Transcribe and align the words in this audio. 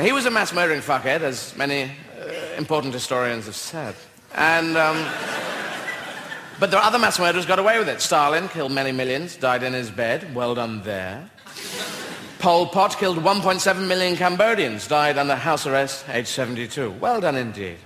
He 0.00 0.12
was 0.12 0.24
a 0.24 0.30
mass 0.30 0.54
murdering 0.54 0.80
fuckhead, 0.80 1.20
as 1.20 1.54
many 1.56 1.84
uh, 1.84 2.32
important 2.56 2.94
historians 2.94 3.44
have 3.44 3.54
said. 3.54 3.94
And, 4.34 4.76
um, 4.76 4.96
but 6.58 6.72
are 6.72 6.82
other 6.82 6.98
mass 6.98 7.18
murderers 7.18 7.44
got 7.44 7.58
away 7.58 7.78
with 7.78 7.88
it. 7.88 8.00
Stalin 8.00 8.48
killed 8.48 8.72
many 8.72 8.92
millions, 8.92 9.36
died 9.36 9.62
in 9.62 9.74
his 9.74 9.90
bed. 9.90 10.34
Well 10.34 10.54
done 10.54 10.82
there. 10.84 11.28
Pol 12.38 12.68
Pot 12.68 12.96
killed 12.96 13.18
1.7 13.18 13.86
million 13.86 14.16
Cambodians, 14.16 14.88
died 14.88 15.18
under 15.18 15.34
house 15.34 15.66
arrest, 15.66 16.08
age 16.08 16.28
72. 16.28 16.92
Well 16.92 17.20
done 17.20 17.36
indeed. 17.36 17.76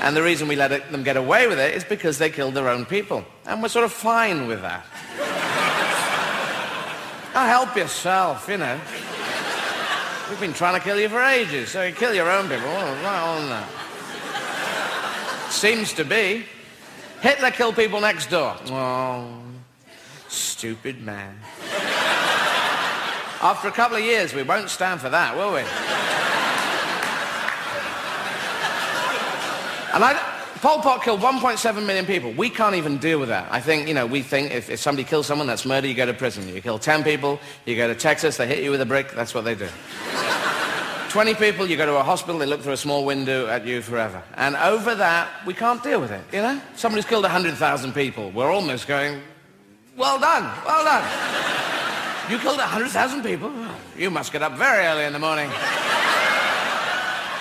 And 0.00 0.14
the 0.14 0.22
reason 0.22 0.46
we 0.46 0.56
let 0.56 0.72
it, 0.72 0.92
them 0.92 1.02
get 1.02 1.16
away 1.16 1.46
with 1.46 1.58
it 1.58 1.74
is 1.74 1.84
because 1.84 2.18
they 2.18 2.28
killed 2.28 2.52
their 2.52 2.68
own 2.68 2.84
people. 2.84 3.24
And 3.46 3.62
we're 3.62 3.68
sort 3.68 3.86
of 3.86 3.92
fine 3.92 4.46
with 4.46 4.60
that. 4.60 4.84
now 7.32 7.46
help 7.46 7.74
yourself, 7.74 8.46
you 8.46 8.58
know. 8.58 8.78
We've 10.30 10.40
been 10.40 10.54
trying 10.54 10.74
to 10.74 10.80
kill 10.80 10.98
you 10.98 11.08
for 11.10 11.22
ages, 11.22 11.68
so 11.70 11.82
you 11.84 11.92
kill 11.92 12.14
your 12.14 12.30
own 12.30 12.48
people. 12.48 12.66
Oh, 12.66 12.98
well, 13.02 13.42
no. 13.46 13.62
Seems 15.50 15.92
to 15.94 16.04
be. 16.04 16.46
Hitler 17.20 17.50
killed 17.50 17.76
people 17.76 18.00
next 18.00 18.30
door. 18.30 18.56
Oh, 18.66 19.42
stupid 20.28 21.02
man. 21.02 21.38
After 23.42 23.68
a 23.68 23.72
couple 23.72 23.98
of 23.98 24.02
years, 24.02 24.32
we 24.32 24.42
won't 24.42 24.70
stand 24.70 25.02
for 25.02 25.10
that, 25.10 25.36
will 25.36 25.52
we? 25.52 25.60
and 29.94 30.02
I, 30.02 30.33
Pol 30.64 30.80
Pot 30.80 31.02
killed 31.02 31.20
1.7 31.20 31.84
million 31.84 32.06
people. 32.06 32.32
We 32.32 32.48
can't 32.48 32.74
even 32.74 32.96
deal 32.96 33.20
with 33.20 33.28
that. 33.28 33.52
I 33.52 33.60
think, 33.60 33.86
you 33.86 33.92
know, 33.92 34.06
we 34.06 34.22
think 34.22 34.50
if, 34.50 34.70
if 34.70 34.80
somebody 34.80 35.06
kills 35.06 35.26
someone, 35.26 35.46
that's 35.46 35.66
murder, 35.66 35.86
you 35.86 35.92
go 35.92 36.06
to 36.06 36.14
prison. 36.14 36.48
You 36.48 36.62
kill 36.62 36.78
10 36.78 37.04
people, 37.04 37.38
you 37.66 37.76
go 37.76 37.86
to 37.86 37.94
Texas, 37.94 38.38
they 38.38 38.46
hit 38.46 38.64
you 38.64 38.70
with 38.70 38.80
a 38.80 38.86
brick, 38.86 39.12
that's 39.12 39.34
what 39.34 39.44
they 39.44 39.54
do. 39.54 39.68
20 41.10 41.34
people, 41.34 41.68
you 41.68 41.76
go 41.76 41.84
to 41.84 41.96
a 41.96 42.02
hospital, 42.02 42.38
they 42.38 42.46
look 42.46 42.62
through 42.62 42.72
a 42.72 42.78
small 42.78 43.04
window 43.04 43.46
at 43.46 43.66
you 43.66 43.82
forever. 43.82 44.22
And 44.36 44.56
over 44.56 44.94
that, 44.94 45.28
we 45.44 45.52
can't 45.52 45.82
deal 45.82 46.00
with 46.00 46.12
it, 46.12 46.22
you 46.32 46.40
know? 46.40 46.58
Somebody's 46.76 47.04
killed 47.04 47.24
100,000 47.24 47.92
people. 47.92 48.30
We're 48.30 48.50
almost 48.50 48.88
going, 48.88 49.20
well 49.98 50.18
done, 50.18 50.44
well 50.64 50.82
done. 50.82 51.04
You 52.30 52.38
killed 52.38 52.56
100,000 52.56 53.22
people? 53.22 53.52
You 53.98 54.10
must 54.10 54.32
get 54.32 54.40
up 54.40 54.56
very 54.56 54.86
early 54.86 55.04
in 55.04 55.12
the 55.12 55.18
morning. 55.18 55.50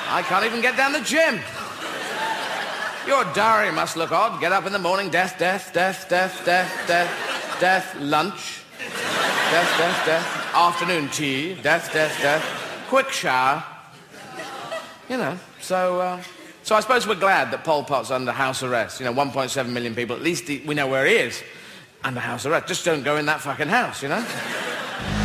I 0.09 0.22
can't 0.28 0.44
even 0.44 0.59
get 0.59 0.76
down 0.76 0.92
the 0.92 1.00
gym. 1.00 1.39
Your 3.08 3.26
diary 3.34 3.72
must 3.72 3.98
look 3.98 4.12
odd. 4.14 4.40
Get 4.40 4.54
up 4.54 4.66
in 4.66 4.72
the 4.72 4.80
morning, 4.80 5.09
death, 5.09 5.38
death, 5.38 5.73
death, 5.73 6.08
death, 6.08 6.46
death, 6.46 6.88
death, 6.88 7.60
death, 7.60 7.95
lunch, 8.00 8.62
death, 8.80 9.78
death, 9.78 10.06
death, 10.06 10.56
afternoon 10.56 11.10
tea, 11.10 11.56
death, 11.56 11.92
death, 11.92 12.18
death, 12.22 12.44
quick 12.88 13.10
shower. 13.10 13.62
You 15.10 15.18
know, 15.18 15.38
so, 15.60 16.00
uh, 16.00 16.23
so 16.64 16.76
I 16.76 16.80
suppose 16.80 17.06
we're 17.06 17.16
glad 17.16 17.52
that 17.52 17.66
Pol 17.66 17.84
Pot's 17.84 18.10
under 18.10 18.32
house 18.32 18.64
arrest. 18.64 19.02
You 19.02 19.06
know, 19.06 19.14
1.7 19.14 19.70
million 19.70 19.95
people. 19.95 20.16
At 20.16 20.22
least 20.22 20.48
he, 20.48 20.60
we 20.66 20.73
know 20.73 20.88
where 20.88 21.06
he 21.06 21.16
is. 21.16 21.44
Under 22.06 22.22
house 22.22 22.45
arrest. 22.45 22.67
Just 22.67 22.86
don't 22.86 23.04
go 23.04 23.17
in 23.17 23.26
that 23.26 23.42
fucking 23.42 23.67
house, 23.67 24.02
you 24.02 24.08
know? 24.08 25.23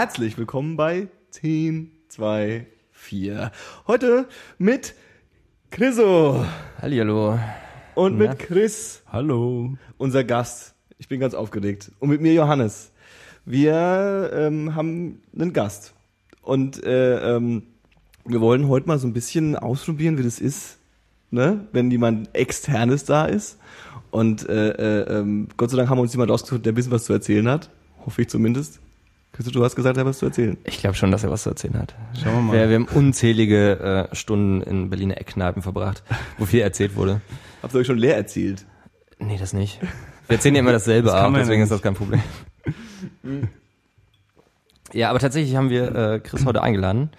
Herzlich 0.00 0.38
willkommen 0.38 0.76
bei 0.76 1.08
10, 1.30 1.90
2, 2.06 2.66
4. 2.92 3.50
Heute 3.88 4.28
mit 4.56 4.94
Chriso 5.72 6.46
Hallihallo. 6.80 7.36
und 7.96 8.16
Na? 8.16 8.28
mit 8.28 8.38
Chris, 8.38 9.02
Hallo. 9.10 9.76
unser 9.96 10.22
Gast. 10.22 10.76
Ich 10.98 11.08
bin 11.08 11.18
ganz 11.18 11.34
aufgeregt. 11.34 11.90
Und 11.98 12.10
mit 12.10 12.20
mir 12.20 12.32
Johannes. 12.32 12.92
Wir 13.44 14.30
ähm, 14.32 14.76
haben 14.76 15.20
einen 15.36 15.52
Gast. 15.52 15.94
Und 16.42 16.80
äh, 16.84 17.34
ähm, 17.34 17.64
wir 18.24 18.40
wollen 18.40 18.68
heute 18.68 18.86
mal 18.86 19.00
so 19.00 19.08
ein 19.08 19.14
bisschen 19.14 19.56
ausprobieren, 19.56 20.16
wie 20.16 20.22
das 20.22 20.38
ist, 20.38 20.78
ne? 21.32 21.66
wenn 21.72 21.90
jemand 21.90 22.32
externes 22.36 23.04
da 23.04 23.24
ist. 23.24 23.58
Und 24.12 24.48
äh, 24.48 24.68
äh, 24.68 25.18
ähm, 25.18 25.48
Gott 25.56 25.72
sei 25.72 25.76
Dank 25.76 25.90
haben 25.90 25.98
wir 25.98 26.02
uns 26.02 26.12
jemand 26.12 26.30
ausgesucht, 26.30 26.64
der 26.64 26.72
ein 26.72 26.76
bisschen 26.76 26.92
was 26.92 27.02
zu 27.02 27.12
erzählen 27.12 27.48
hat. 27.48 27.68
Hoffe 28.06 28.22
ich 28.22 28.28
zumindest. 28.28 28.78
Du 29.36 29.64
hast 29.64 29.76
gesagt, 29.76 29.96
er 29.96 30.00
hat 30.00 30.06
was 30.08 30.18
zu 30.18 30.26
erzählen. 30.26 30.58
Ich 30.64 30.78
glaube 30.78 30.96
schon, 30.96 31.12
dass 31.12 31.22
er 31.22 31.30
was 31.30 31.44
zu 31.44 31.50
erzählen 31.50 31.78
hat. 31.78 31.94
Schauen 32.20 32.34
wir 32.34 32.40
mal. 32.40 32.52
Wir, 32.54 32.68
wir 32.70 32.74
haben 32.76 32.88
unzählige 32.88 34.08
äh, 34.10 34.16
Stunden 34.16 34.62
in 34.62 34.90
Berliner 34.90 35.18
Eckkneipen 35.18 35.62
verbracht, 35.62 36.02
wo 36.38 36.44
viel 36.44 36.60
erzählt 36.60 36.96
wurde. 36.96 37.20
Habt 37.62 37.74
ihr 37.74 37.80
euch 37.80 37.86
schon 37.86 37.98
leer 37.98 38.16
erzählt? 38.16 38.66
Nee, 39.20 39.38
das 39.38 39.52
nicht. 39.52 39.80
Wir 40.26 40.36
erzählen 40.36 40.56
ja 40.56 40.60
immer 40.60 40.72
dasselbe 40.72 41.06
Das 41.08 41.16
auch, 41.16 41.22
man 41.24 41.34
ja 41.34 41.38
deswegen 41.40 41.62
ist 41.62 41.70
das 41.70 41.82
kein 41.82 41.94
Problem. 41.94 42.20
Ja, 44.92 45.10
aber 45.10 45.18
tatsächlich 45.18 45.56
haben 45.56 45.70
wir 45.70 45.94
äh, 45.94 46.20
Chris 46.20 46.44
heute 46.44 46.62
eingeladen. 46.62 47.10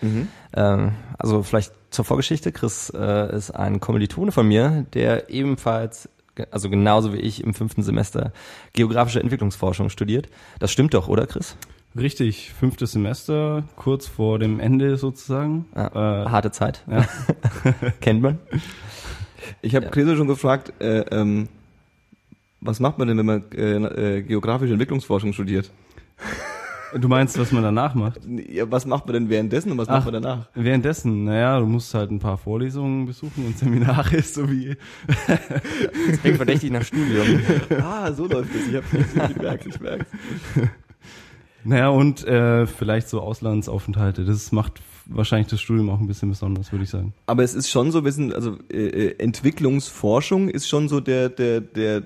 Ähm, 0.54 0.92
also 1.18 1.44
vielleicht 1.44 1.74
zur 1.90 2.06
Vorgeschichte. 2.06 2.52
Chris 2.52 2.92
äh, 2.96 3.36
ist 3.36 3.52
ein 3.52 3.80
Kommilitone 3.80 4.32
von 4.32 4.48
mir, 4.48 4.86
der 4.94 5.30
ebenfalls, 5.30 6.10
also 6.52 6.70
genauso 6.70 7.14
wie 7.14 7.18
ich, 7.20 7.44
im 7.44 7.54
fünften 7.54 7.84
Semester 7.84 8.32
geografische 8.74 9.20
Entwicklungsforschung 9.20 9.90
studiert. 9.90 10.28
Das 10.60 10.72
stimmt 10.72 10.94
doch, 10.94 11.08
oder 11.08 11.28
Chris? 11.28 11.56
Richtig, 11.98 12.52
fünftes 12.54 12.92
Semester, 12.92 13.64
kurz 13.76 14.08
vor 14.08 14.38
dem 14.40 14.60
Ende 14.60 14.96
sozusagen. 14.98 15.66
Ja, 15.76 16.24
Äh, 16.24 16.30
harte 16.30 16.52
Zeit. 16.52 16.84
ja. 16.90 17.06
Kennt 18.02 18.22
man. 18.22 18.38
Ich 19.62 19.76
habe 19.76 19.88
Christo 19.88 20.16
schon 20.16 20.28
gefragt, 20.28 20.74
äh, 20.82 21.00
ähm, 21.12 21.48
was 22.62 22.80
macht 22.80 22.98
man 23.00 23.08
denn, 23.08 23.18
wenn 23.18 23.26
man 23.26 23.44
äh, 23.52 24.18
äh, 24.18 24.22
geografische 24.22 24.74
Entwicklungsforschung 24.74 25.34
studiert? 25.34 25.72
Du 26.96 27.08
meinst, 27.08 27.38
was 27.40 27.52
man 27.52 27.64
danach 27.64 27.94
macht? 27.96 28.20
Ja, 28.50 28.70
was 28.72 28.86
macht 28.86 29.06
man 29.06 29.14
denn 29.14 29.30
währenddessen 29.30 29.72
und 29.72 29.78
was 29.78 29.88
Ach. 29.90 29.96
macht 30.04 30.12
man 30.12 30.22
danach? 30.22 30.48
Währenddessen, 30.56 31.24
naja, 31.26 31.60
du 31.60 31.66
musst 31.68 31.94
halt 31.94 32.12
ein 32.12 32.20
paar 32.20 32.38
Vorlesungen 32.38 33.06
besuchen 33.06 33.46
und 33.46 33.58
Seminare 33.58 34.22
sowie. 34.24 34.76
Das 35.18 36.20
klingt 36.22 36.38
verdächtig 36.38 36.72
nach 36.72 36.84
Studium. 36.84 37.42
Ah, 37.82 38.12
so 38.12 38.28
läuft 38.28 38.54
es. 38.56 38.68
Ich 38.68 38.76
habe 38.76 38.86
nicht 38.98 39.36
gemerkt, 39.36 39.66
ich 39.68 39.80
merke 39.80 40.06
Naja, 41.64 41.90
und 41.90 42.26
äh, 42.26 42.66
vielleicht 42.66 43.10
so 43.10 43.22
Auslandsaufenthalte. 43.22 44.26
Das 44.26 44.52
macht 44.52 44.82
wahrscheinlich 45.06 45.48
das 45.48 45.60
Studium 45.60 45.90
auch 45.90 46.00
ein 46.00 46.08
bisschen 46.08 46.30
besonders, 46.30 46.72
würde 46.72 46.84
ich 46.84 46.90
sagen. 46.90 47.14
Aber 47.26 47.44
es 47.44 47.54
ist 47.54 47.70
schon 47.70 47.92
so, 47.92 48.08
sind, 48.10 48.34
also 48.34 48.58
äh, 48.72 48.78
äh, 48.78 49.16
Entwicklungsforschung 49.20 50.50
ist 50.50 50.68
schon 50.68 50.88
so 50.88 51.00
der, 51.00 51.30
der, 51.30 51.62
der, 51.62 52.04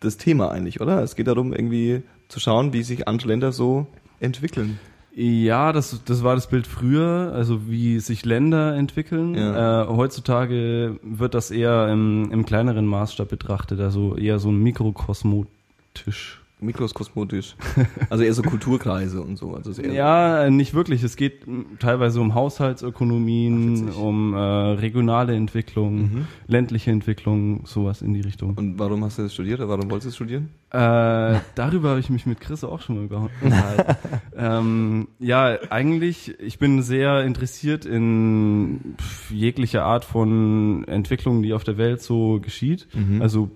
das 0.00 0.16
Thema 0.16 0.50
eigentlich, 0.50 0.80
oder? 0.80 1.02
Es 1.02 1.16
geht 1.16 1.26
darum, 1.26 1.52
irgendwie 1.52 2.02
zu 2.28 2.40
schauen, 2.40 2.72
wie 2.72 2.82
sich 2.82 3.06
andere 3.08 3.28
Länder 3.28 3.52
so 3.52 3.86
entwickeln. 4.20 4.78
Ja, 5.14 5.72
das, 5.72 6.00
das 6.04 6.22
war 6.22 6.36
das 6.36 6.48
Bild 6.48 6.66
früher, 6.66 7.32
also 7.34 7.68
wie 7.68 7.98
sich 7.98 8.24
Länder 8.24 8.76
entwickeln. 8.76 9.34
Ja. 9.34 9.82
Äh, 9.82 9.88
heutzutage 9.88 11.00
wird 11.02 11.34
das 11.34 11.50
eher 11.50 11.88
im, 11.88 12.30
im 12.30 12.44
kleineren 12.46 12.86
Maßstab 12.86 13.28
betrachtet, 13.28 13.80
also 13.80 14.16
eher 14.16 14.38
so 14.38 14.50
ein 14.50 14.62
mikrokosmotisch. 14.62 16.40
Mikroskosmotisch. 16.60 17.54
Also 18.10 18.24
eher 18.24 18.32
so 18.34 18.42
Kulturkreise 18.42 19.20
und 19.20 19.36
so. 19.36 19.54
Also 19.54 19.70
Ja, 19.82 20.48
nicht 20.50 20.72
wirklich. 20.74 21.02
Es 21.02 21.16
geht 21.16 21.46
m, 21.46 21.66
teilweise 21.78 22.20
um 22.20 22.30
Ach, 22.30 22.36
Haushaltsökonomien, 22.36 23.72
witzig. 23.88 23.96
um 24.00 24.34
äh, 24.34 24.38
regionale 24.38 25.34
Entwicklung, 25.34 25.98
Mhm. 25.98 26.26
ländliche 26.46 26.90
Entwicklung, 26.90 27.66
sowas 27.66 28.02
in 28.02 28.14
die 28.14 28.20
Richtung. 28.20 28.54
Und 28.56 28.78
warum 28.78 29.04
hast 29.04 29.18
du 29.18 29.22
das 29.22 29.34
studiert 29.34 29.60
oder 29.60 29.68
warum 29.68 29.90
wolltest 29.90 30.12
du 30.12 30.14
studieren? 30.16 30.48
Äh, 30.70 31.40
darüber 31.54 31.90
habe 31.90 32.00
ich 32.00 32.10
mich 32.10 32.26
mit 32.26 32.40
Chris 32.40 32.62
auch 32.64 32.80
schon 32.82 33.08
mal 33.08 33.28
unterhalten. 33.42 33.96
ähm, 34.36 35.08
ja, 35.18 35.56
eigentlich, 35.70 36.34
ich 36.40 36.58
bin 36.58 36.82
sehr 36.82 37.22
interessiert 37.24 37.84
in 37.86 38.94
jeglicher 39.30 39.84
Art 39.84 40.04
von 40.04 40.84
Entwicklung, 40.86 41.42
die 41.42 41.52
auf 41.54 41.64
der 41.64 41.78
Welt 41.78 42.02
so 42.02 42.38
geschieht. 42.40 42.86
Mhm. 42.94 43.22
Also 43.22 43.50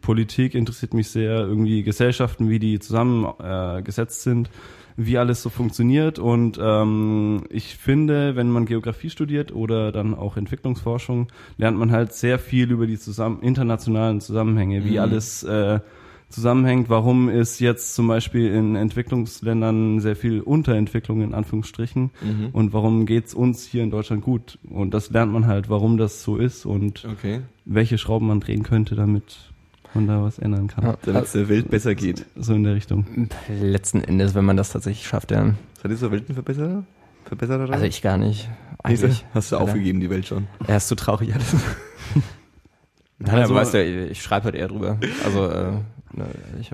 Politik 0.00 0.54
interessiert 0.54 0.92
mich 0.94 1.08
sehr, 1.08 1.38
irgendwie 1.38 1.82
Gesellschaften, 1.82 2.45
wie 2.48 2.58
die 2.58 2.78
zusammengesetzt 2.78 4.20
äh, 4.26 4.30
sind. 4.30 4.50
wie 4.98 5.18
alles 5.18 5.42
so 5.42 5.50
funktioniert. 5.50 6.18
Und 6.18 6.58
ähm, 6.58 7.42
ich 7.50 7.76
finde, 7.76 8.34
wenn 8.34 8.48
man 8.50 8.64
Geografie 8.64 9.10
studiert 9.10 9.52
oder 9.54 9.92
dann 9.92 10.14
auch 10.14 10.38
Entwicklungsforschung, 10.38 11.28
lernt 11.58 11.76
man 11.76 11.90
halt 11.92 12.14
sehr 12.14 12.38
viel 12.38 12.70
über 12.70 12.86
die 12.86 12.98
zusammen 12.98 13.42
internationalen 13.42 14.22
Zusammenhänge, 14.22 14.84
wie 14.86 14.92
Mhm. 14.92 14.98
alles 15.00 15.42
äh, 15.42 15.80
zusammenhängt, 16.30 16.88
warum 16.88 17.28
ist 17.28 17.60
jetzt 17.60 17.94
zum 17.94 18.08
Beispiel 18.08 18.46
in 18.52 18.74
Entwicklungsländern 18.74 20.00
sehr 20.00 20.16
viel 20.16 20.40
Unterentwicklung 20.40 21.20
in 21.20 21.34
Anführungsstrichen 21.34 22.10
Mhm. 22.22 22.48
und 22.52 22.72
warum 22.72 23.04
geht's 23.06 23.34
uns 23.34 23.66
hier 23.66 23.82
in 23.82 23.90
Deutschland 23.90 24.22
gut. 24.22 24.58
Und 24.68 24.94
das 24.94 25.10
lernt 25.10 25.30
man 25.32 25.46
halt, 25.46 25.68
warum 25.68 25.98
das 25.98 26.22
so 26.22 26.36
ist 26.38 26.64
und 26.64 27.04
Okay. 27.04 27.42
welche 27.66 27.98
Schrauben 27.98 28.26
man 28.28 28.40
drehen 28.40 28.62
könnte, 28.62 28.94
damit 28.94 29.52
man 29.96 30.06
da 30.06 30.22
was 30.22 30.38
ändern 30.38 30.68
kann. 30.68 30.84
Ja. 30.84 30.96
Damit 31.04 31.24
es 31.24 31.32
der 31.32 31.48
Welt 31.48 31.70
besser 31.70 31.94
geht. 31.94 32.24
So 32.36 32.54
in 32.54 32.62
der 32.64 32.74
Richtung. 32.74 33.28
Letzten 33.60 34.02
Endes, 34.02 34.34
wenn 34.34 34.44
man 34.44 34.56
das 34.56 34.70
tatsächlich 34.70 35.06
schafft, 35.06 35.30
ja. 35.32 35.54
Seid 35.82 35.90
ihr 35.90 35.96
so 35.96 36.10
Weltenverbesserer? 36.12 36.84
Verbesserer? 37.24 37.70
Also 37.72 37.84
ich 37.84 38.02
gar 38.02 38.16
nicht. 38.18 38.48
Eigentlich 38.82 39.24
hast 39.34 39.50
du 39.50 39.56
Alter. 39.56 39.68
aufgegeben, 39.70 39.98
die 40.00 40.10
Welt 40.10 40.26
schon. 40.26 40.46
Er 40.66 40.76
ist 40.76 40.88
zu 40.88 40.94
traurig 40.94 41.34
alles. 41.34 41.54
Nein, 43.18 43.34
Also- 43.34 43.54
weißt 43.54 43.74
du, 43.74 44.06
ich 44.10 44.22
schreibe 44.22 44.44
halt 44.44 44.54
eher 44.54 44.68
drüber. 44.68 44.98
Also, 45.24 45.48
äh, 45.48 45.72
ne, 46.12 46.26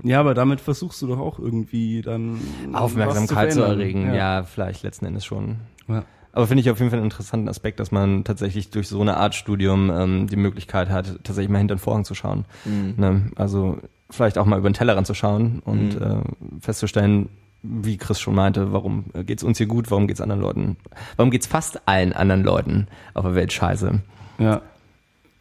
Ja, 0.02 0.20
aber 0.20 0.34
damit 0.34 0.60
versuchst 0.60 1.00
du 1.00 1.06
doch 1.06 1.18
auch 1.20 1.38
irgendwie 1.38 2.02
dann 2.02 2.38
Aufmerksamkeit 2.72 3.48
was 3.48 3.54
zu, 3.54 3.60
verändern. 3.60 3.80
erregen. 3.80 4.14
Ja. 4.14 4.42
vielleicht 4.42 4.82
letzten 4.82 5.06
Endes 5.06 5.24
schon. 5.24 5.56
Ja. 5.88 6.04
Aber 6.32 6.46
finde 6.46 6.62
ich 6.62 6.70
auf 6.70 6.78
jeden 6.78 6.90
Fall 6.90 6.98
einen 6.98 7.06
interessanten 7.10 7.48
Aspekt, 7.48 7.78
dass 7.78 7.92
man 7.92 8.24
tatsächlich 8.24 8.70
durch 8.70 8.88
so 8.88 9.00
eine 9.00 9.16
Art 9.18 9.34
Studium 9.34 9.90
ähm, 9.90 10.26
die 10.28 10.36
Möglichkeit 10.36 10.88
hat, 10.88 11.18
tatsächlich 11.24 11.50
mal 11.50 11.58
hinter 11.58 11.74
den 11.74 11.80
Vorhang 11.80 12.04
zu 12.04 12.14
schauen. 12.14 12.46
Mhm. 12.64 12.94
Ne? 12.96 13.30
Also 13.36 13.78
vielleicht 14.10 14.38
auch 14.38 14.46
mal 14.46 14.58
über 14.58 14.68
den 14.70 14.74
Tellerrand 14.74 15.06
zu 15.06 15.14
schauen 15.14 15.60
und 15.64 15.98
Mhm. 15.98 16.02
äh, 16.02 16.60
festzustellen, 16.60 17.28
wie 17.62 17.96
Chris 17.96 18.18
schon 18.18 18.34
meinte, 18.34 18.72
warum 18.72 19.04
äh, 19.14 19.24
geht's 19.24 19.42
uns 19.44 19.58
hier 19.58 19.66
gut, 19.66 19.90
warum 19.90 20.06
geht's 20.08 20.20
anderen 20.20 20.40
Leuten, 20.42 20.76
warum 21.16 21.30
geht's 21.30 21.46
fast 21.46 21.86
allen 21.86 22.12
anderen 22.12 22.42
Leuten 22.42 22.88
auf 23.14 23.24
der 23.24 23.34
Welt 23.34 23.52
scheiße. 23.52 24.00
Ja. 24.38 24.62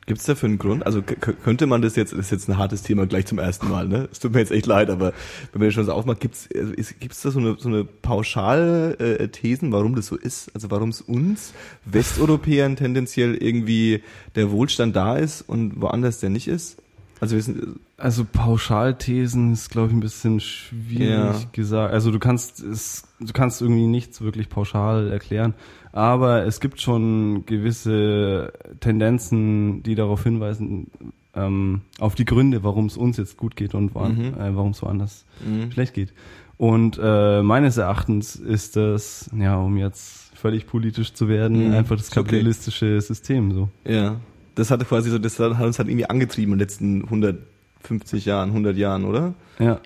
Gibt 0.08 0.20
es 0.20 0.26
dafür 0.26 0.50
einen 0.50 0.58
Grund? 0.58 0.86
Also 0.86 1.02
könnte 1.04 1.68
man 1.68 1.82
das 1.84 1.96
jetzt, 1.96 2.12
das 2.12 2.20
ist 2.20 2.32
jetzt 2.32 2.50
ein 2.50 2.58
hartes 2.58 2.82
Thema 2.82 3.06
gleich 3.06 3.28
zum 3.28 3.38
ersten 3.40 3.70
Mal, 3.70 3.88
ne? 3.88 4.10
Es 4.12 4.20
tut 4.20 4.34
mir 4.34 4.40
jetzt 4.40 4.52
echt 4.52 4.66
leid, 4.66 4.90
aber 4.90 5.14
wenn 5.52 5.60
man 5.60 5.68
das 5.68 5.76
schon 5.76 5.86
so 5.86 5.94
aufmacht, 5.94 6.20
gibt's 6.20 6.50
also 6.56 6.74
ist, 6.74 7.00
gibt's 7.00 7.22
da 7.22 7.30
so 7.32 7.40
eine, 7.40 7.56
so 7.60 7.70
eine 7.70 7.86
pauschale 7.86 8.98
äh, 9.00 9.28
Thesen, 9.28 9.72
warum 9.72 9.96
das 9.96 10.08
so 10.08 10.18
ist? 10.18 10.50
Also 10.56 10.72
warum 10.72 10.90
es 10.90 11.02
uns 11.02 11.54
Westeuropäern 11.86 12.76
tendenziell 12.76 13.36
irgendwie 13.36 14.02
der 14.36 14.52
Wohlstand 14.52 14.96
da 14.96 15.18
ist 15.18 15.44
und 15.44 15.80
woanders 15.82 16.20
der 16.20 16.32
nicht 16.32 16.48
ist? 16.48 16.78
Also 17.20 17.36
wir 17.36 17.44
sind, 17.44 17.80
Also 17.98 18.26
Pauschalthesen 18.26 19.54
ist, 19.54 19.70
glaube 19.70 19.90
ich, 19.90 19.94
ein 19.94 20.00
bisschen 20.00 20.40
schwierig 20.40 21.08
Ja. 21.08 21.40
gesagt. 21.52 21.94
Also 21.94 22.10
du 22.10 22.18
kannst 22.18 22.60
es, 22.62 23.04
du 23.20 23.32
kannst 23.34 23.62
irgendwie 23.62 23.86
nichts 23.86 24.22
wirklich 24.22 24.50
pauschal 24.50 25.12
erklären, 25.12 25.54
aber 25.94 26.46
es 26.46 26.60
gibt 26.60 26.80
schon 26.82 27.46
gewisse 27.46 28.54
Tendenzen, 28.80 29.84
die 29.84 29.96
darauf 29.96 30.24
hinweisen, 30.24 30.88
ähm, 31.34 31.82
auf 32.00 32.16
die 32.16 32.26
Gründe, 32.26 32.64
warum 32.64 32.86
es 32.88 32.98
uns 32.98 33.18
jetzt 33.18 33.38
gut 33.38 33.56
geht 33.56 33.74
und 33.74 33.96
Mhm. 33.96 34.34
äh, 34.40 34.56
warum 34.56 34.72
es 34.72 34.82
woanders 34.82 35.26
Mhm. 35.46 35.72
schlecht 35.72 35.94
geht. 35.94 36.14
Und 36.58 37.00
äh, 37.02 37.42
meines 37.42 37.78
Erachtens 37.78 38.36
ist 38.36 38.76
das, 38.76 39.30
ja, 39.38 39.56
um 39.58 39.78
jetzt 39.78 40.32
völlig 40.38 40.68
politisch 40.68 41.14
zu 41.14 41.28
werden, 41.28 41.68
Mhm. 41.70 41.74
einfach 41.74 41.96
das 41.96 42.08
Ist 42.08 42.18
okay. 42.18 42.30
kapitalistische 42.30 43.00
System 43.02 43.52
so. 43.52 43.70
ja, 43.86 44.18
das 44.56 44.70
hatte 44.70 44.84
quasi 44.86 45.10
so, 45.10 45.18
das 45.18 45.40
hat 45.40 45.60
uns 45.62 45.80
halt 45.80 45.88
irgendwie 45.88 46.10
angetrieben 46.10 46.54
in 46.54 46.60
den 46.60 46.68
letzten 46.68 47.04
150 47.10 48.26
Jahren, 48.26 48.52
100 48.52 48.76
Jahren, 48.78 49.06
oder? 49.06 49.34
Ja. 49.60 49.80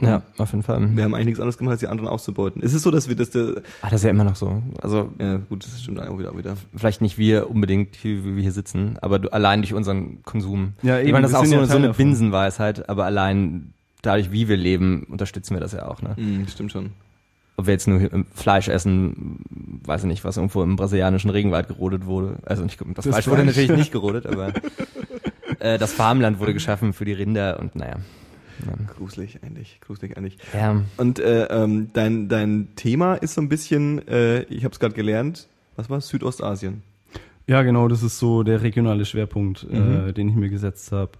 Ja, 0.00 0.22
auf 0.38 0.52
jeden 0.52 0.62
Fall. 0.62 0.94
Wir 0.96 1.02
haben 1.02 1.14
eigentlich 1.14 1.26
nichts 1.26 1.40
anderes 1.40 1.58
gemacht, 1.58 1.72
als 1.72 1.80
die 1.80 1.88
anderen 1.88 2.08
auszubeuten. 2.08 2.62
Ist 2.62 2.72
es 2.72 2.82
so, 2.82 2.90
dass 2.92 3.08
wir 3.08 3.16
das, 3.16 3.30
der, 3.30 3.62
Ah, 3.82 3.90
das 3.90 4.00
ist 4.00 4.04
ja 4.04 4.10
immer 4.10 4.22
noch 4.24 4.36
so. 4.36 4.62
Also 4.80 5.10
ja 5.18 5.38
gut, 5.38 5.64
das 5.64 5.82
stimmt 5.82 6.00
auch 6.00 6.18
wieder, 6.18 6.30
auch 6.32 6.38
wieder. 6.38 6.56
vielleicht 6.76 7.00
nicht 7.00 7.18
wir 7.18 7.50
unbedingt, 7.50 7.96
hier, 7.96 8.24
wie 8.24 8.36
wir 8.36 8.42
hier 8.42 8.52
sitzen, 8.52 8.96
aber 9.02 9.18
du, 9.18 9.32
allein 9.32 9.60
durch 9.62 9.74
unseren 9.74 10.22
Konsum. 10.22 10.74
Ja, 10.82 10.98
ich 10.98 11.04
eben, 11.06 11.12
meine, 11.12 11.22
das 11.22 11.32
ist 11.32 11.36
auch 11.38 11.44
so, 11.44 11.54
ja 11.56 11.66
so 11.66 11.76
eine. 11.76 11.92
Binsenweisheit, 11.94 12.88
aber 12.88 13.06
allein 13.06 13.72
dadurch, 14.02 14.30
wie 14.30 14.48
wir 14.48 14.56
leben, 14.56 15.04
unterstützen 15.10 15.54
wir 15.54 15.60
das 15.60 15.72
ja 15.72 15.88
auch. 15.88 16.00
Ne? 16.00 16.14
Mhm, 16.16 16.46
stimmt 16.46 16.70
schon. 16.70 16.90
Ob 17.56 17.66
wir 17.66 17.72
jetzt 17.72 17.88
nur 17.88 17.98
hier 17.98 18.24
Fleisch 18.34 18.68
essen, 18.68 19.40
weiß 19.84 20.02
ich 20.02 20.06
nicht, 20.06 20.22
was 20.22 20.36
irgendwo 20.36 20.62
im 20.62 20.76
brasilianischen 20.76 21.30
Regenwald 21.30 21.66
gerodet 21.66 22.06
wurde. 22.06 22.36
Also 22.46 22.62
nicht, 22.62 22.80
das, 22.80 23.04
Das 23.04 23.06
Fleisch 23.06 23.26
wurde 23.26 23.44
natürlich 23.44 23.72
nicht 23.72 23.90
gerodet, 23.90 24.26
aber 24.26 24.52
äh, 25.58 25.76
das 25.76 25.92
Farmland 25.92 26.38
wurde 26.38 26.54
geschaffen 26.54 26.92
für 26.92 27.04
die 27.04 27.14
Rinder 27.14 27.58
und 27.58 27.74
naja. 27.74 27.96
Gruselig 28.96 29.40
eigentlich, 29.42 29.80
gruselig 29.80 30.16
eigentlich. 30.16 30.38
Ja, 30.54 30.82
Und 30.96 31.18
äh, 31.18 31.44
ähm, 31.46 31.90
dein, 31.92 32.28
dein 32.28 32.68
Thema 32.76 33.14
ist 33.14 33.34
so 33.34 33.40
ein 33.40 33.48
bisschen, 33.48 34.06
äh, 34.08 34.42
ich 34.44 34.64
habe 34.64 34.72
es 34.72 34.80
gerade 34.80 34.94
gelernt, 34.94 35.48
was 35.76 35.88
war 35.90 36.00
Südostasien? 36.00 36.82
Ja, 37.46 37.62
genau, 37.62 37.88
das 37.88 38.02
ist 38.02 38.18
so 38.18 38.42
der 38.42 38.62
regionale 38.62 39.04
Schwerpunkt, 39.04 39.66
Mhm. 39.70 40.08
äh, 40.08 40.12
den 40.12 40.28
ich 40.28 40.34
mir 40.34 40.50
gesetzt 40.50 40.92
habe. 40.92 41.12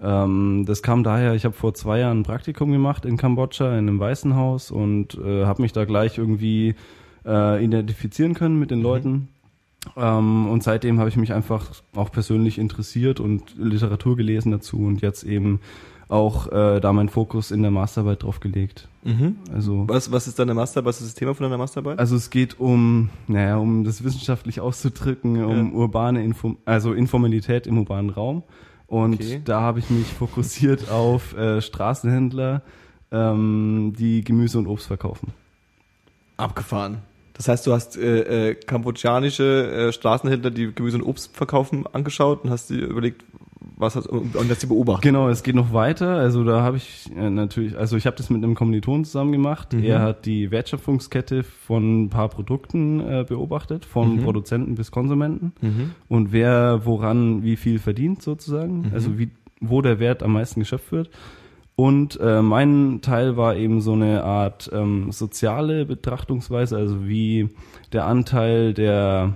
Ähm, 0.00 0.64
das 0.66 0.82
kam 0.82 1.04
daher, 1.04 1.34
ich 1.34 1.44
habe 1.44 1.54
vor 1.54 1.74
zwei 1.74 1.98
Jahren 2.00 2.20
ein 2.20 2.22
Praktikum 2.24 2.72
gemacht 2.72 3.04
in 3.04 3.16
Kambodscha 3.16 3.66
in 3.72 3.88
einem 3.88 4.00
Waisenhaus 4.00 4.70
und 4.70 5.14
äh, 5.24 5.44
habe 5.44 5.62
mich 5.62 5.72
da 5.72 5.84
gleich 5.84 6.18
irgendwie 6.18 6.74
äh, 7.26 7.64
identifizieren 7.64 8.34
können 8.34 8.58
mit 8.58 8.70
den 8.70 8.82
Leuten. 8.82 9.28
Ähm, 9.96 10.48
und 10.48 10.62
seitdem 10.62 10.98
habe 10.98 11.10
ich 11.10 11.16
mich 11.16 11.32
einfach 11.34 11.70
auch 11.94 12.10
persönlich 12.10 12.58
interessiert 12.58 13.20
und 13.20 13.54
Literatur 13.58 14.16
gelesen 14.16 14.50
dazu 14.50 14.78
und 14.78 15.02
jetzt 15.02 15.24
eben 15.24 15.60
auch 16.08 16.50
äh, 16.52 16.80
da 16.80 16.92
meinen 16.92 17.08
Fokus 17.08 17.50
in 17.50 17.62
der 17.62 17.70
Masterarbeit 17.70 18.22
drauf 18.22 18.40
gelegt. 18.40 18.88
Also 19.52 19.84
Was, 19.86 20.10
was 20.10 20.26
ist 20.26 20.38
deine 20.38 20.54
Master, 20.54 20.84
was 20.84 21.00
ist 21.00 21.08
das 21.08 21.14
Thema 21.14 21.34
von 21.34 21.44
deiner 21.44 21.58
Masterarbeit? 21.58 21.98
also 21.98 22.16
es 22.16 22.30
geht 22.30 22.58
um, 22.58 23.10
naja, 23.26 23.56
um 23.58 23.84
das 23.84 24.02
wissenschaftlich 24.02 24.60
auszudrücken, 24.60 25.44
um 25.44 25.74
urbane 25.74 26.24
Info 26.24 26.56
also 26.64 26.94
Informalität 26.94 27.66
im 27.66 27.76
urbanen 27.78 28.10
Raum. 28.10 28.42
Und 28.86 29.14
Okay. 29.14 29.40
da 29.44 29.60
habe 29.60 29.78
ich 29.80 29.90
mich 29.90 30.06
fokussiert 30.06 30.88
auf 30.90 31.36
äh, 31.36 31.60
Straßenhändler, 31.60 32.62
ähm, 33.12 33.92
die 33.98 34.22
Gemüse 34.24 34.58
und 34.58 34.66
Obst 34.66 34.86
verkaufen. 34.86 35.32
Abgefahren. 36.36 36.98
Das 37.34 37.48
heißt, 37.48 37.66
du 37.66 37.72
hast 37.72 37.96
äh, 37.96 38.50
äh, 38.50 38.54
kambodschanische 38.54 39.88
äh, 39.88 39.92
Straßenhändler, 39.92 40.50
die 40.50 40.72
Gemüse 40.72 40.98
und 40.98 41.02
Obst 41.02 41.36
verkaufen, 41.36 41.84
angeschaut 41.92 42.44
und 42.44 42.50
hast 42.50 42.70
dir 42.70 42.86
überlegt, 42.86 43.24
was 43.76 43.96
hast 43.96 44.06
und, 44.06 44.36
und 44.36 44.50
hast 44.50 44.60
sie 44.60 44.66
beobachtet. 44.66 45.02
Genau, 45.02 45.28
es 45.28 45.42
geht 45.42 45.54
noch 45.54 45.72
weiter. 45.72 46.16
Also 46.16 46.44
da 46.44 46.62
habe 46.62 46.76
ich 46.76 47.10
äh, 47.16 47.30
natürlich, 47.30 47.76
also 47.76 47.96
ich 47.96 48.06
habe 48.06 48.16
das 48.16 48.30
mit 48.30 48.42
einem 48.42 48.54
Kommilitonen 48.54 49.04
zusammen 49.04 49.32
gemacht. 49.32 49.72
Mhm. 49.72 49.82
Er 49.84 50.00
hat 50.00 50.26
die 50.26 50.50
Wertschöpfungskette 50.50 51.42
von 51.42 52.04
ein 52.04 52.08
paar 52.10 52.28
Produkten 52.28 53.00
äh, 53.00 53.24
beobachtet, 53.28 53.84
von 53.84 54.16
Mhm. 54.16 54.22
Produzenten 54.24 54.74
bis 54.76 54.90
Konsumenten. 54.90 55.52
Mhm. 55.60 55.90
und 56.08 56.32
wer 56.32 56.82
woran 56.84 57.42
wie 57.42 57.56
viel 57.56 57.78
verdient 57.78 58.22
sozusagen, 58.22 58.90
also 58.94 59.18
wie, 59.18 59.30
wo 59.60 59.82
der 59.82 59.98
Wert 59.98 60.22
am 60.22 60.32
meisten 60.32 60.60
geschöpft 60.60 60.92
wird. 60.92 61.10
Und 61.76 62.20
äh, 62.20 62.40
mein 62.40 63.00
Teil 63.02 63.36
war 63.36 63.56
eben 63.56 63.80
so 63.80 63.94
eine 63.94 64.22
Art 64.22 64.70
ähm, 64.72 65.10
soziale 65.10 65.84
Betrachtungsweise, 65.84 66.76
also 66.76 67.08
wie 67.08 67.48
der 67.92 68.06
Anteil 68.06 68.74
der 68.74 69.34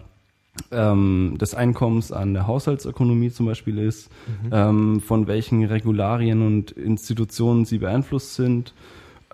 ähm, 0.70 1.36
des 1.40 1.54
Einkommens 1.54 2.12
an 2.12 2.34
der 2.34 2.46
Haushaltsökonomie 2.46 3.30
zum 3.30 3.46
Beispiel 3.46 3.78
ist, 3.78 4.10
ähm, 4.52 5.00
von 5.00 5.26
welchen 5.26 5.64
Regularien 5.64 6.42
und 6.46 6.70
Institutionen 6.72 7.64
sie 7.64 7.78
beeinflusst 7.78 8.34
sind, 8.34 8.74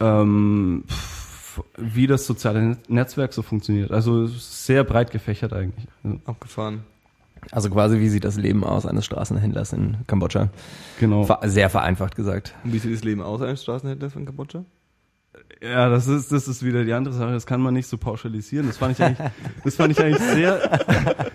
ähm, 0.00 0.84
pf, 0.88 1.60
wie 1.76 2.06
das 2.06 2.26
soziale 2.26 2.62
Net- 2.62 2.90
Netzwerk 2.90 3.32
so 3.32 3.42
funktioniert. 3.42 3.90
Also 3.92 4.26
sehr 4.26 4.84
breit 4.84 5.10
gefächert 5.10 5.52
eigentlich. 5.52 5.86
Also, 6.02 6.18
Abgefahren. 6.24 6.80
also 7.52 7.70
quasi 7.70 8.00
wie 8.00 8.08
sieht 8.08 8.24
das 8.24 8.36
Leben 8.36 8.64
aus 8.64 8.86
eines 8.86 9.04
Straßenhändlers 9.04 9.72
in 9.72 9.98
Kambodscha? 10.06 10.48
genau. 10.98 11.24
Ver 11.24 11.40
sehr 11.44 11.70
vereinfacht 11.70 12.16
gesagt. 12.16 12.54
Und 12.64 12.72
wie 12.72 12.78
sieht 12.78 12.92
das 12.94 13.04
Leben 13.04 13.22
aus 13.22 13.40
eines 13.40 13.62
Straßenhändlers 13.62 14.12
von 14.12 14.24
Kambodscha? 14.24 14.64
Ja, 15.64 15.88
das 15.88 16.06
ist, 16.06 16.30
das 16.30 16.46
ist 16.48 16.64
wieder 16.64 16.84
die 16.84 16.92
andere 16.92 17.14
Sache. 17.14 17.32
Das 17.32 17.46
kann 17.46 17.60
man 17.60 17.72
nicht 17.74 17.86
so 17.86 17.96
pauschalisieren. 17.96 18.66
Das 18.66 18.76
fand 18.76 18.98
ich 18.98 19.04
eigentlich, 19.04 19.30
das 19.64 19.76
fand 19.76 19.92
ich 19.92 20.00
eigentlich 20.00 20.22
sehr, 20.22 20.58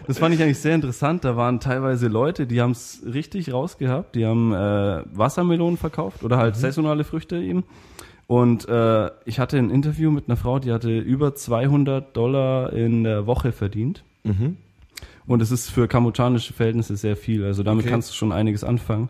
das 0.08 0.20
fand 0.20 0.36
ich 0.36 0.42
eigentlich 0.44 0.60
sehr 0.60 0.76
interessant. 0.76 1.26
Da 1.26 1.36
waren 1.36 1.60
teilweise 1.60 2.08
Leute, 2.08 2.46
die 2.46 2.62
haben 2.62 2.72
es 2.72 3.02
richtig 3.06 3.52
rausgehabt. 3.52 4.16
Die 4.16 4.26
haben 4.26 4.54
äh, 4.54 5.04
Wassermelonen 5.14 5.78
verkauft 5.78 6.24
oder 6.24 6.38
halt 6.38 6.56
saisonale 6.56 7.04
Früchte 7.04 7.38
eben. 7.38 7.64
Und 8.28 8.70
äh, 8.70 9.10
ich 9.26 9.40
hatte 9.40 9.58
ein 9.58 9.72
Interview 9.72 10.12
mit 10.12 10.28
einer 10.28 10.38
Frau, 10.38 10.60
die 10.60 10.72
hatte 10.72 10.96
über 11.00 11.34
200 11.34 12.16
Dollar 12.16 12.72
in 12.74 13.04
der 13.04 13.26
Woche 13.26 13.52
verdient. 13.52 14.04
Mhm. 14.24 14.58
Und 15.26 15.42
es 15.42 15.52
ist 15.52 15.70
für 15.70 15.88
kambodschanische 15.88 16.54
Verhältnisse 16.54 16.96
sehr 16.96 17.16
viel. 17.16 17.44
Also 17.46 17.64
damit 17.64 17.86
Okay. 17.86 17.92
kannst 17.92 18.12
du 18.12 18.16
schon 18.16 18.32
einiges 18.32 18.64
anfangen. 18.64 19.10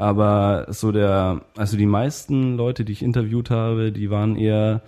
Aber 0.00 0.66
so 0.70 0.92
der, 0.92 1.42
also 1.58 1.76
die 1.76 1.84
meisten 1.84 2.56
Leute, 2.56 2.86
die 2.86 2.92
ich 2.92 3.02
interviewt 3.02 3.50
habe, 3.50 3.92
die 3.92 4.08
waren 4.10 4.34
eher 4.36 4.80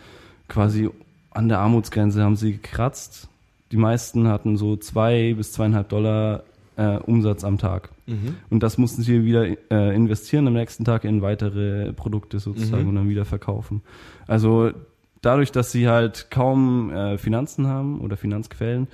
quasi 0.48 0.88
an 1.30 1.48
der 1.50 1.58
Armutsgrenze, 1.58 2.22
haben 2.22 2.36
sie 2.36 2.52
gekratzt. 2.52 3.28
Die 3.72 3.76
meisten 3.76 4.26
hatten 4.26 4.56
so 4.56 4.76
zwei 4.76 5.34
bis 5.34 5.52
zweieinhalb 5.52 5.90
Dollar 5.90 6.44
äh, 6.76 6.96
Umsatz 6.96 7.44
am 7.44 7.58
Tag. 7.58 7.90
Mhm. 8.06 8.36
Und 8.48 8.62
das 8.62 8.78
mussten 8.78 9.02
sie 9.02 9.24
wieder 9.26 9.46
äh, 9.70 9.94
investieren 9.94 10.46
am 10.46 10.54
nächsten 10.54 10.84
Tag 10.86 11.04
in 11.04 11.20
weitere 11.20 11.92
Produkte 11.92 12.40
sozusagen 12.40 12.84
Mhm. 12.84 12.88
und 12.88 12.94
dann 12.94 13.08
wieder 13.10 13.26
verkaufen. 13.26 13.82
Also 14.26 14.70
dadurch, 15.20 15.52
dass 15.52 15.72
sie 15.72 15.88
halt 15.88 16.28
kaum 16.30 16.90
äh, 16.90 17.18
Finanzen 17.18 17.66
haben 17.66 18.00
oder 18.00 18.16
Finanzquellen, 18.16 18.88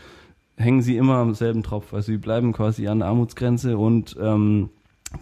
hängen 0.56 0.82
sie 0.82 0.96
immer 0.96 1.18
am 1.18 1.34
selben 1.34 1.62
Tropf. 1.62 1.94
Also 1.94 2.10
sie 2.10 2.18
bleiben 2.18 2.52
quasi 2.52 2.88
an 2.88 2.98
der 2.98 3.06
Armutsgrenze 3.08 3.78
und 3.78 4.16
ähm, 4.20 4.70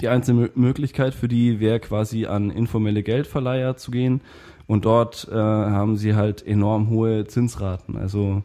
die 0.00 0.08
einzige 0.08 0.50
Möglichkeit 0.54 1.14
für 1.14 1.28
die 1.28 1.60
wäre 1.60 1.80
quasi 1.80 2.26
an 2.26 2.50
informelle 2.50 3.02
Geldverleiher 3.02 3.76
zu 3.76 3.90
gehen 3.90 4.20
und 4.66 4.84
dort 4.84 5.28
äh, 5.30 5.34
haben 5.34 5.96
sie 5.96 6.14
halt 6.14 6.46
enorm 6.46 6.90
hohe 6.90 7.26
Zinsraten. 7.26 7.96
Also 7.96 8.42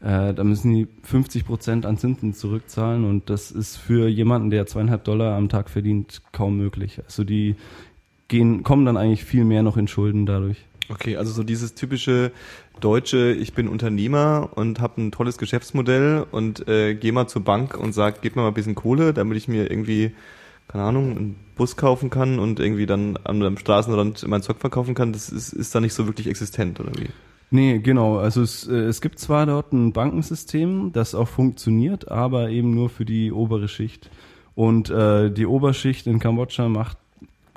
äh, 0.00 0.34
da 0.34 0.42
müssen 0.44 0.74
die 0.74 0.88
50 1.04 1.46
Prozent 1.46 1.86
an 1.86 1.98
Zinsen 1.98 2.34
zurückzahlen 2.34 3.04
und 3.04 3.30
das 3.30 3.52
ist 3.52 3.76
für 3.76 4.08
jemanden, 4.08 4.50
der 4.50 4.66
zweieinhalb 4.66 5.04
Dollar 5.04 5.36
am 5.36 5.48
Tag 5.48 5.70
verdient, 5.70 6.22
kaum 6.32 6.56
möglich. 6.56 7.00
Also 7.04 7.22
die 7.22 7.54
gehen, 8.26 8.64
kommen 8.64 8.84
dann 8.84 8.96
eigentlich 8.96 9.24
viel 9.24 9.44
mehr 9.44 9.62
noch 9.62 9.76
in 9.76 9.86
Schulden 9.86 10.26
dadurch. 10.26 10.64
Okay, 10.88 11.16
also 11.16 11.32
so 11.32 11.44
dieses 11.44 11.74
typische 11.74 12.32
deutsche, 12.80 13.32
ich 13.32 13.54
bin 13.54 13.68
Unternehmer 13.68 14.50
und 14.56 14.80
habe 14.80 15.00
ein 15.00 15.12
tolles 15.12 15.38
Geschäftsmodell 15.38 16.26
und 16.30 16.66
äh, 16.68 16.94
gehe 16.94 17.12
mal 17.12 17.28
zur 17.28 17.44
Bank 17.44 17.78
und 17.78 17.92
sag, 17.92 18.22
gib 18.22 18.34
mir 18.34 18.42
mal 18.42 18.48
ein 18.48 18.54
bisschen 18.54 18.74
Kohle, 18.74 19.14
damit 19.14 19.38
ich 19.38 19.46
mir 19.46 19.70
irgendwie, 19.70 20.12
keine 20.72 20.84
Ahnung, 20.84 21.16
einen 21.16 21.36
Bus 21.54 21.76
kaufen 21.76 22.08
kann 22.08 22.38
und 22.38 22.58
irgendwie 22.58 22.86
dann 22.86 23.18
an 23.24 23.36
einem 23.42 23.58
Straßenrand 23.58 24.26
mein 24.26 24.42
Zeug 24.42 24.58
verkaufen 24.58 24.94
kann, 24.94 25.12
das 25.12 25.28
ist, 25.28 25.52
ist 25.52 25.74
da 25.74 25.80
nicht 25.80 25.92
so 25.92 26.06
wirklich 26.06 26.26
existent, 26.26 26.80
oder 26.80 26.92
wie? 26.98 27.10
Nee, 27.50 27.80
genau. 27.80 28.16
Also 28.16 28.40
es, 28.40 28.66
äh, 28.66 28.74
es 28.74 29.02
gibt 29.02 29.18
zwar 29.18 29.44
dort 29.44 29.74
ein 29.74 29.92
Bankensystem, 29.92 30.92
das 30.92 31.14
auch 31.14 31.28
funktioniert, 31.28 32.10
aber 32.10 32.48
eben 32.48 32.74
nur 32.74 32.88
für 32.88 33.04
die 33.04 33.30
obere 33.30 33.68
Schicht. 33.68 34.10
Und 34.54 34.88
äh, 34.88 35.30
die 35.30 35.44
Oberschicht 35.44 36.06
in 36.06 36.18
Kambodscha 36.18 36.68
macht, 36.70 36.96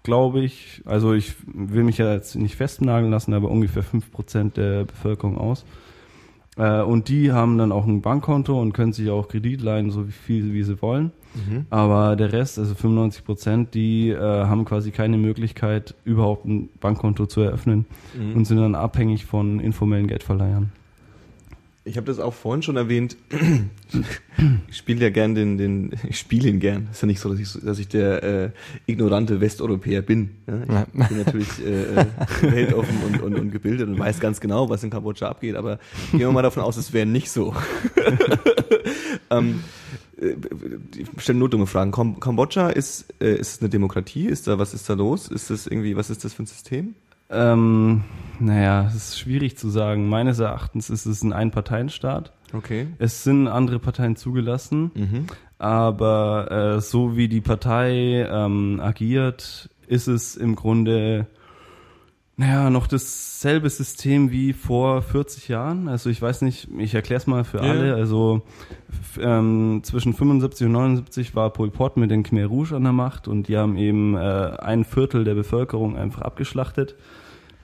glaube 0.04 0.42
ich, 0.42 0.82
also 0.86 1.14
ich 1.14 1.36
will 1.46 1.84
mich 1.84 1.98
ja 1.98 2.14
jetzt 2.14 2.36
nicht 2.36 2.58
festnageln 2.58 3.12
lassen, 3.12 3.34
aber 3.34 3.50
ungefähr 3.50 3.84
fünf 3.84 4.12
Prozent 4.12 4.58
der 4.58 4.84
Bevölkerung 4.84 5.38
aus. 5.38 5.66
Äh, 6.58 6.82
und 6.82 7.10
die 7.10 7.32
haben 7.32 7.58
dann 7.58 7.72
auch 7.72 7.86
ein 7.86 8.02
Bankkonto 8.02 8.60
und 8.60 8.74
können 8.74 8.94
sich 8.94 9.10
auch 9.10 9.28
Kredit 9.28 9.62
leihen, 9.62 9.92
so 9.92 10.04
viel 10.06 10.54
wie 10.54 10.64
sie 10.64 10.82
wollen. 10.82 11.12
Mhm. 11.36 11.66
Aber 11.70 12.16
der 12.16 12.32
Rest, 12.32 12.58
also 12.60 12.74
95 12.76 13.26
Prozent, 13.26 13.74
die 13.74 14.10
äh, 14.10 14.18
haben 14.20 14.64
quasi 14.64 14.92
keine 14.92 15.18
Möglichkeit, 15.18 15.96
überhaupt 16.06 16.46
ein 16.46 16.70
Bankkonto 16.80 17.26
zu 17.26 17.42
eröffnen 17.42 17.86
Mhm. 18.18 18.36
und 18.38 18.46
sind 18.46 18.58
dann 18.58 18.76
abhängig 18.76 19.26
von 19.26 19.60
informellen 19.60 20.08
Geldverleihern. 20.08 20.72
Ich 21.88 21.98
habe 21.98 22.08
das 22.08 22.20
auch 22.20 22.34
vorhin 22.34 22.64
schon 22.64 22.78
erwähnt. 22.78 23.16
Ich 24.70 24.78
spiele 24.78 25.00
ja 25.00 25.10
gern 25.12 25.34
den, 25.34 25.58
den, 25.58 25.92
ich 26.10 26.20
spiele 26.20 26.50
ihn 26.50 26.60
gern. 26.60 26.90
Ist 26.92 27.02
ja 27.02 27.06
nicht 27.06 27.22
so, 27.22 27.30
dass 27.30 27.40
ich, 27.40 27.54
dass 27.64 27.80
ich 27.80 27.88
der 27.88 28.24
äh, 28.24 28.50
ignorante 28.86 29.40
Westeuropäer 29.40 30.02
bin. 30.02 30.32
Ja? 30.46 30.62
Ich 30.64 30.70
Ja. 31.00 31.08
bin 31.08 31.18
natürlich 31.24 31.66
äh, 31.66 32.02
äh, 32.02 32.06
weltoffen 32.42 32.98
und, 33.08 33.22
und, 33.22 33.36
und 33.40 33.52
gebildet 33.52 33.88
und 33.88 33.98
weiß 33.98 34.20
ganz 34.20 34.42
genau, 34.42 34.70
was 34.70 34.84
in 34.84 34.90
Kambodscha 34.90 35.30
abgeht. 35.30 35.56
Aber 35.56 35.80
gehen 36.12 36.20
wir 36.20 36.32
mal 36.34 36.42
davon 36.42 36.64
aus, 36.64 36.76
es 36.76 36.92
wäre 36.92 37.06
nicht 37.06 37.32
so. 37.32 37.56
ähm, 39.30 39.64
äh, 40.20 40.36
ich 40.98 41.08
stelle 41.22 41.40
nur 41.40 41.50
dumme 41.50 41.68
Fragen. 41.68 41.92
Kam 41.92 42.20
Kambodscha 42.20 42.70
ist, 42.70 43.06
äh, 43.22 43.36
ist 43.36 43.54
es 43.54 43.62
eine 43.62 43.70
Demokratie? 43.70 44.26
Ist 44.26 44.48
da 44.48 44.60
was 44.60 44.74
ist 44.74 44.90
da 44.90 44.96
los? 44.96 45.30
Ist 45.30 45.50
das 45.50 45.66
irgendwie, 45.68 45.96
was 45.96 46.10
ist 46.10 46.26
das 46.26 46.34
für 46.34 46.44
ein 46.44 46.48
System? 46.48 46.96
Ähm, 47.30 48.04
naja, 48.40 48.86
es 48.88 48.96
ist 48.96 49.20
schwierig 49.20 49.58
zu 49.58 49.70
sagen. 49.70 50.08
Meines 50.10 50.40
Erachtens 50.40 50.90
ist 50.90 51.06
es 51.06 51.24
ein 51.24 51.34
Einparteienstaat. 51.34 52.32
Okay. 52.54 52.88
Es 53.00 53.24
sind 53.24 53.48
andere 53.48 53.80
Parteien 53.80 54.16
zugelassen, 54.16 54.92
Mhm. 54.94 55.26
aber 55.58 56.76
äh, 56.78 56.82
so 56.82 57.18
wie 57.18 57.28
die 57.28 57.42
Partei 57.42 58.28
ähm, 58.30 58.80
agiert, 58.82 59.70
ist 59.88 60.08
es 60.08 60.36
im 60.36 60.56
Grunde 60.56 61.28
naja, 62.38 62.70
noch 62.70 62.88
dasselbe 62.88 63.70
System 63.70 64.30
wie 64.32 64.52
vor 64.54 65.02
40 65.02 65.48
Jahren. 65.48 65.88
Also 65.88 66.10
ich 66.10 66.22
weiß 66.22 66.42
nicht, 66.42 66.68
ich 66.78 66.94
erkläre 66.94 67.20
es 67.22 67.28
mal 67.28 67.44
für 67.46 67.58
Ja. 67.58 67.72
alle. 67.72 67.96
Also 67.96 68.42
ähm, 69.20 69.80
zwischen 69.84 70.14
75 70.14 70.68
und 70.68 70.74
79 70.74 71.36
war 71.36 71.50
Pol 71.52 71.72
Pot 71.72 71.96
mit 71.96 72.12
den 72.12 72.24
Khmer 72.24 72.46
Rouge 72.48 72.76
an 72.76 72.84
der 72.84 72.92
Macht 72.92 73.28
und 73.30 73.48
die 73.48 73.58
haben 73.58 73.78
eben 73.78 74.16
äh, 74.18 74.20
ein 74.60 74.84
Viertel 74.84 75.24
der 75.24 75.36
Bevölkerung 75.36 75.96
einfach 75.96 76.22
abgeschlachtet. 76.24 76.96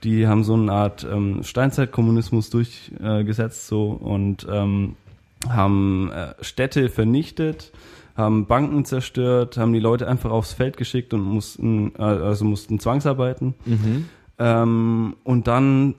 Die 0.03 0.25
haben 0.27 0.43
so 0.43 0.53
eine 0.53 0.71
Art 0.71 1.05
ähm, 1.11 1.43
Steinzeitkommunismus 1.43 2.49
durchgesetzt 2.49 3.65
äh, 3.65 3.69
so 3.69 3.91
und 3.91 4.47
ähm, 4.49 4.95
haben 5.49 6.11
äh, 6.11 6.33
Städte 6.43 6.89
vernichtet, 6.89 7.71
haben 8.15 8.45
Banken 8.45 8.85
zerstört, 8.85 9.57
haben 9.57 9.73
die 9.73 9.79
Leute 9.79 10.07
einfach 10.07 10.31
aufs 10.31 10.53
Feld 10.53 10.77
geschickt 10.77 11.13
und 11.13 11.21
mussten 11.21 11.93
äh, 11.97 12.01
also 12.03 12.45
mussten 12.45 12.79
zwangsarbeiten. 12.79 13.53
Mhm. 13.65 14.05
Ähm, 14.43 15.15
und 15.23 15.47
dann 15.47 15.93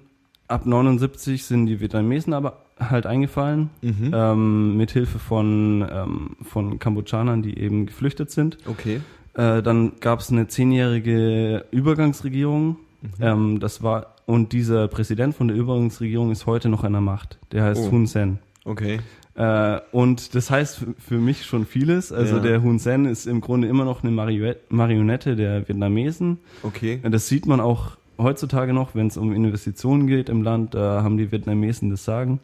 ab 0.49 0.67
79 0.67 1.45
sind 1.45 1.67
die 1.67 1.81
Vietnamesen 1.81 2.35
aber 2.35 2.59
halt 2.81 3.07
eingefallen, 3.07 3.71
Mhm. 3.81 4.11
ähm, 4.13 4.77
mit 4.77 4.91
Hilfe 4.91 5.19
von, 5.21 5.87
ähm, 5.89 6.31
von 6.43 6.79
Kambodschanern, 6.81 7.43
die 7.43 7.57
eben 7.59 7.87
geflüchtet 7.87 8.31
sind. 8.33 8.59
Okay. 8.67 9.01
Äh, 9.35 9.63
dann 9.63 9.93
gab 10.01 10.19
es 10.21 10.31
eine 10.31 10.49
zehnjährige 10.49 11.65
Übergangsregierung. 11.71 12.77
Ähm, 13.21 13.61
das 13.61 13.83
war 13.83 14.15
und 14.27 14.53
dieser 14.53 14.89
Präsident 14.89 15.35
von 15.35 15.49
der 15.49 15.57
Übergangsregierung 15.57 16.31
ist 16.33 16.47
heute 16.47 16.69
noch 16.69 16.85
an 16.85 16.93
der 16.93 17.01
Macht. 17.01 17.39
Der 17.53 17.65
heißt 17.65 17.83
Oh. 17.89 17.91
Hun 17.93 18.07
Sen. 18.07 18.39
Okay. 18.65 19.01
Äh, 19.35 19.81
und 19.93 20.35
das 20.35 20.51
heißt 20.51 20.85
für, 20.99 21.19
mich 21.19 21.45
schon 21.47 21.67
vieles. 21.67 22.13
Also 22.13 22.37
Ja. 22.37 22.43
der 22.43 22.63
Hun 22.63 22.79
Sen 22.79 23.05
ist 23.07 23.27
im 23.27 23.41
Grunde 23.41 23.69
immer 23.69 23.85
noch 23.85 24.03
eine 24.03 24.13
Marionette, 24.13 24.61
Marionette 24.69 25.35
der 25.37 25.67
Vietnamesen. 25.69 26.39
Okay. 26.63 27.01
Das 27.03 27.29
sieht 27.29 27.47
man 27.47 27.61
auch 27.61 27.93
heutzutage 28.23 28.73
noch, 28.73 28.95
wenn 28.95 29.07
es 29.07 29.17
um 29.17 29.33
Investitionen 29.33 30.07
geht 30.07 30.29
im 30.29 30.43
Land, 30.43 30.75
da 30.75 31.03
haben 31.03 31.17
die 31.17 31.33
Vietnamesen 31.33 31.91
das 31.91 32.05
Sagen. 32.05 32.41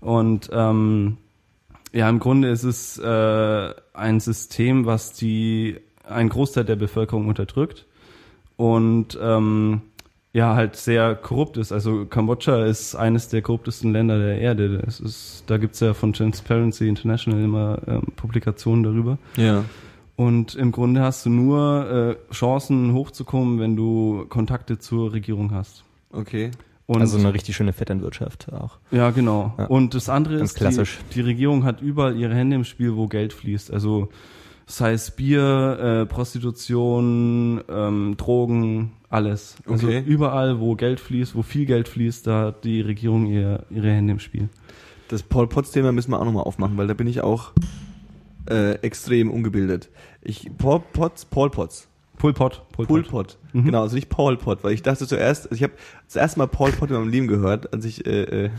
Und 0.00 0.50
ähm, 0.52 1.18
ja, 1.92 2.08
im 2.08 2.18
Grunde 2.18 2.48
ist 2.48 2.64
es 2.64 2.98
äh, 2.98 3.74
ein 3.92 4.20
System, 4.20 4.86
was 4.86 5.12
die 5.12 5.78
einen 6.06 6.28
Großteil 6.28 6.64
der 6.64 6.76
Bevölkerung 6.76 7.28
unterdrückt 7.28 7.86
und 8.56 9.18
ähm, 9.20 9.82
ja 10.32 10.56
halt 10.56 10.76
sehr 10.76 11.14
korrupt 11.14 11.56
ist. 11.56 11.72
Also 11.72 12.04
Kambodscha 12.04 12.64
ist 12.64 12.96
eines 12.96 13.28
der 13.28 13.40
korruptesten 13.40 13.92
Länder 13.92 14.18
der 14.18 14.40
Erde. 14.40 14.82
Es 14.86 15.00
ist, 15.00 15.44
da 15.46 15.56
gibt's 15.56 15.80
ja 15.80 15.94
von 15.94 16.12
Transparency 16.12 16.88
International 16.88 17.40
immer 17.42 17.78
ähm, 17.86 18.02
Publikationen 18.16 18.82
darüber. 18.82 19.18
Ja. 19.36 19.64
Und 20.16 20.54
im 20.54 20.70
Grunde 20.70 21.02
hast 21.02 21.26
du 21.26 21.30
nur 21.30 22.16
äh, 22.30 22.32
Chancen 22.32 22.92
hochzukommen, 22.92 23.58
wenn 23.58 23.74
du 23.76 24.26
Kontakte 24.28 24.78
zur 24.78 25.12
Regierung 25.12 25.52
hast. 25.52 25.84
Okay. 26.12 26.50
Und 26.86 27.00
also 27.00 27.18
eine 27.18 27.32
richtig 27.32 27.56
schöne 27.56 27.72
Vetternwirtschaft 27.72 28.52
auch. 28.52 28.78
ja, 28.90 29.10
genau. 29.10 29.54
Ja. 29.58 29.66
Und 29.66 29.94
das 29.94 30.08
andere 30.08 30.36
Ganz 30.38 30.50
ist, 30.52 30.56
klassisch. 30.56 30.98
Die, 31.10 31.14
die 31.14 31.20
Regierung 31.22 31.64
hat 31.64 31.80
überall 31.80 32.14
ihre 32.16 32.34
Hände 32.34 32.56
im 32.56 32.64
Spiel, 32.64 32.94
wo 32.94 33.06
Geld 33.08 33.32
fließt. 33.32 33.72
Also 33.72 34.10
sei 34.66 34.92
es 34.92 35.10
Bier, 35.10 35.78
äh, 36.02 36.06
Prostitution, 36.06 37.62
ähm, 37.68 38.16
Drogen, 38.16 38.92
alles. 39.08 39.56
Also 39.66 39.86
Okay. 39.86 40.02
überall, 40.06 40.60
wo 40.60 40.74
Geld 40.74 41.00
fließt, 41.00 41.34
wo 41.34 41.42
viel 41.42 41.64
Geld 41.66 41.88
fließt, 41.88 42.26
da 42.26 42.46
hat 42.46 42.64
die 42.64 42.80
Regierung 42.82 43.26
ihr, 43.26 43.64
ihre 43.70 43.90
Hände 43.90 44.12
im 44.12 44.18
Spiel. 44.18 44.48
Das 45.08 45.22
Paul 45.22 45.46
Potts-Thema 45.48 45.90
müssen 45.92 46.10
wir 46.10 46.20
auch 46.20 46.24
nochmal 46.24 46.44
aufmachen, 46.44 46.76
weil 46.76 46.86
da 46.86 46.94
bin 46.94 47.06
ich 47.06 47.22
auch 47.22 47.52
äh, 48.48 48.72
extrem 48.82 49.30
ungebildet. 49.30 49.90
Ich, 50.22 50.48
Paul 50.58 50.80
Potts, 50.92 51.24
Paul 51.24 51.50
Potts. 51.50 51.88
Pol 52.16 52.32
Pot. 52.32 52.62
Pol 52.72 52.86
Pol 52.86 53.02
Pot. 53.02 53.10
Pot. 53.10 53.38
Mhm. 53.52 53.64
Genau, 53.64 53.82
also 53.82 53.96
nicht 53.96 54.08
Paul 54.08 54.36
Pot, 54.36 54.62
weil 54.62 54.72
ich 54.72 54.82
dachte 54.82 55.04
zuerst, 55.06 55.46
also 55.46 55.54
ich 55.56 55.62
habe 55.64 55.72
das 56.06 56.14
erste 56.16 56.38
Mal 56.38 56.46
Paul 56.46 56.70
Pot 56.70 56.88
in 56.90 56.96
meinem 56.96 57.08
Leben 57.08 57.26
gehört, 57.26 57.72
als 57.74 57.84
ich 57.84 58.06
äh, 58.06 58.44
äh, 58.46 58.50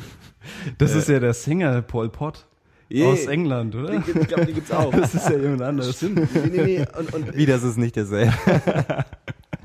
Das 0.77 0.93
Äh, 0.93 0.97
ist 0.99 1.07
ja 1.09 1.19
der 1.19 1.33
Sänger 1.33 1.81
Pol 1.81 2.09
Pot 2.09 2.45
je- 2.89 3.05
aus 3.05 3.25
England, 3.27 3.73
oder? 3.75 3.91
Den, 3.91 4.03
ich 4.21 4.27
glaube, 4.27 4.45
den 4.45 4.55
gibt's 4.55 4.71
auch. 4.71 4.91
Das 4.95 5.15
ist 5.15 5.29
ja 5.29 5.37
jemand 5.37 5.61
anderes. 5.61 5.95
Stimmt. 5.95 6.27
Nee, 6.35 6.49
nee, 6.51 6.63
nee. 6.63 6.85
Und, 6.99 7.13
und 7.13 7.35
Wie, 7.35 7.45
das 7.45 7.63
ist 7.63 7.77
nicht 7.77 7.95
derselbe. 7.95 8.33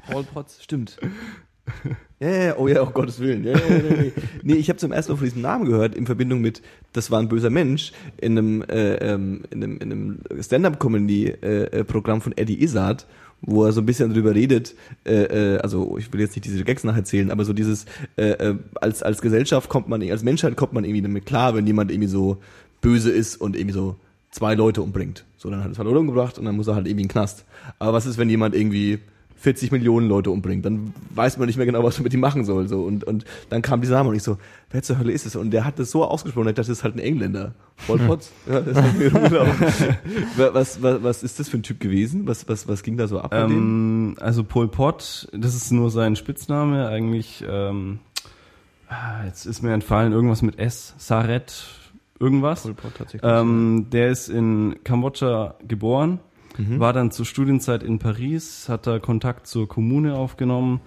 Paul 0.09 0.23
Potts, 0.25 0.63
stimmt. 0.63 0.97
Ja, 2.21 2.29
ja, 2.29 2.45
ja, 2.45 2.57
oh 2.59 2.69
ja, 2.69 2.83
um 2.83 2.93
Gottes 2.93 3.19
Willen. 3.19 3.45
Ja, 3.45 3.53
ja, 3.53 3.77
ja, 3.77 3.83
nee, 3.83 4.13
nee. 4.43 4.55
ich 4.55 4.69
habe 4.69 4.79
zum 4.79 4.93
ersten 4.93 5.13
Mal 5.13 5.17
von 5.17 5.25
diesem 5.25 5.41
Namen 5.41 5.65
gehört 5.65 5.95
in 5.95 6.05
Verbindung 6.05 6.43
mit, 6.43 6.61
das 6.93 7.11
war 7.11 7.19
ein 7.19 7.29
böser 7.29 7.49
Mensch, 7.49 7.93
in 8.19 8.37
einem, 8.37 8.63
äh, 8.63 8.97
ähm, 8.97 9.45
in 9.51 9.65
einem, 9.65 9.79
in 9.79 9.93
einem 9.93 10.19
Stand-Up-Comedy-Programm 10.39 12.21
von 12.21 12.37
Eddie 12.37 12.63
Izzard, 12.63 13.07
wo 13.41 13.65
er 13.65 13.73
so 13.73 13.81
ein 13.81 13.87
bisschen 13.87 14.13
drüber 14.13 14.35
redet, 14.35 14.75
äh, 15.07 15.55
äh, 15.55 15.59
also 15.61 15.97
ich 15.97 16.13
will 16.13 16.21
jetzt 16.21 16.37
nicht 16.37 16.45
diese 16.45 16.63
Gags 16.63 16.85
nacherzählen, 16.85 17.31
aber 17.31 17.47
so 17.47 17.55
dieses, 17.55 17.87
äh, 18.17 18.33
äh, 18.33 18.57
als, 18.75 19.03
als 19.03 19.23
Gesellschaft 19.23 19.71
kommt 19.71 19.89
man, 19.89 20.03
als 20.11 20.23
Menschheit 20.23 20.57
kommt 20.57 20.75
man 20.75 20.85
irgendwie 20.85 21.01
damit 21.01 21.25
klar, 21.25 21.55
wenn 21.55 21.67
jemand 21.67 21.91
irgendwie 21.91 22.09
so 22.09 22.37
böse 22.83 23.11
ist 23.11 23.41
und 23.41 23.57
irgendwie 23.57 23.75
so 23.75 23.97
zwei 24.31 24.55
Leute 24.55 24.83
umbringt. 24.83 25.25
So, 25.39 25.49
dann 25.49 25.61
hat 25.61 25.71
er 25.71 25.73
zwei 25.75 25.85
Leute 25.85 26.01
umgebracht 26.01 26.39
und 26.39 26.45
dann 26.45 26.57
muss 26.57 26.69
er 26.69 26.75
halt 26.75 26.87
irgendwie 26.87 27.05
in 27.05 27.09
den 27.09 27.13
Knast. 27.13 27.47
Aber 27.79 27.95
was 27.95 28.05
ist, 28.05 28.19
wenn 28.19 28.29
jemand 28.29 28.55
irgendwie 28.55 28.99
40 29.41 29.73
Millionen 29.73 30.07
Leute 30.07 30.31
umbringt, 30.31 30.67
dann 30.67 30.93
weiß 31.15 31.39
man 31.39 31.47
nicht 31.47 31.57
mehr 31.57 31.65
genau, 31.65 31.83
was 31.83 31.97
man 31.99 32.05
mit 32.05 32.13
ihm 32.13 32.21
machen 32.21 32.45
soll. 32.45 32.69
So. 32.69 32.83
Und, 32.83 33.05
und 33.05 33.25
dann 33.49 33.63
kam 33.63 33.81
dieser 33.81 33.95
Name 33.95 34.11
und 34.11 34.15
ich 34.15 34.23
so, 34.23 34.37
wer 34.71 34.83
zur 34.83 34.99
Hölle 34.99 35.13
ist 35.13 35.25
es? 35.25 35.35
Und 35.35 35.51
der 35.51 35.65
hat 35.65 35.79
das 35.79 35.91
so 35.91 36.05
ausgesprochen, 36.05 36.49
ich 36.49 36.55
dachte, 36.55 36.69
das 36.69 36.79
ist 36.79 36.85
halt 36.85 36.97
ein 36.97 36.99
Engländer. 36.99 37.55
Paul 37.87 37.99
Potts. 38.01 38.33
Ja, 38.47 38.61
das 38.61 38.77
was, 40.37 40.83
was, 40.83 41.03
was 41.03 41.23
ist 41.23 41.41
das 41.41 41.49
für 41.49 41.57
ein 41.57 41.63
Typ 41.63 41.81
gewesen? 41.81 42.27
Was, 42.27 42.47
was, 42.49 42.69
was 42.69 42.83
ging 42.83 42.99
da 42.99 43.09
so 43.09 43.19
ab? 43.19 43.33
Ähm, 43.35 44.17
also 44.21 44.45
Pol 44.45 44.69
Pot, 44.69 45.29
das 45.33 45.55
ist 45.55 45.73
nur 45.73 45.91
sein 45.91 46.17
Spitzname. 46.17 46.89
Eigentlich 46.89 47.43
ähm, 47.49 48.01
ah, 48.91 49.25
jetzt 49.25 49.47
ist 49.47 49.63
mir 49.63 49.73
entfallen, 49.73 50.13
irgendwas 50.13 50.43
mit 50.43 50.59
S, 50.59 50.95
Saret, 50.99 51.65
irgendwas. 52.19 52.63
Pol 52.63 52.75
Pot 52.75 52.93
tatsächlich. 52.99 53.31
Ähm, 53.33 53.87
der 53.91 54.11
ist 54.11 54.29
in 54.29 54.77
Kambodscha 54.85 55.55
geboren, 55.67 56.21
Mhm. 56.69 56.81
war 56.81 56.93
dann 56.93 57.11
zur 57.11 57.27
Studienzeit 57.27 57.83
in 57.83 57.99
Paris, 57.99 58.69
hat 58.69 58.87
da 58.87 58.99
Kontakt 58.99 59.47
zur 59.47 59.69
Kommune 59.69 60.15
aufgenommen, 60.15 60.81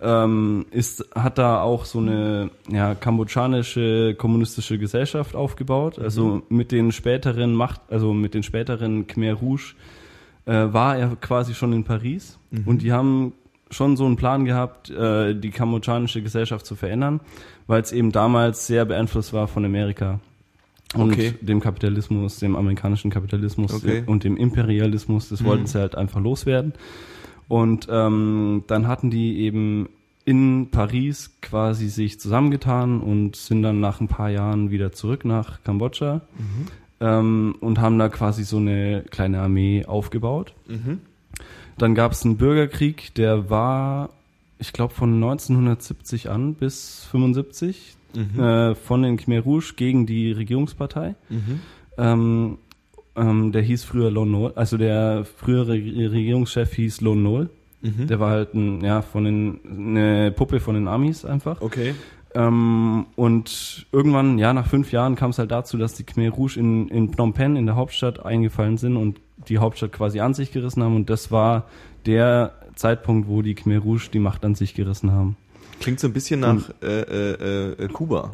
ähm, 0.00 0.66
ist, 0.70 1.04
hat 1.14 1.36
da 1.38 1.60
auch 1.62 1.84
so 1.84 1.98
eine 1.98 2.50
ja, 2.70 2.94
kambodschanische 2.94 4.14
kommunistische 4.16 4.78
Gesellschaft 4.78 5.34
aufgebaut. 5.36 5.98
Mhm. 5.98 6.04
Also 6.04 6.42
mit 6.48 6.72
den 6.72 6.92
späteren 6.92 7.54
Macht, 7.54 7.80
also 7.90 8.12
mit 8.12 8.34
den 8.34 8.42
späteren 8.42 9.06
Khmer 9.06 9.34
Rouge 9.34 9.74
äh, 10.46 10.52
war 10.52 10.96
er 10.96 11.16
quasi 11.16 11.54
schon 11.54 11.72
in 11.72 11.84
Paris 11.84 12.38
Mhm. 12.50 12.62
und 12.66 12.82
die 12.82 12.92
haben 12.92 13.32
schon 13.70 13.96
so 13.96 14.04
einen 14.04 14.16
Plan 14.16 14.44
gehabt, 14.44 14.90
äh, 14.90 15.34
die 15.34 15.50
kambodschanische 15.50 16.22
Gesellschaft 16.22 16.66
zu 16.66 16.74
verändern, 16.74 17.20
weil 17.68 17.80
es 17.80 17.92
eben 17.92 18.10
damals 18.10 18.66
sehr 18.66 18.84
beeinflusst 18.84 19.32
war 19.32 19.46
von 19.46 19.64
Amerika 19.64 20.18
und 20.94 21.12
Okay. 21.12 21.34
dem 21.40 21.60
Kapitalismus, 21.60 22.38
dem 22.38 22.56
amerikanischen 22.56 23.10
Kapitalismus 23.10 23.72
Okay. 23.72 24.02
und 24.06 24.24
dem 24.24 24.36
Imperialismus. 24.36 25.28
Das 25.28 25.44
wollten 25.44 25.62
Mhm. 25.62 25.66
sie 25.68 25.78
halt 25.80 25.94
einfach 25.94 26.20
loswerden. 26.20 26.72
Und 27.48 27.88
ähm, 27.90 28.64
dann 28.66 28.86
hatten 28.88 29.10
die 29.10 29.38
eben 29.40 29.88
in 30.24 30.68
Paris 30.70 31.36
quasi 31.40 31.88
sich 31.88 32.20
zusammengetan 32.20 33.00
und 33.00 33.36
sind 33.36 33.62
dann 33.62 33.80
nach 33.80 34.00
ein 34.00 34.08
paar 34.08 34.30
Jahren 34.30 34.70
wieder 34.70 34.92
zurück 34.92 35.24
nach 35.24 35.62
Kambodscha 35.64 36.20
Mhm. 36.38 36.66
ähm, 37.00 37.54
und 37.60 37.80
haben 37.80 37.98
da 37.98 38.08
quasi 38.08 38.44
so 38.44 38.58
eine 38.58 39.02
kleine 39.10 39.40
Armee 39.40 39.84
aufgebaut. 39.86 40.54
Mhm. 40.68 41.00
Dann 41.78 41.94
gab 41.94 42.12
es 42.12 42.24
einen 42.24 42.36
Bürgerkrieg, 42.36 43.14
der 43.14 43.48
war, 43.48 44.10
ich 44.58 44.72
glaube, 44.72 44.92
von 44.94 45.18
1970 45.18 46.28
an 46.30 46.54
bis 46.54 47.06
75 47.10 47.96
Mhm. 48.14 48.40
äh, 48.40 48.74
von 48.74 49.02
den 49.02 49.16
Khmer 49.16 49.40
Rouge 49.40 49.74
gegen 49.76 50.06
die 50.06 50.32
Regierungspartei. 50.32 51.14
Mhm. 51.28 51.60
Ähm, 51.98 52.58
ähm, 53.16 53.52
der 53.52 53.62
hieß 53.62 53.84
früher 53.84 54.10
Lon 54.10 54.30
Nol, 54.30 54.52
also 54.54 54.76
der 54.76 55.24
frühere 55.24 55.72
Re- 55.72 56.12
Regierungschef 56.12 56.72
hieß 56.74 57.00
Lon 57.00 57.22
Nol. 57.22 57.50
Mhm. 57.82 58.06
Der 58.06 58.20
war 58.20 58.30
halt 58.30 58.54
ein, 58.54 58.82
ja, 58.82 59.02
von 59.02 59.24
den, 59.24 59.60
eine 59.64 60.30
Puppe 60.32 60.60
von 60.60 60.74
den 60.74 60.86
Amis 60.86 61.24
einfach. 61.24 61.60
Okay. 61.60 61.94
Ähm, 62.34 63.06
und 63.16 63.86
irgendwann, 63.90 64.38
ja, 64.38 64.52
nach 64.52 64.66
fünf 64.66 64.92
Jahren 64.92 65.16
kam 65.16 65.30
es 65.30 65.38
halt 65.38 65.50
dazu, 65.50 65.78
dass 65.78 65.94
die 65.94 66.04
Khmer 66.04 66.30
Rouge 66.30 66.58
in, 66.60 66.88
in 66.88 67.08
Phnom 67.10 67.32
Penh, 67.32 67.56
in 67.56 67.66
der 67.66 67.74
Hauptstadt, 67.74 68.24
eingefallen 68.24 68.76
sind 68.76 68.96
und 68.96 69.20
die 69.48 69.58
Hauptstadt 69.58 69.92
quasi 69.92 70.20
an 70.20 70.34
sich 70.34 70.52
gerissen 70.52 70.82
haben. 70.82 70.94
Und 70.94 71.10
das 71.10 71.32
war 71.32 71.64
der 72.06 72.52
Zeitpunkt, 72.76 73.28
wo 73.28 73.42
die 73.42 73.54
Khmer 73.54 73.78
Rouge 73.78 74.10
die 74.12 74.20
Macht 74.20 74.44
an 74.44 74.54
sich 74.54 74.74
gerissen 74.74 75.10
haben. 75.10 75.36
Klingt 75.80 75.98
so 75.98 76.06
ein 76.06 76.12
bisschen 76.12 76.38
nach 76.40 76.70
äh, 76.82 77.00
äh, 77.00 77.72
äh, 77.84 77.88
Kuba. 77.88 78.30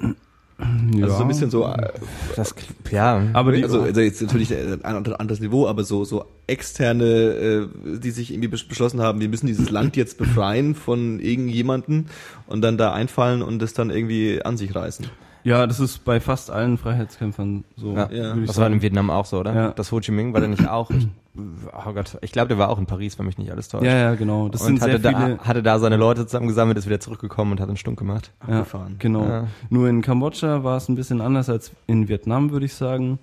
Also 0.59 1.17
so 1.17 1.23
ein 1.23 1.29
bisschen 1.29 1.51
so, 1.51 1.67
äh, 1.67 1.91
Das, 2.35 2.55
ja. 2.91 3.23
Aber 3.35 3.53
die, 3.53 3.63
also, 3.63 3.83
also 3.83 4.01
jetzt 4.01 4.23
natürlich 4.23 4.51
äh, 4.53 4.79
ein 4.83 4.97
ander- 4.97 5.21
anderes 5.21 5.39
Niveau, 5.41 5.67
aber 5.69 5.85
so 5.85 6.05
so 6.07 6.25
externe, 6.47 7.05
äh, 7.05 7.67
die 7.99 8.11
sich 8.11 8.33
irgendwie 8.33 8.49
besch- 8.49 8.67
beschlossen 8.67 9.03
haben, 9.03 9.21
wir 9.21 9.29
müssen 9.29 9.47
dieses 9.47 9.69
Land 9.69 9.97
jetzt 9.97 10.17
befreien 10.17 10.75
von 10.75 11.21
irgendjemanden 11.21 12.07
und 12.47 12.63
dann 12.63 12.79
da 12.79 12.93
einfallen 12.95 13.43
und 13.43 13.61
das 13.61 13.75
dann 13.75 13.91
irgendwie 13.91 14.41
an 14.43 14.57
sich 14.57 14.75
reißen. 14.75 15.07
ja, 15.45 15.67
das 15.67 15.79
ist 15.79 16.05
bei 16.07 16.21
fast 16.21 16.51
allen 16.51 16.79
Freiheitskämpfern 16.79 17.65
so. 17.77 17.95
Ja. 17.95 18.11
Ja. 18.11 18.35
Das 18.37 18.57
war 18.57 18.67
in 18.69 18.81
Vietnam 18.81 19.11
auch 19.11 19.27
so, 19.27 19.39
oder? 19.41 19.55
Ja. 19.55 19.71
Das 19.73 19.93
Ho 19.93 20.01
Chi 20.01 20.11
Minh 20.11 20.33
war 20.33 20.41
der 20.41 20.49
nicht 20.49 20.67
auch? 20.67 20.91
Ich, 20.91 21.07
oh 21.37 21.93
Gott, 21.93 22.19
ich 22.23 22.33
glaube, 22.33 22.49
der 22.49 22.59
war 22.59 22.69
auch 22.69 22.79
in 22.79 22.87
Paris, 22.87 23.19
wenn 23.19 23.27
mich 23.27 23.39
nicht 23.39 23.51
alles 23.51 23.69
täuscht. 23.69 23.85
Ja, 23.85 23.97
ja, 23.97 24.15
genau. 24.15 24.49
Das 24.49 24.63
und 24.63 24.67
sind 24.67 24.83
sehr 24.83 24.95
hatte, 24.95 25.09
viele. 25.09 25.37
da, 25.37 25.45
hatte 25.45 25.63
da 25.63 25.79
seine 25.79 25.97
Leute 25.97 26.27
zusammengesammelt, 26.27 26.79
ist 26.79 26.87
wieder 26.87 27.01
zurückgekommen 27.01 27.53
und 27.53 27.61
hat 27.61 27.69
einen 27.69 27.77
Stunk 27.77 27.99
gemacht. 27.99 28.33
Ja, 28.47 28.61
Abgefahren. 28.61 28.97
genau. 28.99 29.25
Ja. 29.25 29.47
Nur 29.71 29.89
in 29.89 30.03
Kambodscha 30.03 30.65
war 30.65 30.77
es 30.77 30.89
ein 30.89 30.95
bisschen 30.95 31.21
anders 31.21 31.49
als 31.49 31.73
in 31.87 32.09
Vietnam, 32.09 32.51
würde 32.51 32.67
ich 32.67 32.75
sagen. 32.75 33.19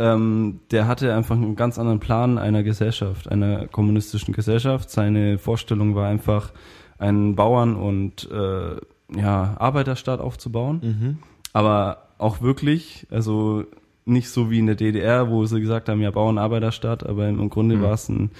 Ähm, 0.00 0.60
der 0.70 0.86
hatte 0.86 1.14
einfach 1.14 1.34
einen 1.34 1.56
ganz 1.56 1.78
anderen 1.78 1.98
Plan 1.98 2.38
einer 2.38 2.62
Gesellschaft, 2.62 3.28
einer 3.30 3.66
kommunistischen 3.66 4.32
Gesellschaft. 4.32 4.90
Seine 4.90 5.38
Vorstellung 5.38 5.94
war 5.94 6.08
einfach, 6.08 6.52
einen 6.98 7.36
Bauern- 7.36 7.76
und 7.76 8.28
äh, 8.30 8.76
ja, 9.16 9.56
Arbeiterstaat 9.58 10.20
aufzubauen. 10.20 10.80
Mhm. 10.82 11.18
Aber 11.52 12.08
auch 12.18 12.42
wirklich, 12.42 13.06
also 13.10 13.64
nicht 14.08 14.30
so 14.30 14.50
wie 14.50 14.58
in 14.58 14.66
der 14.66 14.74
DDR, 14.74 15.30
wo 15.30 15.44
sie 15.46 15.60
gesagt 15.60 15.88
haben, 15.88 16.00
ja, 16.00 16.10
Bauern, 16.10 16.38
Arbeiterstaat, 16.38 17.06
aber 17.06 17.28
im 17.28 17.50
Grunde 17.50 17.76
Mhm. 17.76 17.82
war 17.82 17.92
es 17.92 18.08
ein, 18.08 18.30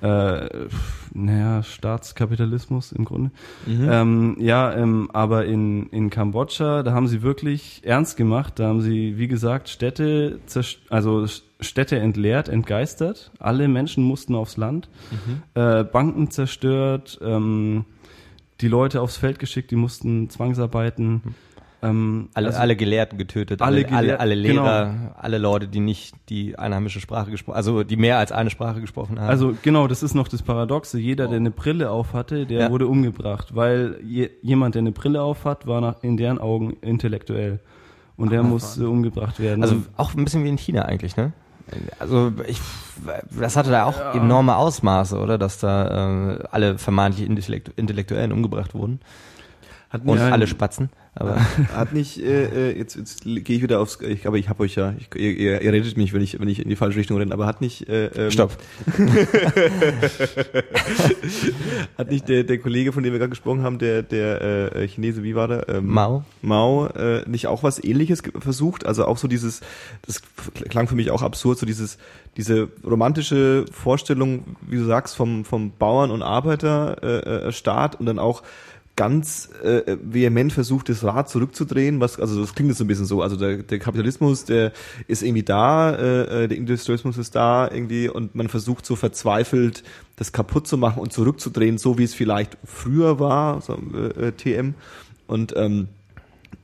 äh, 0.00 0.48
naja, 1.12 1.62
Staatskapitalismus 1.62 2.92
im 2.92 3.04
Grunde. 3.04 3.30
Mhm. 3.66 3.88
Ähm, 3.90 4.36
ja, 4.38 4.72
ähm, 4.74 5.10
aber 5.12 5.46
in, 5.46 5.86
in 5.88 6.10
Kambodscha, 6.10 6.82
da 6.82 6.92
haben 6.92 7.08
sie 7.08 7.22
wirklich 7.22 7.80
ernst 7.84 8.16
gemacht. 8.16 8.58
Da 8.58 8.68
haben 8.68 8.80
sie, 8.80 9.18
wie 9.18 9.28
gesagt, 9.28 9.68
Städte, 9.68 10.38
also 10.88 11.26
Städte 11.60 11.98
entleert, 11.98 12.48
entgeistert. 12.48 13.32
Alle 13.38 13.68
Menschen 13.68 14.04
mussten 14.04 14.34
aufs 14.34 14.56
Land. 14.56 14.88
Mhm. 15.10 15.42
Äh, 15.60 15.84
Banken 15.84 16.30
zerstört, 16.30 17.18
ähm, 17.22 17.84
die 18.60 18.68
Leute 18.68 19.00
aufs 19.00 19.16
Feld 19.16 19.38
geschickt, 19.38 19.70
die 19.70 19.76
mussten 19.76 20.30
zwangsarbeiten. 20.30 21.22
Ähm, 21.80 22.28
Alle, 22.34 22.48
also- 22.48 22.58
alle 22.58 22.74
Gelehrten 22.74 23.18
getötet, 23.18 23.62
Alle 23.62 23.86
alle, 23.86 23.96
alle, 23.96 24.06
Gelehr- 24.08 24.16
alle 24.18 24.42
genau. 24.42 24.62
Lehrer, 24.64 25.14
alle 25.16 25.38
Leute, 25.38 25.68
die 25.68 25.78
nicht 25.78 26.12
die 26.28 26.58
einheimische 26.58 27.00
Sprache 27.00 27.30
gesprochen, 27.30 27.54
also 27.56 27.84
die 27.84 27.96
mehr 27.96 28.18
als 28.18 28.32
eine 28.32 28.50
Sprache 28.50 28.80
gesprochen 28.80 29.20
haben. 29.20 29.28
Also 29.28 29.54
genau, 29.62 29.86
das 29.86 30.02
ist 30.02 30.14
noch 30.14 30.26
das 30.26 30.42
Paradoxe. 30.42 30.98
Jeder, 30.98 31.28
der 31.28 31.36
eine 31.36 31.52
Brille 31.52 31.90
auf 31.90 32.14
hatte, 32.14 32.46
der 32.46 32.62
Ja. 32.62 32.70
wurde 32.70 32.88
umgebracht, 32.88 33.54
weil 33.54 34.00
je, 34.04 34.28
jemand, 34.42 34.74
der 34.74 34.80
eine 34.80 34.90
Brille 34.90 35.22
auf 35.22 35.44
hat, 35.44 35.68
war 35.68 35.80
nach, 35.80 36.02
in 36.02 36.16
deren 36.16 36.38
Augen 36.40 36.72
intellektuell 36.80 37.60
und 38.16 38.32
der 38.32 38.42
musste 38.42 38.88
umgebracht 38.88 39.38
werden. 39.38 39.62
Also 39.62 39.76
auch 39.96 40.14
ein 40.16 40.24
bisschen 40.24 40.42
wie 40.42 40.48
in 40.48 40.58
China 40.58 40.82
eigentlich, 40.82 41.16
ne? 41.16 41.32
Also 42.00 42.32
ich, 42.48 42.60
das 43.38 43.54
hatte 43.56 43.70
da 43.70 43.84
auch 43.84 44.14
enorme 44.16 44.56
Ausmaße, 44.56 45.16
oder? 45.16 45.38
Dass 45.38 45.58
da 45.60 46.38
äh, 46.38 46.44
alle 46.50 46.76
vermeintlich 46.78 47.28
Intellekt 47.28 47.68
Intellektuellen 47.76 48.32
umgebracht 48.32 48.74
wurden 48.74 48.98
Hat 49.90 50.00
und 50.04 50.18
alle 50.18 50.46
Spatzen. 50.48 50.88
Aber 51.20 51.36
hat 51.74 51.92
nicht 51.92 52.22
äh, 52.22 52.70
äh, 52.70 52.78
jetzt, 52.78 52.94
jetzt 52.94 53.24
gehe 53.24 53.42
ich 53.42 53.60
wieder 53.62 53.80
aufs, 53.80 53.98
ich, 54.00 54.24
aber 54.28 54.36
ich 54.36 54.48
habe 54.48 54.62
euch 54.62 54.76
ja, 54.76 54.94
ich, 54.96 55.12
ihr, 55.16 55.60
ihr, 55.60 55.72
redet 55.72 55.96
mich, 55.96 56.12
wenn 56.12 56.22
ich 56.22 56.38
wenn 56.38 56.48
ich 56.48 56.62
in 56.62 56.68
die 56.68 56.76
falsche 56.76 56.96
Richtung 57.00 57.18
renne, 57.18 57.32
aber 57.32 57.44
hat 57.44 57.60
nicht 57.60 57.88
äh, 57.88 58.06
ähm, 58.06 58.30
stopp. 58.30 58.56
Hat 61.98 62.10
nicht 62.10 62.28
der, 62.28 62.44
der 62.44 62.58
Kollege, 62.58 62.92
von 62.92 63.02
dem 63.02 63.12
wir 63.12 63.18
gerade 63.18 63.30
gesprochen 63.30 63.62
haben, 63.62 63.78
der, 63.78 64.02
der 64.02 64.76
äh, 64.76 64.86
Chinese, 64.86 65.24
wie 65.24 65.34
war 65.34 65.48
der? 65.48 65.68
Ähm, 65.68 65.86
Mao? 65.86 66.24
Mao, 66.40 66.86
äh, 66.86 67.28
nicht 67.28 67.48
auch 67.48 67.64
was 67.64 67.82
ähnliches 67.82 68.22
versucht? 68.38 68.86
Also 68.86 69.04
auch 69.04 69.18
so 69.18 69.26
dieses, 69.26 69.60
das 70.06 70.22
klang 70.68 70.86
für 70.86 70.94
mich 70.94 71.10
auch 71.10 71.22
absurd, 71.22 71.58
so 71.58 71.66
dieses, 71.66 71.98
diese 72.36 72.68
romantische 72.84 73.64
Vorstellung, 73.72 74.56
wie 74.62 74.76
du 74.76 74.84
sagst, 74.84 75.16
vom, 75.16 75.44
vom 75.44 75.72
Bauern- 75.72 76.12
und 76.12 76.22
Arbeiterstaat 76.22 77.02
äh, 77.02 77.48
äh, 77.48 77.52
Staat 77.52 77.98
und 77.98 78.06
dann 78.06 78.20
auch 78.20 78.42
ganz 78.98 79.48
äh, 79.62 79.96
vehement 80.02 80.52
versucht, 80.52 80.88
das 80.88 81.04
Rad 81.04 81.28
zurückzudrehen, 81.28 82.00
was, 82.00 82.18
also 82.18 82.40
das 82.40 82.52
klingt 82.52 82.70
jetzt 82.70 82.78
so 82.78 82.84
ein 82.84 82.88
bisschen 82.88 83.06
so, 83.06 83.22
also 83.22 83.36
der, 83.36 83.58
der 83.58 83.78
Kapitalismus, 83.78 84.44
der 84.44 84.72
ist 85.06 85.22
irgendwie 85.22 85.44
da, 85.44 85.94
äh, 85.94 86.44
äh, 86.44 86.48
der 86.48 86.58
Industrialismus 86.58 87.16
ist 87.16 87.36
da 87.36 87.70
irgendwie 87.70 88.08
und 88.08 88.34
man 88.34 88.48
versucht 88.48 88.84
so 88.84 88.96
verzweifelt, 88.96 89.84
das 90.16 90.32
kaputt 90.32 90.66
zu 90.66 90.76
machen 90.78 90.98
und 90.98 91.12
zurückzudrehen, 91.12 91.78
so 91.78 91.96
wie 91.96 92.02
es 92.02 92.12
vielleicht 92.12 92.58
früher 92.64 93.20
war, 93.20 93.60
so, 93.60 93.78
äh, 93.94 94.30
äh, 94.30 94.32
TM 94.32 94.74
und 95.28 95.54
ähm, 95.56 95.86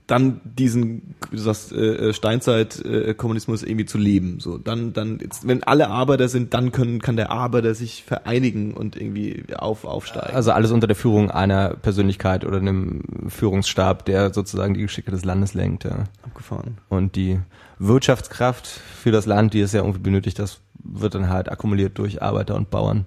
dann 0.06 0.40
diesen, 0.44 1.14
du 1.30 1.38
sagst, 1.38 1.72
äh, 1.72 2.12
Steinzeit-Kommunismus 2.12 3.62
irgendwie 3.62 3.86
zu 3.86 3.96
leben. 3.96 4.38
So, 4.38 4.58
dann, 4.58 4.92
dann, 4.92 5.18
jetzt, 5.18 5.48
wenn 5.48 5.62
alle 5.62 5.88
Arbeiter 5.88 6.28
sind, 6.28 6.52
dann 6.52 6.72
können, 6.72 7.00
kann 7.00 7.16
der 7.16 7.30
Arbeiter 7.30 7.74
sich 7.74 8.04
vereinigen 8.04 8.74
und 8.74 8.96
irgendwie 8.96 9.44
auf, 9.56 9.84
aufsteigen. 9.84 10.34
Also 10.34 10.52
alles 10.52 10.72
unter 10.72 10.86
der 10.86 10.96
Führung 10.96 11.30
einer 11.30 11.70
Persönlichkeit 11.70 12.44
oder 12.44 12.58
einem 12.58 13.02
Führungsstab, 13.28 14.04
der 14.04 14.34
sozusagen 14.34 14.74
die 14.74 14.82
Geschicke 14.82 15.10
des 15.10 15.24
Landes 15.24 15.54
lenkt. 15.54 15.84
Ja. 15.84 16.04
abgefahren. 16.22 16.78
Und 16.90 17.16
die 17.16 17.40
Wirtschaftskraft 17.78 18.66
für 18.66 19.10
das 19.10 19.24
Land, 19.24 19.54
die 19.54 19.60
es 19.60 19.72
ja 19.72 19.80
irgendwie 19.80 20.00
benötigt, 20.00 20.38
das 20.38 20.60
wird 20.82 21.14
dann 21.14 21.30
halt 21.30 21.50
akkumuliert 21.50 21.96
durch 21.98 22.20
Arbeiter 22.20 22.56
und 22.56 22.70
Bauern. 22.70 23.06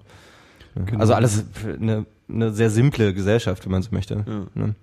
Ja. 0.78 0.84
Genau. 0.86 1.00
Also 1.00 1.14
alles 1.14 1.46
eine, 1.80 2.06
eine 2.30 2.52
sehr 2.54 2.70
simple 2.70 3.14
Gesellschaft, 3.14 3.66
wenn 3.66 3.72
man 3.72 3.82
so 3.82 3.90
möchte. 3.92 4.24
Ja. 4.28 4.48
Ne? 4.62 4.76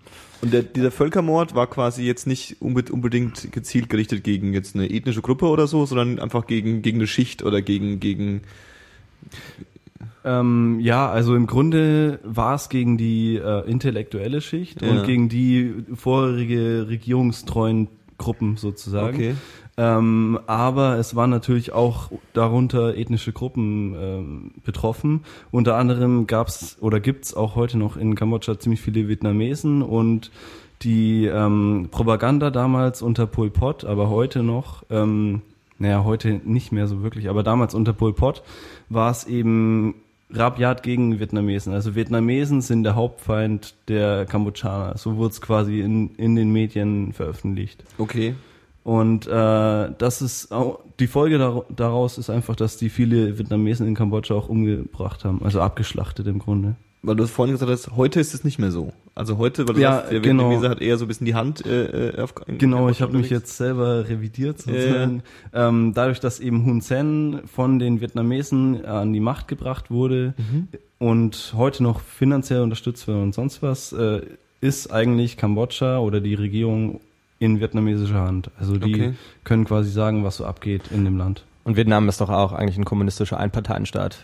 Und 0.42 0.52
der, 0.52 0.62
dieser 0.62 0.90
Völkermord 0.90 1.54
war 1.54 1.66
quasi 1.68 2.02
jetzt 2.04 2.26
nicht 2.26 2.56
unbe- 2.60 2.90
unbedingt 2.90 3.50
gezielt 3.52 3.88
gerichtet 3.88 4.24
gegen 4.24 4.52
jetzt 4.52 4.74
eine 4.74 4.90
ethnische 4.90 5.22
Gruppe 5.22 5.46
oder 5.46 5.66
so, 5.66 5.86
sondern 5.86 6.18
einfach 6.18 6.46
gegen, 6.46 6.82
gegen 6.82 6.98
eine 6.98 7.06
Schicht 7.06 7.42
oder 7.42 7.62
gegen, 7.62 8.00
gegen, 8.00 8.42
Ähm, 10.24 10.80
ja, 10.80 11.10
also 11.10 11.34
im 11.36 11.46
Grunde 11.46 12.18
war 12.24 12.54
es 12.54 12.68
gegen 12.70 12.96
die 12.96 13.36
äh, 13.36 13.68
intellektuelle 13.70 14.40
Schicht 14.40 14.80
Ja. 14.82 14.88
und 14.90 15.04
gegen 15.06 15.28
die 15.28 15.74
vorherige 15.94 16.86
regierungstreuen 16.88 17.88
Gruppen 18.16 18.56
sozusagen. 18.56 19.16
okay. 19.16 19.34
Ähm, 19.76 20.38
aber 20.46 20.98
es 20.98 21.16
waren 21.16 21.30
natürlich 21.30 21.72
auch 21.72 22.10
darunter 22.32 22.96
ethnische 22.96 23.32
Gruppen 23.32 23.94
ähm, 23.98 24.50
betroffen. 24.64 25.24
Unter 25.50 25.76
anderem 25.76 26.26
gab's 26.26 26.76
oder 26.80 27.00
gibt's 27.00 27.34
auch 27.34 27.56
heute 27.56 27.76
noch 27.76 27.96
in 27.96 28.14
Kambodscha 28.14 28.58
ziemlich 28.58 28.80
viele 28.80 29.08
Vietnamesen 29.08 29.82
und 29.82 30.30
die 30.82 31.26
ähm, 31.26 31.88
Propaganda 31.90 32.50
damals 32.50 33.02
unter 33.02 33.26
Pol 33.26 33.50
Pot, 33.50 33.84
aber 33.84 34.10
heute 34.10 34.42
noch, 34.42 34.84
ähm, 34.90 35.42
naja, 35.78 36.04
heute 36.04 36.40
nicht 36.44 36.72
mehr 36.72 36.86
so 36.86 37.02
wirklich, 37.02 37.28
aber 37.28 37.42
damals 37.42 37.74
unter 37.74 37.92
Pol 37.92 38.12
Pot 38.12 38.42
war 38.88 39.10
es 39.10 39.24
eben 39.24 39.94
rabiat 40.30 40.82
gegen 40.82 41.18
Vietnamesen. 41.18 41.72
Also 41.72 41.94
Vietnamesen 41.94 42.60
sind 42.60 42.84
der 42.84 42.94
Hauptfeind 42.94 43.74
der 43.88 44.26
Kambodschaner. 44.26 44.96
So 44.98 45.16
wurde 45.16 45.32
es 45.32 45.40
quasi 45.40 45.80
in, 45.80 46.14
in 46.16 46.36
den 46.36 46.52
Medien 46.52 47.12
veröffentlicht. 47.12 47.82
Okay. 47.98 48.34
Und 48.84 49.26
äh, 49.26 49.30
das 49.98 50.20
ist 50.22 50.52
auch, 50.52 50.80
die 51.00 51.06
Folge 51.06 51.38
dar 51.38 51.64
daraus 51.74 52.18
ist 52.18 52.28
einfach, 52.30 52.54
dass 52.54 52.76
die 52.76 52.90
viele 52.90 53.38
Vietnamesen 53.38 53.86
in 53.88 53.94
Kambodscha 53.94 54.34
auch 54.34 54.48
umgebracht 54.50 55.24
haben, 55.24 55.42
also 55.42 55.60
abgeschlachtet 55.60 56.26
im 56.26 56.38
Grunde. 56.38 56.76
Weil 57.02 57.16
du 57.16 57.22
das 57.22 57.30
vorhin 57.30 57.54
gesagt 57.54 57.70
hast, 57.70 57.96
heute 57.96 58.20
ist 58.20 58.32
es 58.34 58.44
nicht 58.44 58.58
mehr 58.58 58.70
so. 58.70 58.92
Also 59.14 59.36
heute, 59.38 59.66
weil 59.68 59.74
du 59.74 59.80
Ja, 59.80 59.96
sagst, 59.96 60.12
der 60.12 60.20
genau. 60.20 60.44
Vietnameser 60.44 60.70
hat 60.70 60.80
eher 60.80 60.96
so 60.98 61.04
ein 61.04 61.08
bisschen 61.08 61.26
die 61.26 61.34
Hand 61.34 61.64
äh, 61.66 62.08
äh, 62.10 62.20
auf 62.20 62.34
Genau, 62.46 62.88
ich 62.88 63.02
habe 63.02 63.16
mich 63.16 63.30
jetzt 63.30 63.56
selber 63.56 64.08
revidiert 64.08 64.60
sozusagen. 64.62 65.22
Ähm, 65.52 65.92
dadurch, 65.94 66.20
dass 66.20 66.40
eben 66.40 66.64
Hun 66.64 66.80
Sen 66.80 67.40
von 67.46 67.78
den 67.78 68.00
Vietnamesen 68.00 68.84
an 68.86 69.12
die 69.12 69.20
Macht 69.20 69.48
gebracht 69.48 69.90
wurde 69.90 70.34
und 70.98 71.52
heute 71.56 71.82
noch 71.82 72.00
finanziell 72.00 72.60
unterstützt 72.62 73.06
wird 73.06 73.18
und 73.18 73.34
sonst 73.34 73.62
was, 73.62 73.92
äh, 73.92 74.22
ist 74.60 74.90
eigentlich 74.90 75.36
Kambodscha 75.36 75.98
oder 75.98 76.20
die 76.22 76.34
Regierung 76.34 77.00
in 77.44 77.60
vietnamesischer 77.60 78.20
Hand. 78.20 78.50
Also 78.58 78.76
die 78.78 78.94
Okay. 78.94 79.14
können 79.44 79.64
quasi 79.64 79.90
sagen, 79.90 80.24
was 80.24 80.36
so 80.38 80.44
abgeht 80.46 80.90
in 80.90 81.04
dem 81.04 81.16
Land. 81.16 81.44
Und 81.64 81.76
Vietnam 81.76 82.08
ist 82.08 82.20
doch 82.20 82.30
auch 82.30 82.52
eigentlich 82.52 82.76
ein 82.78 82.84
kommunistischer 82.84 83.38
Einparteienstaat. 83.38 84.18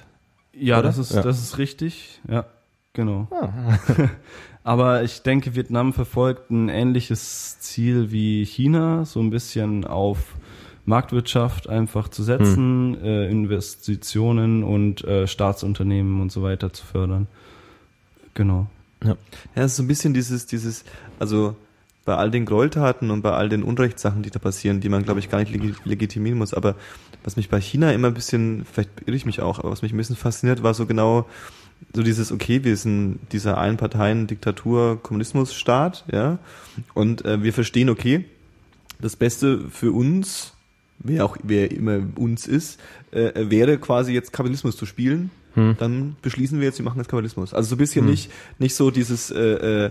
Ja, 0.52 0.78
Oder? 0.78 0.88
das 0.88 0.98
ist 0.98 1.14
Ja. 1.14 1.22
das 1.22 1.38
ist 1.40 1.58
richtig. 1.58 2.20
Ja, 2.28 2.44
genau. 2.92 3.28
Aber 4.64 5.02
ich 5.04 5.22
denke, 5.22 5.54
Vietnam 5.54 5.92
verfolgt 5.92 6.50
ein 6.50 6.68
ähnliches 6.68 7.58
Ziel 7.60 8.10
wie 8.12 8.44
China, 8.44 9.04
so 9.06 9.20
ein 9.20 9.30
bisschen 9.30 9.86
auf 9.86 10.34
Marktwirtschaft 10.84 11.68
einfach 11.68 12.08
zu 12.08 12.22
setzen, 12.22 13.00
äh, 13.02 13.30
Investitionen 13.30 14.62
und 14.64 15.04
äh, 15.04 15.26
Staatsunternehmen 15.26 16.20
und 16.20 16.30
so 16.32 16.42
weiter 16.42 16.72
zu 16.72 16.84
fördern. 16.84 17.26
Genau. 18.34 18.66
Ja, 19.02 19.16
es 19.54 19.66
ist 19.72 19.76
so 19.76 19.82
ein 19.82 19.88
bisschen 19.88 20.12
dieses, 20.12 20.46
dieses, 20.46 20.84
also 21.18 21.56
bei 22.10 22.16
all 22.16 22.32
den 22.32 22.44
Gräueltaten 22.44 23.12
und 23.12 23.22
bei 23.22 23.30
all 23.30 23.48
den 23.48 23.62
Unrechtssachen, 23.62 24.24
die 24.24 24.30
da 24.30 24.40
passieren, 24.40 24.80
die 24.80 24.88
man, 24.88 25.04
glaube 25.04 25.20
ich, 25.20 25.30
gar 25.30 25.38
nicht 25.38 25.54
legi- 25.54 25.76
legitimieren 25.84 26.38
muss, 26.38 26.52
aber 26.52 26.74
was 27.22 27.36
mich 27.36 27.48
bei 27.48 27.60
China 27.60 27.92
immer 27.92 28.08
ein 28.08 28.14
bisschen, 28.14 28.64
vielleicht 28.64 28.90
irre 29.06 29.14
ich 29.14 29.26
mich 29.26 29.40
auch, 29.40 29.60
aber 29.60 29.70
was 29.70 29.82
mich 29.82 29.92
ein 29.92 29.96
bisschen 29.96 30.16
fasziniert, 30.16 30.64
war 30.64 30.74
so 30.74 30.86
genau 30.86 31.28
so 31.94 32.02
dieses, 32.02 32.32
okay, 32.32 32.64
wir 32.64 32.76
sind 32.76 33.20
dieser 33.30 33.58
Einparteien-Diktatur-Kommunismusstaat, 33.58 36.04
ja, 36.10 36.40
und 36.94 37.24
äh, 37.24 37.44
wir 37.44 37.52
verstehen, 37.52 37.90
okay, 37.90 38.24
das 39.00 39.14
Beste 39.14 39.60
für 39.70 39.92
uns, 39.92 40.54
wer 40.98 41.24
auch 41.24 41.36
wer 41.44 41.70
immer 41.70 42.00
uns 42.16 42.48
ist, 42.48 42.80
äh, 43.12 43.30
wäre 43.50 43.78
quasi 43.78 44.12
jetzt 44.12 44.32
Kapitalismus 44.32 44.76
zu 44.76 44.84
spielen. 44.84 45.30
Dann 45.78 46.14
beschließen 46.22 46.60
wir 46.60 46.66
jetzt, 46.68 46.78
wir 46.78 46.84
machen 46.84 46.98
jetzt 46.98 47.08
Kapitalismus. 47.08 47.54
Also 47.54 47.70
so 47.70 47.74
ein 47.74 47.78
bisschen 47.78 48.06
nicht 48.06 48.30
nicht 48.60 48.76
so 48.76 48.92
dieses 48.92 49.32
äh, 49.32 49.86
äh, 49.86 49.90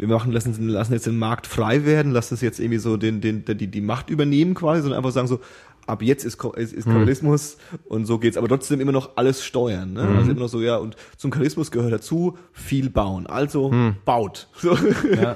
wir 0.00 0.08
machen 0.08 0.32
lassen 0.32 0.68
lassen 0.68 0.92
jetzt 0.92 1.06
den 1.06 1.18
Markt 1.18 1.46
frei 1.46 1.84
werden, 1.84 2.12
lassen 2.12 2.34
es 2.34 2.40
jetzt 2.40 2.58
irgendwie 2.58 2.78
so 2.78 2.96
den 2.96 3.20
den 3.20 3.44
die 3.44 3.68
die 3.68 3.80
Macht 3.80 4.10
übernehmen 4.10 4.54
quasi, 4.54 4.82
sondern 4.82 4.98
einfach 4.98 5.12
sagen 5.12 5.28
so 5.28 5.40
ab 5.86 6.02
jetzt 6.02 6.24
ist, 6.24 6.42
ist, 6.56 6.72
ist 6.72 6.84
Kapitalismus 6.84 7.56
und 7.88 8.06
so 8.06 8.18
geht's, 8.18 8.36
aber 8.36 8.48
trotzdem 8.48 8.80
immer 8.80 8.92
noch 8.92 9.16
alles 9.16 9.44
steuern. 9.44 9.94
Ne? 9.94 10.02
Also 10.02 10.30
immer 10.30 10.40
noch 10.40 10.48
so, 10.48 10.60
ja, 10.60 10.76
und 10.76 10.96
zum 11.16 11.30
Kapitalismus 11.30 11.70
gehört 11.70 11.92
dazu, 11.92 12.38
viel 12.52 12.90
bauen. 12.90 13.26
Also 13.26 13.72
baut. 14.04 14.48
So. 14.60 14.76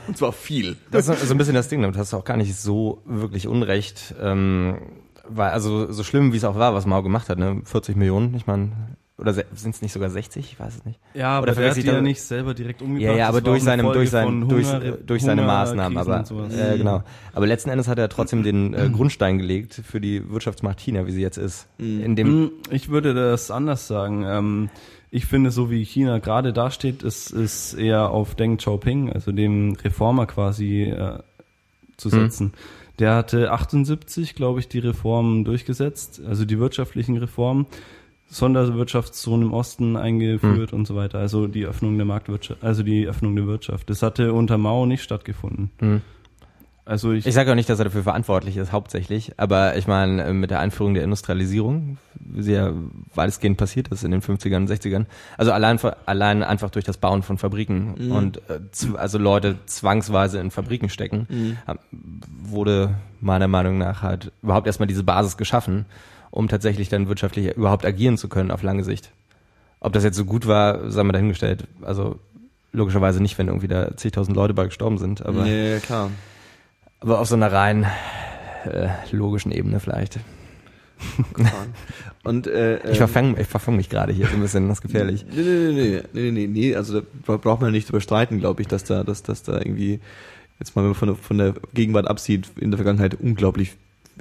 und 0.06 0.16
zwar 0.18 0.32
viel. 0.32 0.76
Das 0.90 1.08
ist 1.08 1.26
so 1.26 1.34
ein 1.34 1.38
bisschen 1.38 1.54
das 1.54 1.68
Ding, 1.68 1.80
damit 1.80 1.96
hast 1.96 2.12
du 2.12 2.18
auch 2.18 2.24
gar 2.24 2.36
nicht 2.36 2.54
so 2.56 3.02
wirklich 3.06 3.48
Unrecht. 3.48 4.14
Ähm, 4.20 4.78
weil, 5.26 5.50
also 5.50 5.90
so 5.90 6.04
schlimm 6.04 6.32
wie 6.32 6.36
es 6.36 6.44
auch 6.44 6.56
war, 6.56 6.74
was 6.74 6.84
Mao 6.84 7.02
gemacht 7.02 7.30
hat, 7.30 7.38
ne? 7.38 7.62
40 7.64 7.96
Millionen, 7.96 8.34
ich 8.34 8.46
meine, 8.46 8.72
oder 9.24 9.32
sind 9.54 9.74
es 9.74 9.82
nicht 9.82 9.92
sogar 9.92 10.10
60? 10.10 10.52
Ich 10.52 10.60
weiß 10.60 10.76
es 10.76 10.84
nicht. 10.84 11.00
Ja, 11.14 11.40
Oder 11.40 11.52
aber 11.52 11.60
der 11.62 11.70
hat 11.70 11.76
die 11.76 11.82
ja 11.82 12.00
nicht 12.00 12.20
selber 12.22 12.54
direkt 12.54 12.82
umgebracht. 12.82 13.12
Ja, 13.12 13.16
ja, 13.16 13.28
aber 13.28 13.40
durch 13.40 13.62
auch 13.62 13.66
eine 13.68 13.82
seine, 13.82 13.82
Folge 13.82 13.98
durch 13.98 14.10
sein, 14.10 14.48
durch, 14.48 14.66
Hunger- 14.66 14.90
durch 15.06 15.22
seine 15.22 15.42
Maßnahmen, 15.42 15.98
aber 15.98 16.24
äh, 16.50 16.78
genau. 16.78 17.02
Aber 17.32 17.46
letzten 17.46 17.70
Endes 17.70 17.88
hat 17.88 17.98
er 17.98 18.08
trotzdem 18.08 18.42
den 18.42 18.74
äh, 18.74 18.88
Grundstein 18.92 19.38
gelegt 19.38 19.74
für 19.84 20.00
die 20.00 20.30
Wirtschaftsmacht 20.30 20.78
China, 20.80 21.06
wie 21.06 21.12
sie 21.12 21.22
jetzt 21.22 21.38
ist. 21.38 21.66
In 21.78 22.14
dem 22.16 22.26
Hm, 22.28 22.50
Ich 22.70 22.88
würde 22.90 23.14
das 23.14 23.50
anders 23.50 23.88
sagen. 23.88 24.24
Ähm, 24.26 24.70
ich 25.10 25.26
finde, 25.26 25.50
so 25.50 25.70
wie 25.70 25.84
China 25.84 26.18
gerade 26.18 26.52
dasteht, 26.52 27.02
ist 27.02 27.30
ist 27.30 27.74
eher 27.74 28.10
auf 28.10 28.34
Deng 28.34 28.56
Xiaoping, 28.58 29.12
also 29.12 29.32
dem 29.32 29.74
Reformer 29.82 30.26
quasi 30.26 30.82
äh, 30.82 31.18
zu 31.96 32.08
setzen. 32.08 32.52
Der 32.98 33.14
hatte 33.16 33.50
78, 33.50 34.34
glaube 34.36 34.60
ich, 34.60 34.68
die 34.68 34.78
Reformen 34.78 35.44
durchgesetzt, 35.44 36.20
also 36.26 36.44
die 36.44 36.58
wirtschaftlichen 36.60 37.16
Reformen, 37.16 37.66
Sonderwirtschaftszone 38.28 39.44
im 39.44 39.52
Osten 39.52 39.96
eingeführt 39.96 40.72
und 40.72 40.86
so 40.86 40.96
weiter. 40.96 41.18
Also 41.18 41.46
die 41.46 41.66
Öffnung 41.66 41.96
der 41.96 42.06
Marktwirtschaft, 42.06 42.62
also 42.64 42.82
die 42.82 43.06
Öffnung 43.06 43.36
der 43.36 43.46
Wirtschaft. 43.46 43.88
Das 43.90 44.02
hatte 44.02 44.32
unter 44.32 44.58
Mao 44.58 44.86
nicht 44.86 45.02
stattgefunden. 45.02 45.70
Also 46.86 47.12
ich, 47.12 47.24
Ich 47.26 47.32
sage 47.32 47.50
auch 47.50 47.54
nicht, 47.54 47.70
dass 47.70 47.78
er 47.78 47.86
dafür 47.86 48.02
verantwortlich 48.02 48.58
ist, 48.58 48.70
hauptsächlich, 48.70 49.32
aber 49.38 49.74
ich 49.78 49.86
meine, 49.86 50.22
äh, 50.22 50.32
mit 50.34 50.50
der 50.50 50.60
Einführung 50.60 50.92
der 50.92 51.02
Industrialisierung, 51.04 51.96
wie 52.20 52.42
sie 52.42 52.52
ja 52.52 52.74
weitestgehend 53.14 53.56
passiert 53.56 53.88
ist 53.88 54.04
in 54.04 54.10
den 54.10 54.20
50ern 54.20 54.56
und 54.56 54.70
60ern, 54.70 55.06
also 55.38 55.52
allein, 55.52 55.78
allein 56.04 56.42
einfach 56.42 56.68
durch 56.68 56.84
das 56.84 56.98
Bauen 56.98 57.22
von 57.22 57.38
Fabriken 57.38 58.10
und 58.12 58.36
äh, 58.50 58.60
also 58.98 59.16
Leute 59.16 59.56
zwangsweise 59.64 60.38
in 60.40 60.50
Fabriken 60.50 60.90
stecken, 60.90 61.56
hab- 61.66 61.78
wurde 62.42 62.96
meiner 63.22 63.48
Meinung 63.48 63.78
nach 63.78 64.02
halt 64.02 64.30
überhaupt 64.42 64.66
erstmal 64.66 64.86
diese 64.86 65.04
Basis 65.04 65.38
geschaffen, 65.38 65.86
um 66.34 66.48
tatsächlich 66.48 66.88
dann 66.88 67.06
wirtschaftlich 67.08 67.54
überhaupt 67.56 67.86
agieren 67.86 68.18
zu 68.18 68.28
können 68.28 68.50
auf 68.50 68.62
lange 68.64 68.82
Sicht. 68.82 69.12
Ob 69.78 69.92
das 69.92 70.02
jetzt 70.02 70.16
so 70.16 70.24
gut 70.24 70.48
war, 70.48 70.90
sei 70.90 71.04
mal 71.04 71.12
dahingestellt. 71.12 71.68
Also 71.82 72.18
logischerweise 72.72 73.22
nicht, 73.22 73.38
wenn 73.38 73.46
irgendwie 73.46 73.68
da 73.68 73.96
zigtausend 73.96 74.36
Leute 74.36 74.52
bei 74.52 74.64
gestorben 74.64 74.98
sind, 74.98 75.24
aber 75.24 75.46
ja, 75.46 75.78
klar. 75.78 76.10
aber 76.98 77.20
auf 77.20 77.28
so 77.28 77.36
einer 77.36 77.52
rein 77.52 77.86
äh, 78.64 78.88
logischen 79.12 79.52
Ebene 79.52 79.78
vielleicht. 79.78 80.18
Und 82.24 82.46
äh, 82.46 82.78
Ich 82.78 82.90
ähm, 82.90 82.94
verfange 82.96 83.40
ich 83.40 83.46
verfang 83.46 83.76
mich 83.76 83.90
gerade 83.90 84.12
hier 84.12 84.26
so 84.26 84.34
ein 84.34 84.40
bisschen, 84.40 84.68
das 84.68 84.78
ist 84.78 84.82
gefährlich. 84.82 85.24
Nee, 85.30 85.42
nee, 85.42 85.72
nee, 85.72 86.02
nee, 86.12 86.30
nee, 86.30 86.30
nee, 86.30 86.46
nee, 86.46 86.74
also 86.76 87.00
da 87.00 87.06
bra- 87.26 87.36
braucht 87.36 87.60
man 87.60 87.72
nicht 87.72 87.88
drüber 87.88 88.00
streiten, 88.00 88.38
glaube 88.40 88.62
ich, 88.62 88.68
dass 88.68 88.84
da, 88.84 89.04
dass, 89.04 89.22
dass 89.22 89.42
da 89.42 89.58
irgendwie, 89.58 90.00
jetzt 90.58 90.74
mal 90.74 90.82
wenn 90.82 90.88
man 90.90 90.94
von 90.94 91.08
der, 91.08 91.16
von 91.16 91.38
der 91.38 91.54
Gegenwart 91.74 92.08
absieht, 92.08 92.48
in 92.58 92.70
der 92.70 92.78
Vergangenheit 92.78 93.14
unglaublich 93.20 93.76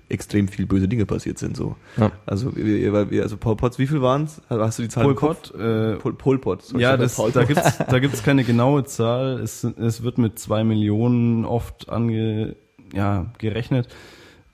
extrem 0.10 0.48
viel 0.48 0.66
böse 0.66 0.88
Dinge 0.88 1.06
passiert 1.06 1.38
sind, 1.40 1.56
so. 1.58 1.76
Ja. 1.98 2.12
Also, 2.26 2.56
wir, 2.56 2.66
wir, 2.94 3.12
wir- 3.12 3.24
also 3.24 3.38
Paul 3.38 3.56
Potts, 3.56 3.80
wie 3.80 3.88
viel 3.88 4.02
waren's? 4.02 4.42
Hast 4.50 4.80
du 4.80 4.84
die 4.84 4.90
Zahl 4.90 5.04
Pol? 5.06 5.16
Pot, 5.16 5.54
äh, 5.56 5.96
Pol, 5.96 6.14
Pol 6.14 6.38
Pot. 6.40 6.64
Ja, 6.78 6.98
das, 6.98 7.16
sag 7.16 7.24
Paul 7.24 7.32
da 7.32 7.40
Pot. 7.42 7.48
gibt's 7.50 7.78
da 7.78 8.00
gibt's 8.00 8.24
keine 8.24 8.44
genaue 8.44 8.84
Zahl. 8.84 9.40
Es, 9.40 9.64
es 9.64 10.04
wird 10.04 10.18
mit 10.18 10.38
zwei 10.40 10.64
Millionen 10.64 11.46
oft 11.46 11.90
ange, 11.90 12.56
ja, 12.94 13.28
gerechnet. 13.40 13.88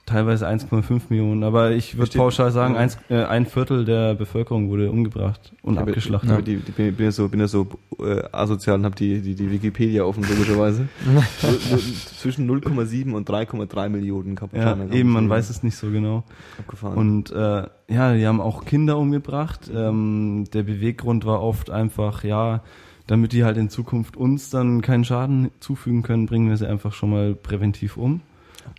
Teilweise 0.09 0.47
1,5 0.47 1.01
Millionen. 1.09 1.43
Aber 1.43 1.71
ich 1.71 1.97
würde 1.97 2.17
pauschal 2.17 2.51
sagen, 2.51 2.73
ja. 2.73 2.79
eins, 2.79 2.97
äh, 3.09 3.23
ein 3.23 3.45
Viertel 3.45 3.85
der 3.85 4.15
Bevölkerung 4.15 4.69
wurde 4.69 4.89
umgebracht 4.91 5.53
und 5.61 5.75
Ja, 5.75 5.81
abgeschlachtet. 5.81 6.31
aber 6.31 6.41
Die, 6.41 6.57
die, 6.57 6.71
bin, 6.71 6.95
ja 6.97 7.11
so, 7.11 7.27
bin 7.29 7.39
ja 7.39 7.47
so 7.47 7.67
äh, 7.99 8.23
asozial 8.31 8.77
und 8.79 8.85
habe 8.85 8.95
die, 8.95 9.21
die, 9.21 9.35
die 9.35 9.51
Wikipedia 9.51 10.03
offen, 10.03 10.23
logischerweise. 10.27 10.87
zwischen 12.17 12.49
0,7 12.49 13.13
und 13.13 13.29
3,3 13.29 13.89
Millionen 13.89 14.29
Ja, 14.29 14.35
Kambodschaner. 14.35 14.91
eben, 14.93 15.09
man 15.11 15.29
weiß 15.29 15.49
es 15.49 15.63
nicht 15.63 15.75
so 15.75 15.89
genau. 15.89 16.23
Abgefahren. 16.57 16.97
Und 16.97 17.31
äh, 17.31 17.63
ja, 17.87 18.13
die 18.13 18.25
haben 18.27 18.41
auch 18.41 18.65
Kinder 18.65 18.97
umgebracht. 18.97 19.69
Ähm, 19.73 20.45
der 20.53 20.63
Beweggrund 20.63 21.25
war 21.25 21.41
oft 21.41 21.69
einfach, 21.69 22.23
ja, 22.23 22.61
damit 23.07 23.33
die 23.33 23.43
halt 23.43 23.57
in 23.57 23.69
Zukunft 23.69 24.17
uns 24.17 24.49
dann 24.49 24.81
keinen 24.81 25.03
Schaden 25.03 25.49
zufügen 25.59 26.03
können, 26.03 26.25
bringen 26.27 26.49
wir 26.49 26.57
sie 26.57 26.67
einfach 26.67 26.93
schon 26.93 27.09
mal 27.09 27.33
präventiv 27.35 27.97
um. 27.97 28.21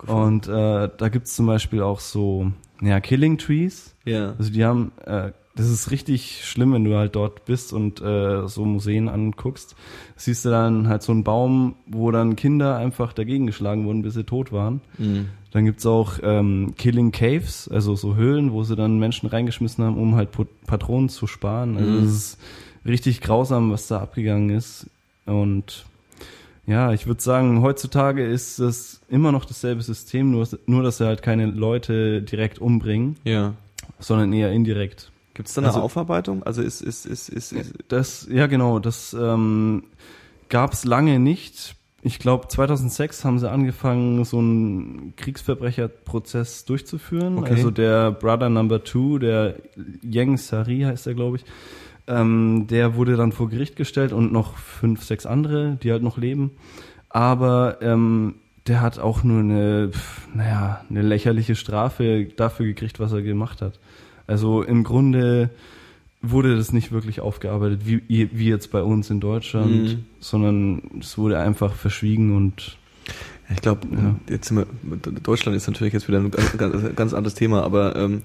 Und 0.09 0.47
äh, 0.47 0.89
da 0.97 1.09
gibt's 1.09 1.35
zum 1.35 1.45
Beispiel 1.47 1.81
auch 1.81 1.99
so, 1.99 2.51
ja, 2.81 2.99
Killing 2.99 3.37
Trees. 3.37 3.95
ja. 4.05 4.33
Also 4.37 4.51
die 4.51 4.63
haben, 4.65 4.91
äh, 5.05 5.31
das 5.55 5.69
ist 5.69 5.91
richtig 5.91 6.45
schlimm, 6.45 6.71
wenn 6.73 6.85
du 6.85 6.95
halt 6.95 7.15
dort 7.15 7.43
bist 7.45 7.73
und 7.73 8.01
äh, 8.01 8.47
so 8.47 8.63
Museen 8.65 9.09
anguckst. 9.09 9.75
Siehst 10.15 10.45
du 10.45 10.49
dann 10.49 10.87
halt 10.87 11.03
so 11.03 11.11
einen 11.11 11.23
Baum, 11.25 11.75
wo 11.87 12.09
dann 12.11 12.37
Kinder 12.37 12.77
einfach 12.77 13.11
dagegen 13.11 13.47
geschlagen 13.47 13.85
wurden, 13.85 14.01
bis 14.01 14.13
sie 14.13 14.23
tot 14.23 14.51
waren. 14.53 14.79
Mhm. 14.97 15.27
Dann 15.51 15.65
gibt's 15.65 15.85
auch 15.85 16.13
ähm, 16.23 16.73
Killing 16.77 17.11
Caves, 17.11 17.67
also 17.67 17.95
so 17.97 18.15
Höhlen, 18.15 18.53
wo 18.53 18.63
sie 18.63 18.77
dann 18.77 18.97
Menschen 18.99 19.27
reingeschmissen 19.27 19.83
haben, 19.83 19.97
um 19.97 20.15
halt 20.15 20.29
Patronen 20.65 21.09
zu 21.09 21.27
sparen. 21.27 21.75
Also 21.77 21.91
Mhm. 21.91 22.03
es 22.05 22.11
ist 22.13 22.39
richtig 22.85 23.19
grausam, 23.19 23.71
was 23.71 23.87
da 23.87 23.99
abgegangen 23.99 24.49
ist. 24.51 24.89
Und 25.25 25.85
ja, 26.71 26.91
ich 26.93 27.05
würde 27.05 27.21
sagen, 27.21 27.61
heutzutage 27.61 28.25
ist 28.25 28.57
es 28.59 29.01
immer 29.09 29.31
noch 29.31 29.45
dasselbe 29.45 29.81
System, 29.81 30.31
nur, 30.31 30.47
nur 30.65 30.81
dass 30.83 30.97
sie 30.97 31.05
halt 31.05 31.21
keine 31.21 31.45
Leute 31.45 32.21
direkt 32.21 32.59
umbringen, 32.59 33.17
Ja. 33.23 33.53
sondern 33.99 34.31
eher 34.33 34.51
indirekt. 34.51 35.11
Gibt 35.33 35.47
es 35.49 35.53
da 35.55 35.61
eine 35.61 35.67
Also- 35.67 35.81
Aufarbeitung? 35.81 36.43
Also 36.43 36.61
ist, 36.61 36.81
ist, 36.81 37.05
ist, 37.05 37.29
ist, 37.29 37.51
ist 37.53 37.73
Das, 37.87 38.27
ja 38.31 38.47
genau, 38.47 38.79
das 38.79 39.13
ähm, 39.19 39.83
gab 40.49 40.73
es 40.73 40.83
lange 40.85 41.19
nicht, 41.19 41.75
Ich 42.03 42.17
glaube, 42.17 42.47
2006 42.47 43.23
haben 43.25 43.37
sie 43.37 43.47
angefangen, 43.47 44.25
so 44.25 44.39
einen 44.39 45.13
Kriegsverbrecherprozess 45.17 46.65
durchzuführen. 46.65 47.37
Okay. 47.37 47.51
Also 47.51 47.69
der 47.71 48.11
Brother 48.11 48.49
Number 48.49 48.83
Two, 48.83 49.19
der 49.19 49.55
Yang 50.01 50.37
Sari 50.37 50.79
heißt 50.81 51.05
er, 51.07 51.13
glaube 51.13 51.37
ich, 51.37 51.45
ähm, 52.07 52.67
der 52.69 52.95
wurde 52.95 53.15
dann 53.15 53.31
vor 53.31 53.49
Gericht 53.49 53.75
gestellt 53.75 54.11
und 54.13 54.31
noch 54.31 54.57
fünf, 54.57 55.03
sechs 55.03 55.25
andere, 55.25 55.77
die 55.81 55.91
halt 55.91 56.03
noch 56.03 56.17
leben. 56.17 56.51
Aber 57.09 57.77
ähm, 57.81 58.35
der 58.67 58.81
hat 58.81 58.99
auch 58.99 59.23
nur 59.23 59.39
eine, 59.39 59.91
naja, 60.33 60.83
eine 60.89 61.01
lächerliche 61.01 61.55
Strafe 61.55 62.27
dafür 62.35 62.65
gekriegt, 62.65 62.99
was 62.99 63.11
er 63.11 63.21
gemacht 63.21 63.61
hat. 63.61 63.79
Also 64.27 64.61
im 64.63 64.83
Grunde 64.83 65.49
wurde 66.21 66.55
das 66.55 66.71
nicht 66.71 66.91
wirklich 66.91 67.19
aufgearbeitet, 67.19 67.81
wie, 67.85 68.03
wie 68.07 68.47
jetzt 68.47 68.71
bei 68.71 68.83
uns 68.83 69.09
in 69.09 69.19
Deutschland, 69.19 69.71
Mhm. 69.95 70.05
sondern 70.19 70.81
es 70.99 71.17
wurde 71.17 71.39
einfach 71.39 71.73
verschwiegen 71.73 72.35
und 72.35 72.77
Ich 73.53 73.61
glaube, 73.61 73.85
Ja. 73.91 74.15
jetzt 74.29 74.47
sind 74.47 74.57
wir, 74.57 74.67
Deutschland 75.23 75.57
ist 75.57 75.67
natürlich 75.67 75.91
jetzt 75.93 76.07
wieder 76.07 76.19
ein 76.19 76.31
ganz, 76.31 76.55
ganz, 76.57 76.95
ganz 76.95 77.13
anderes 77.13 77.33
Thema, 77.33 77.63
aber 77.63 77.95
ähm, 77.97 78.21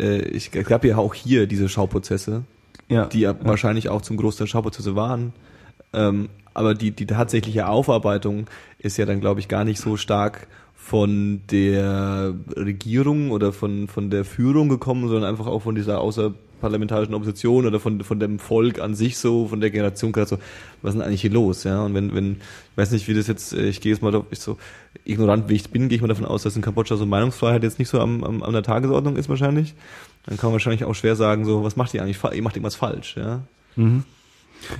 äh, 0.00 0.22
ich 0.28 0.50
es 0.54 0.66
gab 0.66 0.84
ja 0.84 0.96
auch 0.96 1.12
hier 1.12 1.46
diese 1.46 1.68
Schauprozesse, 1.68 2.44
ja, 2.88 3.06
die 3.06 3.20
ja, 3.20 3.34
wahrscheinlich 3.42 3.88
auch 3.88 4.02
zum 4.02 4.16
Großteil 4.16 4.46
Schauprozesse 4.46 4.96
waren. 4.96 5.32
Ähm, 5.92 6.28
aber 6.54 6.74
die, 6.74 6.90
die 6.90 7.06
tatsächliche 7.06 7.68
Aufarbeitung 7.68 8.46
ist 8.78 8.96
ja 8.96 9.06
dann, 9.06 9.20
glaube 9.20 9.40
ich, 9.40 9.48
gar 9.48 9.64
nicht 9.64 9.80
so 9.80 9.96
stark 9.96 10.46
von 10.74 11.42
der 11.50 12.32
Regierung 12.56 13.32
oder 13.32 13.52
von, 13.52 13.88
von 13.88 14.08
der 14.08 14.24
Führung 14.24 14.68
gekommen, 14.68 15.08
sondern 15.08 15.28
einfach 15.28 15.46
auch 15.46 15.62
von 15.62 15.74
dieser 15.74 16.00
außerparlamentarischen 16.00 17.12
Opposition 17.12 17.66
oder 17.66 17.80
von, 17.80 18.04
von 18.04 18.20
dem 18.20 18.38
Volk 18.38 18.80
an 18.80 18.94
sich 18.94 19.18
so, 19.18 19.48
von 19.48 19.60
der 19.60 19.70
Generation 19.70 20.12
gerade 20.12 20.28
so, 20.28 20.38
was 20.82 20.94
ist 20.94 21.00
denn 21.00 21.06
eigentlich 21.06 21.22
hier 21.22 21.32
los, 21.32 21.64
ja? 21.64 21.82
Und 21.82 21.94
wenn, 21.94 22.14
wenn, 22.14 22.32
ich 22.34 22.76
weiß 22.76 22.92
nicht, 22.92 23.08
wie 23.08 23.14
das 23.14 23.26
jetzt, 23.26 23.52
äh, 23.52 23.66
ich 23.66 23.80
gehe 23.80 23.90
jetzt 23.90 24.00
mal, 24.00 24.22
ich 24.30 24.38
so 24.38 24.58
ignorant 25.04 25.48
wie 25.48 25.54
ich 25.54 25.70
bin, 25.70 25.88
gehe 25.88 25.96
ich 25.96 26.02
mal 26.02 26.08
davon 26.08 26.24
aus, 26.24 26.44
dass 26.44 26.54
in 26.54 26.62
Kambodscha 26.62 26.96
so 26.96 27.04
Meinungsfreiheit 27.04 27.64
jetzt 27.64 27.80
nicht 27.80 27.88
so 27.88 27.98
am, 28.00 28.22
am, 28.22 28.44
an 28.44 28.52
der 28.52 28.62
Tagesordnung 28.62 29.16
ist 29.16 29.28
wahrscheinlich. 29.28 29.74
Dann 30.26 30.36
kann 30.36 30.48
man 30.48 30.54
wahrscheinlich 30.54 30.84
auch 30.84 30.94
schwer 30.94 31.16
sagen, 31.16 31.44
so, 31.44 31.62
was 31.62 31.76
macht 31.76 31.94
ihr 31.94 32.02
eigentlich, 32.02 32.22
ihr 32.22 32.42
macht 32.42 32.56
irgendwas 32.56 32.74
falsch, 32.76 33.16
ja? 33.16 33.42
Mhm. 33.76 34.04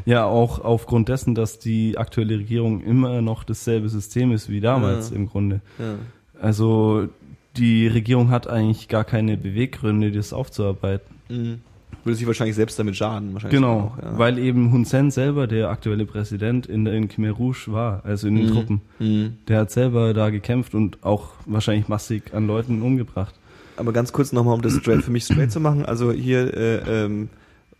Ja, 0.05 0.25
auch 0.25 0.65
aufgrund 0.65 1.09
dessen, 1.09 1.35
dass 1.35 1.59
die 1.59 1.99
aktuelle 1.99 2.39
Regierung 2.39 2.81
immer 2.83 3.21
noch 3.23 3.45
dasselbe 3.45 3.89
System 3.89 4.33
ist 4.33 4.49
wie 4.49 4.61
damals 4.61 5.11
Ja. 5.11 5.17
im 5.17 5.29
Grunde. 5.29 5.61
Ja. 5.79 5.95
Also 6.41 7.09
die 7.57 7.87
Regierung 7.87 8.31
hat 8.31 8.47
eigentlich 8.49 8.89
gar 8.89 9.05
keine 9.05 9.37
Beweggründe, 9.37 10.11
das 10.13 10.33
aufzuarbeiten. 10.33 11.15
Mhm. 11.29 11.61
Würde 12.05 12.17
sich 12.17 12.27
wahrscheinlich 12.27 12.57
selbst 12.57 12.79
damit 12.79 12.97
schaden, 12.97 13.33
wahrscheinlich. 13.35 13.59
Genau, 13.61 13.93
auch, 13.97 14.03
ja. 14.03 14.19
weil 14.19 14.39
eben 14.39 14.71
Hun 14.73 14.85
Sen 14.85 15.11
selber 15.11 15.47
der 15.47 15.71
aktuelle 15.71 16.07
Präsident 16.07 16.67
in, 16.67 16.87
in 16.87 17.09
Khmer 17.09 17.33
Rouge 17.33 17.67
war, 17.69 18.01
also 18.05 18.29
in 18.29 18.37
den 18.37 18.47
Mhm. 18.47 18.53
Truppen. 18.53 18.81
Mhm. 18.99 19.37
Der 19.49 19.61
hat 19.61 19.71
selber 19.71 20.15
da 20.15 20.31
gekämpft 20.31 20.75
und 20.75 21.03
auch 21.05 21.31
wahrscheinlich 21.47 21.89
massig 21.89 22.33
an 22.33 22.47
Leuten 22.47 22.81
umgebracht. 22.83 23.35
Aber 23.77 23.93
ganz 23.93 24.13
kurz 24.13 24.33
nochmal, 24.33 24.55
um 24.55 24.63
das 24.63 24.75
straight 24.75 25.03
für 25.03 25.11
mich 25.11 25.25
straight 25.25 25.53
zu 25.53 25.61
machen. 25.61 25.85
Also 25.85 26.13
hier, 26.13 26.55
äh, 26.57 27.05
ähm, 27.05 27.29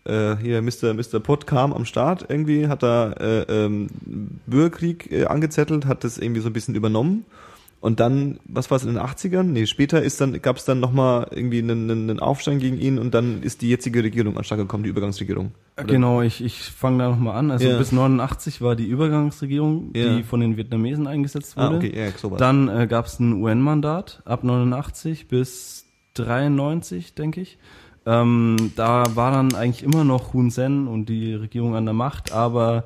äh, 0.05 0.35
hier 0.37 0.61
Mr. 0.61 0.93
Mr. 0.93 1.19
Pott 1.19 1.47
kam 1.47 1.73
am 1.73 1.85
Start 1.85 2.25
irgendwie, 2.29 2.67
hat 2.67 2.83
da 2.83 3.11
äh, 3.13 3.41
ähm, 3.65 3.87
Bürgerkrieg 4.45 5.11
äh, 5.11 5.25
angezettelt, 5.25 5.85
hat 5.85 6.03
das 6.03 6.17
irgendwie 6.17 6.41
so 6.41 6.49
ein 6.49 6.53
bisschen 6.53 6.75
übernommen. 6.75 7.25
Und 7.79 7.99
dann, 7.99 8.39
was 8.45 8.71
war 8.71 8.77
es 8.77 8.83
in 8.83 8.95
den 8.95 8.97
80ern? 8.99 9.43
Nee, 9.43 9.67
später 9.67 10.01
ist 10.01 10.19
dann, 10.19 10.41
gab 10.41 10.57
es 10.57 10.65
dann 10.65 10.79
nochmal 10.79 11.27
irgendwie 11.29 11.59
einen, 11.59 11.91
einen 11.91 12.19
Aufstand 12.19 12.59
gegen 12.59 12.79
ihn 12.79 12.97
und 12.97 13.13
dann 13.13 13.43
ist 13.43 13.61
die 13.61 13.69
jetzige 13.69 14.03
Regierung 14.03 14.35
an 14.35 14.43
Start 14.43 14.59
gekommen, 14.59 14.83
die 14.83 14.89
Übergangsregierung. 14.89 15.51
Oder? 15.77 15.85
Genau, 15.85 16.23
ich, 16.23 16.43
ich 16.43 16.59
fange 16.63 16.97
da 17.03 17.09
nochmal 17.11 17.37
an. 17.37 17.51
Also 17.51 17.67
Ja. 17.67 17.77
bis 17.77 17.91
89 17.91 18.61
war 18.61 18.75
die 18.75 18.87
Übergangsregierung, 18.87 19.91
Ja. 19.95 20.15
die 20.15 20.23
von 20.23 20.39
den 20.39 20.57
Vietnamesen 20.57 21.05
eingesetzt 21.05 21.55
wurde. 21.55 21.67
Ah, 21.67 21.77
okay, 21.77 21.93
ja, 21.95 22.11
sowas. 22.17 22.39
Dann 22.39 22.67
äh, 22.67 22.87
gab 22.87 23.05
es 23.05 23.19
ein 23.19 23.33
UN-Mandat 23.33 24.23
ab 24.25 24.43
89 24.43 25.27
bis 25.27 25.76
93, 26.25 27.13
denke 27.13 27.41
ich. 27.41 27.57
Ähm, 28.05 28.71
da 28.75 29.03
war 29.15 29.31
dann 29.31 29.53
eigentlich 29.55 29.83
immer 29.83 30.03
noch 30.03 30.33
Hun 30.33 30.49
Sen 30.49 30.87
und 30.87 31.07
die 31.09 31.33
Regierung 31.33 31.75
an 31.75 31.85
der 31.85 31.93
Macht, 31.93 32.31
aber 32.31 32.85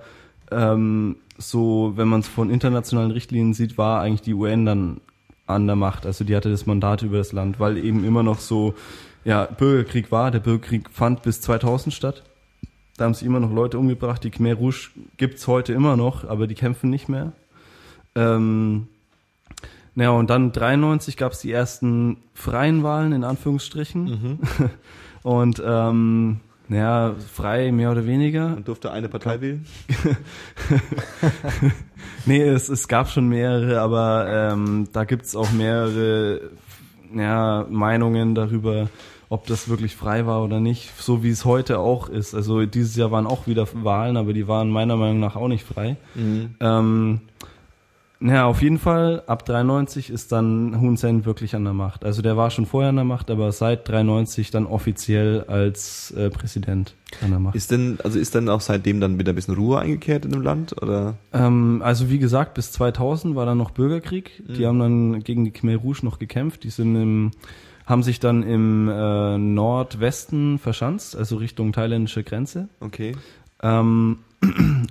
ähm, 0.51 1.17
so, 1.37 1.93
wenn 1.95 2.07
man 2.07 2.21
es 2.21 2.27
von 2.27 2.49
internationalen 2.49 3.11
Richtlinien 3.11 3.53
sieht, 3.53 3.77
war 3.77 4.01
eigentlich 4.01 4.21
die 4.21 4.33
UN 4.33 4.65
dann 4.65 5.01
an 5.47 5.67
der 5.67 5.75
Macht. 5.75 6.05
Also 6.05 6.23
die 6.23 6.35
hatte 6.35 6.49
das 6.49 6.65
Mandat 6.65 7.03
über 7.03 7.17
das 7.17 7.31
Land, 7.31 7.59
weil 7.59 7.77
eben 7.77 8.03
immer 8.03 8.23
noch 8.23 8.39
so, 8.39 8.73
ja, 9.23 9.45
Bürgerkrieg 9.45 10.11
war. 10.11 10.31
Der 10.31 10.39
Bürgerkrieg 10.39 10.89
fand 10.91 11.21
bis 11.23 11.41
2000 11.41 11.93
statt. 11.93 12.23
Da 12.97 13.05
haben 13.05 13.13
sich 13.13 13.25
immer 13.25 13.39
noch 13.39 13.51
Leute 13.51 13.79
umgebracht. 13.79 14.23
Die 14.23 14.31
Khmer 14.31 14.55
Rouge 14.55 14.89
gibt's 15.17 15.47
heute 15.47 15.73
immer 15.73 15.97
noch, 15.97 16.23
aber 16.23 16.47
die 16.47 16.55
kämpfen 16.55 16.89
nicht 16.89 17.09
mehr. 17.09 17.31
Ähm, 18.15 18.87
naja, 19.95 20.11
und 20.11 20.29
dann 20.29 20.51
93 20.51 21.17
gab's 21.17 21.41
die 21.41 21.51
ersten 21.51 22.17
freien 22.33 22.83
Wahlen, 22.83 23.11
in 23.11 23.23
Anführungsstrichen. 23.23 24.39
Und 25.23 25.61
ähm, 25.63 26.39
naja, 26.67 27.13
frei 27.31 27.71
mehr 27.71 27.91
oder 27.91 28.07
weniger. 28.07 28.49
Man 28.49 28.63
durfte 28.63 28.91
eine 28.91 29.09
Partei 29.09 29.41
wählen. 29.41 29.65
Nee, 32.25 32.41
es, 32.43 32.69
es 32.69 32.87
gab 32.87 33.09
schon 33.09 33.27
mehrere, 33.29 33.81
aber 33.81 34.27
ähm, 34.29 34.87
da 34.93 35.05
gibt's 35.05 35.35
auch 35.35 35.51
mehrere 35.51 36.51
ja, 37.15 37.65
Meinungen 37.69 38.35
darüber, 38.35 38.89
ob 39.29 39.47
das 39.47 39.69
wirklich 39.69 39.95
frei 39.95 40.25
war 40.25 40.43
oder 40.43 40.59
nicht, 40.59 40.91
so 40.99 41.23
wie 41.23 41.29
es 41.29 41.45
heute 41.45 41.79
auch 41.79 42.09
ist. 42.09 42.35
Also 42.35 42.65
dieses 42.65 42.95
Jahr 42.95 43.11
waren 43.11 43.25
auch 43.25 43.47
wieder 43.47 43.67
Wahlen, 43.73 44.17
aber 44.17 44.33
die 44.33 44.47
waren 44.47 44.69
meiner 44.69 44.97
Meinung 44.97 45.19
nach 45.19 45.35
auch 45.35 45.47
nicht 45.47 45.65
frei. 45.65 45.97
Ähm, 46.59 47.21
ja, 48.21 48.45
auf 48.45 48.61
jeden 48.61 48.77
Fall, 48.77 49.23
ab 49.25 49.45
93 49.45 50.11
ist 50.11 50.31
dann 50.31 50.79
Hun 50.79 50.95
Sen 50.95 51.25
wirklich 51.25 51.55
an 51.55 51.63
der 51.63 51.73
Macht. 51.73 52.05
Also 52.05 52.21
der 52.21 52.37
war 52.37 52.51
schon 52.51 52.67
vorher 52.67 52.89
an 52.89 52.95
der 52.95 53.05
Macht, 53.05 53.31
aber 53.31 53.51
seit 53.51 53.89
93 53.89 54.51
dann 54.51 54.67
offiziell 54.67 55.45
als 55.47 56.11
äh, 56.11 56.29
Präsident 56.29 56.93
an 57.23 57.31
der 57.31 57.39
Macht. 57.39 57.55
Ist 57.55 57.71
denn, 57.71 57.97
also 58.03 58.19
ist 58.19 58.35
dann 58.35 58.47
auch 58.47 58.61
seitdem 58.61 58.99
dann 58.99 59.17
wieder 59.17 59.33
ein 59.33 59.35
bisschen 59.35 59.55
Ruhe 59.55 59.79
eingekehrt 59.79 60.25
in 60.25 60.31
dem 60.31 60.43
Land, 60.43 60.79
oder? 60.81 61.15
Ähm, 61.33 61.81
also 61.83 62.11
wie 62.11 62.19
gesagt, 62.19 62.53
bis 62.53 62.71
2000 62.71 63.35
war 63.35 63.47
dann 63.47 63.57
noch 63.57 63.71
Bürgerkrieg. 63.71 64.43
Die 64.47 64.67
haben 64.67 64.79
dann 64.79 65.23
gegen 65.23 65.43
die 65.43 65.51
Khmer 65.51 65.77
Rouge 65.77 66.01
noch 66.03 66.19
gekämpft. 66.19 66.63
Die 66.63 66.69
sind 66.69 66.95
im, 66.95 67.31
haben 67.87 68.03
sich 68.03 68.19
dann 68.19 68.43
im 68.43 68.87
äh, 68.87 69.39
Nordwesten 69.39 70.59
verschanzt, 70.59 71.15
also 71.15 71.37
Richtung 71.37 71.73
thailändische 71.73 72.23
Grenze. 72.23 72.69
Okay. 72.81 73.13
Ähm, 73.63 74.19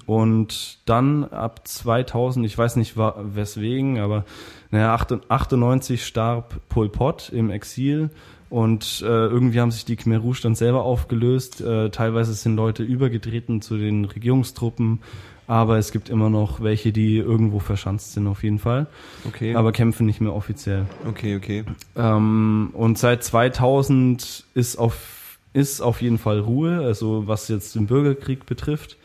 und 0.07 0.79
dann 0.87 1.25
ab 1.25 1.67
2000, 1.67 2.47
ich 2.47 2.57
weiß 2.57 2.77
nicht 2.77 2.97
weswegen, 2.97 3.99
aber 3.99 4.25
naja, 4.71 4.95
98 5.29 6.05
starb 6.05 6.61
Pol 6.69 6.89
Pot 6.89 7.31
im 7.35 7.51
Exil 7.51 8.11
und 8.49 9.03
äh, 9.03 9.07
irgendwie 9.07 9.61
haben 9.61 9.71
sich 9.71 9.85
die 9.85 9.97
Khmer 9.97 10.19
Rouge 10.19 10.41
dann 10.43 10.55
selber 10.55 10.83
aufgelöst. 10.85 11.61
Äh, 11.61 11.91
teilweise 11.91 12.33
sind 12.35 12.57
Leute 12.57 12.83
übergetreten 12.83 13.63
zu 13.63 13.77
den 13.79 14.05
Regierungstruppen, 14.05 15.01
aber 15.47 15.79
es 15.79 15.91
gibt 15.91 16.09
immer 16.09 16.31
noch 16.31 16.61
welche, 16.61 16.93
die 16.93 17.17
irgendwo 17.19 17.59
verschanzt 17.59 18.13
sind 18.13 18.27
auf 18.29 18.43
jeden 18.45 18.59
Fall, 18.61 18.87
Okay. 19.27 19.55
aber 19.57 19.73
kämpfen 19.73 20.07
nicht 20.07 20.21
mehr 20.21 20.35
offiziell. 20.35 20.87
okay, 21.09 21.37
okay. 21.37 21.65
Ähm, 21.97 22.71
und 22.73 22.99
seit 22.99 23.25
2000 23.25 24.45
ist 24.55 24.77
auf, 24.77 25.39
ist 25.53 25.81
auf 25.81 26.01
jeden 26.03 26.19
Fall 26.19 26.39
Ruhe, 26.39 26.81
also 26.81 27.27
was 27.27 27.49
jetzt 27.49 27.75
den 27.75 27.87
Bürgerkrieg 27.87 28.47
betrifft. 28.47 28.97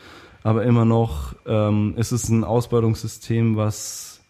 Aber 0.46 0.64
immer 0.64 0.86
noch 0.86 1.34
ähm, 1.48 1.96
ist 1.98 2.12
es 2.12 2.30
ein 2.30 2.44
Ausbeutungssystem, 2.44 3.56
was 3.58 4.22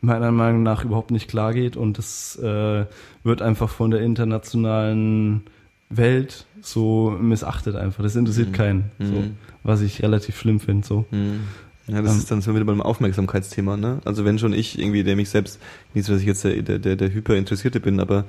meiner 0.00 0.32
Meinung 0.32 0.64
nach 0.64 0.84
überhaupt 0.84 1.12
nicht 1.12 1.28
klar 1.28 1.54
geht 1.54 1.76
und 1.76 1.96
es 1.96 2.34
äh, 2.36 2.86
wird 3.22 3.40
einfach 3.40 3.68
von 3.68 3.92
der 3.92 4.00
internationalen 4.00 5.42
Welt 5.88 6.44
so 6.60 7.10
missachtet 7.20 7.76
einfach. 7.76 8.02
Das 8.02 8.16
interessiert 8.16 8.52
keinen, 8.52 8.90
so, 8.98 9.04
Mhm. 9.12 9.36
was 9.62 9.80
ich 9.82 10.02
relativ 10.02 10.36
schlimm 10.40 10.58
finde. 10.58 10.84
So. 10.86 11.04
Hm. 11.10 11.40
Ja, 11.86 12.02
das 12.02 12.12
Ähm, 12.14 12.18
ist 12.18 12.30
dann 12.32 12.40
so 12.40 12.52
wieder 12.54 12.64
beim 12.64 12.80
Aufmerksamkeitsthema, 12.82 13.76
ne? 13.76 14.00
Also 14.04 14.24
wenn 14.24 14.40
schon 14.40 14.52
ich 14.52 14.76
irgendwie, 14.76 15.04
der 15.04 15.14
mich 15.14 15.30
selbst, 15.30 15.60
nicht 15.94 16.04
so, 16.04 16.12
dass 16.12 16.20
ich 16.22 16.26
jetzt 16.26 16.42
der, 16.42 16.62
der, 16.62 16.78
der, 16.80 16.96
der 16.96 17.12
Hyperinteressierte 17.12 17.78
bin, 17.78 18.00
aber 18.00 18.24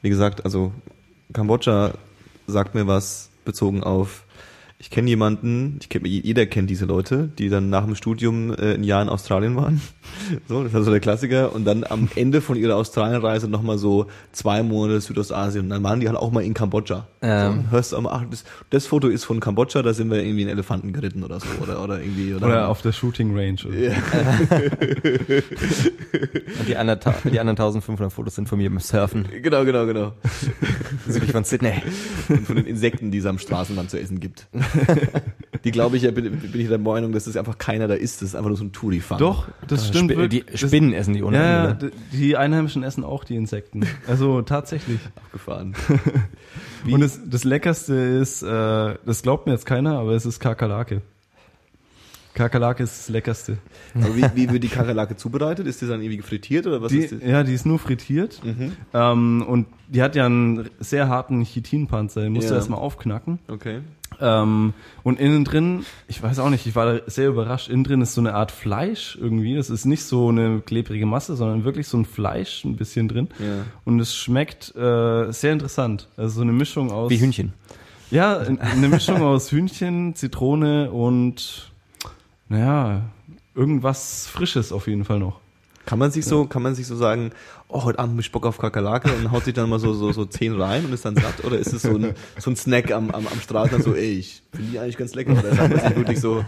wie 0.00 0.08
gesagt, 0.08 0.44
also 0.46 0.72
Kambodscha 1.34 1.92
sagt 2.46 2.74
mir 2.74 2.86
was 2.86 3.28
bezogen 3.44 3.82
auf, 3.82 4.24
ich 4.80 4.90
kenne 4.90 5.08
jemanden, 5.08 5.78
ich 5.80 5.88
kenn, 5.88 6.04
jeder 6.04 6.46
kennt 6.46 6.70
diese 6.70 6.84
Leute, 6.84 7.28
die 7.36 7.48
dann 7.48 7.68
nach 7.68 7.84
dem 7.84 7.96
Studium 7.96 8.52
äh, 8.52 8.74
ein 8.74 8.84
Jahr 8.84 9.02
in 9.02 9.08
Australien 9.08 9.56
waren. 9.56 9.80
So, 10.46 10.62
das 10.62 10.72
ist 10.72 10.76
also 10.76 10.90
der 10.90 11.00
Klassiker. 11.00 11.52
Und 11.54 11.64
dann 11.64 11.84
am 11.84 12.08
Ende 12.14 12.40
von 12.40 12.56
ihrer 12.56 12.76
Australienreise 12.76 13.48
nochmal 13.48 13.78
so 13.78 14.06
zwei 14.32 14.62
Monate 14.62 15.00
Südostasien. 15.00 15.64
Und 15.64 15.70
dann 15.70 15.82
waren 15.82 16.00
die 16.00 16.08
halt 16.08 16.16
auch 16.18 16.30
mal 16.32 16.42
in 16.42 16.54
Kambodscha. 16.54 17.06
Ähm. 17.20 17.64
So, 17.66 17.70
hörst 17.70 17.92
du 17.92 17.96
am 17.96 18.06
ach, 18.06 18.24
das, 18.30 18.44
das 18.70 18.86
Foto 18.86 19.08
ist 19.08 19.24
von 19.24 19.38
Kambodscha, 19.40 19.82
da 19.82 19.92
sind 19.92 20.10
wir 20.10 20.22
irgendwie 20.22 20.42
in 20.42 20.48
Elefanten 20.48 20.92
geritten 20.92 21.24
oder 21.24 21.40
so. 21.40 21.46
Oder, 21.62 21.82
oder 21.82 22.00
irgendwie. 22.00 22.34
Oder, 22.34 22.46
Oder 22.46 22.68
auf 22.68 22.82
der 22.82 22.92
Shooting 22.92 23.36
Range. 23.36 23.58
Oder 23.66 23.78
Ja. 23.78 23.92
Und 26.58 26.68
die 26.68 26.76
anderen, 26.76 27.14
die 27.24 27.40
anderen 27.40 27.56
1500 27.58 28.12
Fotos 28.12 28.34
sind 28.34 28.48
von 28.48 28.58
mir 28.58 28.70
beim 28.70 28.80
Surfen, 28.80 29.26
Genau, 29.42 29.64
genau, 29.64 29.86
genau. 29.86 30.12
südlich 31.08 31.32
von 31.32 31.44
Sydney. 31.44 31.74
Und 32.28 32.46
von 32.46 32.56
den 32.56 32.66
Insekten, 32.66 33.10
die 33.10 33.18
es 33.18 33.26
am 33.26 33.38
Straßenrand 33.38 33.90
zu 33.90 34.00
essen 34.00 34.20
gibt. 34.20 34.48
Die 35.64 35.70
glaube 35.72 35.96
ich, 35.96 36.04
ja, 36.04 36.10
bin, 36.12 36.38
bin 36.38 36.60
ich 36.60 36.68
der 36.68 36.78
Meinung, 36.78 37.12
dass 37.12 37.24
das 37.24 37.36
einfach 37.36 37.58
keiner 37.58 37.88
da 37.88 37.94
isst. 37.94 38.22
Das 38.22 38.28
ist 38.30 38.34
einfach 38.36 38.48
nur 38.48 38.56
so 38.56 38.64
ein 38.64 38.72
Touri-Fang. 38.72 39.18
Doch, 39.18 39.48
das 39.66 39.88
stimmt. 39.88 40.10
Sp 40.12 40.14
die 40.14 40.18
wirklich. 40.18 40.44
Das- 40.46 40.60
Spinnen 40.60 40.92
essen 40.92 41.14
die 41.14 41.22
ohne 41.22 41.36
ja, 41.36 41.42
ja, 41.42 41.70
Ende. 41.70 41.90
d- 41.90 41.96
die 42.12 42.36
Einheimischen 42.36 42.82
essen 42.84 43.02
auch 43.02 43.24
die 43.24 43.34
Insekten. 43.36 43.84
Also 44.06 44.42
tatsächlich. 44.42 45.00
Abgefahren. 45.16 45.74
Und 46.90 47.00
das, 47.00 47.18
das 47.28 47.42
Leckerste 47.44 47.94
ist, 47.94 48.42
äh, 48.42 48.94
das 49.04 49.22
glaubt 49.22 49.46
mir 49.46 49.52
jetzt 49.52 49.66
keiner, 49.66 49.98
aber 49.98 50.12
es 50.12 50.24
ist 50.26 50.38
Kakerlake. 50.38 51.02
Kakerlake 52.34 52.84
ist 52.84 52.96
das 53.00 53.08
Leckerste. 53.08 53.58
Aber 53.96 54.14
wie, 54.16 54.24
wie 54.36 54.52
wird 54.52 54.62
die 54.62 54.68
Kakerlake 54.68 55.16
zubereitet? 55.16 55.66
Ist 55.66 55.82
die 55.82 55.88
dann 55.88 56.00
irgendwie 56.02 56.22
frittiert 56.22 56.68
oder 56.68 56.80
was 56.80 56.92
Die, 56.92 56.98
ist 57.00 57.20
die? 57.20 57.26
ja, 57.28 57.42
die 57.42 57.52
ist 57.52 57.66
nur 57.66 57.80
frittiert. 57.80 58.40
Ähm, 58.94 59.44
und 59.46 59.66
die 59.88 60.02
hat 60.02 60.14
ja 60.14 60.26
einen 60.26 60.70
sehr 60.78 61.08
harten 61.08 61.42
Chitinpanzer, 61.42 62.20
den 62.22 62.32
musst 62.32 62.48
du 62.48 62.52
Ja. 62.52 62.58
erstmal 62.58 62.78
aufknacken. 62.78 63.40
Okay. 63.48 63.80
Ähm, 64.20 64.74
und 65.02 65.20
innen 65.20 65.44
drin, 65.44 65.84
ich 66.08 66.22
weiß 66.22 66.38
auch 66.40 66.50
nicht, 66.50 66.66
ich 66.66 66.74
war 66.74 67.02
sehr 67.06 67.28
überrascht, 67.28 67.68
innen 67.68 67.84
drin 67.84 68.00
ist 68.00 68.14
so 68.14 68.20
eine 68.20 68.34
Art 68.34 68.50
Fleisch 68.50 69.16
irgendwie. 69.20 69.54
Das 69.54 69.70
ist 69.70 69.84
nicht 69.84 70.04
so 70.04 70.28
eine 70.28 70.60
klebrige 70.60 71.06
Masse, 71.06 71.36
sondern 71.36 71.64
wirklich 71.64 71.86
so 71.86 71.98
ein 71.98 72.04
Fleisch 72.04 72.64
ein 72.64 72.76
bisschen 72.76 73.08
drin. 73.08 73.28
Ja. 73.38 73.64
Und 73.84 74.00
es 74.00 74.14
schmeckt 74.14 74.74
äh, 74.74 75.30
sehr 75.32 75.52
interessant. 75.52 76.08
Also 76.16 76.36
so 76.36 76.42
eine 76.42 76.52
Mischung 76.52 76.90
aus. 76.90 77.10
Wie 77.10 77.20
Hühnchen. 77.20 77.52
Ja, 78.10 78.38
eine 78.38 78.88
Mischung 78.88 79.22
aus 79.22 79.52
Hühnchen, 79.52 80.14
Zitrone 80.14 80.90
und 80.90 81.70
naja, 82.48 83.02
irgendwas 83.54 84.26
Frisches 84.26 84.72
auf 84.72 84.88
jeden 84.88 85.04
Fall 85.04 85.18
noch. 85.18 85.40
Kann 85.88 85.98
man 85.98 86.10
sich 86.10 86.26
so, 86.26 86.44
kann 86.44 86.60
man 86.62 86.74
sich 86.74 86.86
so 86.86 86.96
sagen, 86.96 87.30
oh, 87.68 87.84
heute 87.84 87.98
Abend 87.98 88.12
hab 88.12 88.20
ich 88.20 88.30
Bock 88.30 88.44
auf 88.44 88.58
Kakerlake 88.58 89.10
und 89.10 89.32
haut 89.32 89.44
sich 89.44 89.54
dann 89.54 89.70
mal 89.70 89.78
so, 89.78 89.94
so, 89.94 90.12
so 90.12 90.26
zehn 90.26 90.60
rein 90.60 90.84
und 90.84 90.92
ist 90.92 91.06
dann 91.06 91.16
satt? 91.16 91.42
Oder 91.44 91.58
ist 91.58 91.72
es 91.72 91.80
so 91.80 91.96
ein, 91.96 92.14
so 92.38 92.50
ein 92.50 92.56
Snack 92.56 92.92
am, 92.92 93.10
am, 93.10 93.26
am 93.26 93.40
Straßenrand 93.40 93.84
so, 93.84 93.94
ey, 93.94 94.18
ich 94.18 94.42
finde 94.52 94.72
die 94.72 94.78
eigentlich 94.78 94.98
ganz 94.98 95.14
lecker? 95.14 95.32
Oder 95.32 95.54
man 95.54 95.80
sich 95.80 95.96
wirklich 95.96 96.20
so, 96.20 96.44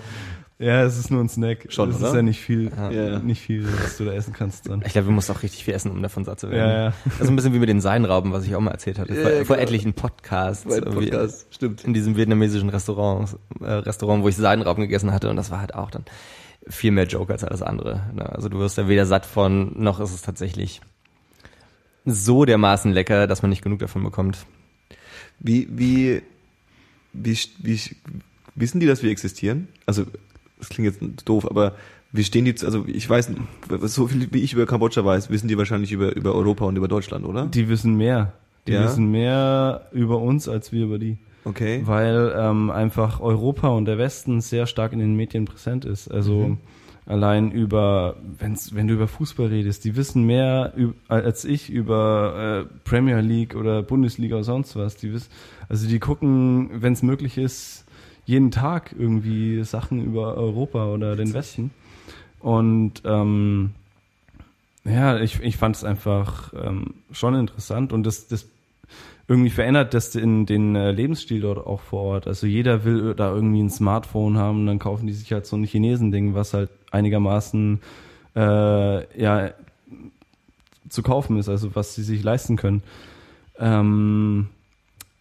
Ja, 0.59 0.83
es 0.83 0.99
ist 0.99 1.11
nur 1.11 1.23
ein 1.25 1.31
Snack. 1.31 1.69
Schon, 1.71 1.89
das 1.89 2.01
oder? 2.01 2.09
ist 2.09 2.15
ja 2.17 2.21
nicht 2.21 2.41
viel, 2.43 2.71
Ja. 2.93 3.19
nicht 3.21 3.41
viel, 3.41 3.67
was 3.83 3.97
du 3.97 4.05
da 4.05 4.13
essen 4.13 4.35
kannst 4.35 4.69
dann. 4.69 4.83
Ich 4.85 4.93
glaube, 4.93 5.07
du 5.07 5.13
musst 5.13 5.31
auch 5.31 5.43
richtig 5.43 5.65
viel 5.65 5.73
essen, 5.73 5.91
um 5.91 6.03
davon 6.03 6.27
satt 6.27 6.39
zu 6.39 6.51
werden. 6.51 6.71
Ja, 6.71 6.85
ja. 6.89 6.93
Das 7.07 7.23
ist 7.23 7.29
ein 7.29 7.37
bisschen 7.37 7.55
wie 7.55 7.61
mit 7.61 7.71
den 7.71 7.81
Seinrauben, 7.81 8.35
was 8.35 8.45
ich 8.45 8.55
auch 8.55 8.61
mal 8.61 8.73
erzählt 8.73 8.99
hatte. 8.99 9.15
Ja, 9.15 9.23
vor, 9.23 9.31
ja, 9.31 9.45
vor 9.45 9.57
genau. 9.57 9.67
etlichen 9.67 9.95
Podcasts. 9.95 10.65
Podcast, 10.65 11.47
stimmt. 11.55 11.83
In 11.85 11.95
diesem 11.95 12.15
vietnamesischen 12.15 12.69
Restaurant, 12.69 13.39
äh, 13.63 13.71
Restaurant, 13.73 14.23
wo 14.23 14.29
ich 14.29 14.37
Seidenrauben 14.37 14.83
gegessen 14.83 15.15
hatte. 15.15 15.31
Und 15.31 15.37
das 15.37 15.51
war 15.51 15.61
halt 15.61 15.75
auch 15.75 15.91
dann 15.91 16.05
viel 16.69 16.91
mehr 16.91 17.07
Joke 17.07 17.33
als 17.33 17.45
alles 17.45 17.63
andere. 17.63 18.03
Ne? 18.15 18.29
Also 18.31 18.49
du 18.49 18.59
wirst 18.59 18.77
ja 18.79 18.89
weder 18.89 19.07
satt 19.07 19.27
von, 19.27 19.73
noch 19.83 20.01
ist 20.01 20.13
es 20.15 20.23
tatsächlich 20.23 20.81
so 22.05 22.45
dermaßen 22.45 22.93
lecker, 22.93 23.27
dass 23.27 23.43
man 23.43 23.51
nicht 23.51 23.63
genug 23.63 23.79
davon 23.81 24.03
bekommt. 24.03 24.39
Wie, 25.39 25.69
wie, 25.71 26.23
wie, 27.13 27.39
wie, 27.59 27.81
wissen 28.55 28.81
die, 28.81 28.87
dass 28.87 29.03
wir 29.03 29.11
existieren? 29.11 29.69
Also, 29.87 30.05
das 30.59 30.69
klingt 30.69 30.87
jetzt 30.87 31.29
doof, 31.29 31.47
aber 31.51 31.75
wie 32.13 32.25
stehen 32.25 32.45
die, 32.45 32.55
zu- 32.55 32.67
also 32.67 32.85
ich 32.87 33.09
weiß, 33.09 33.31
so 33.83 34.09
viel 34.09 34.29
wie 34.33 34.41
ich 34.43 34.53
über 34.53 34.67
Kambodscha 34.67 35.05
weiß, 35.05 35.31
wissen 35.31 35.49
die 35.49 35.57
wahrscheinlich 35.57 35.93
über, 35.93 36.15
über 36.17 36.35
Europa 36.35 36.65
und 36.65 36.77
über 36.77 36.89
Deutschland, 36.89 37.25
oder? 37.25 37.47
Die 37.47 37.69
wissen 37.69 37.97
mehr. 37.97 38.33
Die 38.67 38.73
Ja? 38.73 38.85
wissen 38.85 39.11
mehr 39.11 39.89
über 39.93 40.19
uns 40.19 40.49
als 40.49 40.73
wir 40.73 40.85
über 40.85 40.99
die. 40.99 41.17
Okay. 41.45 41.83
Weil 41.85 42.35
ähm, 42.37 42.71
einfach 42.71 43.21
Europa 43.21 43.69
und 43.69 43.87
der 43.87 43.99
Westen 43.99 44.41
sehr 44.41 44.67
stark 44.67 44.93
in 44.93 44.99
den 44.99 45.15
Medien 45.17 45.47
präsent 45.47 45.85
ist. 45.85 46.09
Also 46.09 46.49
Mhm. 46.49 46.59
allein 47.07 47.51
über, 47.51 48.17
wenn's, 48.39 48.75
wenn 48.75 48.89
du 48.89 48.95
über 48.95 49.09
Fußball 49.09 49.47
redest, 49.47 49.85
die 49.85 49.97
wissen 49.97 50.25
mehr 50.25 50.75
als 51.09 51.45
ich 51.45 51.71
über 51.71 52.67
äh, 52.67 52.79
Premier 52.89 53.21
League 53.21 53.55
oder 53.55 53.83
Bundesliga 53.83 54.37
oder 54.37 54.45
sonst 54.45 54.77
was. 54.77 54.97
Die 54.97 55.13
wissen, 55.13 55.31
also 55.69 55.89
die 55.89 55.99
gucken, 55.99 56.71
wenn 56.83 56.93
es 56.93 57.03
möglich 57.03 57.39
ist, 57.39 57.87
jeden 58.27 58.51
Tag 58.51 58.95
irgendwie 58.97 59.65
Sachen 59.65 60.05
über 60.05 60.37
Europa 60.37 60.87
oder 60.87 61.17
den 61.17 61.33
Westen. 61.33 61.71
Und 62.39 63.03
ähm, 63.05 63.71
ja, 64.85 65.19
ich, 65.19 65.41
ich 65.43 65.57
fand 65.57 65.77
es 65.77 65.85
einfach 65.85 66.53
ähm, 66.55 66.95
schon 67.13 67.35
interessant 67.35 67.93
und 67.93 68.05
das, 68.05 68.29
das 68.29 68.47
irgendwie 69.31 69.51
verändert 69.51 69.95
das 69.95 70.11
den, 70.11 70.45
den 70.45 70.75
äh, 70.75 70.91
Lebensstil 70.91 71.41
dort 71.43 71.65
auch 71.65 71.81
vor 71.81 72.03
Ort. 72.03 72.27
Also 72.27 72.49
jeder 72.49 72.83
will 72.83 73.15
da 73.15 73.33
irgendwie 73.33 73.63
ein 73.63 73.71
Smartphone 73.71 74.37
haben, 74.37 74.67
dann 74.67 74.81
kaufen 74.81 75.07
die 75.07 75.13
sich 75.13 75.33
halt 75.33 75.47
so 75.47 75.57
ein 75.57 75.63
Chinesen-Ding, 75.63 76.35
was 76.35 76.53
halt 76.53 76.69
einigermaßen 76.91 77.81
äh, 78.35 79.23
ja 79.23 79.53
zu 80.89 81.05
kaufen 81.05 81.39
ist, 81.39 81.49
also 81.49 81.77
was 81.77 81.95
sie 81.95 82.03
sich 82.03 82.25
leisten 82.25 82.57
können. 82.57 82.83
Ähm, 83.57 84.49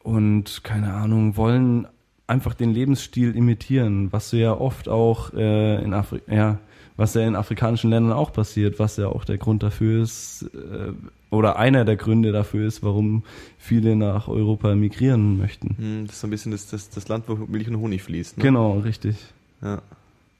und 0.02 0.64
keine 0.64 0.92
Ahnung, 0.92 1.38
wollen 1.38 1.88
einfach 2.26 2.56
den 2.56 2.74
Lebensstil 2.74 3.36
imitieren, 3.36 4.12
was 4.12 4.32
so 4.32 4.38
ja 4.38 4.54
oft 4.54 4.90
auch 4.90 5.34
äh, 5.36 5.84
in 5.84 5.94
Afrika, 5.94 6.34
ja, 6.34 6.58
was 7.00 7.14
ja 7.14 7.26
in 7.26 7.38
afrikanischen 7.38 7.90
Ländern 7.90 8.12
auch 8.12 8.34
passiert, 8.34 8.78
was 8.78 8.98
ja 8.98 9.08
auch 9.08 9.24
der 9.24 9.38
Grund 9.38 9.64
dafür 9.64 10.04
ist, 10.04 10.44
äh, 10.54 10.92
oder 11.32 11.58
einer 11.58 11.86
der 11.86 11.96
Gründe 11.96 12.34
dafür 12.34 12.68
ist, 12.68 12.84
warum 12.84 13.24
viele 13.58 13.96
nach 13.96 14.28
Europa 14.28 14.76
migrieren 14.76 15.38
möchten. 15.38 15.76
Hm, 15.78 16.06
Das 16.08 16.16
ist 16.16 16.22
so 16.22 16.28
ein 16.28 16.30
bisschen 16.30 16.52
das, 16.52 16.68
das, 16.68 16.90
das 16.90 17.08
Land, 17.08 17.24
wo 17.28 17.36
Milch 17.36 17.70
und 17.70 17.78
Honig 17.78 18.04
fließt. 18.04 18.38
Ne? 18.38 18.44
Genau, 18.44 18.80
richtig. 18.80 19.16
Ja. 19.62 19.82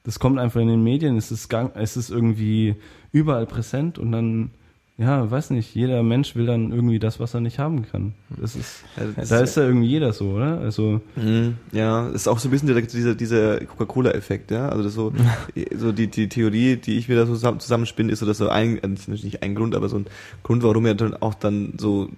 Das 0.04 0.20
kommt 0.20 0.38
einfach 0.38 0.60
in 0.60 0.68
den 0.68 0.84
Medien, 0.84 1.16
es 1.18 1.32
ist, 1.32 1.48
gang, 1.48 1.72
es 1.76 1.96
ist 1.96 2.10
irgendwie 2.10 2.76
überall 3.14 3.46
präsent 3.46 3.98
und 3.98 4.12
dann, 4.12 4.52
ja, 5.00 5.32
weiß 5.32 5.52
nicht, 5.52 5.74
jeder 5.74 6.04
Mensch 6.04 6.36
will 6.36 6.46
dann 6.46 6.72
irgendwie 6.74 7.00
das, 7.00 7.22
was 7.22 7.34
er 7.34 7.40
nicht 7.40 7.58
haben 7.58 7.90
kann. 7.90 8.14
Das 8.38 8.56
ist, 8.56 8.84
Ja, 8.98 9.04
das 9.16 9.30
da 9.30 9.40
ist 9.40 9.56
ja 9.56 9.64
irgendwie 9.64 9.88
jeder 9.88 10.12
so, 10.12 10.32
oder? 10.32 10.60
Also, 10.60 11.00
Mhm. 11.16 11.56
Ja, 11.72 12.10
ist 12.10 12.28
auch 12.28 12.38
so 12.38 12.50
ein 12.50 12.52
bisschen 12.52 12.68
dieser, 12.68 12.82
dieser, 12.82 13.16
dieser 13.16 13.66
Coca-Cola-Effekt, 13.66 14.52
ja. 14.52 14.68
Also 14.68 14.84
das 14.84 14.94
so, 14.94 15.14
so 15.78 15.94
die, 15.94 16.08
die 16.08 16.28
Theorie, 16.28 16.76
die 16.76 16.98
ich 16.98 17.08
mir 17.08 17.16
da 17.16 17.26
so 17.26 17.34
zusammen, 17.34 17.62
zusammenspinne, 17.62 18.12
ist 18.12 18.20
so, 18.20 18.26
dass 18.26 18.38
so 18.40 18.50
ein, 18.50 18.78
äh, 18.84 18.88
nicht 18.88 19.08
nicht 19.08 19.42
ein 19.42 19.56
Grund, 19.56 19.74
aber 19.74 19.88
so 19.88 19.98
ein 19.98 20.06
Grund, 20.44 20.64
warum 20.64 20.86
ja 20.86 20.94
dann 20.94 21.16
auch 21.16 21.34
dann 21.34 21.74
so 21.78 22.10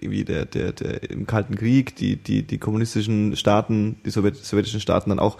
irgendwie 0.00 0.24
der, 0.24 0.46
der, 0.46 0.72
der 0.72 1.10
im 1.10 1.26
Kalten 1.26 1.56
Krieg, 1.56 1.94
die, 1.96 2.16
die, 2.16 2.42
die 2.42 2.58
kommunistischen 2.58 3.36
Staaten, 3.36 3.96
die 4.06 4.10
Sowjet, 4.10 4.36
sowjetischen 4.36 4.80
Staaten 4.80 5.10
dann 5.10 5.18
auch 5.18 5.36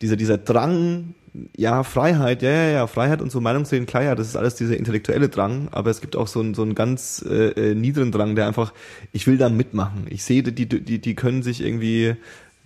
dieser, 0.00 0.16
dieser 0.16 0.38
Drang, 0.38 1.14
ja, 1.56 1.82
Freiheit, 1.82 2.42
ja, 2.42 2.50
ja, 2.50 2.70
ja, 2.70 2.86
Freiheit 2.86 3.20
und 3.20 3.32
so 3.32 3.40
Meinungsreden, 3.40 3.86
klar, 3.86 4.04
ja, 4.04 4.14
das 4.14 4.28
ist 4.28 4.36
alles 4.36 4.54
dieser 4.54 4.76
intellektuelle 4.76 5.28
Drang, 5.28 5.68
aber 5.72 5.90
es 5.90 6.00
gibt 6.00 6.14
auch 6.14 6.28
so 6.28 6.40
einen, 6.40 6.54
so 6.54 6.62
einen 6.62 6.74
ganz 6.74 7.24
äh, 7.28 7.70
äh, 7.72 7.74
niederen 7.74 8.12
Drang, 8.12 8.36
der 8.36 8.46
einfach, 8.46 8.72
ich 9.12 9.26
will 9.26 9.36
da 9.36 9.48
mitmachen. 9.48 10.06
Ich 10.10 10.22
sehe, 10.24 10.42
die, 10.42 10.66
die, 10.68 11.00
die 11.00 11.14
können 11.14 11.42
sich 11.42 11.60
irgendwie 11.60 12.14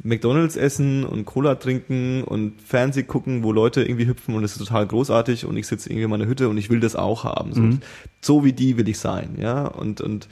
McDonalds 0.03 0.57
essen 0.57 1.05
und 1.05 1.25
Cola 1.25 1.57
trinken 1.57 2.23
und 2.23 2.61
Fernseh 2.63 3.03
gucken, 3.03 3.43
wo 3.43 3.53
Leute 3.53 3.83
irgendwie 3.83 4.07
hüpfen 4.07 4.35
und 4.35 4.45
es 4.45 4.53
ist 4.53 4.59
total 4.59 4.87
großartig 4.87 5.45
und 5.47 5.57
ich 5.57 5.67
sitze 5.67 5.89
irgendwie 5.89 6.05
in 6.05 6.11
meiner 6.11 6.27
Hütte 6.27 6.49
und 6.49 6.59
ich 6.59 6.71
will 6.71 6.81
das 6.81 6.95
auch 6.95 7.25
haben. 7.25 7.53
So, 7.55 7.61
Mhm. 7.63 7.81
so 8.21 8.45
wie 8.45 8.53
die 8.53 8.77
will 8.77 8.89
ich 8.89 8.99
sein, 8.99 9.37
ja, 9.41 9.67
und, 9.67 10.01
und 10.01 10.29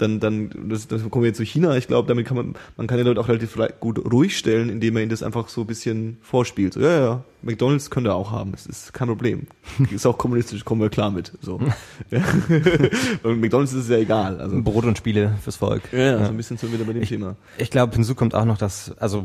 dann, 0.00 0.20
dann, 0.20 0.50
das, 0.68 0.88
das 0.88 1.02
kommen 1.08 1.22
wir 1.22 1.28
jetzt 1.28 1.36
zu 1.36 1.44
China. 1.44 1.76
Ich 1.76 1.86
glaube, 1.86 2.08
damit 2.08 2.26
kann 2.26 2.36
man, 2.36 2.54
man 2.76 2.86
kann 2.86 2.98
die 2.98 3.04
Leute 3.04 3.20
auch 3.20 3.28
relativ 3.28 3.58
gut 3.80 4.12
ruhig 4.12 4.36
stellen, 4.36 4.68
indem 4.70 4.94
man 4.94 5.02
ihnen 5.02 5.10
das 5.10 5.22
einfach 5.22 5.48
so 5.48 5.62
ein 5.62 5.66
bisschen 5.66 6.16
vorspielt. 6.22 6.74
So, 6.74 6.80
ja, 6.80 7.00
ja, 7.00 7.24
McDonalds 7.42 7.90
könnt 7.90 8.06
ihr 8.06 8.14
auch 8.14 8.30
haben. 8.30 8.52
Das 8.52 8.66
ist 8.66 8.92
kein 8.92 9.08
Problem. 9.08 9.46
Ist 9.90 10.06
auch 10.06 10.18
kommunistisch, 10.18 10.64
kommen 10.64 10.80
wir 10.80 10.90
klar 10.90 11.10
mit. 11.10 11.32
So. 11.42 11.60
ja. 12.10 12.22
Und 13.22 13.40
McDonalds 13.40 13.72
ist 13.72 13.84
es 13.84 13.88
ja 13.88 13.96
egal. 13.98 14.40
Also, 14.40 14.60
Brot 14.62 14.84
und 14.84 14.96
Spiele 14.98 15.36
fürs 15.42 15.56
Volk. 15.56 15.92
ja, 15.92 16.24
so 16.24 16.30
ein 16.30 16.36
bisschen 16.36 16.56
so 16.56 16.72
wieder 16.72 16.84
bei 16.84 16.92
dem 16.92 17.04
Thema. 17.04 17.36
Ich 17.58 17.70
glaube, 17.70 17.94
hinzu 17.94 18.14
kommt 18.14 18.34
auch 18.34 18.44
noch, 18.44 18.58
dass, 18.58 18.96
also 18.98 19.24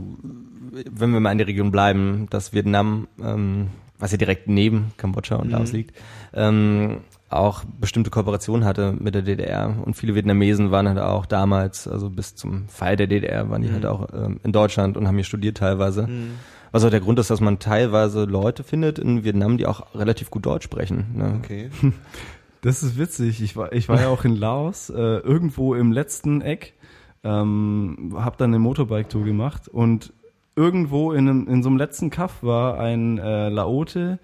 wenn 0.92 1.12
wir 1.12 1.20
mal 1.20 1.32
in 1.32 1.38
der 1.38 1.48
Region 1.48 1.72
bleiben, 1.72 2.28
dass 2.30 2.54
Vietnam, 2.54 3.08
ähm, 3.22 3.68
was 3.98 4.12
ja 4.12 4.18
direkt 4.18 4.48
neben 4.48 4.92
Kambodscha 4.98 5.36
und 5.36 5.50
Laos 5.52 5.72
liegt, 5.72 5.96
ähm, 6.34 6.98
auch 7.38 7.64
bestimmte 7.80 8.10
Kooperationen 8.10 8.66
hatte 8.66 8.94
mit 9.00 9.16
der 9.16 9.22
DDR. 9.22 9.76
Und 9.84 9.96
viele 9.96 10.16
Vietnamesen 10.16 10.72
waren 10.72 10.88
halt 10.88 11.00
auch 11.00 11.26
damals, 11.26 11.88
also 11.88 12.10
bis 12.10 12.36
zum 12.36 12.68
Fall 12.68 12.96
der 12.96 13.08
DDR, 13.08 13.50
waren 13.50 13.62
die 13.62 13.72
halt 13.72 13.86
auch 13.86 14.08
ähm, 14.14 14.40
in 14.44 14.52
Deutschland 14.52 14.98
und 14.98 15.08
haben 15.08 15.16
hier 15.16 15.24
studiert 15.24 15.58
teilweise. 15.58 16.08
Was 16.72 16.84
auch 16.84 16.90
der 16.90 17.00
Grund 17.00 17.20
ist, 17.20 17.30
dass 17.30 17.40
man 17.40 17.60
teilweise 17.60 18.26
Leute 18.26 18.64
findet 18.64 19.00
in 19.00 19.24
Vietnam, 19.24 19.58
die 19.58 19.66
auch 19.66 19.96
relativ 19.96 20.30
gut 20.30 20.46
Deutsch 20.46 20.66
sprechen. 20.66 21.06
Ne? 21.16 21.40
Okay. 21.42 21.70
Das 22.66 22.82
ist 22.82 22.98
witzig. 22.98 23.44
Ich 23.44 23.56
war, 23.56 23.74
ich 23.74 23.90
war 23.90 24.02
ja 24.02 24.08
auch 24.08 24.26
in 24.26 24.36
Laos, 24.36 24.90
äh, 24.90 24.96
irgendwo 24.96 25.76
im 25.76 25.92
letzten 25.92 26.42
Eck, 26.42 26.74
ähm, 27.24 28.16
habe 28.16 28.38
dann 28.40 28.50
eine 28.50 28.58
Motorbike-Tour 28.58 29.24
gemacht 29.24 29.68
und 29.68 30.14
irgendwo 30.56 31.12
in, 31.12 31.30
einem, 31.30 31.48
in 31.48 31.62
so 31.62 31.70
einem 31.70 31.78
letzten 31.78 32.10
Kaff 32.10 32.42
war 32.42 32.80
ein 32.80 33.20
äh, 33.20 33.50
Laote, 33.50 34.18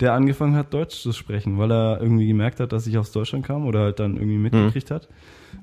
der 0.00 0.12
angefangen 0.12 0.54
hat, 0.56 0.74
Deutsch 0.74 1.00
zu 1.00 1.12
sprechen, 1.12 1.58
weil 1.58 1.70
er 1.72 2.00
irgendwie 2.02 2.26
gemerkt 2.26 2.60
hat, 2.60 2.72
dass 2.72 2.86
ich 2.86 2.98
aus 2.98 3.12
Deutschland 3.12 3.46
kam 3.46 3.66
oder 3.66 3.80
halt 3.80 3.98
dann 3.98 4.16
irgendwie 4.16 4.36
mitgekriegt 4.38 4.90
hat. 4.90 5.08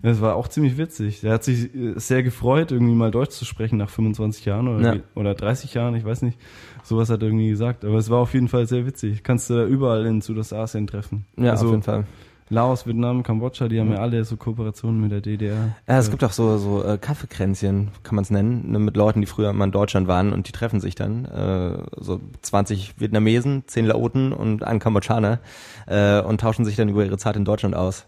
Das 0.02 0.20
war 0.22 0.36
auch 0.36 0.48
ziemlich 0.48 0.78
witzig. 0.78 1.22
Der 1.22 1.34
hat 1.34 1.44
sich 1.44 1.74
äh, 1.76 1.94
sehr 1.98 2.24
gefreut, 2.24 2.72
irgendwie 2.72 2.96
mal 2.96 3.12
Deutsch 3.12 3.32
zu 3.32 3.46
sprechen 3.46 3.78
nach 3.78 3.90
25 3.90 4.44
Jahren 4.46 4.68
oder, 4.68 4.96
Ja. 4.96 5.02
oder 5.16 5.34
30 5.36 5.74
Jahren, 5.76 5.96
ich 5.96 6.04
weiß 6.04 6.24
nicht. 6.24 6.38
Sowas 6.84 7.10
hat 7.10 7.22
er 7.22 7.28
irgendwie 7.28 7.50
gesagt. 7.50 7.86
Aber 7.86 7.96
es 7.98 8.10
war 8.10 8.20
auf 8.20 8.34
jeden 8.34 8.48
Fall 8.50 8.66
sehr 8.68 8.86
witzig. 8.86 9.24
Kannst 9.24 9.50
du 9.50 9.54
da 9.54 9.66
überall 9.66 10.06
in 10.06 10.20
Südostasien 10.22 10.88
treffen. 10.88 11.26
Ja, 11.38 11.52
also, 11.52 11.66
auf 11.68 11.72
jeden 11.72 11.84
Fall. 11.84 12.06
Laos, 12.54 12.86
Vietnam, 12.86 13.24
Kambodscha, 13.24 13.68
die 13.68 13.80
haben 13.80 13.92
ja 13.92 13.98
alle 14.00 14.24
so 14.24 14.38
Kooperationen 14.38 15.02
mit 15.02 15.12
der 15.12 15.22
DDR. 15.22 15.76
Ja, 15.88 15.98
es 15.98 16.10
gibt 16.12 16.24
auch 16.24 16.32
so, 16.32 16.58
so 16.58 16.84
äh, 16.84 16.98
Kaffeekränzchen, 16.98 17.90
kann 18.04 18.16
man 18.16 18.24
es 18.24 18.30
nennen, 18.30 18.72
ne, 18.72 18.80
mit 18.80 18.96
Leuten, 18.96 19.22
die 19.22 19.28
früher 19.28 19.50
immer 19.50 19.66
in 19.66 19.72
Deutschland 19.72 20.08
waren 20.08 20.32
und 20.32 20.48
die 20.48 20.52
treffen 20.52 20.80
sich 20.80 20.96
dann. 20.96 21.26
Äh, 21.26 21.78
so 21.98 22.22
20 22.42 23.00
Vietnamesen, 23.00 23.64
10 23.68 23.88
Laoten 23.88 24.32
und 24.32 24.64
ein 24.64 24.80
Kambodschaner 24.80 25.40
äh, 25.88 26.22
und 26.22 26.40
tauschen 26.42 26.64
sich 26.64 26.76
dann 26.76 26.90
über 26.90 27.04
ihre 27.04 27.18
Zeit 27.18 27.36
in 27.36 27.44
Deutschland 27.46 27.76
aus. 27.76 28.06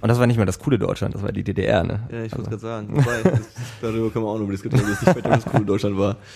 Und 0.00 0.08
das 0.08 0.20
war 0.20 0.28
nicht 0.28 0.36
mehr 0.36 0.46
das 0.46 0.60
coole 0.60 0.78
Deutschland, 0.78 1.14
das 1.14 1.22
war 1.22 1.32
die 1.32 1.42
DDR, 1.42 1.82
ne? 1.82 2.00
Ja, 2.12 2.22
ich 2.22 2.32
Also- 2.32 2.36
wollte 2.36 2.50
gerade 2.50 2.60
sagen. 2.60 2.88
Wobei, 2.96 3.22
das, 3.24 3.40
darüber 3.80 4.10
können 4.10 4.24
wir 4.24 4.28
auch 4.30 4.38
noch 4.38 4.48
diskutieren, 4.48 4.84
dass 4.88 5.02
nicht 5.04 5.24
mehr 5.24 5.36
das 5.36 5.46
cool 5.52 5.60
in 5.60 5.66
Deutschland 5.66 5.98
war. 5.98 6.16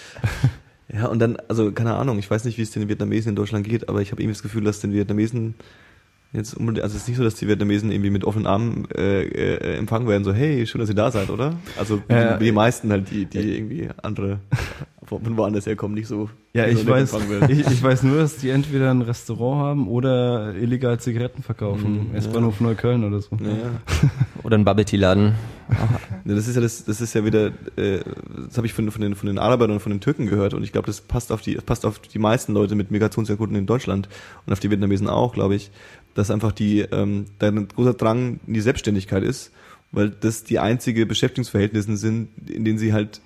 Ja, 0.88 1.06
und 1.06 1.18
dann, 1.18 1.36
also 1.48 1.72
keine 1.72 1.96
Ahnung, 1.96 2.20
ich 2.20 2.30
weiß 2.30 2.44
nicht, 2.44 2.58
wie 2.58 2.62
es 2.62 2.70
den 2.70 2.88
Vietnamesen 2.88 3.30
in 3.30 3.34
Deutschland 3.36 3.66
geht, 3.66 3.88
aber 3.88 4.02
ich 4.02 4.12
habe 4.12 4.22
irgendwie 4.22 4.34
das 4.34 4.42
Gefühl, 4.44 4.62
dass 4.62 4.78
den 4.78 4.92
Vietnamesen 4.92 5.56
jetzt 6.32 6.54
unbedingt, 6.54 6.84
also 6.84 6.96
es 6.96 7.02
ist 7.02 7.08
nicht 7.08 7.16
so, 7.16 7.24
dass 7.24 7.34
die 7.34 7.48
Vietnamesen 7.48 7.90
irgendwie 7.90 8.10
mit 8.10 8.24
offenen 8.24 8.46
Armen 8.46 8.88
äh, 8.94 9.22
äh, 9.22 9.76
empfangen 9.76 10.08
werden, 10.08 10.24
so 10.24 10.32
hey, 10.32 10.66
schön, 10.66 10.80
dass 10.80 10.88
ihr 10.88 10.94
da 10.94 11.10
seid, 11.10 11.30
oder? 11.30 11.54
Also 11.78 12.02
wie, 12.08 12.14
Ja, 12.14 12.36
die, 12.36 12.44
die 12.44 12.52
meisten 12.52 12.90
halt, 12.90 13.10
die, 13.10 13.26
die 13.26 13.56
irgendwie 13.56 13.88
andere 14.02 14.40
von 15.04 15.36
woanders 15.36 15.66
herkommen, 15.66 15.94
nicht 15.94 16.08
so. 16.08 16.28
Ja, 16.52 16.66
ich 16.66 16.86
weiß, 16.86 17.12
empfangen 17.12 17.30
werden. 17.30 17.50
ich, 17.60 17.66
ich 17.66 17.82
weiß 17.82 18.02
nur, 18.02 18.18
dass 18.18 18.38
die 18.38 18.50
entweder 18.50 18.90
ein 18.90 19.02
Restaurant 19.02 19.62
haben 19.62 19.88
oder 19.88 20.54
illegal 20.54 20.98
Zigaretten 20.98 21.42
verkaufen. 21.42 22.08
Mhm, 22.10 22.14
S-Bahnhof 22.14 22.60
Neukölln 22.60 23.04
oder 23.04 23.20
so. 23.20 23.36
Ja, 23.40 23.48
ja. 23.48 23.80
Oder 24.42 24.58
ein 24.58 24.64
Bubble 24.64 24.84
Tea 24.84 24.96
Laden. 24.96 25.34
Ja, 25.68 26.34
das 26.36 26.46
ist 26.46 26.54
ja 26.54 26.62
das, 26.62 26.84
das 26.84 27.00
ist 27.00 27.14
ja 27.14 27.24
wieder, 27.24 27.48
äh, 27.76 27.98
das 28.46 28.56
habe 28.56 28.66
ich 28.66 28.72
von, 28.72 28.88
von 28.92 29.02
den 29.02 29.16
von 29.16 29.26
den 29.26 29.38
Arabern 29.38 29.72
und 29.72 29.80
von 29.80 29.90
den 29.90 30.00
Türken 30.00 30.26
gehört 30.26 30.54
und 30.54 30.62
ich 30.62 30.70
glaube, 30.70 30.86
das 30.86 31.00
passt 31.00 31.32
auf 31.32 31.40
die 31.40 31.54
das 31.54 31.64
passt 31.64 31.84
auf 31.84 31.98
die 31.98 32.20
meisten 32.20 32.52
Leute 32.52 32.76
mit 32.76 32.92
Migrationshintergrund 32.92 33.56
in 33.56 33.66
Deutschland 33.66 34.08
und 34.46 34.52
auf 34.52 34.60
die 34.60 34.70
Vietnamesen 34.70 35.08
auch, 35.08 35.32
glaube 35.32 35.56
ich, 35.56 35.72
dass 36.16 36.30
einfach 36.30 36.52
die 36.52 36.80
ähm, 36.80 37.26
da 37.38 37.48
ein 37.48 37.68
großer 37.68 37.94
Drang 37.94 38.40
in 38.46 38.54
die 38.54 38.60
Selbstständigkeit 38.60 39.22
ist, 39.22 39.52
weil 39.92 40.10
das 40.10 40.44
die 40.44 40.58
einzige 40.58 41.06
Beschäftigungsverhältnisse 41.06 41.96
sind, 41.96 42.28
in 42.48 42.64
denen 42.64 42.78
sie 42.78 42.92
halt 42.92 43.20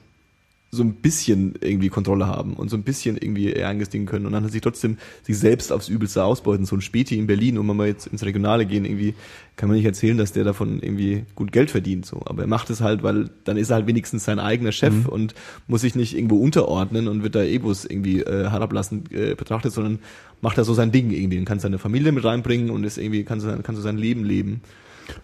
so 0.72 0.84
ein 0.84 0.94
bisschen 0.94 1.54
irgendwie 1.60 1.88
Kontrolle 1.88 2.28
haben 2.28 2.52
und 2.52 2.70
so 2.70 2.76
ein 2.76 2.84
bisschen 2.84 3.16
irgendwie 3.16 3.52
ihr 3.52 3.66
eigenes 3.68 3.88
Ding 3.88 4.06
können 4.06 4.24
und 4.26 4.32
dann 4.32 4.48
sich 4.48 4.60
trotzdem 4.60 4.98
sich 5.24 5.36
selbst 5.36 5.72
aufs 5.72 5.88
Übelste 5.88 6.22
ausbeuten. 6.22 6.64
So 6.64 6.76
ein 6.76 6.80
Späti 6.80 7.18
in 7.18 7.26
Berlin, 7.26 7.58
um 7.58 7.66
mal 7.76 7.88
jetzt 7.88 8.06
ins 8.06 8.24
Regionale 8.24 8.66
gehen, 8.66 8.84
irgendwie 8.84 9.14
kann 9.56 9.68
man 9.68 9.76
nicht 9.76 9.84
erzählen, 9.84 10.16
dass 10.16 10.32
der 10.32 10.44
davon 10.44 10.80
irgendwie 10.80 11.24
gut 11.34 11.50
Geld 11.50 11.70
verdient, 11.72 12.06
so. 12.06 12.22
Aber 12.24 12.42
er 12.42 12.48
macht 12.48 12.70
es 12.70 12.80
halt, 12.80 13.02
weil 13.02 13.30
dann 13.44 13.56
ist 13.56 13.70
er 13.70 13.76
halt 13.76 13.88
wenigstens 13.88 14.24
sein 14.24 14.38
eigener 14.38 14.70
Chef 14.70 15.08
und 15.08 15.34
muss 15.66 15.80
sich 15.80 15.96
nicht 15.96 16.16
irgendwo 16.16 16.36
unterordnen 16.36 17.08
und 17.08 17.24
wird 17.24 17.34
da 17.34 17.42
Egos 17.42 17.84
irgendwie 17.84 18.20
äh, 18.20 18.48
herablassend 18.48 19.12
äh, 19.12 19.34
betrachtet, 19.34 19.72
sondern 19.72 19.98
macht 20.40 20.56
da 20.56 20.62
so 20.62 20.72
sein 20.72 20.92
Ding 20.92 21.10
irgendwie 21.10 21.38
und 21.38 21.46
kann 21.46 21.58
seine 21.58 21.78
Familie 21.78 22.12
mit 22.12 22.24
reinbringen 22.24 22.70
und 22.70 22.84
ist 22.84 22.96
irgendwie, 22.96 23.24
kann 23.24 23.40
so, 23.40 23.48
sein- 23.50 23.64
kann 23.64 23.74
so 23.74 23.82
sein 23.82 23.98
Leben 23.98 24.24
leben. 24.24 24.60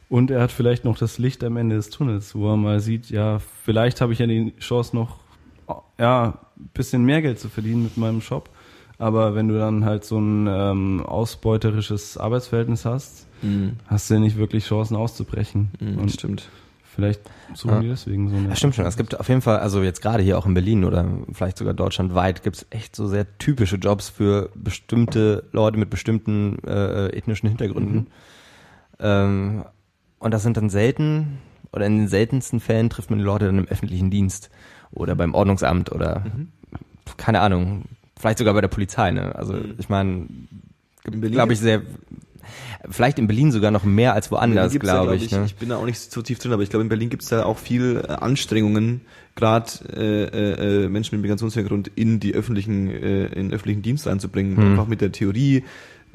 Und 0.08 0.32
er 0.32 0.42
hat 0.42 0.50
vielleicht 0.50 0.84
noch 0.84 0.98
das 0.98 1.18
Licht 1.18 1.44
am 1.44 1.56
Ende 1.56 1.76
des 1.76 1.90
Tunnels, 1.90 2.34
wo 2.34 2.50
er 2.50 2.56
mal 2.56 2.80
sieht, 2.80 3.10
ja, 3.10 3.38
vielleicht 3.64 4.00
habe 4.00 4.12
ich 4.12 4.18
ja 4.18 4.26
die 4.26 4.52
Chance 4.58 4.96
noch, 4.96 5.20
ja, 5.98 6.38
ein 6.58 6.70
bisschen 6.74 7.04
mehr 7.04 7.22
Geld 7.22 7.38
zu 7.38 7.48
verdienen 7.48 7.82
mit 7.84 7.96
meinem 7.96 8.20
Shop. 8.20 8.48
Aber 8.98 9.34
wenn 9.34 9.48
du 9.48 9.58
dann 9.58 9.84
halt 9.84 10.04
so 10.04 10.18
ein 10.18 10.46
ähm, 10.48 11.02
ausbeuterisches 11.04 12.16
Arbeitsverhältnis 12.16 12.84
hast, 12.84 13.26
hast 13.86 14.08
du 14.10 14.14
ja 14.14 14.20
nicht 14.20 14.38
wirklich 14.38 14.64
Chancen 14.64 14.96
auszubrechen. 14.96 15.68
Und 15.80 15.98
Und 15.98 16.10
stimmt. 16.12 16.48
vielleicht 16.94 17.20
suchen 17.52 17.74
Ja. 17.74 17.80
die 17.80 17.88
deswegen 17.88 18.30
so 18.30 18.36
eine. 18.36 18.48
Ja, 18.48 18.56
stimmt 18.56 18.74
schon. 18.74 18.86
Es 18.86 18.96
gibt 18.96 19.20
auf 19.20 19.28
jeden 19.28 19.42
Fall, 19.42 19.58
also 19.58 19.82
jetzt 19.82 20.00
gerade 20.00 20.22
hier 20.22 20.38
auch 20.38 20.46
in 20.46 20.54
Berlin 20.54 20.84
oder 20.84 21.06
vielleicht 21.32 21.58
sogar 21.58 21.74
deutschlandweit, 21.74 22.42
gibt 22.42 22.56
es 22.56 22.66
echt 22.70 22.96
so 22.96 23.06
sehr 23.06 23.26
typische 23.36 23.76
Jobs 23.76 24.08
für 24.08 24.48
bestimmte 24.54 25.44
Leute 25.52 25.76
mit 25.78 25.90
bestimmten 25.90 26.58
äh, 26.66 27.08
ethnischen 27.08 27.48
Hintergründen. 27.50 28.06
Ähm, 28.98 29.64
und 30.18 30.30
das 30.32 30.42
sind 30.42 30.56
dann 30.56 30.70
selten, 30.70 31.38
oder 31.72 31.84
in 31.86 31.98
den 31.98 32.08
seltensten 32.08 32.60
Fällen 32.60 32.88
trifft 32.88 33.10
man 33.10 33.18
die 33.18 33.24
Leute 33.24 33.44
dann 33.44 33.58
im 33.58 33.68
öffentlichen 33.68 34.10
Dienst 34.10 34.48
oder 34.96 35.14
beim 35.14 35.34
Ordnungsamt 35.34 35.92
oder 35.92 36.24
keine 37.16 37.40
Ahnung, 37.40 37.84
vielleicht 38.18 38.38
sogar 38.38 38.54
bei 38.54 38.60
der 38.60 38.68
Polizei. 38.68 39.10
Ne? 39.10 39.34
Also 39.34 39.54
ich 39.78 39.88
meine, 39.88 40.26
glaube 41.04 41.52
ich 41.52 41.60
sehr, 41.60 41.82
vielleicht 42.90 43.18
in 43.18 43.26
Berlin 43.26 43.52
sogar 43.52 43.70
noch 43.70 43.84
mehr 43.84 44.14
als 44.14 44.30
woanders, 44.30 44.72
glaube 44.72 45.08
glaub 45.08 45.14
ich. 45.14 45.30
Ne? 45.30 45.44
Ich 45.46 45.56
bin 45.56 45.68
da 45.68 45.76
auch 45.76 45.84
nicht 45.84 45.98
so 45.98 46.22
tief 46.22 46.38
drin, 46.38 46.52
aber 46.52 46.62
ich 46.62 46.70
glaube, 46.70 46.82
in 46.82 46.88
Berlin 46.88 47.10
gibt 47.10 47.22
es 47.22 47.28
da 47.28 47.44
auch 47.44 47.58
viel 47.58 48.04
äh, 48.08 48.12
Anstrengungen, 48.12 49.02
gerade 49.34 49.70
äh, 49.94 50.24
äh, 50.24 50.84
äh, 50.84 50.88
Menschen 50.88 51.16
mit 51.16 51.22
Migrationshintergrund 51.22 51.90
in 51.94 52.20
die 52.20 52.34
öffentlichen, 52.34 52.88
äh, 52.88 53.26
in 53.26 53.48
den 53.48 53.52
öffentlichen 53.52 53.82
Dienst 53.82 54.08
einzubringen. 54.08 54.56
Hm. 54.56 54.70
Einfach 54.70 54.86
mit 54.86 55.00
der 55.00 55.12
Theorie, 55.12 55.64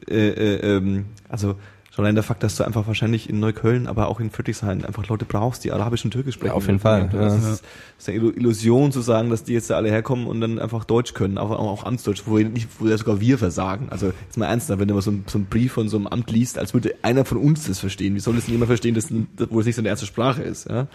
äh, 0.10 0.30
äh, 0.30 0.78
ähm, 0.78 1.06
also 1.30 1.56
schon 1.94 2.06
allein 2.06 2.16
der 2.16 2.24
Fakt, 2.24 2.42
dass 2.42 2.56
du 2.56 2.64
einfach 2.64 2.88
wahrscheinlich 2.88 3.30
in 3.30 3.42
Neukölln, 3.42 3.86
aber 3.86 4.08
auch 4.08 4.22
in 4.22 4.32
Friedrichshain 4.32 4.86
einfach 4.86 5.06
Leute 5.08 5.26
brauchst, 5.26 5.66
die 5.66 5.74
Arabisch 5.74 6.06
und 6.06 6.12
Türkisch 6.12 6.36
sprechen. 6.36 6.52
Ja, 6.52 6.56
auf 6.56 6.66
jeden 6.66 6.80
Fall, 6.80 7.10
ja. 7.12 7.28
ist, 7.28 7.44
das 7.44 7.62
ist 8.00 8.10
eine 8.10 8.18
Illu- 8.18 8.36
Illusion 8.36 8.94
zu 8.94 9.02
sagen, 9.02 9.30
dass 9.30 9.44
die 9.44 9.52
jetzt 9.52 9.70
da 9.70 9.76
alle 9.76 9.90
herkommen 9.90 10.26
und 10.26 10.40
dann 10.40 10.58
einfach 10.58 10.86
Deutsch 10.86 11.14
können, 11.14 11.38
aber 11.38 11.60
auch, 11.60 11.84
Amtsdeutsch, 11.84 12.24
wo, 12.26 12.38
nicht, 12.38 12.70
wo 12.80 12.88
ja 12.88 12.98
sogar 12.98 13.20
wir 13.20 13.38
versagen. 13.38 13.90
Also 13.90 14.14
jetzt 14.26 14.38
mal 14.38 14.46
ernsthaft, 14.46 14.80
wenn 14.80 14.88
du 14.88 14.94
mal 14.94 15.02
so, 15.02 15.12
ein, 15.12 15.26
so 15.28 15.38
einen 15.38 15.48
Brief 15.48 15.74
von 15.74 15.90
so 15.90 15.98
einem 15.98 16.08
Amt 16.08 16.32
liest, 16.32 16.58
als 16.58 16.74
würde 16.74 16.96
einer 17.02 17.26
von 17.26 17.38
uns 17.38 17.68
das 17.68 17.80
verstehen. 17.80 18.16
Wie 18.16 18.20
soll 18.20 18.36
das 18.36 18.46
denn 18.46 18.54
jemand 18.54 18.68
verstehen, 18.70 18.96
dass, 18.96 19.10
wo 19.50 19.60
es 19.60 19.66
nicht 19.66 19.76
seine 19.76 19.90
erste 19.90 20.06
Sprache 20.06 20.44
ist? 20.44 20.70
Ja? 20.70 20.88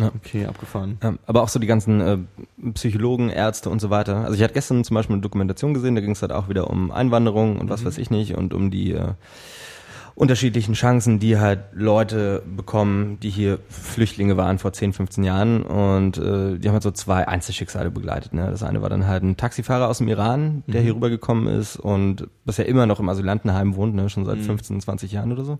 Ja. 0.00 0.12
Okay, 0.16 0.46
abgefahren. 0.46 0.98
Ja, 1.02 1.14
aber 1.26 1.42
auch 1.42 1.48
so 1.48 1.58
die 1.58 1.66
ganzen 1.66 2.00
äh, 2.00 2.18
Psychologen, 2.72 3.28
Ärzte 3.28 3.70
und 3.70 3.80
so 3.80 3.90
weiter. 3.90 4.24
Also 4.24 4.34
ich 4.34 4.42
hatte 4.42 4.54
gestern 4.54 4.82
zum 4.84 4.94
Beispiel 4.94 5.14
eine 5.14 5.22
Dokumentation 5.22 5.74
gesehen, 5.74 5.94
da 5.94 6.00
ging 6.00 6.10
es 6.10 6.22
halt 6.22 6.32
auch 6.32 6.48
wieder 6.48 6.70
um 6.70 6.90
Einwanderung 6.90 7.58
und 7.58 7.68
was 7.68 7.84
weiß 7.84 7.98
ich 7.98 8.10
nicht 8.10 8.34
und 8.34 8.54
um 8.54 8.70
die 8.70 8.92
äh, 8.92 9.12
unterschiedlichen 10.16 10.72
Chancen, 10.72 11.18
die 11.18 11.38
halt 11.38 11.60
Leute 11.72 12.42
bekommen, 12.56 13.20
die 13.20 13.28
hier 13.28 13.58
Flüchtlinge 13.68 14.38
waren 14.38 14.58
vor 14.58 14.72
10, 14.72 14.94
15 14.94 15.24
Jahren 15.24 15.62
und 15.62 16.16
äh, 16.16 16.58
die 16.58 16.66
haben 16.66 16.72
halt 16.72 16.82
so 16.82 16.90
zwei 16.90 17.28
Einzelschicksale 17.28 17.90
begleitet. 17.90 18.32
Ne? 18.32 18.48
Das 18.50 18.62
eine 18.62 18.80
war 18.80 18.88
dann 18.88 19.06
halt 19.06 19.22
ein 19.22 19.36
Taxifahrer 19.36 19.88
aus 19.88 19.98
dem 19.98 20.08
Iran, 20.08 20.64
der 20.66 20.80
hier 20.80 20.94
rübergekommen 20.94 21.48
ist 21.48 21.76
und 21.76 22.28
bisher 22.46 22.66
immer 22.66 22.86
noch 22.86 22.98
im 22.98 23.10
Asylantenheim 23.10 23.76
wohnt, 23.76 23.94
ne? 23.94 24.08
schon 24.08 24.24
seit 24.24 24.38
15, 24.38 24.80
20 24.80 25.12
Jahren 25.12 25.32
oder 25.32 25.44
so 25.44 25.58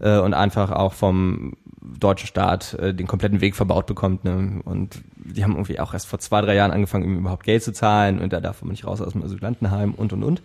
äh, 0.00 0.18
und 0.18 0.34
einfach 0.34 0.72
auch 0.72 0.94
vom 0.94 1.52
deutschen 1.80 2.26
Staat 2.26 2.74
äh, 2.74 2.92
den 2.92 3.06
kompletten 3.06 3.40
Weg 3.40 3.54
verbaut 3.54 3.86
bekommt. 3.86 4.24
Ne? 4.24 4.60
Und 4.64 5.00
die 5.14 5.44
haben 5.44 5.52
irgendwie 5.52 5.78
auch 5.78 5.92
erst 5.94 6.08
vor 6.08 6.18
zwei, 6.18 6.40
drei 6.40 6.56
Jahren 6.56 6.72
angefangen, 6.72 7.04
ihm 7.04 7.18
überhaupt 7.18 7.44
Geld 7.44 7.62
zu 7.62 7.72
zahlen 7.72 8.18
und 8.18 8.32
da 8.32 8.40
darf 8.40 8.62
man 8.62 8.72
nicht 8.72 8.84
raus 8.84 9.00
aus 9.00 9.12
dem 9.12 9.22
Asylantenheim 9.22 9.94
und 9.94 10.12
und 10.12 10.24
und. 10.24 10.42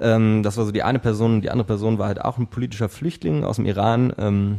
Ähm, 0.00 0.42
das 0.42 0.56
war 0.56 0.64
so 0.64 0.72
die 0.72 0.82
eine 0.82 0.98
Person. 0.98 1.40
Die 1.40 1.50
andere 1.50 1.66
Person 1.66 1.98
war 1.98 2.08
halt 2.08 2.20
auch 2.20 2.38
ein 2.38 2.46
politischer 2.46 2.88
Flüchtling 2.88 3.44
aus 3.44 3.56
dem 3.56 3.66
Iran. 3.66 4.12
Ähm, 4.18 4.58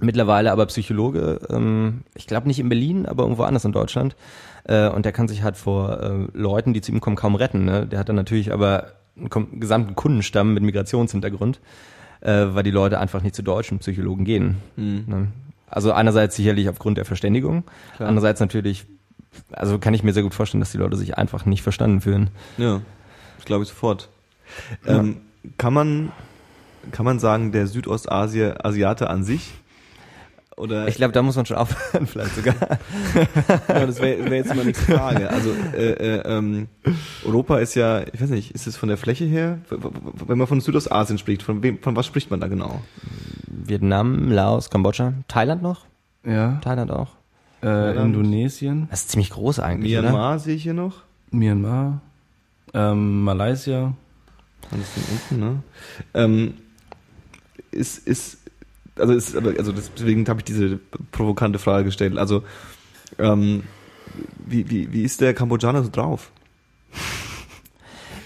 mittlerweile 0.00 0.52
aber 0.52 0.66
Psychologe. 0.66 1.40
Ähm, 1.50 2.02
ich 2.14 2.26
glaube 2.26 2.46
nicht 2.46 2.58
in 2.58 2.68
Berlin, 2.68 3.06
aber 3.06 3.24
irgendwo 3.24 3.42
anders 3.44 3.64
in 3.64 3.72
Deutschland. 3.72 4.16
Äh, 4.64 4.88
und 4.88 5.04
der 5.04 5.12
kann 5.12 5.28
sich 5.28 5.42
halt 5.42 5.56
vor 5.56 6.00
äh, 6.00 6.26
Leuten, 6.38 6.72
die 6.72 6.80
zu 6.80 6.92
ihm 6.92 7.00
kommen, 7.00 7.16
kaum 7.16 7.34
retten. 7.34 7.64
Ne? 7.64 7.86
Der 7.86 7.98
hat 7.98 8.08
dann 8.08 8.16
natürlich 8.16 8.52
aber 8.52 8.92
einen 9.16 9.60
gesamten 9.60 9.94
Kundenstamm 9.94 10.54
mit 10.54 10.62
Migrationshintergrund, 10.62 11.60
äh, 12.20 12.46
weil 12.50 12.62
die 12.62 12.70
Leute 12.70 12.98
einfach 12.98 13.22
nicht 13.22 13.34
zu 13.34 13.42
deutschen 13.42 13.78
Psychologen 13.80 14.24
gehen. 14.24 14.56
Ne? 14.76 15.28
Also 15.68 15.92
einerseits 15.92 16.36
sicherlich 16.36 16.68
aufgrund 16.68 16.98
der 16.98 17.04
Verständigung, 17.04 17.64
Klar. 17.96 18.08
andererseits 18.08 18.40
natürlich, 18.40 18.84
also 19.52 19.78
kann 19.78 19.94
ich 19.94 20.02
mir 20.02 20.12
sehr 20.12 20.22
gut 20.22 20.34
vorstellen, 20.34 20.60
dass 20.60 20.72
die 20.72 20.78
Leute 20.78 20.96
sich 20.96 21.16
einfach 21.16 21.46
nicht 21.46 21.62
verstanden 21.62 22.02
fühlen. 22.02 22.28
Ja, 22.58 22.82
das 23.36 23.46
glaube 23.46 23.62
ich 23.62 23.70
sofort. 23.70 24.10
Ähm, 24.86 25.16
kann 25.58 25.72
man 25.74 26.12
kann 26.90 27.04
man 27.04 27.18
sagen, 27.20 27.52
der 27.52 27.66
Südostasier 27.68 28.64
Asiate 28.66 29.08
an 29.08 29.22
sich? 29.22 29.52
Oder 30.56 30.86
Ich 30.88 30.96
glaube, 30.96 31.12
da 31.12 31.22
muss 31.22 31.36
man 31.36 31.46
schon 31.46 31.56
aufhören, 31.56 32.06
vielleicht 32.08 32.34
sogar. 32.36 32.54
ja, 33.68 33.86
das 33.86 34.00
wäre 34.00 34.28
wär 34.28 34.36
jetzt 34.38 34.54
mal 34.54 34.64
nächste 34.64 34.92
Frage. 34.96 35.30
Also 35.30 35.50
äh, 35.74 35.92
äh, 35.92 36.22
ähm, 36.26 36.68
Europa 37.24 37.58
ist 37.58 37.74
ja, 37.74 38.02
ich 38.12 38.20
weiß 38.20 38.30
nicht, 38.30 38.50
ist 38.50 38.66
es 38.66 38.76
von 38.76 38.88
der 38.88 38.98
Fläche 38.98 39.24
her, 39.24 39.58
wenn 40.26 40.36
man 40.38 40.46
von 40.46 40.60
Südostasien 40.60 41.18
spricht, 41.18 41.42
von 41.42 41.62
wem, 41.62 41.78
von 41.80 41.96
was 41.96 42.04
spricht 42.06 42.30
man 42.30 42.40
da 42.40 42.48
genau? 42.48 42.82
Vietnam, 43.46 44.30
Laos, 44.30 44.68
Kambodscha, 44.68 45.14
Thailand 45.28 45.62
noch? 45.62 45.86
Ja, 46.24 46.60
Thailand 46.62 46.90
auch. 46.90 47.08
äh, 47.62 47.96
Indonesien, 48.02 48.88
Das 48.90 49.02
ist 49.02 49.10
ziemlich 49.12 49.30
groß 49.30 49.58
eigentlich, 49.60 49.92
oder? 49.96 50.10
Myanmar 50.10 50.38
sehe 50.38 50.56
ich 50.56 50.64
hier 50.64 50.74
noch. 50.74 51.02
Myanmar, 51.30 52.00
ähm, 52.74 53.22
Malaysia. 53.24 53.94
Alles 54.70 54.88
von 54.90 55.02
unten, 55.10 55.40
ne? 55.40 55.62
Ähm, 56.14 56.54
ist, 57.70 58.06
ist, 58.06 58.38
also 58.96 59.12
ist, 59.12 59.36
also 59.36 59.72
deswegen 59.72 60.26
habe 60.28 60.40
ich 60.40 60.44
diese 60.44 60.78
provokante 61.10 61.58
Frage 61.58 61.84
gestellt. 61.86 62.16
Also, 62.16 62.42
ähm, 63.18 63.64
wie, 64.46 64.68
wie, 64.70 64.92
wie 64.92 65.02
ist 65.02 65.20
der 65.20 65.34
Kambodschaner 65.34 65.82
so 65.82 65.90
drauf? 65.90 66.30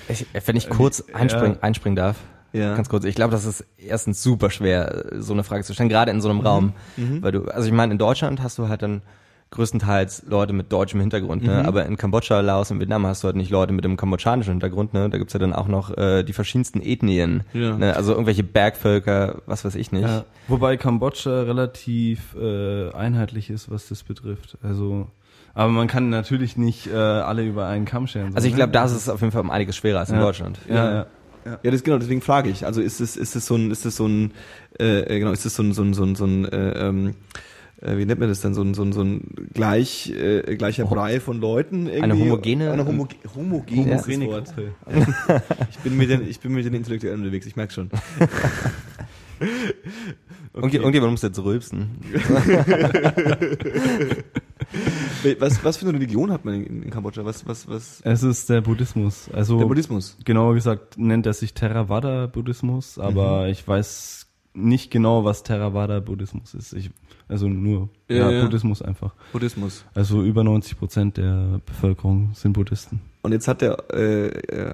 Ich, 0.09 0.27
wenn 0.45 0.57
ich 0.57 0.69
kurz 0.69 1.01
Äh, 1.01 1.15
einspringen, 1.15 1.55
ja. 1.55 1.63
einspringen 1.63 1.97
darf. 1.97 2.17
Ja. 2.53 2.75
Ganz 2.75 2.89
kurz. 2.89 3.05
Ich 3.05 3.15
glaube, 3.17 3.33
das 3.33 3.45
ist 3.45 3.65
erstens 3.77 4.23
super 4.23 4.51
schwer, 4.51 5.07
so 5.19 5.33
eine 5.33 5.45
Frage 5.45 5.65
zu 5.65 5.75
stellen, 5.75 5.89
gerade 5.89 6.11
in 6.11 6.21
so 6.21 6.31
einem 6.31 6.41
Raum. 6.41 6.73
Weil 6.97 7.33
du, 7.33 7.45
also 7.45 7.67
ich 7.67 7.75
meine, 7.75 7.93
in 7.93 7.99
Deutschland 7.99 8.43
hast 8.43 8.57
du 8.59 8.69
halt 8.69 8.83
dann 8.83 9.03
größtenteils 9.51 10.25
Leute 10.29 10.53
mit 10.53 10.73
deutschem 10.73 11.01
Hintergrund, 11.01 11.43
ne? 11.45 11.61
Mhm. 11.63 11.67
aber 11.67 11.87
in 11.87 11.97
Kambodscha, 11.97 12.41
Laos 12.41 12.71
und 12.71 12.81
Vietnam 12.81 13.07
hast 13.07 13.23
du 13.23 13.27
halt 13.27 13.37
nicht 13.37 13.51
Leute 13.51 13.73
mit 13.73 13.85
einem 13.85 13.97
kambodschanischen 13.97 14.53
Hintergrund, 14.55 14.93
ne? 14.93 15.09
da 15.09 15.19
gibt's 15.19 15.33
ja 15.35 15.39
dann 15.39 15.53
auch 15.53 15.69
noch 15.69 15.97
äh, 15.97 16.25
die 16.25 16.33
verschiedensten 16.33 16.81
Ethnien, 16.83 17.45
Ja. 17.53 17.77
ne? 17.77 17.95
also 17.97 18.13
irgendwelche 18.13 18.43
Bergvölker, 18.43 19.43
was 19.47 19.65
weiß 19.65 19.77
ich 19.77 19.93
nicht. 19.93 20.03
Ja, 20.07 20.25
wobei 20.49 20.77
Kambodscha 20.77 21.43
relativ 21.43 22.35
äh, 22.35 22.91
einheitlich 22.93 23.49
ist, 23.51 23.71
was 23.71 23.89
das 23.89 24.03
betrifft. 24.03 24.59
Also, 24.63 25.07
aber 25.55 25.71
man 25.71 25.87
kann 25.87 26.11
natürlich 26.11 26.57
nicht 26.57 26.89
äh, 26.89 26.95
alle 26.97 27.45
über 27.45 27.67
einen 27.67 27.85
Kamm 27.85 28.09
scheren. 28.09 28.33
so, 28.33 28.37
Also 28.37 28.47
ich 28.49 28.55
ne? 28.55 28.59
glaube, 28.59 28.73
da 28.73 28.85
ist 28.85 28.93
es 28.93 29.09
auf 29.09 29.21
jeden 29.21 29.33
Fall 29.33 29.43
um 29.43 29.51
einiges 29.51 29.77
schwerer 29.77 30.01
als 30.01 30.11
in 30.11 30.17
ja. 30.17 30.23
Deutschland. 30.23 30.59
Ja, 30.69 30.93
ja. 30.93 31.07
Ja, 31.63 31.71
das 31.71 31.85
genau, 31.85 31.99
deswegen 31.99 32.23
frage 32.23 32.51
ich. 32.51 32.67
Also 32.67 32.81
ist 32.81 33.01
es, 33.01 33.17
ist 33.17 33.37
es 33.37 33.47
so 33.47 33.55
ein, 33.55 33.71
ist 33.71 33.87
es 33.87 33.95
so 33.95 34.07
ein, 34.09 34.33
äh, 34.81 35.03
äh, 35.03 35.21
genau, 35.21 35.31
ist 35.31 35.47
es 35.47 35.55
so 35.55 35.63
ein, 35.63 35.73
so 35.75 35.83
ein, 35.83 35.95
so 35.95 36.03
ein, 36.03 36.17
so 36.17 36.25
ein 36.25 36.45
äh, 36.45 36.89
ähm, 36.89 37.15
äh, 37.81 37.97
wie 37.99 38.07
nennt 38.07 38.21
man 38.21 38.29
das 38.29 38.41
denn, 38.41 38.55
so 38.55 38.63
ein, 38.63 38.75
so 38.75 38.83
ein, 38.83 38.93
so 38.93 39.03
ein 39.03 39.49
gleich, 39.53 40.11
äh, 40.11 40.57
gleicher 40.57 40.85
Brei 40.87 41.21
von 41.21 41.41
Leuten 41.41 41.87
irgendwie. 41.87 42.03
Eine 42.03 42.15
homogene- 42.15 42.73
Eine 42.73 42.87
homo 42.87 43.07
homogene 43.35 43.97
Homogene 43.97 44.27
Wort. 44.29 44.55
Ich 45.71 45.79
bin 45.79 45.97
mit 45.97 46.11
den, 46.11 46.29
ich 46.29 46.41
bin 46.41 46.53
mit 46.53 46.65
den 46.65 46.75
Intellektuellen 46.75 47.21
unterwegs, 47.21 47.47
ich 47.47 47.57
merke 47.57 47.73
schon. 47.73 47.91
Irgendj- 50.55 50.77
Irgendjemand 50.77 51.13
muss 51.13 51.23
jetzt 51.23 51.39
rülpsen. 51.43 51.91
Was, 55.39 55.65
was 55.65 55.77
für 55.77 55.87
eine 55.87 55.95
Religion 55.97 56.31
hat 56.33 56.45
man 56.45 56.55
in, 56.65 56.83
in 56.83 56.91
Kambodscha? 56.91 57.25
Was, 57.25 57.47
was, 57.47 57.69
was? 57.69 58.01
Es 58.05 58.23
ist 58.23 58.49
der 58.51 58.61
Buddhismus. 58.61 59.29
Also 59.33 59.59
Der 59.59 59.67
Buddhismus. 59.67 60.17
genauer 60.25 60.55
gesagt 60.55 60.99
nennt 60.99 61.27
er 61.27 61.33
sich 61.35 61.55
Theravada 61.55 62.27
Buddhismus, 62.27 62.99
aber 62.99 63.49
ich 63.49 63.67
weiß 63.67 64.27
nicht 64.55 64.91
genau, 64.91 65.25
was 65.25 65.43
Theravada 65.43 66.01
Buddhismus 66.01 66.55
ist. 66.55 66.73
Ich, 66.75 66.91
also 67.29 67.49
nur 67.49 67.89
Ja, 68.09 68.31
ja. 68.31 68.43
Buddhismus 68.45 68.83
einfach. 68.83 69.15
Buddhismus. 69.33 69.85
Also 69.95 70.23
über 70.23 70.45
90 70.45 70.79
Prozent 70.79 71.17
der 71.17 71.61
Bevölkerung 71.67 72.31
sind 72.35 72.53
Buddhisten. 72.53 73.01
Und 73.27 73.33
jetzt 73.33 73.49
hat 73.49 73.61
der, 73.61 73.77
äh, 73.93 74.27
äh, 74.29 74.73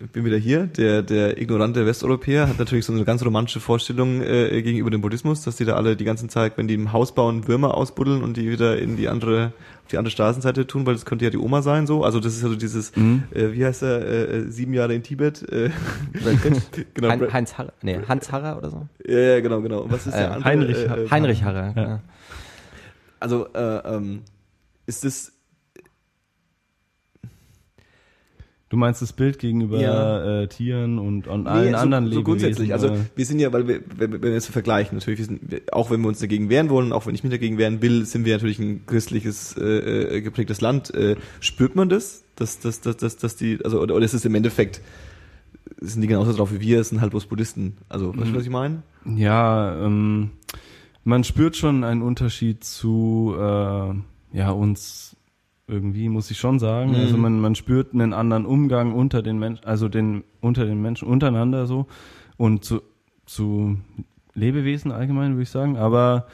ich 0.00 0.10
bin 0.12 0.24
wieder 0.24 0.38
hier, 0.38 0.66
der, 0.66 1.02
der 1.02 1.38
ignorante 1.38 1.84
Westeuropäer 1.84 2.48
hat 2.48 2.58
natürlich 2.58 2.86
so 2.86 2.92
eine 2.94 3.04
ganz 3.04 3.22
romantische 3.22 3.60
Vorstellung 3.60 4.22
äh, 4.22 4.62
gegenüber 4.62 4.88
dem 4.90 5.02
Buddhismus, 5.02 5.42
dass 5.42 5.56
die 5.56 5.66
da 5.66 5.76
alle 5.76 5.94
die 5.94 6.06
ganze 6.06 6.26
Zeit, 6.26 6.56
wenn 6.56 6.68
die 6.68 6.72
im 6.74 6.94
Haus 6.94 7.14
bauen, 7.14 7.46
Würmer 7.48 7.74
ausbuddeln 7.74 8.22
und 8.22 8.38
die 8.38 8.50
wieder 8.50 8.78
in 8.78 8.96
die 8.96 9.08
andere, 9.10 9.52
auf 9.84 9.90
die 9.90 9.98
andere 9.98 10.10
Straßenseite 10.10 10.66
tun, 10.66 10.86
weil 10.86 10.94
das 10.94 11.04
könnte 11.04 11.26
ja 11.26 11.30
die 11.30 11.36
Oma 11.36 11.60
sein, 11.60 11.86
so. 11.86 12.02
Also 12.02 12.18
das 12.18 12.34
ist 12.34 12.42
also 12.44 12.56
dieses, 12.56 12.96
Mhm. 12.96 13.24
äh, 13.34 13.52
wie 13.52 13.62
heißt 13.62 13.82
er, 13.82 14.00
äh, 14.06 14.22
äh, 14.38 14.50
sieben 14.50 14.72
Jahre 14.72 14.94
in 14.94 15.02
Tibet, 15.02 15.42
äh, 15.52 15.68
genau, 16.94 17.10
Hein- 17.10 17.30
Heinz 17.30 17.58
Harrer, 17.58 17.74
nee, 17.82 17.98
Hans 18.08 18.32
Harrer 18.32 18.56
oder 18.56 18.70
so? 18.70 18.86
ja, 19.06 19.18
ja, 19.18 19.40
genau, 19.40 19.60
genau. 19.60 19.80
Und 19.80 19.92
was 19.92 20.06
ist 20.06 20.14
der 20.16 20.30
Äh, 20.30 20.32
andere? 20.32 20.44
Heinrich 20.48 21.10
Heinrich 21.10 21.44
Harrer. 21.44 21.72
Ja. 21.76 21.82
Ja. 21.82 22.00
Also, 23.20 23.48
äh, 23.52 23.96
ähm, 23.96 24.22
ist 24.86 25.04
das, 25.04 25.30
Du 28.72 28.78
meinst 28.78 29.02
das 29.02 29.12
Bild 29.12 29.38
gegenüber 29.38 29.78
Ja. 29.82 30.40
äh, 30.44 30.48
Tieren 30.48 30.98
und, 30.98 31.26
und 31.28 31.46
allen 31.46 31.72
so, 31.72 31.76
anderen 31.76 32.04
so 32.04 32.08
Lebewesen? 32.08 32.24
grundsätzlich. 32.24 32.72
Also 32.72 32.96
wir 33.14 33.26
sind 33.26 33.38
ja, 33.38 33.52
weil 33.52 33.68
wir, 33.68 33.80
wenn, 33.98 34.12
wenn 34.14 34.22
wir 34.22 34.32
jetzt 34.32 34.46
vergleichen, 34.46 34.96
natürlich, 34.96 35.18
wir 35.18 35.26
sind, 35.26 35.70
auch 35.74 35.90
wenn 35.90 36.00
wir 36.00 36.08
uns 36.08 36.20
dagegen 36.20 36.48
wehren 36.48 36.70
wollen, 36.70 36.94
auch 36.94 37.04
wenn 37.06 37.14
ich 37.14 37.22
mich 37.22 37.30
dagegen 37.30 37.58
wehren 37.58 37.82
will, 37.82 38.06
sind 38.06 38.24
wir 38.24 38.32
natürlich 38.32 38.58
ein 38.60 38.86
christliches 38.86 39.54
äh, 39.58 40.16
äh, 40.16 40.20
geprägtes 40.22 40.62
Land. 40.62 40.94
Äh, 40.94 41.16
spürt 41.40 41.76
man 41.76 41.90
das, 41.90 42.24
dass, 42.34 42.60
dass, 42.60 42.80
dass, 42.80 42.96
dass, 42.96 43.18
dass 43.18 43.36
die, 43.36 43.58
also 43.62 43.78
oder, 43.78 43.94
oder 43.94 44.06
ist 44.06 44.14
es 44.14 44.24
im 44.24 44.34
Endeffekt 44.34 44.80
sind 45.82 46.00
die 46.00 46.06
genauso 46.06 46.32
drauf 46.32 46.50
wie 46.50 46.62
wir, 46.62 46.80
es 46.80 46.88
sind 46.88 47.02
halt 47.02 47.10
bloß 47.10 47.26
Buddhisten. 47.26 47.76
Also, 47.90 48.16
weißt 48.16 48.30
du, 48.30 48.36
was 48.36 48.44
ich 48.44 48.48
meine? 48.50 48.84
Ja, 49.04 49.84
ähm, 49.84 50.30
man 51.04 51.24
spürt 51.24 51.58
schon 51.58 51.84
einen 51.84 52.00
Unterschied 52.00 52.64
zu 52.64 53.34
äh, 53.36 53.94
ja 54.32 54.50
uns 54.50 55.14
irgendwie, 55.68 56.08
muss 56.08 56.30
ich 56.30 56.38
schon 56.38 56.58
sagen. 56.58 56.90
Mhm. 56.90 56.96
Also 56.96 57.16
man, 57.16 57.40
man 57.40 57.54
spürt 57.54 57.92
einen 57.94 58.12
anderen 58.12 58.46
Umgang 58.46 58.92
unter 58.92 59.22
den 59.22 59.38
Menschen, 59.38 59.64
also 59.64 59.88
den 59.88 60.24
unter 60.40 60.66
den 60.66 60.80
Menschen 60.82 61.08
untereinander 61.08 61.66
so 61.66 61.86
und 62.36 62.64
zu, 62.64 62.82
zu 63.26 63.76
Lebewesen 64.34 64.90
allgemein, 64.92 65.32
würde 65.32 65.42
ich 65.42 65.50
sagen. 65.50 65.76
Aber 65.76 66.26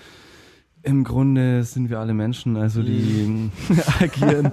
im 0.83 1.05
Grunde 1.05 1.65
sind 1.65 1.91
wir 1.91 1.99
alle 1.99 2.15
Menschen, 2.15 2.57
also 2.57 2.83
die 2.83 3.51
agieren, 4.01 4.53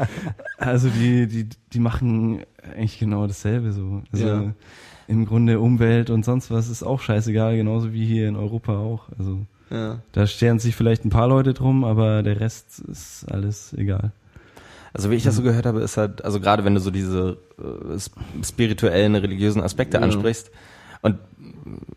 also 0.58 0.90
die, 0.90 1.28
die, 1.28 1.48
die 1.72 1.80
machen 1.80 2.42
eigentlich 2.76 3.00
genau 3.00 3.28
dasselbe 3.28 3.72
so. 3.72 4.02
Also 4.12 4.28
Ja. 4.28 4.54
im 5.08 5.26
Grunde 5.26 5.60
Umwelt 5.60 6.10
und 6.10 6.26
sonst 6.26 6.50
was 6.52 6.68
ist 6.68 6.84
auch 6.84 7.00
scheißegal, 7.00 7.56
genauso 7.56 7.94
wie 7.94 8.06
hier 8.06 8.28
in 8.28 8.36
Europa 8.36 8.76
auch. 8.78 9.08
Also 9.18 9.46
Ja. 9.70 10.00
da 10.12 10.26
stellen 10.28 10.60
sich 10.60 10.76
vielleicht 10.76 11.06
ein 11.06 11.12
paar 11.12 11.28
Leute 11.28 11.54
drum, 11.54 11.84
aber 11.84 12.24
der 12.24 12.40
Rest 12.40 12.80
ist 12.80 13.32
alles 13.32 13.74
egal. 13.74 14.12
Also 14.96 15.12
wie 15.12 15.16
ich 15.16 15.24
das 15.24 15.36
so 15.36 15.44
gehört 15.44 15.66
habe, 15.66 15.82
ist 15.82 15.98
halt, 15.98 16.24
also 16.26 16.40
gerade 16.40 16.64
wenn 16.66 16.74
du 16.74 16.80
so 16.80 16.90
diese 16.90 17.38
äh, 17.60 17.96
sp- 18.00 18.18
spirituellen, 18.44 19.16
religiösen 19.16 19.62
Aspekte 19.62 19.98
Ja. 19.98 20.04
ansprichst 20.04 20.50
und 21.02 21.18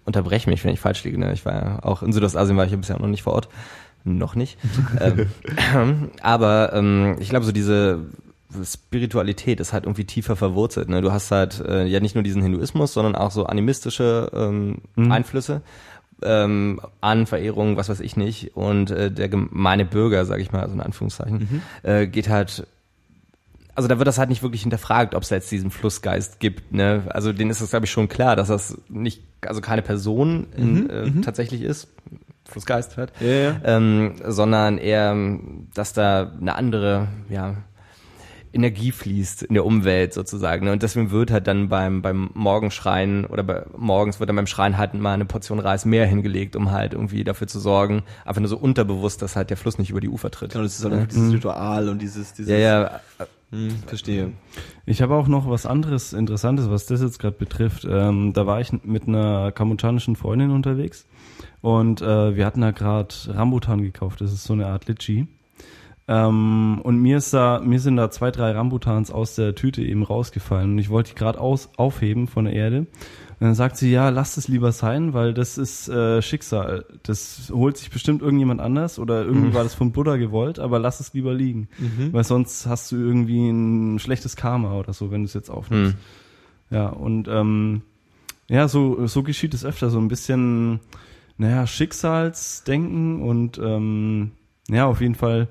unterbrech 0.04 0.46
mich, 0.46 0.64
wenn 0.64 0.74
ich 0.74 0.80
falsch 0.80 1.04
liege, 1.04 1.18
ne? 1.18 1.32
ich 1.32 1.44
war 1.46 1.54
ja 1.54 1.78
auch 1.82 2.02
in 2.02 2.12
Südostasien 2.12 2.56
war 2.56 2.64
ich 2.66 2.72
ja 2.72 2.76
bisher 2.76 2.98
noch 2.98 3.06
nicht 3.06 3.22
vor 3.22 3.34
Ort, 3.34 3.48
noch 4.04 4.34
nicht, 4.34 4.58
ähm, 5.00 6.10
aber 6.22 6.72
ähm, 6.74 7.16
ich 7.20 7.28
glaube 7.28 7.46
so 7.46 7.52
diese 7.52 8.00
Spiritualität 8.64 9.60
ist 9.60 9.72
halt 9.72 9.84
irgendwie 9.84 10.04
tiefer 10.04 10.36
verwurzelt. 10.36 10.88
Ne? 10.88 11.02
Du 11.02 11.12
hast 11.12 11.30
halt 11.30 11.60
äh, 11.60 11.84
ja 11.84 12.00
nicht 12.00 12.14
nur 12.14 12.24
diesen 12.24 12.42
Hinduismus, 12.42 12.92
sondern 12.94 13.14
auch 13.14 13.30
so 13.30 13.44
animistische 13.46 14.30
ähm, 14.32 14.76
Einflüsse, 14.96 15.60
ähm, 16.22 16.80
Ahnenverehrung, 17.00 17.76
was 17.76 17.88
weiß 17.88 18.00
ich 18.00 18.16
nicht. 18.16 18.56
Und 18.56 18.90
äh, 18.90 19.10
der 19.10 19.28
gemeine 19.28 19.84
Bürger, 19.84 20.24
sage 20.24 20.42
ich 20.42 20.50
mal, 20.52 20.62
also 20.62 20.74
in 20.74 20.80
Anführungszeichen, 20.80 21.62
äh, 21.82 22.06
geht 22.06 22.28
halt 22.28 22.66
also 23.78 23.86
da 23.86 23.98
wird 23.98 24.08
das 24.08 24.18
halt 24.18 24.28
nicht 24.28 24.42
wirklich 24.42 24.62
hinterfragt, 24.62 25.14
ob 25.14 25.22
es 25.22 25.30
jetzt 25.30 25.52
diesen 25.52 25.70
Flussgeist 25.70 26.40
gibt. 26.40 26.72
Ne? 26.72 27.04
Also 27.10 27.32
denen 27.32 27.48
ist 27.48 27.62
das, 27.62 27.70
glaube 27.70 27.86
ich, 27.86 27.92
schon 27.92 28.08
klar, 28.08 28.34
dass 28.34 28.48
das 28.48 28.76
nicht, 28.88 29.22
also 29.40 29.60
keine 29.60 29.82
Person 29.82 30.48
in, 30.56 30.90
äh, 30.90 31.20
tatsächlich 31.20 31.62
ist, 31.62 31.86
Flussgeist 32.44 32.96
halt, 32.96 33.12
Ja, 33.20 33.28
ja. 33.28 33.60
ähm, 33.62 34.14
sondern 34.26 34.78
eher, 34.78 35.16
dass 35.74 35.92
da 35.92 36.32
eine 36.40 36.56
andere, 36.56 37.06
ja, 37.28 37.54
Energie 38.52 38.90
fließt 38.90 39.44
in 39.44 39.54
der 39.54 39.64
Umwelt 39.64 40.12
sozusagen. 40.12 40.64
Ne? 40.64 40.72
Und 40.72 40.82
deswegen 40.82 41.12
wird 41.12 41.30
halt 41.30 41.46
dann 41.46 41.68
beim, 41.68 42.02
beim 42.02 42.30
Morgenschreien 42.34 43.26
oder 43.26 43.44
bei, 43.44 43.64
morgens 43.76 44.18
wird 44.18 44.28
dann 44.28 44.34
beim 44.36 44.48
Schreien 44.48 44.76
halt 44.76 44.94
mal 44.94 45.12
eine 45.12 45.24
Portion 45.26 45.60
Reis 45.60 45.84
mehr 45.84 46.04
hingelegt, 46.06 46.56
um 46.56 46.72
halt 46.72 46.94
irgendwie 46.94 47.22
dafür 47.22 47.46
zu 47.46 47.60
sorgen, 47.60 48.02
einfach 48.24 48.40
nur 48.40 48.48
so 48.48 48.56
unterbewusst, 48.56 49.22
dass 49.22 49.36
halt 49.36 49.50
der 49.50 49.56
Fluss 49.56 49.78
nicht 49.78 49.90
über 49.90 50.00
die 50.00 50.08
Ufer 50.08 50.32
tritt. 50.32 50.50
Genau, 50.50 50.64
das 50.64 50.78
ist 50.78 50.82
halt 50.82 50.94
einfach 50.94 51.08
dieses 51.08 51.32
Ritual 51.32 51.88
und 51.90 52.02
dieses, 52.02 52.32
dieses 52.32 52.50
Ja, 52.50 52.58
ja, 52.58 53.00
Hm, 53.50 53.70
verstehe. 53.86 54.32
Ich 54.84 55.00
habe 55.00 55.14
auch 55.14 55.26
noch 55.26 55.48
was 55.48 55.64
anderes 55.64 56.12
Interessantes, 56.12 56.68
was 56.68 56.86
das 56.86 57.00
jetzt 57.00 57.18
gerade 57.18 57.36
betrifft. 57.36 57.86
Ähm, 57.88 58.32
da 58.34 58.46
war 58.46 58.60
ich 58.60 58.72
mit 58.84 59.08
einer 59.08 59.52
kambodschanischen 59.52 60.16
Freundin 60.16 60.50
unterwegs 60.50 61.06
und 61.62 62.02
äh, 62.02 62.36
wir 62.36 62.44
hatten 62.44 62.60
da 62.60 62.72
gerade 62.72 63.14
Rambutan 63.28 63.80
gekauft. 63.80 64.20
Das 64.20 64.32
ist 64.32 64.44
so 64.44 64.52
eine 64.52 64.66
Art 64.66 64.86
Litchi. 64.86 65.28
Ähm, 66.08 66.80
und 66.82 66.98
mir 66.98 67.18
ist 67.18 67.32
da, 67.32 67.60
mir 67.62 67.80
sind 67.80 67.96
da 67.96 68.10
zwei, 68.10 68.30
drei 68.30 68.52
Rambutans 68.52 69.10
aus 69.10 69.34
der 69.34 69.54
Tüte 69.54 69.82
eben 69.82 70.02
rausgefallen 70.02 70.72
und 70.72 70.78
ich 70.78 70.90
wollte 70.90 71.10
die 71.10 71.18
gerade 71.18 71.40
aufheben 71.40 72.28
von 72.28 72.46
der 72.46 72.54
Erde. 72.54 72.86
Und 73.40 73.46
dann 73.46 73.54
sagt 73.54 73.76
sie, 73.76 73.90
ja, 73.92 74.08
lass 74.08 74.36
es 74.36 74.48
lieber 74.48 74.72
sein, 74.72 75.14
weil 75.14 75.32
das 75.32 75.58
ist 75.58 75.88
äh, 75.88 76.20
Schicksal. 76.22 76.84
Das 77.04 77.52
holt 77.54 77.76
sich 77.76 77.90
bestimmt 77.90 78.20
irgendjemand 78.20 78.60
anders 78.60 78.98
oder 78.98 79.24
irgendwie 79.24 79.54
war 79.54 79.62
das 79.62 79.74
vom 79.74 79.92
Buddha 79.92 80.16
gewollt, 80.16 80.58
aber 80.58 80.80
lass 80.80 80.98
es 80.98 81.14
lieber 81.14 81.34
liegen. 81.34 81.68
Weil 82.12 82.24
sonst 82.24 82.66
hast 82.66 82.90
du 82.90 82.96
irgendwie 82.96 83.48
ein 83.48 84.00
schlechtes 84.00 84.34
Karma 84.34 84.74
oder 84.74 84.92
so, 84.92 85.12
wenn 85.12 85.22
du 85.22 85.26
es 85.26 85.34
jetzt 85.34 85.50
aufnimmst. 85.50 85.94
Ja, 86.70 86.88
und 86.88 87.28
ähm, 87.28 87.82
ja, 88.48 88.66
so, 88.66 89.06
so 89.06 89.22
geschieht 89.22 89.54
es 89.54 89.64
öfter, 89.64 89.88
so 89.90 89.98
ein 90.00 90.08
bisschen, 90.08 90.80
naja, 91.36 91.66
Schicksalsdenken 91.66 93.22
und 93.22 93.58
ähm, 93.58 94.32
ja, 94.68 94.86
auf 94.86 95.00
jeden 95.00 95.14
Fall 95.14 95.48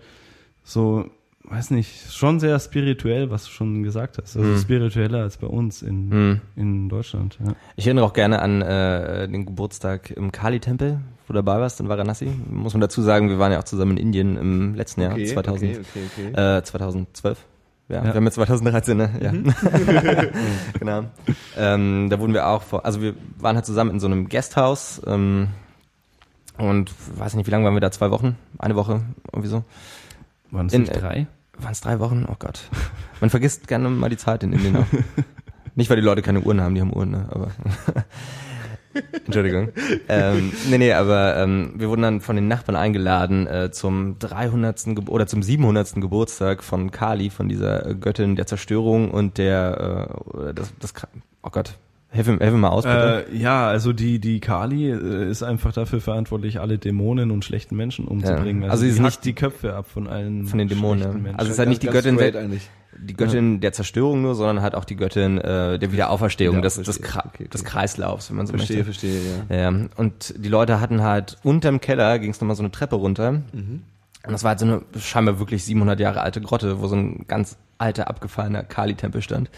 so, 0.64 1.10
weiß 1.50 1.72
nicht, 1.72 2.12
schon 2.14 2.40
sehr 2.40 2.60
spirituell, 2.60 3.30
was 3.32 3.46
du 3.46 3.52
schon 3.52 3.84
gesagt 3.84 4.18
hast. 4.22 4.36
Also 4.38 4.58
spiritueller 4.58 5.22
als 5.24 5.38
bei 5.38 5.48
uns 5.48 5.82
in, 5.82 6.12
Hm. 6.12 6.42
in 6.56 6.90
Deutschland. 6.90 7.38
Ja. 7.46 7.54
Ich 7.76 7.88
erinnere 7.88 8.06
auch 8.06 8.14
gerne 8.14 8.42
an 8.42 8.62
äh, 8.62 9.28
den 9.30 9.46
Geburtstag 9.46 10.12
im 10.12 10.32
Kali-Tempel, 10.32 11.00
wo 11.28 11.34
du 11.34 11.40
dabei 11.42 11.60
warst 11.62 11.80
in 11.80 11.88
Varanasi. 11.90 12.28
Muss 12.50 12.74
man 12.74 12.82
dazu 12.82 13.02
sagen, 13.02 13.30
wir 13.30 13.40
waren 13.40 13.52
ja 13.54 13.60
auch 13.60 13.64
zusammen 13.64 13.92
in 13.92 13.98
Indien 14.08 14.38
im 14.38 14.76
letzten 14.76 15.02
Jahr, 15.02 15.18
2000, 15.18 15.72
okay, 15.80 15.80
okay, 16.14 16.32
okay. 16.34 16.58
Äh, 16.58 16.64
2012. 16.64 17.38
Ja, 17.90 17.96
Ja. 18.00 18.04
wir 18.04 18.14
haben 18.16 18.26
jetzt 18.26 18.36
2013, 18.36 18.98
ne? 18.98 19.10
Ja. 19.22 19.32
genau. 20.80 21.04
Ähm, 21.58 22.08
da 22.10 22.20
wurden 22.20 22.34
wir 22.34 22.48
auch 22.48 22.62
vor, 22.62 22.86
also 22.86 23.02
wir 23.02 23.14
waren 23.40 23.56
halt 23.56 23.66
zusammen 23.66 23.92
in 23.92 24.00
so 24.02 24.08
einem 24.08 24.28
Guesthouse 24.28 25.02
ähm, 25.08 25.48
und 26.58 26.92
weiß 27.18 27.36
nicht, 27.36 27.48
wie 27.48 27.52
lange 27.52 27.64
waren 27.64 27.74
wir 27.76 27.80
da? 27.80 27.92
Zwei 27.92 28.12
Wochen? 28.12 28.36
Eine 28.58 28.76
Woche? 28.76 29.02
Irgendwie 29.32 29.48
so? 29.48 29.64
Waren 30.52 30.68
es 30.68 30.74
In- 30.74 30.82
nicht 30.82 31.02
drei? 31.02 31.28
Waren 31.60 31.72
es 31.72 31.82
drei 31.82 32.00
Wochen? 32.00 32.26
Oh 32.30 32.36
Gott. 32.38 32.70
Man 33.20 33.30
vergisst 33.30 33.68
gerne 33.68 33.90
mal 33.90 34.10
die 34.10 34.18
Zeit 34.18 34.44
in 34.44 34.54
Indien. 34.54 34.86
Nicht, 35.76 35.90
weil 35.90 35.98
die 35.98 36.04
Leute 36.04 36.22
keine 36.22 36.42
Uhren 36.42 36.62
haben, 36.62 36.74
die 36.76 36.82
haben 36.82 36.94
Uhren, 36.94 37.12
ne? 37.12 37.28
aber 37.30 37.52
Entschuldigung. 39.26 39.70
ähm, 40.10 40.52
nee, 40.70 40.78
nee, 40.78 40.94
aber 40.94 41.38
ähm, 41.38 41.74
wir 41.76 41.90
wurden 41.90 42.02
dann 42.02 42.22
von 42.22 42.36
den 42.36 42.48
Nachbarn 42.48 42.76
eingeladen 42.76 43.46
äh, 43.48 43.72
zum 43.72 44.18
300. 44.18 44.84
Ge 44.86 45.04
oder 45.08 45.28
zum 45.28 45.44
700. 45.44 45.96
Geburtstag 45.96 46.64
von 46.64 46.90
Kali, 46.92 47.30
von 47.30 47.48
dieser 47.48 47.86
äh, 47.86 47.96
Göttin 47.96 48.36
der 48.36 48.48
Zerstörung 48.48 49.12
und 49.12 49.38
der, 49.38 50.10
äh, 50.34 50.54
das, 50.54 50.74
das, 50.80 50.94
oh 51.44 51.50
Gott, 51.52 51.78
helf, 52.10 52.28
helf 52.28 52.40
mir 52.54 52.58
mal 52.58 52.70
aus, 52.70 52.84
bitte. 52.84 53.26
Äh, 53.32 53.38
ja, 53.38 53.68
also 53.68 53.94
die, 53.94 54.20
die 54.20 54.40
Kali 54.40 54.90
äh, 54.92 55.30
ist 55.30 55.44
einfach 55.44 55.74
dafür 55.74 56.02
verantwortlich, 56.02 56.60
alle 56.60 56.78
Dämonen 56.78 57.32
und 57.32 57.44
schlechten 57.46 57.76
Menschen 57.76 58.08
umzubringen. 58.08 58.64
Ja. 58.64 58.70
Also 58.70 58.84
sie 58.84 58.90
ist 58.90 59.00
nicht- 59.00 59.26
die 59.26 59.34
Köpfe 59.34 59.74
ab 59.76 59.88
von 59.88 60.08
allen 60.08 60.46
von 60.46 60.58
den 60.60 60.68
Dämonen. 60.68 61.00
schlechten 61.00 61.18
ja. 61.18 61.24
Menschen. 61.24 61.40
Also 61.40 61.50
es 61.50 61.54
ist 61.56 61.60
halt 61.60 61.70
nicht 61.70 61.84
die 61.84 61.88
Göttin 61.88 62.20
eigentlich. 62.20 62.70
die 63.00 63.14
Göttin 63.14 63.60
der 63.60 63.74
Zerstörung 63.74 64.22
nur, 64.22 64.34
sondern 64.36 64.62
halt 64.62 64.74
auch 64.74 64.86
die 64.86 64.96
Göttin 64.96 65.38
äh, 65.38 65.78
der 65.78 65.92
Wiederauferstehung, 65.92 66.62
des, 66.62 66.76
des, 66.76 66.98
Wiederauferstehung. 66.98 67.12
Kra 67.12 67.20
Okay, 67.28 67.44
okay. 67.44 67.50
des 67.50 67.64
Kreislaufs, 67.64 68.30
wenn 68.30 68.38
man 68.38 68.48
so 68.48 68.54
Verstehe, 68.54 68.78
möchte. 68.84 68.94
verstehe, 69.10 69.22
ja. 69.50 69.72
Ja, 69.72 69.86
und 69.98 70.34
die 70.38 70.50
Leute 70.50 70.80
hatten 70.82 71.04
halt 71.04 71.38
unterm 71.44 71.80
Keller 71.82 72.18
ging 72.20 72.32
es 72.32 72.42
nochmal 72.42 72.56
so 72.56 72.64
eine 72.64 72.72
Treppe 72.72 72.96
runter. 72.96 73.32
Mhm. 73.34 73.84
Und 74.26 74.34
das 74.34 74.44
war 74.44 74.50
halt 74.50 74.60
so 74.60 74.66
eine 74.66 74.82
scheinbar 75.00 75.40
wirklich 75.40 75.64
700 75.64 76.00
Jahre 76.00 76.22
alte 76.22 76.42
Grotte, 76.42 76.82
wo 76.82 76.88
so 76.88 76.96
ein 76.96 77.26
ganz 77.28 77.58
alter, 77.78 78.10
abgefallener 78.10 78.64
Kali-Tempel 78.64 79.22
stand. 79.22 79.50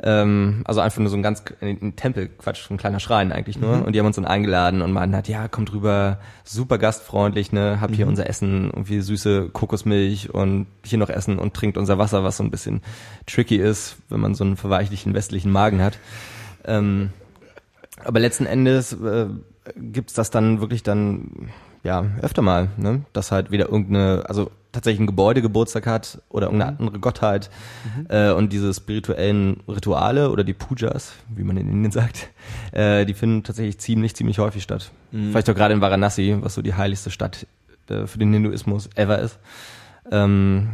Ähm, 0.00 0.62
also 0.64 0.80
einfach 0.80 1.00
nur 1.00 1.10
so 1.10 1.16
ein 1.16 1.22
ganz 1.22 1.42
ein 1.60 1.96
Tempel, 1.96 2.28
Quatsch, 2.28 2.66
so 2.68 2.74
ein 2.74 2.76
kleiner 2.76 3.00
Schrein 3.00 3.32
eigentlich 3.32 3.58
nur. 3.58 3.84
Und 3.84 3.92
die 3.92 3.98
haben 3.98 4.06
uns 4.06 4.16
dann 4.16 4.24
eingeladen 4.24 4.80
und 4.82 4.92
meinten 4.92 5.14
halt, 5.14 5.28
ja, 5.28 5.48
kommt 5.48 5.72
rüber, 5.72 6.18
super 6.44 6.78
gastfreundlich, 6.78 7.52
ne, 7.52 7.80
habt 7.80 7.94
hier 7.94 8.06
unser 8.06 8.28
Essen, 8.28 8.66
irgendwie 8.66 9.00
süße 9.00 9.48
Kokosmilch 9.50 10.32
und 10.32 10.66
hier 10.84 10.98
noch 10.98 11.10
Essen 11.10 11.38
und 11.38 11.54
trinkt 11.54 11.76
unser 11.76 11.98
Wasser, 11.98 12.22
was 12.22 12.36
so 12.36 12.44
ein 12.44 12.50
bisschen 12.50 12.82
tricky 13.26 13.56
ist, 13.56 13.96
wenn 14.08 14.20
man 14.20 14.34
so 14.34 14.44
einen 14.44 14.56
verweichlichen 14.56 15.14
westlichen 15.14 15.50
Magen 15.50 15.82
hat. 15.82 15.98
Ähm, 16.64 17.10
aber 18.04 18.20
letzten 18.20 18.46
Endes 18.46 18.92
äh, 18.92 19.26
gibt's 19.76 20.14
das 20.14 20.30
dann 20.30 20.60
wirklich 20.60 20.84
dann 20.84 21.50
ja 21.84 22.04
öfter 22.22 22.42
mal, 22.42 22.68
ne? 22.76 23.02
dass 23.12 23.32
halt 23.32 23.50
wieder 23.50 23.68
irgendeine, 23.68 24.24
also 24.28 24.50
tatsächlich 24.72 25.00
ein 25.00 25.06
Gebäude 25.06 25.42
Geburtstag 25.42 25.86
hat 25.86 26.20
oder 26.28 26.46
irgendeine 26.46 26.78
andere 26.78 26.98
Gottheit 26.98 27.50
äh, 28.08 28.30
und 28.32 28.52
diese 28.52 28.72
spirituellen 28.74 29.62
Rituale 29.66 30.30
oder 30.30 30.44
die 30.44 30.52
Pujas, 30.52 31.14
wie 31.34 31.42
man 31.42 31.56
in 31.56 31.68
Indien 31.70 31.90
sagt, 31.92 32.28
äh, 32.72 33.06
die 33.06 33.14
finden 33.14 33.44
tatsächlich 33.44 33.78
ziemlich, 33.78 34.14
ziemlich 34.14 34.38
häufig 34.38 34.62
statt. 34.62 34.90
Vielleicht 35.10 35.48
auch 35.48 35.54
gerade 35.54 35.74
in 35.74 35.80
Varanasi, 35.80 36.36
was 36.40 36.54
so 36.54 36.62
die 36.62 36.74
heiligste 36.74 37.10
Stadt 37.10 37.46
äh, 37.88 38.06
für 38.06 38.18
den 38.18 38.32
Hinduismus 38.32 38.90
ever 38.94 39.18
ist. 39.18 39.38
Ähm, 40.10 40.68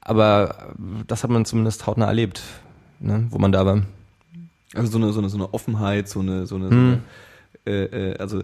aber 0.00 0.74
das 1.06 1.24
hat 1.24 1.30
man 1.30 1.44
zumindest 1.44 1.86
hautnah 1.86 2.06
erlebt, 2.06 2.42
ne? 3.00 3.26
wo 3.30 3.38
man 3.38 3.50
da 3.50 3.66
war. 3.66 3.82
Also 4.74 4.92
so 4.92 4.98
eine, 4.98 5.12
so 5.12 5.18
eine, 5.18 5.28
so 5.28 5.36
eine 5.36 5.52
Offenheit, 5.52 6.08
so 6.08 6.20
eine, 6.20 6.46
so 6.46 6.54
eine, 6.56 6.68
so 6.68 6.74
Hm. 6.74 6.88
eine 6.92 7.02
äh, 7.66 7.84
äh, 8.12 8.18
also 8.18 8.42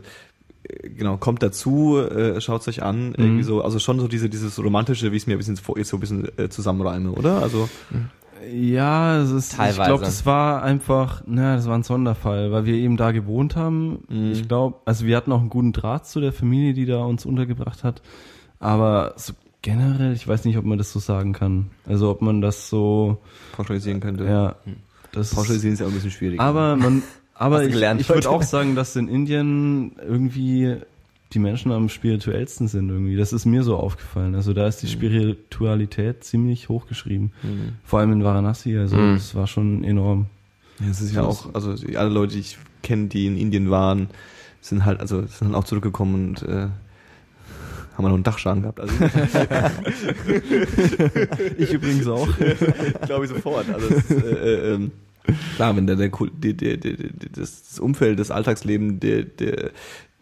genau, 0.96 1.16
kommt 1.16 1.42
dazu, 1.42 1.98
äh, 1.98 2.40
schaut 2.40 2.66
euch 2.68 2.82
an, 2.82 3.08
Mhm. 3.10 3.14
irgendwie 3.18 3.42
so, 3.42 3.62
also 3.62 3.78
schon 3.78 3.98
so 4.00 4.08
diese, 4.08 4.28
dieses 4.28 4.58
romantische, 4.62 5.12
wie 5.12 5.16
ich 5.16 5.22
es 5.22 5.26
mir 5.26 5.34
ein 5.34 5.38
bisschen 5.38 5.56
vor, 5.56 5.76
jetzt 5.78 5.88
so 5.90 5.96
ein 5.96 6.00
bisschen 6.00 6.28
äh, 6.38 6.48
zusammenreime, 6.48 7.12
oder? 7.12 7.42
Also 7.42 7.68
Ja, 8.52 9.18
es 9.22 9.30
ist, 9.30 9.52
Teilweise. 9.52 9.80
ich 9.80 9.86
glaube, 9.86 10.04
das 10.04 10.26
war 10.26 10.62
einfach, 10.64 11.22
na, 11.26 11.54
das 11.56 11.66
war 11.68 11.76
ein 11.76 11.84
Sonderfall, 11.84 12.50
weil 12.50 12.64
wir 12.64 12.74
eben 12.74 12.96
da 12.96 13.12
gewohnt 13.12 13.54
haben. 13.54 14.04
Mhm. 14.08 14.32
Ich 14.32 14.48
glaube, 14.48 14.78
also 14.84 15.06
wir 15.06 15.16
hatten 15.16 15.30
auch 15.30 15.40
einen 15.40 15.50
guten 15.50 15.72
Draht 15.72 16.06
zu 16.08 16.20
der 16.20 16.32
Familie, 16.32 16.72
die 16.74 16.86
da 16.86 17.04
uns 17.04 17.24
untergebracht 17.24 17.84
hat. 17.84 18.02
Aber 18.58 19.14
so 19.16 19.32
generell, 19.62 20.12
ich 20.12 20.26
weiß 20.26 20.44
nicht, 20.44 20.58
ob 20.58 20.64
man 20.64 20.76
das 20.78 20.92
so 20.92 20.98
sagen 20.98 21.32
kann. 21.32 21.70
Also 21.86 22.10
ob 22.10 22.20
man 22.20 22.40
das 22.40 22.68
so, 22.68 23.18
pauschalisieren 23.56 24.00
könnte. 24.00 24.24
ja, 24.24 24.56
das 25.12 25.34
Pauschalisieren 25.34 25.74
ist 25.74 25.80
ja 25.80 25.86
auch 25.86 25.90
ein 25.90 25.94
bisschen 25.94 26.10
schwierig. 26.10 26.40
Aber 26.40 26.74
man, 26.74 27.02
aber 27.34 27.64
ich, 27.64 27.74
ich 27.74 28.08
würde 28.08 28.30
auch 28.30 28.42
sagen, 28.42 28.74
dass 28.74 28.94
in 28.96 29.08
Indien 29.08 29.92
irgendwie 30.06 30.76
die 31.32 31.38
Menschen 31.38 31.72
am 31.72 31.88
spirituellsten 31.88 32.68
sind 32.68 32.90
irgendwie. 32.90 33.16
Das 33.16 33.32
ist 33.32 33.46
mir 33.46 33.62
so 33.62 33.76
aufgefallen. 33.76 34.34
Also 34.34 34.52
da 34.52 34.62
Mhm. 34.62 34.68
ist 34.68 34.82
die 34.82 34.86
Spiritualität 34.88 36.24
ziemlich 36.24 36.68
hochgeschrieben. 36.68 37.32
Vor 37.84 38.00
allem 38.00 38.12
in 38.12 38.22
Varanasi. 38.24 38.76
Also 38.76 38.96
Mhm. 38.96 39.14
das 39.14 39.34
war 39.34 39.46
schon 39.46 39.82
enorm. 39.82 40.26
Ja, 40.80 40.88
es 40.90 41.00
ist 41.00 41.14
ja 41.14 41.22
auch, 41.22 41.54
also 41.54 41.74
alle 41.96 42.10
Leute, 42.10 42.34
die 42.34 42.40
ich 42.40 42.58
kenne, 42.82 43.06
die 43.08 43.26
in 43.26 43.36
Indien 43.38 43.70
waren, 43.70 44.08
sind 44.60 44.84
halt, 44.84 45.00
also 45.00 45.20
sind 45.22 45.40
dann 45.42 45.54
auch 45.54 45.64
zurückgekommen 45.64 46.14
und 46.30 46.42
äh, 46.42 46.68
haben 47.96 48.04
noch 48.04 48.12
einen 48.14 48.22
Dachschaden 48.24 48.62
gehabt. 48.62 48.80
Also 48.80 48.94
Ich 51.58 51.72
übrigens 51.72 52.06
auch. 52.08 52.28
glaube 53.06 53.24
ich 53.24 53.30
sofort. 53.30 53.66
Also 53.72 53.86
es 53.94 54.10
äh, 54.10 54.14
äh, 54.16 54.74
ähm, 54.74 54.90
klar, 55.56 55.76
wenn 55.76 55.86
der, 55.86 55.96
der, 55.96 56.08
der, 56.10 56.52
der, 56.52 56.76
der, 56.76 56.96
das 57.34 57.78
Umfeld, 57.78 58.18
das 58.18 58.30
Alltagsleben, 58.30 59.00
der, 59.00 59.22
der, 59.22 59.70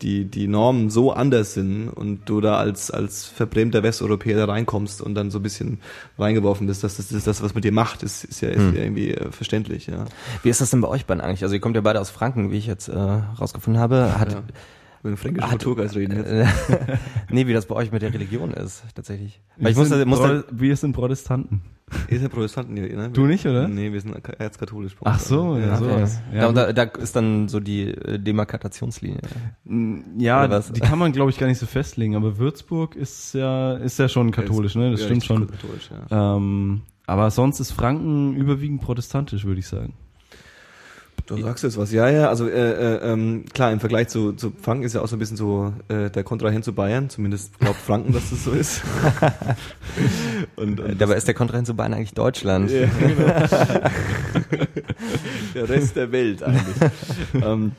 die, 0.02 0.24
die 0.24 0.48
Normen 0.48 0.90
so 0.90 1.12
anders 1.12 1.54
sind 1.54 1.88
und 1.88 2.28
du 2.28 2.40
da 2.40 2.56
als, 2.56 2.90
als 2.90 3.26
verbrämter 3.26 3.82
Westeuropäer 3.82 4.38
da 4.38 4.44
reinkommst 4.46 5.02
und 5.02 5.14
dann 5.14 5.30
so 5.30 5.38
ein 5.38 5.42
bisschen 5.42 5.80
reingeworfen 6.18 6.66
bist, 6.66 6.82
dass 6.84 6.96
das, 6.96 7.08
das, 7.08 7.24
das 7.24 7.42
was 7.42 7.54
mit 7.54 7.64
dir 7.64 7.72
macht, 7.72 8.02
ist, 8.02 8.24
ist 8.24 8.40
ja, 8.40 8.48
ist 8.48 8.58
Hm. 8.58 8.74
ja 8.74 8.82
irgendwie 8.82 9.10
äh, 9.10 9.30
verständlich, 9.30 9.86
ja. 9.86 10.06
Wie 10.42 10.48
ist 10.48 10.60
das 10.60 10.70
denn 10.70 10.80
bei 10.80 10.88
euch 10.88 11.06
beiden 11.06 11.20
eigentlich? 11.20 11.42
Also 11.42 11.54
ihr 11.54 11.60
kommt 11.60 11.76
ja 11.76 11.82
beide 11.82 12.00
aus 12.00 12.10
Franken, 12.10 12.50
wie 12.50 12.58
ich 12.58 12.66
jetzt 12.66 12.88
äh, 12.88 12.96
rausgefunden 12.96 13.80
habe. 13.80 14.18
Hat, 14.18 14.32
ja. 14.32 14.42
Über 15.00 15.10
den 15.10 15.16
fränkischen 15.16 15.48
Kulturkreis 15.48 15.96
reden 15.96 16.16
jetzt. 16.16 16.30
nee, 17.30 17.46
wie 17.46 17.54
das 17.54 17.64
bei 17.66 17.74
euch 17.74 17.90
mit 17.90 18.02
der 18.02 18.12
Religion 18.12 18.52
ist, 18.52 18.84
tatsächlich. 18.94 19.40
Weil 19.56 19.64
Wir 19.64 19.70
ich 19.70 19.76
muss, 19.78 19.88
sind 19.88 19.98
da, 19.98 20.04
muss 20.04 20.20
da, 20.20 20.44
wir 20.50 20.76
sind 20.76 20.92
Protestanten. 20.92 21.62
Ihr 22.08 22.20
seid 22.20 22.30
Protestanten, 22.30 22.74
ne? 22.74 23.10
Du 23.10 23.26
nicht, 23.26 23.46
oder? 23.46 23.66
Nee, 23.66 23.92
wir 23.92 24.00
sind 24.00 24.14
erzkatholisch. 24.38 24.94
Ach 25.04 25.18
so, 25.18 25.56
ja, 25.58 25.76
so. 25.76 25.86
okay. 25.86 26.06
Ja, 26.32 26.52
da, 26.52 26.72
da, 26.72 26.84
da 26.84 27.00
ist 27.00 27.16
dann 27.16 27.48
so 27.48 27.60
die 27.60 27.88
äh, 27.88 28.18
Demarkatationslinie. 28.18 29.20
Ja, 30.18 30.60
die 30.60 30.80
kann 30.80 30.98
man 30.98 31.12
glaube 31.12 31.30
ich 31.30 31.38
gar 31.38 31.46
nicht 31.46 31.58
so 31.58 31.66
festlegen, 31.66 32.14
aber 32.14 32.38
Würzburg 32.38 32.94
ist 32.94 33.34
ja 33.34 33.74
ist 33.74 33.98
ja 33.98 34.08
schon 34.08 34.30
katholisch, 34.30 34.74
ne? 34.76 34.90
Das 34.92 35.00
Ja, 35.00 35.06
stimmt 35.06 35.24
schon. 35.24 35.50
Katholisch, 35.50 35.90
ja. 36.10 36.36
Ähm, 36.36 36.82
aber 37.06 37.30
sonst 37.30 37.58
ist 37.58 37.72
Franken 37.72 38.36
überwiegend 38.36 38.82
protestantisch, 38.82 39.44
würde 39.44 39.60
ich 39.60 39.66
sagen. 39.66 39.94
Du 41.30 41.40
sagst 41.40 41.62
jetzt 41.62 41.78
was, 41.78 41.92
ja, 41.92 42.08
ja, 42.08 42.28
also 42.28 42.48
äh, 42.48 42.96
äh, 42.96 43.12
ähm, 43.12 43.44
klar, 43.54 43.70
im 43.70 43.78
Vergleich 43.78 44.08
zu, 44.08 44.32
zu 44.32 44.52
Franken 44.60 44.82
ist 44.82 44.94
ja 44.94 45.00
auch 45.00 45.06
so 45.06 45.14
ein 45.14 45.20
bisschen 45.20 45.36
so 45.36 45.72
äh, 45.86 46.10
der 46.10 46.24
Kontrahent 46.24 46.64
zu 46.64 46.72
Bayern, 46.72 47.08
zumindest 47.08 47.56
glaubt 47.60 47.80
Franken, 47.80 48.12
dass 48.12 48.30
das 48.30 48.42
so 48.42 48.50
ist. 48.50 48.82
und, 50.56 50.80
und 50.80 51.00
Dabei 51.00 51.14
ist 51.14 51.28
der 51.28 51.34
Kontrahent 51.34 51.68
zu 51.68 51.74
Bayern 51.74 51.94
eigentlich 51.94 52.14
Deutschland. 52.14 52.68
ja, 52.72 52.88
genau. 52.98 53.26
der 55.54 55.68
Rest 55.68 55.94
der 55.94 56.10
Welt 56.10 56.42
eigentlich. 56.42 56.90
ähm, 57.34 57.72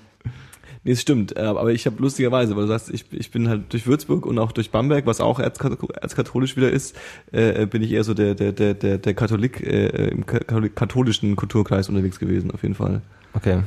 nee, 0.84 0.92
es 0.92 1.02
stimmt, 1.02 1.36
äh, 1.38 1.42
aber 1.42 1.72
ich 1.72 1.86
habe 1.86 2.02
lustigerweise, 2.02 2.56
weil 2.56 2.64
du 2.64 2.68
sagst, 2.68 2.90
ich, 2.90 3.06
ich 3.12 3.32
bin 3.32 3.50
halt 3.50 3.72
durch 3.74 3.88
Würzburg 3.88 4.26
und 4.26 4.40
auch 4.40 4.52
durch 4.52 4.72
Bamberg, 4.72 5.06
was 5.06 5.22
auch 5.22 5.40
erzkatholisch, 5.40 6.56
wieder 6.56 6.72
ist, 6.72 6.96
äh, 7.32 7.66
bin 7.66 7.82
ich 7.82 7.92
eher 7.92 8.04
so 8.04 8.14
der 8.14 8.36
der 8.36 8.52
der 8.52 8.74
der, 8.74 8.98
der 8.98 9.14
Katholik 9.14 9.62
äh, 9.62 10.10
im 10.10 10.26
katholischen 10.26 11.36
Kulturkreis 11.36 11.90
unterwegs 11.90 12.20
gewesen, 12.20 12.52
auf 12.52 12.64
jeden 12.64 12.76
Fall. 12.76 13.02
Okay. 13.34 13.62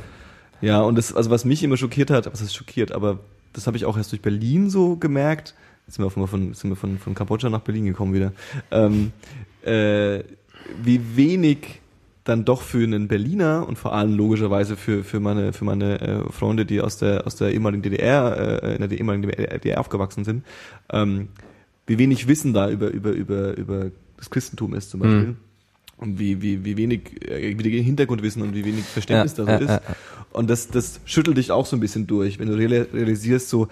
Ja, 0.61 0.81
und 0.83 0.97
das, 0.97 1.15
also 1.15 1.31
was 1.31 1.45
mich 1.45 1.62
immer 1.62 1.77
schockiert 1.77 2.11
hat, 2.11 2.33
was 2.33 2.41
ist 2.41 2.55
schockiert, 2.55 2.93
aber 2.93 3.19
das 3.53 3.67
habe 3.67 3.77
ich 3.77 3.85
auch 3.85 3.97
erst 3.97 4.12
durch 4.12 4.23
Berlin 4.23 4.71
so 4.71 4.97
gemerkt. 4.97 5.55
Jetzt 5.87 5.97
sind 5.97 6.05
wir, 6.05 6.11
von, 6.11 6.27
von, 6.27 6.55
sind 6.55 6.71
wir 6.71 6.77
von, 6.77 6.99
von 6.99 7.15
Kambodscha 7.15 7.51
nach 7.51 7.61
Berlin 7.61 7.85
gekommen 7.85 8.15
wieder. 8.15 8.33
Ähm, 8.71 9.12
äh, 9.62 10.25
wie 10.83 11.17
wenig 11.17 11.81
dann 12.25 12.45
doch 12.47 12.62
für 12.62 12.83
einen 12.83 13.07
Berliner 13.07 13.66
und 13.68 13.77
vor 13.79 13.93
allem 13.95 14.16
logischerweise 14.16 14.77
für, 14.77 15.05
für 15.05 15.20
meine, 15.20 15.53
für 15.53 15.64
meine 15.64 16.01
äh, 16.01 16.33
Freunde, 16.33 16.64
die 16.64 16.81
aus 16.81 16.97
der, 16.97 17.27
aus 17.27 17.37
der 17.37 17.53
ehemaligen 17.53 17.83
DDR, 17.83 18.62
äh, 18.62 18.75
in 18.77 18.89
der 18.89 18.99
ehemaligen 18.99 19.31
DDR 19.31 19.79
aufgewachsen 19.79 20.25
sind, 20.25 20.45
ähm, 20.91 21.29
wie 21.87 21.99
wenig 21.99 22.27
Wissen 22.27 22.55
da 22.55 22.70
über, 22.70 22.89
über, 22.89 23.11
über, 23.11 23.57
über 23.59 23.91
das 24.16 24.31
Christentum 24.31 24.75
ist 24.75 24.91
zum 24.91 25.01
Beispiel. 25.01 25.20
Mhm. 25.27 25.37
Und 25.97 26.18
wie, 26.18 26.43
wie, 26.43 26.64
wie 26.64 26.77
wenig, 26.77 27.22
äh, 27.29 27.57
wie 27.57 27.62
die 27.62 27.83
Hintergrundwissen 27.83 28.43
und 28.43 28.55
wie 28.55 28.64
wenig 28.64 28.85
Verständnis 28.85 29.37
Ja, 29.37 29.45
da 29.45 29.59
so 29.59 29.64
ja, 29.64 29.75
ist. 29.77 29.83
ja, 29.87 29.95
Und 30.33 30.51
das, 30.51 30.68
das 30.68 31.01
schüttelt 31.05 31.37
dich 31.37 31.53
auch 31.53 31.66
so 31.66 31.77
ein 31.77 31.81
bisschen 31.81 32.07
durch, 32.07 32.39
wenn 32.39 32.49
du 32.49 32.55
reali- 32.55 32.93
realisierst, 32.93 33.49
so, 33.49 33.68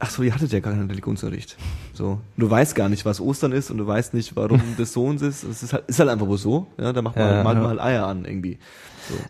ach 0.00 0.10
so, 0.10 0.22
ihr 0.22 0.34
hattet 0.34 0.52
ja 0.52 0.60
gar 0.60 0.72
keinen 0.72 0.88
Religionsunterricht. 0.90 1.56
So, 1.92 2.20
du 2.36 2.48
weißt 2.50 2.74
gar 2.74 2.88
nicht, 2.88 3.04
was 3.04 3.20
Ostern 3.20 3.52
ist 3.52 3.70
und 3.70 3.78
du 3.78 3.86
weißt 3.86 4.14
nicht, 4.14 4.36
warum 4.36 4.60
das 4.78 4.92
so 4.92 5.04
und 5.06 5.20
ist. 5.22 5.42
Es 5.44 5.62
ist 5.62 5.72
halt, 5.72 5.84
ist 5.88 5.98
halt 5.98 6.08
einfach 6.10 6.26
wohl 6.26 6.38
so. 6.38 6.66
Ja, 6.78 6.92
da 6.92 7.02
macht 7.02 7.16
man, 7.16 7.28
Ja, 7.28 7.42
malt 7.42 7.56
ja. 7.56 7.60
man 7.62 7.70
halt 7.70 7.80
Eier 7.80 8.06
an 8.06 8.24
irgendwie. 8.24 8.58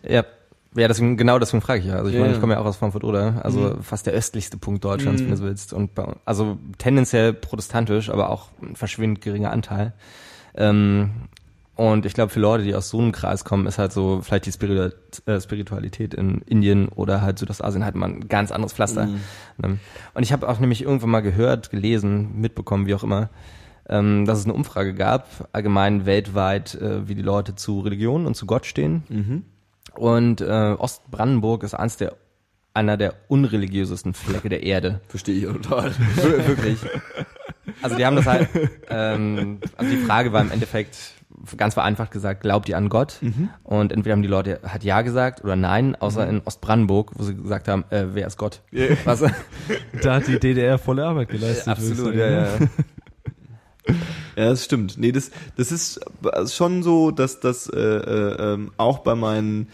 Ja. 0.07 0.23
Ja, 0.75 0.87
deswegen, 0.87 1.17
genau 1.17 1.39
deswegen 1.39 1.61
frage 1.61 1.79
ich 1.79 1.87
ja. 1.87 1.95
Also 1.95 2.09
ich 2.09 2.13
Ja, 2.15 2.21
meine, 2.21 2.33
ich 2.33 2.39
komme 2.39 2.53
ja 2.53 2.59
auch 2.59 2.65
aus 2.65 2.77
Frankfurt 2.77 3.03
oder, 3.03 3.43
also 3.43 3.59
Mhm. 3.61 3.81
fast 3.81 4.05
der 4.05 4.13
östlichste 4.13 4.57
Punkt 4.57 4.83
Deutschlands, 4.85 5.21
Mhm. 5.21 5.25
wenn 5.25 5.31
du 5.31 5.37
so 5.37 5.43
willst. 5.45 5.73
Und 5.73 5.95
bei, 5.95 6.13
also 6.25 6.59
tendenziell 6.77 7.33
protestantisch, 7.33 8.11
aber 8.11 8.29
auch 8.29 8.49
ein 8.61 8.75
verschwindend 8.75 9.21
geringer 9.21 9.49
Anteil. 9.51 9.93
Ähm, 10.53 11.09
und 11.79 12.05
ich 12.05 12.13
glaube, 12.13 12.29
für 12.31 12.41
Leute, 12.41 12.65
die 12.65 12.75
aus 12.75 12.89
so 12.89 12.99
einem 12.99 13.13
Kreis 13.13 13.45
kommen, 13.45 13.65
ist 13.65 13.77
halt 13.77 13.93
so 13.93 14.21
vielleicht 14.21 14.45
die 14.47 15.31
äh, 15.31 15.39
Spiritualität 15.41 16.13
in 16.13 16.41
Indien 16.41 16.89
oder 16.89 17.21
halt 17.21 17.39
Südostasien 17.39 17.85
halt 17.85 17.95
mal 17.95 18.09
ein 18.09 18.27
ganz 18.27 18.51
anderes 18.51 18.73
Pflaster. 18.73 19.05
Mhm. 19.05 19.19
Ne? 19.57 19.79
Und 20.13 20.23
ich 20.23 20.33
habe 20.33 20.49
auch 20.49 20.59
nämlich 20.59 20.81
irgendwann 20.83 21.09
mal 21.09 21.21
gehört, 21.21 21.69
gelesen, 21.69 22.35
mitbekommen, 22.35 22.85
wie 22.85 22.95
auch 22.95 23.03
immer, 23.03 23.29
ähm, 23.87 24.25
dass 24.25 24.39
es 24.39 24.43
eine 24.45 24.53
Umfrage 24.55 24.93
gab, 24.93 25.47
allgemein 25.53 26.05
weltweit, 26.05 26.75
äh, 26.75 27.07
wie 27.07 27.15
die 27.15 27.21
Leute 27.21 27.55
zu 27.55 27.79
Religion 27.79 28.25
und 28.25 28.35
zu 28.35 28.45
Gott 28.45 28.65
stehen. 28.65 29.03
Mhm. 29.07 29.43
Und 29.95 30.41
äh, 30.41 30.75
Ostbrandenburg 30.77 31.63
ist 31.63 31.73
eines 31.75 31.95
der 31.97 32.15
einer 32.73 32.97
der 32.97 33.13
unreligiösesten 33.29 34.13
Flecke 34.13 34.47
der 34.49 34.63
Erde. 34.63 34.99
Verstehe 35.07 35.35
ich 35.35 35.43
total. 35.45 35.91
Wir- 36.15 36.47
Wirklich. 36.47 36.77
Also 37.81 37.95
die 37.95 38.05
haben 38.05 38.15
das 38.15 38.25
halt, 38.25 38.49
ähm, 38.89 39.59
also 39.77 39.89
die 39.91 39.97
Frage 39.97 40.33
war 40.33 40.41
im 40.41 40.51
Endeffekt 40.51 40.97
ganz 41.57 41.73
vereinfacht 41.73 42.11
gesagt, 42.11 42.41
glaubt 42.41 42.69
ihr 42.69 42.77
an 42.77 42.89
Gott? 42.89 43.19
Und 43.63 43.91
entweder 43.91 44.13
haben 44.13 44.21
die 44.21 44.27
Leute 44.27 44.59
hat 44.63 44.83
ja 44.83 45.01
gesagt 45.01 45.43
oder 45.43 45.55
nein, 45.55 45.95
außer 45.95 46.27
in 46.27 46.41
Ostbrandenburg, 46.43 47.11
wo 47.15 47.23
sie 47.23 47.35
gesagt 47.35 47.67
haben, 47.67 47.85
äh, 47.89 48.07
wer 48.13 48.27
ist 48.27 48.37
Gott? 48.37 48.61
Was? 49.05 49.23
Da 50.01 50.15
hat 50.15 50.27
die 50.27 50.39
DDR 50.39 50.77
volle 50.77 51.05
Arbeit 51.05 51.29
geleistet. 51.29 51.67
Absolut, 51.67 52.15
ja, 52.15 52.29
ja. 52.29 52.47
Ja, 54.35 54.49
das 54.51 54.65
stimmt. 54.65 54.97
Nee, 54.97 55.11
das, 55.11 55.31
das 55.57 55.71
ist 55.71 55.99
schon 56.53 56.83
so, 56.83 57.11
dass 57.11 57.39
das 57.39 57.67
äh, 57.67 57.79
äh, 57.79 58.53
ähm, 58.53 58.71
auch 58.77 58.99
bei 58.99 59.15
meinen 59.15 59.69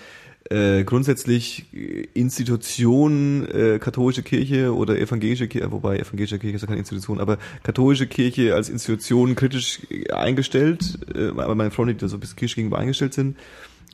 äh, 0.50 0.84
grundsätzlich 0.84 1.66
äh, 1.74 2.08
Institutionen, 2.14 3.48
äh, 3.48 3.80
katholische 3.80 4.22
Kirche 4.22 4.76
oder 4.76 4.98
evangelische 5.00 5.48
Kirche, 5.48 5.72
wobei 5.72 5.98
evangelische 5.98 6.38
Kirche 6.38 6.56
ist 6.58 6.62
ja 6.62 6.68
keine 6.68 6.80
Institution, 6.80 7.20
aber 7.20 7.38
katholische 7.64 8.08
Kirche 8.08 8.54
als 8.54 8.70
Institution 8.70 9.36
kritisch 9.36 9.82
äh, 9.90 10.12
eingestellt, 10.12 11.00
äh, 11.16 11.30
aber 11.30 11.56
meine 11.56 11.72
Freunde, 11.72 11.96
die 11.96 12.00
da 12.00 12.08
so 12.08 12.18
ein 12.18 12.20
bisschen 12.20 12.38
kritisch 12.38 12.56
gegenüber 12.56 12.78
eingestellt 12.78 13.14
sind, 13.14 13.38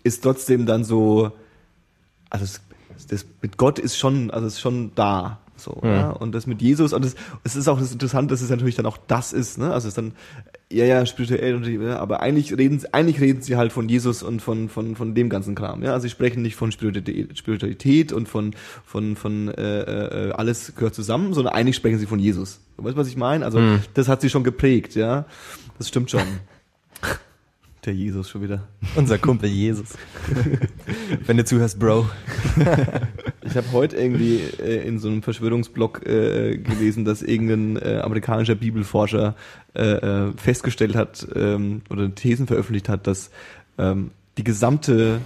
ist 0.04 0.24
trotzdem 0.24 0.66
dann 0.66 0.84
so, 0.84 1.32
also 2.30 2.46
das, 2.46 2.62
das 3.08 3.26
mit 3.42 3.58
Gott 3.58 3.80
ist 3.80 3.98
schon, 3.98 4.30
also 4.32 4.48
ist 4.48 4.60
schon 4.60 4.92
da. 4.96 5.40
So, 5.64 5.80
ja. 5.84 6.10
Und 6.12 6.34
das 6.34 6.48
mit 6.48 6.62
Jesus, 6.62 6.94
und 6.94 7.06
das, 7.06 7.16
es 7.44 7.56
ist 7.56 7.68
auch 7.68 7.80
das 7.80 7.92
Interessante, 7.92 8.34
dass 8.34 8.42
es 8.42 8.50
natürlich 8.50 8.76
dann 8.76 8.86
auch 8.86 8.98
das 9.08 9.32
ist, 9.34 9.58
ne? 9.58 9.66
Also 9.74 9.88
es 9.88 9.92
ist 9.92 9.98
dann, 9.98 10.14
ja, 10.72 10.86
ja, 10.86 11.06
spirituell, 11.06 11.56
und, 11.56 11.68
ja, 11.68 12.00
aber 12.00 12.22
eigentlich 12.22 12.58
reden, 12.58 12.80
sie- 12.80 12.94
eigentlich 12.94 13.20
reden 13.22 13.42
sie 13.42 13.58
halt 13.58 13.72
von 13.72 13.88
Jesus 13.90 14.24
und 14.24 14.42
von, 14.42 14.70
von, 14.70 14.96
von 14.96 15.14
dem 15.16 15.30
ganzen 15.30 15.54
Kram, 15.56 15.84
ja? 15.84 15.94
Also 15.94 16.04
sie 16.04 16.10
sprechen 16.10 16.42
nicht 16.42 16.56
von 16.56 16.72
Spiritualität, 16.72 18.12
und 18.14 18.28
von, 18.28 18.54
von, 18.86 19.16
von, 19.16 19.50
äh, 19.50 20.30
äh, 20.30 20.32
alles 20.32 20.74
gehört 20.76 20.96
zusammen, 20.96 21.34
sondern 21.34 21.54
eigentlich 21.54 21.76
sprechen 21.76 22.00
sie 22.00 22.06
von 22.08 22.20
Jesus. 22.20 22.60
Weißt 22.78 22.96
du, 22.96 23.00
was 23.00 23.08
ich 23.08 23.18
meine? 23.18 23.46
Also, 23.46 23.60
das 23.94 24.08
hat 24.08 24.22
sie 24.22 24.30
schon 24.30 24.44
geprägt, 24.44 24.96
ja? 24.96 25.26
Das 25.78 25.88
stimmt 25.88 26.10
schon. 26.12 26.22
Der 27.86 27.96
Jesus 27.96 28.30
schon 28.30 28.44
wieder. 28.44 28.68
Unser 28.96 29.18
Kumpel 29.18 29.50
Jesus. 29.50 29.98
Wenn 31.26 31.38
du 31.38 31.46
zuhörst, 31.46 31.80
Bro. 31.80 32.08
Ich 33.44 33.56
habe 33.56 33.72
heute 33.72 33.98
irgendwie 33.98 34.40
äh, 34.60 34.88
in 34.88 35.00
so 35.00 35.08
einem 35.08 35.24
Verschwörungsblog 35.24 36.06
äh, 36.06 36.58
gelesen, 36.58 37.06
dass 37.06 37.24
irgendein 37.24 37.78
äh, 37.78 38.00
amerikanischer 38.02 38.54
Bibelforscher 38.54 39.36
äh, 39.74 39.82
äh, 39.82 40.32
festgestellt 40.38 40.96
hat 40.96 41.28
ähm, 41.34 41.82
oder 41.90 42.14
Thesen 42.14 42.46
veröffentlicht 42.46 42.88
hat, 42.88 43.08
dass 43.08 43.32
ähm, 43.80 44.12
die 44.38 44.44
gesamte 44.44 45.20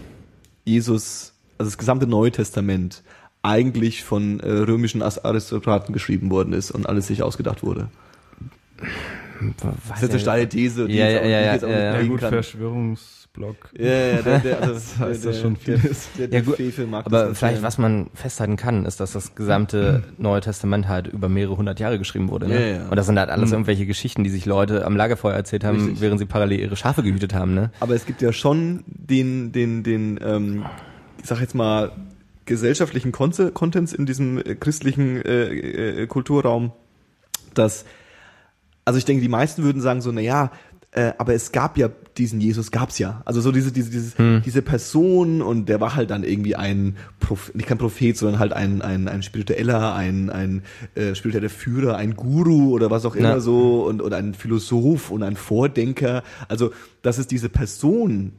Jesus, 0.64 1.34
also 1.58 1.70
das 1.70 1.78
gesamte 1.78 2.08
Neue 2.08 2.32
Testament 2.32 3.04
eigentlich 3.44 4.06
von 4.06 4.40
äh, 4.40 4.50
römischen 4.50 5.02
Aristokraten 5.02 5.94
geschrieben 5.94 6.32
worden 6.32 6.54
ist 6.54 6.72
und 6.72 6.88
alles 6.88 7.08
sich 7.08 7.22
ausgedacht 7.22 7.64
wurde. 7.64 7.90
Das 9.40 9.98
ist 9.98 10.02
jetzt 10.02 10.12
eine 10.12 10.20
steile 10.20 10.50
These, 10.50 10.88
die 10.88 10.96
Ja, 10.96 11.10
ja, 11.10 11.26
ja, 11.26 11.40
ich 11.40 11.54
jetzt 11.54 11.66
auch 11.66 11.70
ja, 11.70 11.92
nicht 11.94 12.04
ja. 12.04 12.08
Gut, 12.08 12.20
kann. 12.22 12.30
Verschwörungsblock. 12.30 13.56
Ja, 13.78 13.86
ja, 13.86 14.22
der, 14.22 14.40
der, 14.40 14.62
also, 14.62 14.74
Das 14.74 15.00
heißt 15.00 15.24
der, 15.24 15.32
das 15.32 15.42
schon 15.42 15.58
der, 15.66 15.80
vieles. 15.80 16.10
Der, 16.18 16.28
der, 16.28 16.40
Ja, 16.40 16.46
gut, 16.46 16.56
Frevel 16.56 16.88
mag 16.88 17.06
das 17.06 17.14
Aber 17.14 17.36
vielleicht, 17.36 17.62
was 17.62 17.78
man 17.78 18.10
festhalten 18.14 18.56
kann, 18.56 18.86
ist, 18.86 19.00
dass 19.00 19.12
das 19.12 19.36
gesamte 19.36 20.04
Neue 20.18 20.42
Testament 20.42 20.88
halt 20.88 21.08
über 21.08 21.30
mehrere 21.30 21.58
hundert 21.58 21.80
Jahre 21.80 21.98
geschrieben 21.98 22.30
wurde. 22.30 22.48
Ne? 22.48 22.60
Ja, 22.60 22.78
ja. 22.78 22.90
Und 22.90 22.96
das 22.96 23.06
sind 23.06 23.20
halt 23.20 23.30
alles 23.30 23.52
irgendwelche 23.52 23.86
Geschichten, 23.86 24.24
die 24.24 24.30
sich 24.30 24.46
Leute 24.46 24.86
am 24.86 24.96
Lagerfeuer 24.96 25.34
erzählt 25.34 25.64
haben, 25.64 25.78
Richtig. 25.78 26.02
während 26.02 26.20
sie 26.20 26.26
parallel 26.26 26.60
ihre 26.60 26.76
Schafe 26.76 27.04
gehütet 27.04 27.34
haben. 27.34 27.54
Ne? 27.54 27.72
Aber 27.80 27.94
es 27.94 28.06
gibt 28.06 28.22
ja 28.22 28.32
schon 28.32 28.84
den, 28.88 29.52
den, 29.52 29.84
den, 29.84 30.20
ähm, 30.24 30.66
ich 31.22 31.28
sag 31.28 31.42
jetzt 31.42 31.56
mal, 31.56 31.92
gesellschaftlichen 32.46 33.12
Contents 33.12 33.94
in 33.94 34.06
diesem 34.06 34.38
äh, 34.38 34.56
christlichen 34.56 35.22
äh, 35.22 36.04
äh, 36.04 36.08
Kulturraum, 36.08 36.72
dass, 37.54 37.86
also 38.86 38.98
ich 38.98 39.06
denke, 39.06 39.22
die 39.22 39.30
meisten 39.30 39.64
würden 39.64 39.82
sagen 39.82 40.02
so, 40.02 40.12
na 40.12 40.22
ja, 40.22 40.52
äh, 40.92 41.12
aber 41.18 41.34
es 41.34 41.52
gab 41.52 41.78
ja 41.78 41.90
diesen 42.18 42.40
Jesus, 42.40 42.72
gab's 42.72 43.00
ja. 43.00 43.22
Also 43.26 43.42
so 43.42 43.52
diese, 43.52 43.74
diese, 43.74 43.90
dieses, 43.92 44.16
diese 44.46 44.62
Person 44.62 45.42
und 45.42 45.68
der 45.68 45.82
war 45.82 45.96
halt 45.96 46.10
dann 46.10 46.24
irgendwie 46.24 46.56
ein, 46.56 46.96
Proph 47.20 47.54
nicht 47.54 47.68
kein 47.68 47.78
Prophet, 47.78 48.16
sondern 48.16 48.40
halt 48.40 48.54
ein, 48.54 48.82
ein, 48.82 49.10
ein 49.10 49.22
spiritueller, 49.22 49.94
ein, 49.94 50.30
ein 50.30 50.64
äh, 50.96 51.14
spiritueller 51.14 51.50
Führer, 51.50 51.98
ein 51.98 52.16
Guru 52.16 52.70
oder 52.72 52.90
was 52.92 53.06
auch 53.06 53.16
immer 53.16 53.30
Ja. 53.30 53.40
so 53.42 53.84
und, 53.84 54.02
und 54.02 54.14
ein 54.14 54.34
Philosoph 54.34 55.12
und 55.12 55.24
ein 55.24 55.36
Vordenker. 55.36 56.24
Also, 56.48 56.72
dass 57.02 57.18
es 57.18 57.28
diese 57.28 57.50
Person 57.50 58.32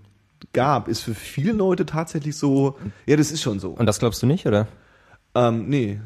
gab, 0.54 0.88
ist 0.88 1.02
für 1.02 1.14
viele 1.14 1.52
Leute 1.52 1.84
tatsächlich 1.84 2.36
so, 2.36 2.78
ja, 3.04 3.16
das 3.16 3.30
ist 3.32 3.42
schon 3.42 3.58
so. 3.60 3.72
Und 3.72 3.84
das 3.84 3.98
glaubst 3.98 4.22
du 4.22 4.26
nicht, 4.26 4.46
oder? 4.46 4.66
Ähm, 5.34 5.68
nee. 5.68 6.00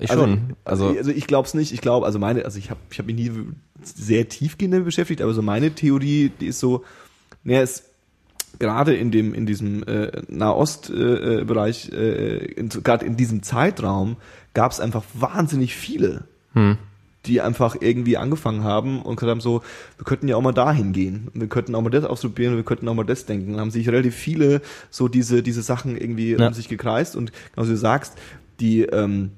Ich 0.00 0.10
Also, 0.10 0.24
schon. 0.24 0.56
Also, 0.64 0.88
also 0.88 1.10
ich 1.10 1.26
glaube 1.26 1.46
es 1.46 1.54
nicht. 1.54 1.72
Ich 1.72 1.80
glaube, 1.80 2.06
also 2.06 2.18
meine, 2.18 2.44
also 2.44 2.58
ich 2.58 2.70
habe 2.70 2.80
ich 2.90 2.98
hab 2.98 3.06
mich 3.06 3.16
nie 3.16 3.30
sehr 3.82 4.28
tiefgehend 4.28 4.74
damit 4.74 4.86
beschäftigt, 4.86 5.22
aber 5.22 5.32
so 5.34 5.42
meine 5.42 5.70
Theorie, 5.72 6.30
die 6.40 6.46
ist 6.46 6.60
so, 6.60 6.84
naja, 7.44 7.62
es 7.62 7.84
gerade 8.58 8.94
in 8.94 9.10
dem 9.10 9.34
in 9.34 9.46
diesem 9.46 9.82
äh, 9.84 10.10
Nahost-Bereich, 10.28 11.90
äh, 11.92 11.96
äh, 11.96 12.44
in, 12.52 12.68
gerade 12.68 13.06
in 13.06 13.16
diesem 13.16 13.42
Zeitraum, 13.42 14.16
gab 14.54 14.72
es 14.72 14.80
einfach 14.80 15.04
wahnsinnig 15.14 15.74
viele, 15.76 16.24
hm. 16.54 16.76
die 17.26 17.40
einfach 17.40 17.76
irgendwie 17.80 18.16
angefangen 18.16 18.64
haben 18.64 19.02
und 19.02 19.16
gesagt 19.16 19.30
haben 19.30 19.40
so, 19.40 19.62
wir 19.96 20.04
könnten 20.04 20.26
ja 20.28 20.36
auch 20.36 20.42
mal 20.42 20.52
dahin 20.52 20.92
gehen, 20.92 21.28
wir 21.32 21.46
könnten 21.46 21.74
auch 21.74 21.82
mal 21.82 21.90
das 21.90 22.04
ausprobieren, 22.04 22.56
wir 22.56 22.64
könnten 22.64 22.88
auch 22.88 22.94
mal 22.94 23.04
das 23.04 23.26
denken. 23.26 23.54
Und 23.54 23.60
haben 23.60 23.70
sich 23.70 23.88
relativ 23.88 24.14
viele 24.16 24.62
so 24.90 25.08
diese 25.08 25.42
diese 25.42 25.62
Sachen 25.62 25.96
irgendwie 25.96 26.32
Ja. 26.32 26.48
um 26.48 26.54
sich 26.54 26.68
gekreist 26.68 27.16
und 27.16 27.32
genau 27.54 27.66
wie 27.66 27.72
du 27.72 27.76
sagst, 27.76 28.14
die 28.58 28.82
ähm, 28.82 29.30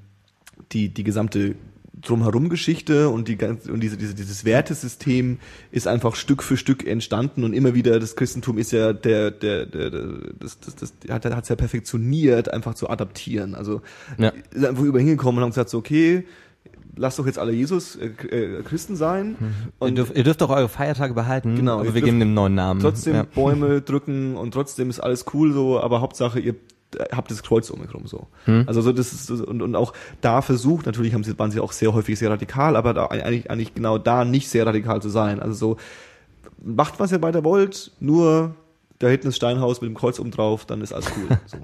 die 0.71 0.89
die 0.89 1.03
gesamte 1.03 1.55
drumherum 2.01 2.49
Geschichte 2.49 3.09
und 3.09 3.27
die 3.27 3.37
ganze 3.37 3.71
und 3.71 3.79
diese, 3.81 3.97
diese 3.97 4.13
dieses 4.13 4.43
Wertesystem 4.45 5.39
ist 5.71 5.87
einfach 5.87 6.15
Stück 6.15 6.43
für 6.43 6.57
Stück 6.57 6.85
entstanden 6.85 7.43
und 7.43 7.53
immer 7.53 7.73
wieder 7.75 7.99
das 7.99 8.15
Christentum 8.15 8.57
ist 8.57 8.71
ja 8.71 8.93
der 8.93 9.31
der 9.31 9.65
der, 9.65 9.89
der 9.89 10.01
das 10.39 10.59
das, 10.59 10.75
das 10.75 10.93
hat 11.09 11.25
hat's 11.25 11.49
ja 11.49 11.55
perfektioniert 11.55 12.51
einfach 12.51 12.75
zu 12.75 12.89
adaptieren 12.89 13.55
also 13.55 13.81
Ja. 14.17 14.33
ist 14.51 14.65
einfach 14.65 14.83
über 14.83 14.99
hingekommen 14.99 15.37
und 15.37 15.43
haben 15.43 15.51
gesagt 15.51 15.69
so 15.69 15.77
okay 15.77 16.25
lasst 16.95 17.19
doch 17.19 17.25
jetzt 17.25 17.39
alle 17.39 17.53
Jesus 17.53 17.95
äh, 17.95 18.07
äh, 18.07 18.63
Christen 18.63 18.95
sein 18.95 19.35
ihr, 19.39 19.47
und 19.79 19.95
dürft, 19.97 20.15
ihr 20.17 20.23
dürft 20.23 20.41
doch 20.41 20.49
eure 20.49 20.69
Feiertage 20.69 21.13
behalten, 21.13 21.55
Genau, 21.55 21.75
aber 21.79 21.85
ihr 21.85 21.93
wir 21.93 22.01
geben 22.01 22.19
dem 22.19 22.33
neuen 22.33 22.55
Namen. 22.55 22.81
trotzdem 22.81 23.15
ja. 23.15 23.23
Bäume 23.23 23.81
drücken 23.81 24.35
und 24.35 24.51
trotzdem 24.51 24.89
ist 24.89 24.99
alles 24.99 25.25
cool 25.33 25.53
so, 25.53 25.79
aber 25.79 26.01
Hauptsache 26.01 26.39
ihr 26.39 26.55
habt 27.11 27.31
das 27.31 27.43
Kreuz 27.43 27.69
um 27.69 27.81
euch 27.81 27.93
rum 27.93 28.07
so. 28.07 28.27
Hm. 28.45 28.63
Also 28.67 28.81
so 28.81 28.91
das 28.91 29.13
ist 29.13 29.29
und, 29.29 29.61
und 29.61 29.75
auch 29.75 29.93
da 30.21 30.41
versucht, 30.41 30.85
natürlich 30.85 31.13
haben 31.13 31.23
sie, 31.23 31.37
waren 31.37 31.51
sie 31.51 31.59
auch 31.59 31.71
sehr 31.71 31.93
häufig 31.93 32.17
sehr 32.17 32.29
radikal, 32.29 32.75
aber 32.75 32.93
da 32.93 33.07
eigentlich, 33.07 33.49
eigentlich 33.49 33.73
genau 33.73 33.97
da 33.97 34.25
nicht 34.25 34.49
sehr 34.49 34.65
radikal 34.65 35.01
zu 35.01 35.09
sein. 35.09 35.39
Also 35.39 35.53
so, 35.53 35.77
macht 36.63 36.99
was 36.99 37.11
ihr 37.11 37.21
weiter 37.21 37.43
wollt, 37.43 37.91
nur 37.99 38.55
da 38.99 39.09
hinten 39.09 39.27
ist 39.27 39.35
Steinhaus 39.35 39.81
mit 39.81 39.89
dem 39.89 39.95
Kreuz 39.95 40.19
oben 40.19 40.31
drauf, 40.31 40.65
dann 40.65 40.81
ist 40.81 40.93
alles 40.93 41.11
cool. 41.17 41.37
So. 41.45 41.57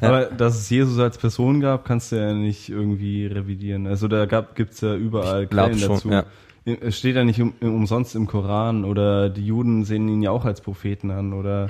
Aber 0.06 0.24
dass 0.24 0.58
es 0.58 0.68
Jesus 0.68 0.98
als 0.98 1.16
Person 1.16 1.60
gab, 1.60 1.84
kannst 1.84 2.10
du 2.10 2.16
ja 2.16 2.32
nicht 2.32 2.68
irgendwie 2.68 3.26
revidieren. 3.26 3.86
Also 3.86 4.08
da 4.08 4.26
gab, 4.26 4.56
gibt's 4.56 4.80
ja 4.80 4.94
überall 4.94 5.46
Quellen 5.46 5.80
dazu. 5.80 6.10
ja. 6.10 6.24
Es 6.66 6.98
steht 6.98 7.14
ja 7.14 7.22
nicht 7.24 7.40
um, 7.40 7.52
umsonst 7.60 8.16
im 8.16 8.26
Koran 8.26 8.84
oder 8.84 9.30
die 9.30 9.46
Juden 9.46 9.84
sehen 9.84 10.08
ihn 10.08 10.20
ja 10.20 10.32
auch 10.32 10.44
als 10.44 10.60
Propheten 10.60 11.12
an 11.12 11.32
oder 11.32 11.68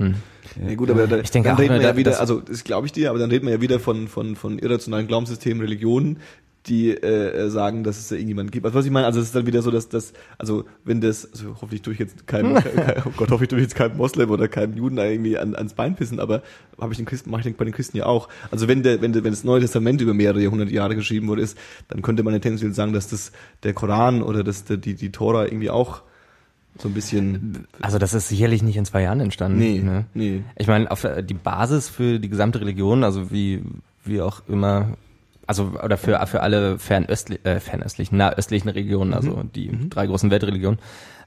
Ja, 0.67 0.75
gut, 0.75 0.91
aber 0.91 1.07
da, 1.07 1.19
Ich 1.19 1.31
denke 1.31 1.49
dann 1.49 1.57
auch, 1.57 1.61
reden 1.61 1.75
wir 1.75 1.83
ja 1.83 1.97
wieder, 1.99 2.13
das- 2.13 2.21
also 2.21 2.41
das 2.41 2.65
glaube 2.65 2.87
ich 2.87 2.93
dir, 2.93 3.11
aber 3.11 3.19
dann 3.19 3.31
reden 3.31 3.45
wir 3.47 3.55
ja 3.55 3.61
wieder 3.61 3.79
von 3.79 4.09
von 4.09 4.37
von 4.37 4.59
irrationalen 4.59 5.07
Glaubenssystemen, 5.07 5.61
Religionen, 5.63 6.19
die 6.67 6.91
äh, 6.91 7.49
sagen, 7.49 7.85
dass 7.85 7.99
es 7.99 8.09
da 8.09 8.17
irgendjemanden 8.17 8.51
gibt. 8.51 8.67
Also 8.67 8.77
was 8.79 8.85
ich 8.85 8.91
meine, 8.91 9.07
also 9.07 9.21
es 9.21 9.27
ist 9.27 9.35
dann 9.37 9.47
wieder 9.47 9.63
so, 9.63 9.71
dass 9.71 9.89
das, 9.89 10.13
also 10.39 10.65
wenn 10.85 11.01
das, 11.01 11.31
also 11.33 11.55
hoffentlich 11.61 11.83
tue 11.83 11.93
ich 11.93 11.99
jetzt 11.99 12.27
keinem, 12.27 12.55
kein, 12.63 13.03
oh 13.05 13.11
Gott, 13.17 13.31
hoffentlich 13.31 13.49
tue 13.49 13.59
ich 13.59 13.65
jetzt 13.65 13.75
keinem 13.77 13.97
Moslem 13.97 14.31
oder 14.31 14.49
keinem 14.49 14.75
Juden 14.75 14.99
irgendwie 14.99 15.39
an, 15.39 15.55
ans 15.55 15.75
Bein 15.75 15.95
pissen, 15.95 16.19
aber 16.19 16.43
habe 16.81 16.93
ich 16.93 16.97
den 16.97 17.07
Christen, 17.07 17.31
mache 17.31 17.41
ich 17.43 17.47
den, 17.47 17.55
bei 17.55 17.65
den 17.65 17.73
Christen 17.75 17.97
ja 17.97 18.07
auch. 18.07 18.29
Also 18.51 18.69
wenn 18.69 18.83
der, 18.83 19.01
wenn 19.01 19.13
der, 19.13 19.23
wenn 19.25 19.33
das 19.33 19.45
Neue 19.45 19.61
Testament 19.61 20.01
über 20.01 20.13
mehrere 20.15 20.43
Jahrhundert 20.43 20.71
Jahre 20.71 20.97
geschrieben 20.97 21.29
wurde, 21.29 21.43
ist, 21.43 21.57
dann 21.89 22.03
könnte 22.03 22.23
man 22.23 22.35
ja 22.35 22.41
tendenziell 22.41 22.73
sagen, 22.75 22.93
dass 22.93 23.09
das 23.09 23.33
der 23.63 23.73
Koran 23.73 24.23
oder 24.23 24.43
das 24.43 24.65
der, 24.65 24.77
die 24.77 24.95
die 24.95 25.11
Tora 25.13 25.45
irgendwie 25.45 25.71
auch 25.71 26.03
so 26.79 26.89
ein 26.89 26.95
bisschen 26.95 27.67
Also 27.81 27.99
das 27.99 28.13
ist 28.13 28.29
sicherlich 28.29 28.63
nicht 28.63 28.77
in 28.77 28.85
zwei 28.85 29.03
Jahren 29.03 29.21
entstanden. 29.21 29.59
nee, 29.59 29.79
Ne? 29.81 30.05
nee. 30.15 30.43
Ich 30.57 30.67
meine, 30.67 30.91
auf 30.91 31.01
der, 31.01 31.23
die 31.23 31.35
Basis 31.35 31.89
für 31.89 32.19
die 32.19 32.29
gesamte 32.29 32.61
Religion, 32.61 33.03
also 33.05 33.31
wie, 33.31 33.63
wie 34.05 34.21
auch 34.21 34.43
immer, 34.49 34.97
also 35.47 35.73
oder 35.83 35.97
für, 35.97 36.25
für 36.27 36.43
alle 36.43 36.79
fernöstli 36.79 37.39
äh, 37.45 37.61
fernöstlichen, 37.61 38.19
nahöstlichen 38.19 38.71
Regionen, 38.71 39.15
also 39.15 39.43
die 39.55 39.89
drei 39.89 40.07
großen 40.07 40.31
Weltreligionen, 40.31 40.79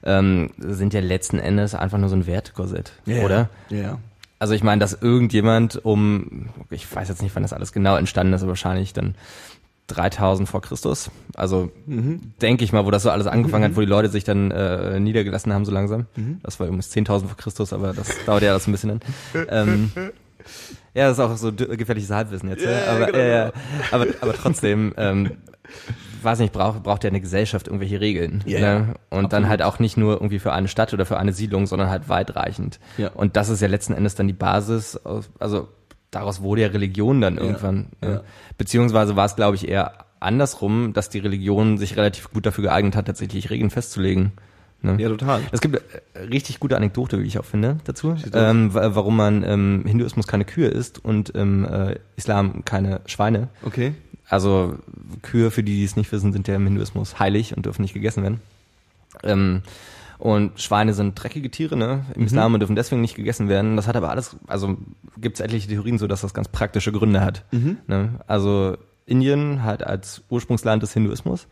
ähm, 0.02 0.50
sind 0.58 0.94
ja 0.94 1.00
letzten 1.00 1.38
Endes 1.38 1.74
einfach 1.74 1.98
nur 1.98 2.08
so 2.08 2.16
ein 2.16 2.26
Wertekorsett, 2.26 2.92
oder? 3.24 3.48
Ja. 3.70 3.98
Also 4.38 4.54
ich 4.54 4.62
meine, 4.62 4.78
dass 4.78 4.94
irgendjemand 4.94 5.84
um, 5.84 6.48
ich 6.70 6.94
weiß 6.94 7.08
jetzt 7.08 7.20
nicht, 7.22 7.34
wann 7.34 7.42
das 7.42 7.52
alles 7.52 7.72
genau 7.72 7.96
entstanden 7.96 8.32
ist, 8.32 8.40
aber 8.40 8.50
wahrscheinlich 8.50 8.94
dann 8.94 9.14
3000 9.88 10.48
vor 10.48 10.62
Christus. 10.62 11.10
Also 11.34 11.70
denke 12.40 12.64
ich 12.64 12.72
mal, 12.72 12.86
wo 12.86 12.90
das 12.90 13.02
so 13.02 13.10
alles 13.10 13.26
angefangen 13.26 13.64
hat, 13.64 13.76
wo 13.76 13.80
die 13.80 13.86
Leute 13.86 14.08
sich 14.08 14.24
dann 14.24 14.50
äh, 14.50 14.98
niedergelassen 14.98 15.52
haben 15.52 15.64
so 15.64 15.72
langsam. 15.72 16.06
Das 16.42 16.58
war 16.58 16.66
übrigens 16.66 16.90
10.000 16.90 17.26
vor 17.26 17.36
Christus, 17.36 17.72
aber 17.72 17.92
das 17.92 18.08
dauert 18.24 18.42
ja 18.42 18.52
alles 18.52 18.66
ein 18.66 18.72
bisschen 18.72 18.90
an. 18.90 19.00
Ähm, 19.50 19.90
Ja, 20.94 21.08
das 21.08 21.18
ist 21.18 21.24
auch 21.24 21.36
so 21.36 21.52
gefährliches 21.52 22.10
Halbwissen 22.10 22.48
jetzt. 22.48 22.64
Ja, 22.64 22.70
ne? 22.70 22.76
ja, 22.84 22.92
aber, 22.92 23.06
genau. 23.06 23.18
äh, 23.18 23.52
aber, 23.92 24.06
aber 24.20 24.32
trotzdem, 24.34 24.92
ähm, 24.96 25.30
weiß 26.22 26.38
nicht, 26.40 26.52
braucht, 26.52 26.82
braucht 26.82 27.04
ja 27.04 27.10
eine 27.10 27.20
Gesellschaft 27.20 27.68
irgendwelche 27.68 28.00
Regeln. 28.00 28.42
Ja, 28.46 28.58
ne? 28.60 28.64
ja, 29.10 29.16
Und 29.18 29.32
dann 29.32 29.48
halt 29.48 29.62
auch 29.62 29.78
nicht 29.78 29.96
nur 29.96 30.14
irgendwie 30.14 30.38
für 30.40 30.52
eine 30.52 30.68
Stadt 30.68 30.92
oder 30.92 31.06
für 31.06 31.18
eine 31.18 31.32
Siedlung, 31.32 31.66
sondern 31.66 31.88
halt 31.90 32.08
weitreichend. 32.08 32.80
Ja. 32.98 33.08
Und 33.14 33.36
das 33.36 33.48
ist 33.48 33.60
ja 33.62 33.68
letzten 33.68 33.92
Endes 33.94 34.14
dann 34.16 34.26
die 34.26 34.32
Basis, 34.34 34.96
aus- 35.04 35.30
also 35.38 35.68
daraus 36.10 36.42
wurde 36.42 36.62
ja 36.62 36.68
Religion 36.68 37.20
dann 37.20 37.38
irgendwann. 37.38 37.86
ja. 38.02 38.08
Ne? 38.08 38.24
Beziehungsweise 38.58 39.14
war 39.16 39.26
es, 39.26 39.36
glaube 39.36 39.54
ich, 39.56 39.68
eher 39.68 39.92
andersrum, 40.18 40.92
dass 40.92 41.08
die 41.08 41.20
Religion 41.20 41.78
sich 41.78 41.96
relativ 41.96 42.30
gut 42.30 42.44
dafür 42.46 42.64
geeignet 42.64 42.96
hat, 42.96 43.06
tatsächlich 43.06 43.48
Regeln 43.48 43.70
festzulegen. 43.70 44.32
Ne? 44.82 44.96
Ja, 44.98 45.08
total. 45.08 45.42
Es 45.52 45.60
gibt 45.60 45.76
äh, 46.14 46.18
richtig 46.20 46.58
gute 46.60 46.76
Anekdote, 46.76 47.20
wie 47.22 47.26
ich 47.26 47.38
auch 47.38 47.44
finde, 47.44 47.76
dazu, 47.84 48.16
ähm, 48.32 48.72
wa- 48.74 48.94
warum 48.94 49.16
man 49.16 49.42
ähm, 49.42 49.84
Hinduismus 49.86 50.26
keine 50.26 50.44
Kühe 50.44 50.68
isst 50.68 51.04
und 51.04 51.30
im 51.30 51.64
äh, 51.64 51.96
Islam 52.16 52.64
keine 52.64 53.00
Schweine. 53.06 53.48
Okay. 53.62 53.92
Also 54.28 54.76
Kühe, 55.22 55.50
für 55.50 55.62
die, 55.62 55.76
die 55.76 55.84
es 55.84 55.96
nicht 55.96 56.10
wissen, 56.12 56.32
sind 56.32 56.48
ja 56.48 56.54
im 56.54 56.64
Hinduismus 56.64 57.18
heilig 57.18 57.56
und 57.56 57.66
dürfen 57.66 57.82
nicht 57.82 57.94
gegessen 57.94 58.22
werden. 58.22 58.40
Ähm, 59.22 59.62
und 60.18 60.60
Schweine 60.60 60.92
sind 60.94 61.14
dreckige 61.20 61.50
Tiere, 61.50 61.76
ne? 61.76 62.04
Im 62.14 62.26
Islam 62.26 62.52
und 62.54 62.60
dürfen 62.60 62.76
deswegen 62.76 63.00
nicht 63.00 63.16
gegessen 63.16 63.48
werden. 63.48 63.76
Das 63.76 63.86
hat 63.88 63.96
aber 63.96 64.10
alles, 64.10 64.36
also 64.46 64.76
gibt 65.18 65.36
es 65.38 65.40
etliche 65.44 65.68
Theorien 65.68 65.98
so, 65.98 66.06
dass 66.06 66.20
das 66.20 66.34
ganz 66.34 66.48
praktische 66.48 66.92
Gründe 66.92 67.22
hat. 67.22 67.44
Ne? 67.86 68.10
Also 68.26 68.76
Indien 69.06 69.62
halt 69.64 69.82
als 69.82 70.22
Ursprungsland 70.28 70.82
des 70.82 70.92
Hinduismus 70.92 71.48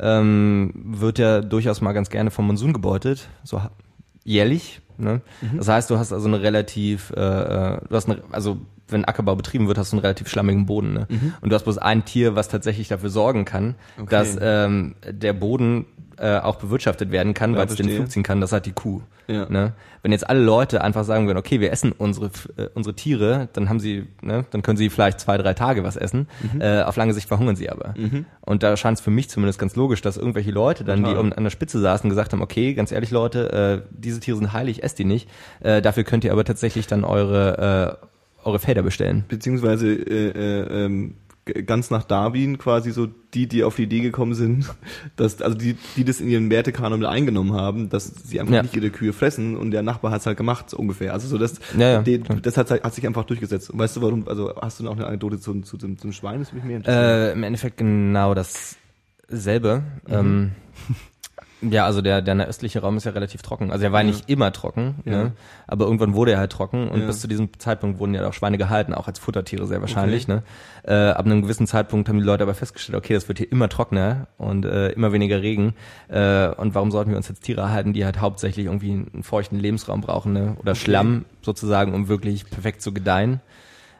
ähm, 0.00 0.72
wird 0.74 1.18
ja 1.18 1.40
durchaus 1.40 1.80
mal 1.80 1.92
ganz 1.92 2.10
gerne 2.10 2.30
vom 2.30 2.46
Monsun 2.46 2.72
gebeutet, 2.72 3.28
so 3.44 3.60
jährlich. 4.24 4.80
Ne? 4.98 5.20
Das 5.56 5.68
heißt, 5.68 5.90
du 5.90 5.98
hast 5.98 6.12
also 6.12 6.28
eine 6.28 6.42
relativ, 6.42 7.12
äh, 7.16 7.20
äh, 7.20 7.80
du 7.88 7.96
hast 7.96 8.08
eine, 8.08 8.22
also 8.30 8.58
wenn 8.92 9.04
Ackerbau 9.04 9.34
betrieben 9.36 9.68
wird, 9.68 9.78
hast 9.78 9.92
du 9.92 9.96
einen 9.96 10.02
relativ 10.02 10.28
schlammigen 10.28 10.66
Boden. 10.66 10.92
Ne? 10.92 11.06
Und 11.40 11.50
du 11.50 11.54
hast 11.54 11.64
bloß 11.64 11.78
ein 11.78 12.04
Tier, 12.04 12.34
was 12.36 12.48
tatsächlich 12.48 12.88
dafür 12.88 13.10
sorgen 13.10 13.44
kann, 13.44 13.74
Okay. 13.98 14.06
dass 14.10 14.36
ähm, 14.40 14.94
der 15.08 15.32
Boden 15.32 15.86
äh, 16.18 16.38
auch 16.38 16.56
bewirtschaftet 16.56 17.10
werden 17.10 17.34
kann, 17.34 17.52
Ja, 17.52 17.58
weil 17.60 17.66
es 17.66 17.74
den. 17.74 17.88
Flug 17.88 18.10
ziehen 18.10 18.22
kann, 18.22 18.40
das 18.40 18.52
hat 18.52 18.66
die 18.66 18.72
Kuh. 18.72 19.00
Ja. 19.28 19.48
Ne? 19.48 19.72
Wenn 20.02 20.12
jetzt 20.12 20.28
alle 20.28 20.40
Leute 20.42 20.82
einfach 20.82 21.04
sagen 21.04 21.26
würden, 21.26 21.38
okay, 21.38 21.60
wir 21.60 21.72
essen 21.72 21.92
unsere 21.92 22.26
äh, 22.56 22.68
unsere 22.74 22.94
Tiere, 22.94 23.48
dann 23.54 23.68
haben 23.68 23.80
sie, 23.80 24.08
ne, 24.20 24.44
dann 24.50 24.62
können 24.62 24.76
sie 24.76 24.90
vielleicht 24.90 25.20
zwei, 25.20 25.38
drei 25.38 25.54
Tage 25.54 25.84
was 25.84 25.96
essen. 25.96 26.28
Mhm. 26.52 26.60
Äh, 26.60 26.82
auf 26.82 26.96
lange 26.96 27.14
Sicht 27.14 27.28
verhungern 27.28 27.56
sie 27.56 27.70
aber. 27.70 27.94
Und 28.40 28.62
da 28.62 28.76
scheint 28.76 28.98
es 28.98 29.04
für 29.04 29.10
mich 29.10 29.30
zumindest 29.30 29.58
ganz 29.58 29.74
logisch, 29.76 30.02
dass 30.02 30.16
irgendwelche 30.16 30.50
Leute 30.50 30.84
dann, 30.84 30.98
die 30.98 31.04
Total. 31.10 31.18
um, 31.20 31.32
an 31.32 31.44
der 31.44 31.50
Spitze 31.50 31.80
saßen, 31.80 32.10
gesagt 32.10 32.32
haben, 32.32 32.42
okay, 32.42 32.74
ganz 32.74 32.92
ehrlich 32.92 33.10
Leute, 33.10 33.84
äh, 33.86 33.88
diese 33.96 34.20
Tiere 34.20 34.36
sind 34.36 34.52
heilig, 34.52 34.82
esst 34.82 34.98
die 34.98 35.04
nicht. 35.04 35.28
Äh, 35.60 35.80
dafür 35.82 36.02
könnt 36.04 36.24
ihr 36.24 36.32
aber 36.32 36.44
tatsächlich 36.44 36.86
dann 36.88 37.04
eure 37.04 37.98
äh, 38.02 38.06
eure 38.44 38.58
Felder 38.58 38.82
bestellen. 38.82 39.24
Beziehungsweise 39.28 39.92
äh, 39.92 40.28
äh, 40.30 40.84
ähm, 40.84 41.14
ganz 41.66 41.90
nach 41.90 42.04
Darwin 42.04 42.56
quasi 42.56 42.92
so 42.92 43.08
die, 43.34 43.48
die 43.48 43.64
auf 43.64 43.74
die 43.74 43.82
Idee 43.82 43.98
gekommen 44.00 44.34
sind, 44.34 44.66
dass 45.16 45.42
also 45.42 45.56
die, 45.58 45.76
die 45.96 46.04
das 46.04 46.20
in 46.20 46.28
ihren 46.28 46.50
Wertekanon 46.50 47.00
mit 47.00 47.08
eingenommen 47.08 47.52
haben, 47.54 47.88
dass 47.88 48.06
sie 48.06 48.38
einfach 48.38 48.54
Ja. 48.54 48.62
nicht 48.62 48.76
ihre 48.76 48.90
Kühe 48.90 49.12
fressen 49.12 49.56
und 49.56 49.72
der 49.72 49.82
Nachbar 49.82 50.12
hat's 50.12 50.24
halt 50.26 50.36
gemacht 50.36 50.70
so 50.70 50.76
ungefähr. 50.76 51.12
Also 51.12 51.26
so 51.26 51.38
das, 51.38 51.54
Ja, 51.76 51.90
ja, 51.94 52.02
die, 52.02 52.20
das 52.20 52.56
hat, 52.56 52.70
hat 52.70 52.94
sich 52.94 53.04
einfach 53.06 53.24
durchgesetzt. 53.24 53.70
Und 53.70 53.78
weißt 53.80 53.96
du 53.96 54.02
warum? 54.02 54.28
Also 54.28 54.54
hast 54.60 54.78
du 54.78 54.84
noch 54.84 54.92
eine 54.94 55.04
Anekdote 55.06 55.40
zu, 55.40 55.60
zu, 55.62 55.76
zum, 55.78 55.98
zum 55.98 56.12
Schwein? 56.12 56.38
Das 56.38 56.52
mich 56.52 56.62
mehr 56.62 56.76
interessieren. 56.76 57.04
Äh, 57.04 57.32
Im 57.32 57.42
Endeffekt 57.42 57.76
genau 57.78 58.34
dasselbe. 58.34 59.82
Ähm, 60.08 60.52
ja, 61.62 61.84
also 61.86 62.02
der, 62.02 62.22
der 62.22 62.36
östliche 62.46 62.80
Raum 62.80 62.96
ist 62.96 63.04
ja 63.04 63.12
relativ 63.12 63.42
trocken. 63.42 63.70
Also 63.70 63.84
er 63.84 63.92
war 63.92 64.02
nicht 64.02 64.28
immer 64.28 64.52
trocken, 64.52 64.96
Ja. 65.04 65.12
ne? 65.12 65.32
aber 65.66 65.84
irgendwann 65.84 66.14
wurde 66.14 66.32
er 66.32 66.38
halt 66.38 66.52
trocken 66.52 66.88
und 66.88 67.00
Ja. 67.00 67.06
bis 67.06 67.20
zu 67.20 67.28
diesem 67.28 67.56
Zeitpunkt 67.58 67.98
wurden 67.98 68.14
ja 68.14 68.26
auch 68.26 68.32
Schweine 68.32 68.58
gehalten, 68.58 68.92
auch 68.94 69.06
als 69.08 69.18
Futtertiere 69.18 69.66
sehr 69.66 69.80
wahrscheinlich. 69.80 70.28
Ne? 70.28 70.42
Äh, 70.82 70.92
ab 70.94 71.24
einem 71.24 71.42
gewissen 71.42 71.66
Zeitpunkt 71.66 72.08
haben 72.08 72.18
die 72.18 72.24
Leute 72.24 72.42
aber 72.42 72.54
festgestellt, 72.54 72.98
okay, 72.98 73.14
das 73.14 73.28
wird 73.28 73.38
hier 73.38 73.50
immer 73.50 73.68
trockener 73.68 74.26
und 74.38 74.64
äh, 74.64 74.88
immer 74.90 75.12
weniger 75.12 75.40
Regen. 75.40 75.74
Äh, 76.08 76.48
und 76.48 76.74
warum 76.74 76.90
sollten 76.90 77.10
wir 77.10 77.16
uns 77.16 77.28
jetzt 77.28 77.42
Tiere 77.44 77.60
erhalten, 77.62 77.92
die 77.92 78.04
halt 78.04 78.20
hauptsächlich 78.20 78.66
irgendwie 78.66 78.90
einen 78.92 79.22
feuchten 79.22 79.58
Lebensraum 79.58 80.00
brauchen 80.00 80.32
ne? 80.32 80.56
oder 80.60 80.74
Schlamm 80.74 81.24
sozusagen, 81.42 81.94
um 81.94 82.08
wirklich 82.08 82.50
perfekt 82.50 82.82
zu 82.82 82.92
gedeihen? 82.92 83.40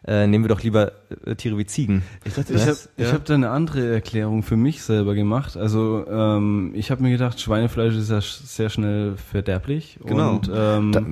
Äh, 0.05 0.27
nehmen 0.27 0.43
wir 0.43 0.49
doch 0.49 0.61
lieber 0.65 0.91
äh, 1.27 1.37
Tiere 1.37 1.57
wie 1.59 1.65
Ziegen. 1.65 2.03
ich 2.25 2.35
dachte, 2.35 2.53
Ich 2.55 2.63
habe 2.67 2.77
ich 2.97 3.13
hab 3.13 3.25
da 3.25 3.35
eine 3.35 3.51
andere 3.51 3.93
Erklärung 3.95 4.43
für 4.43 4.57
mich 4.57 4.83
selber 4.83 5.15
gemacht. 5.15 5.57
Also 5.57 6.05
ähm, 6.11 6.73
ich 6.75 6.91
habe 6.91 7.05
mir 7.05 7.11
gedacht, 7.13 7.41
Schweinefleisch 7.41 7.95
ist 7.95 8.11
ja 8.11 8.19
sch- 8.19 8.45
sehr 8.45 8.69
schnell 8.69 9.15
verderblich. 9.17 10.01
Genau. 10.05 10.35
Und 10.35 10.51
ähm, 10.53 10.91
Da- 10.91 11.03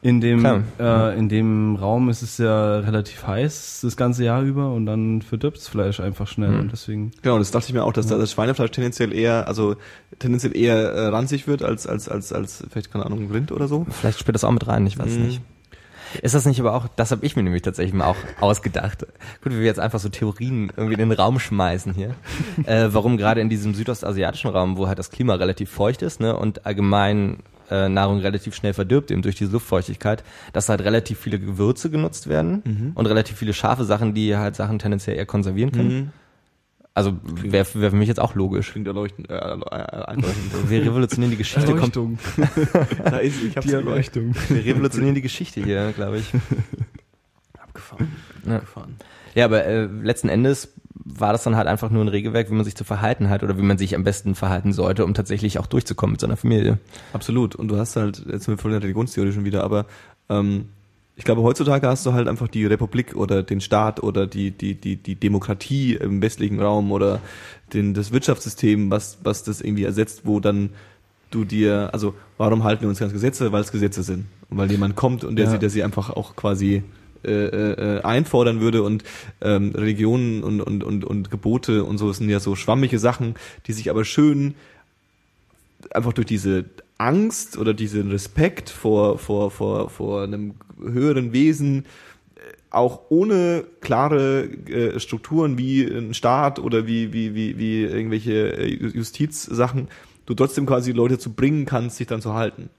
in, 0.00 0.22
dem, 0.22 0.40
Klar. 0.40 0.62
äh, 0.80 1.18
in 1.18 1.28
dem 1.28 1.76
Raum 1.76 2.08
ist 2.08 2.22
es 2.22 2.38
ja 2.38 2.78
relativ 2.78 3.26
heiß 3.26 3.80
das 3.82 3.98
ganze 3.98 4.24
Jahr 4.24 4.40
über 4.42 4.72
und 4.72 4.86
dann 4.86 5.20
verdirbt 5.20 5.58
das 5.58 5.68
Fleisch 5.68 6.00
einfach 6.00 6.26
schnell. 6.26 6.48
Mhm. 6.52 6.60
Und 6.60 6.72
deswegen 6.72 7.10
Genau, 7.20 7.36
das 7.38 7.50
dachte 7.50 7.66
ich 7.68 7.74
mir 7.74 7.84
auch, 7.84 7.92
dass 7.92 8.06
da 8.06 8.16
das 8.16 8.32
Schweinefleisch 8.32 8.70
tendenziell 8.70 9.12
eher, 9.12 9.46
also 9.46 9.76
tendenziell 10.20 10.56
eher 10.56 10.74
äh, 10.74 11.06
ranzig 11.08 11.46
wird 11.48 11.62
als 11.62 11.86
als 11.86 12.08
als 12.08 12.32
als 12.32 12.64
vielleicht 12.70 12.90
keine 12.90 13.04
Ahnung 13.04 13.30
Rind 13.30 13.52
oder 13.52 13.68
so. 13.68 13.86
Vielleicht 13.90 14.20
spielt 14.20 14.36
das 14.36 14.44
auch 14.44 14.52
mit 14.52 14.66
rein, 14.66 14.86
ich 14.86 14.98
weiß 14.98 15.18
Mhm. 15.18 15.22
nicht. 15.26 15.40
Ist 16.22 16.34
das 16.34 16.46
nicht 16.46 16.60
aber 16.60 16.74
auch, 16.74 16.88
das 16.96 17.10
habe 17.10 17.24
ich 17.24 17.36
mir 17.36 17.42
nämlich 17.42 17.62
tatsächlich 17.62 17.94
mal 17.94 18.06
auch 18.06 18.16
ausgedacht. 18.40 19.06
Gut, 19.42 19.52
wie 19.52 19.58
wir 19.58 19.66
jetzt 19.66 19.80
einfach 19.80 19.98
so 19.98 20.08
Theorien 20.08 20.72
irgendwie 20.76 20.94
in 20.94 21.08
den 21.08 21.12
Raum 21.12 21.38
schmeißen 21.38 21.94
hier. 21.94 22.14
äh, 22.66 22.88
warum 22.90 23.16
gerade 23.16 23.40
in 23.40 23.48
diesem 23.48 23.74
südostasiatischen 23.74 24.50
Raum, 24.50 24.76
wo 24.76 24.88
halt 24.88 24.98
das 24.98 25.10
Klima 25.10 25.34
relativ 25.34 25.70
feucht 25.70 26.02
ist 26.02 26.20
ne, 26.20 26.36
und 26.36 26.66
allgemein 26.66 27.38
äh, 27.70 27.88
Nahrung 27.88 28.18
relativ 28.18 28.54
schnell 28.54 28.72
verdirbt, 28.72 29.10
eben 29.10 29.22
durch 29.22 29.36
diese 29.36 29.52
Luftfeuchtigkeit, 29.52 30.24
dass 30.52 30.68
halt 30.68 30.80
relativ 30.80 31.18
viele 31.18 31.38
Gewürze 31.38 31.90
genutzt 31.90 32.28
werden 32.28 32.62
und 32.94 33.06
relativ 33.06 33.36
viele 33.36 33.52
scharfe 33.52 33.84
Sachen, 33.84 34.14
die 34.14 34.36
halt 34.36 34.56
Sachen 34.56 34.78
tendenziell 34.78 35.16
eher 35.16 35.26
konservieren 35.26 35.72
können. 35.72 36.12
Also 36.98 37.16
wäre 37.22 37.64
wär 37.74 37.90
für 37.90 37.96
mich 37.96 38.08
jetzt 38.08 38.18
auch 38.18 38.34
logisch. 38.34 38.72
Klingt 38.72 38.88
erleuchtend, 38.88 39.30
äh, 39.30 39.34
äh, 39.34 39.54
einleuchtend. 39.54 40.52
Wir 40.68 40.82
revolutionieren 40.82 41.30
die 41.30 41.36
Geschichte 41.36 41.76
kommt 41.76 41.96
da 43.04 43.18
ist, 43.18 43.40
ich 43.40 43.56
hab's 43.56 43.68
die 43.68 43.72
Erleuchtung. 43.72 44.34
Wir 44.48 44.64
revolutionieren 44.64 45.14
die 45.14 45.22
Geschichte 45.22 45.62
hier, 45.62 45.92
glaube 45.92 46.18
ich. 46.18 46.32
abgefahren. 47.60 48.08
Ja. 48.44 48.56
abgefahren. 48.56 48.96
Ja, 49.36 49.44
aber 49.44 49.64
äh, 49.64 49.84
letzten 49.84 50.28
Endes 50.28 50.74
war 50.92 51.30
das 51.30 51.44
dann 51.44 51.54
halt 51.54 51.68
einfach 51.68 51.88
nur 51.88 52.02
ein 52.04 52.08
Regelwerk, 52.08 52.50
wie 52.50 52.54
man 52.54 52.64
sich 52.64 52.74
zu 52.74 52.82
verhalten 52.82 53.30
hat 53.30 53.44
oder 53.44 53.56
wie 53.56 53.62
man 53.62 53.78
sich 53.78 53.94
am 53.94 54.02
besten 54.02 54.34
verhalten 54.34 54.72
sollte, 54.72 55.04
um 55.04 55.14
tatsächlich 55.14 55.60
auch 55.60 55.66
durchzukommen 55.66 56.14
mit 56.14 56.20
seiner 56.20 56.36
Familie. 56.36 56.78
Absolut. 57.12 57.54
Und 57.54 57.68
du 57.68 57.76
hast 57.76 57.94
halt, 57.94 58.24
jetzt 58.26 58.46
sind 58.46 58.56
wir 58.56 58.58
voll 58.58 58.72
in 58.72 58.80
der 58.80 58.82
Religionstheorie 58.82 59.30
schon 59.30 59.44
wieder, 59.44 59.62
aber 59.62 59.86
ähm, 60.28 60.70
ich 61.18 61.24
glaube, 61.24 61.42
heutzutage 61.42 61.88
hast 61.88 62.06
du 62.06 62.12
halt 62.12 62.28
einfach 62.28 62.46
die 62.46 62.64
Republik 62.64 63.16
oder 63.16 63.42
den 63.42 63.60
Staat 63.60 64.00
oder 64.04 64.28
die, 64.28 64.52
die, 64.52 64.74
die, 64.74 64.94
die 64.94 65.16
Demokratie 65.16 65.94
im 65.94 66.22
westlichen 66.22 66.60
Raum 66.60 66.92
oder 66.92 67.20
den, 67.74 67.92
das 67.92 68.12
Wirtschaftssystem, 68.12 68.88
was, 68.92 69.18
was 69.24 69.42
das 69.42 69.60
irgendwie 69.60 69.82
ersetzt, 69.82 70.22
wo 70.24 70.38
dann 70.38 70.70
du 71.32 71.44
dir, 71.44 71.90
also 71.92 72.14
warum 72.36 72.62
halten 72.62 72.82
wir 72.82 72.88
uns 72.88 73.00
ganz 73.00 73.12
Gesetze? 73.12 73.50
Weil 73.50 73.62
es 73.62 73.72
Gesetze 73.72 74.04
sind. 74.04 74.26
Und 74.48 74.58
weil 74.58 74.70
jemand 74.70 74.94
kommt 74.94 75.24
und 75.24 75.34
der, 75.34 75.46
Ja. 75.46 75.50
sie, 75.50 75.58
der 75.58 75.70
sie 75.70 75.82
einfach 75.82 76.10
auch 76.10 76.36
quasi 76.36 76.84
äh, 77.24 77.30
äh, 77.30 78.02
einfordern 78.02 78.60
würde 78.60 78.84
und 78.84 79.02
ähm, 79.40 79.72
Religionen 79.74 80.44
und, 80.44 80.60
und, 80.60 80.84
und, 80.84 81.04
und 81.04 81.30
Gebote 81.32 81.82
und 81.82 81.98
so 81.98 82.12
sind 82.12 82.30
ja 82.30 82.38
so 82.38 82.54
schwammige 82.54 83.00
Sachen, 83.00 83.34
die 83.66 83.72
sich 83.72 83.90
aber 83.90 84.04
schön 84.04 84.54
einfach 85.90 86.12
durch 86.12 86.28
diese 86.28 86.66
Angst 86.96 87.58
oder 87.58 87.74
diesen 87.74 88.10
Respekt 88.12 88.70
vor, 88.70 89.18
vor, 89.18 89.50
vor, 89.50 89.90
vor 89.90 90.22
einem 90.22 90.54
höheren 90.80 91.32
Wesen 91.32 91.84
äh, 92.36 92.40
auch 92.70 93.02
ohne 93.10 93.64
klare 93.80 94.44
äh, 94.44 95.00
Strukturen 95.00 95.58
wie 95.58 95.84
ein 95.84 96.14
Staat 96.14 96.58
oder 96.58 96.86
wie, 96.86 97.12
wie, 97.12 97.34
wie, 97.34 97.58
wie 97.58 97.82
irgendwelche 97.82 98.56
äh, 98.56 98.68
Justizsachen, 98.68 99.88
du 100.26 100.34
trotzdem 100.34 100.66
quasi 100.66 100.92
Leute 100.92 101.18
zu 101.18 101.32
bringen 101.32 101.64
kannst, 101.64 101.96
sich 101.96 102.06
dann 102.06 102.20
zu 102.20 102.34
halten. 102.34 102.70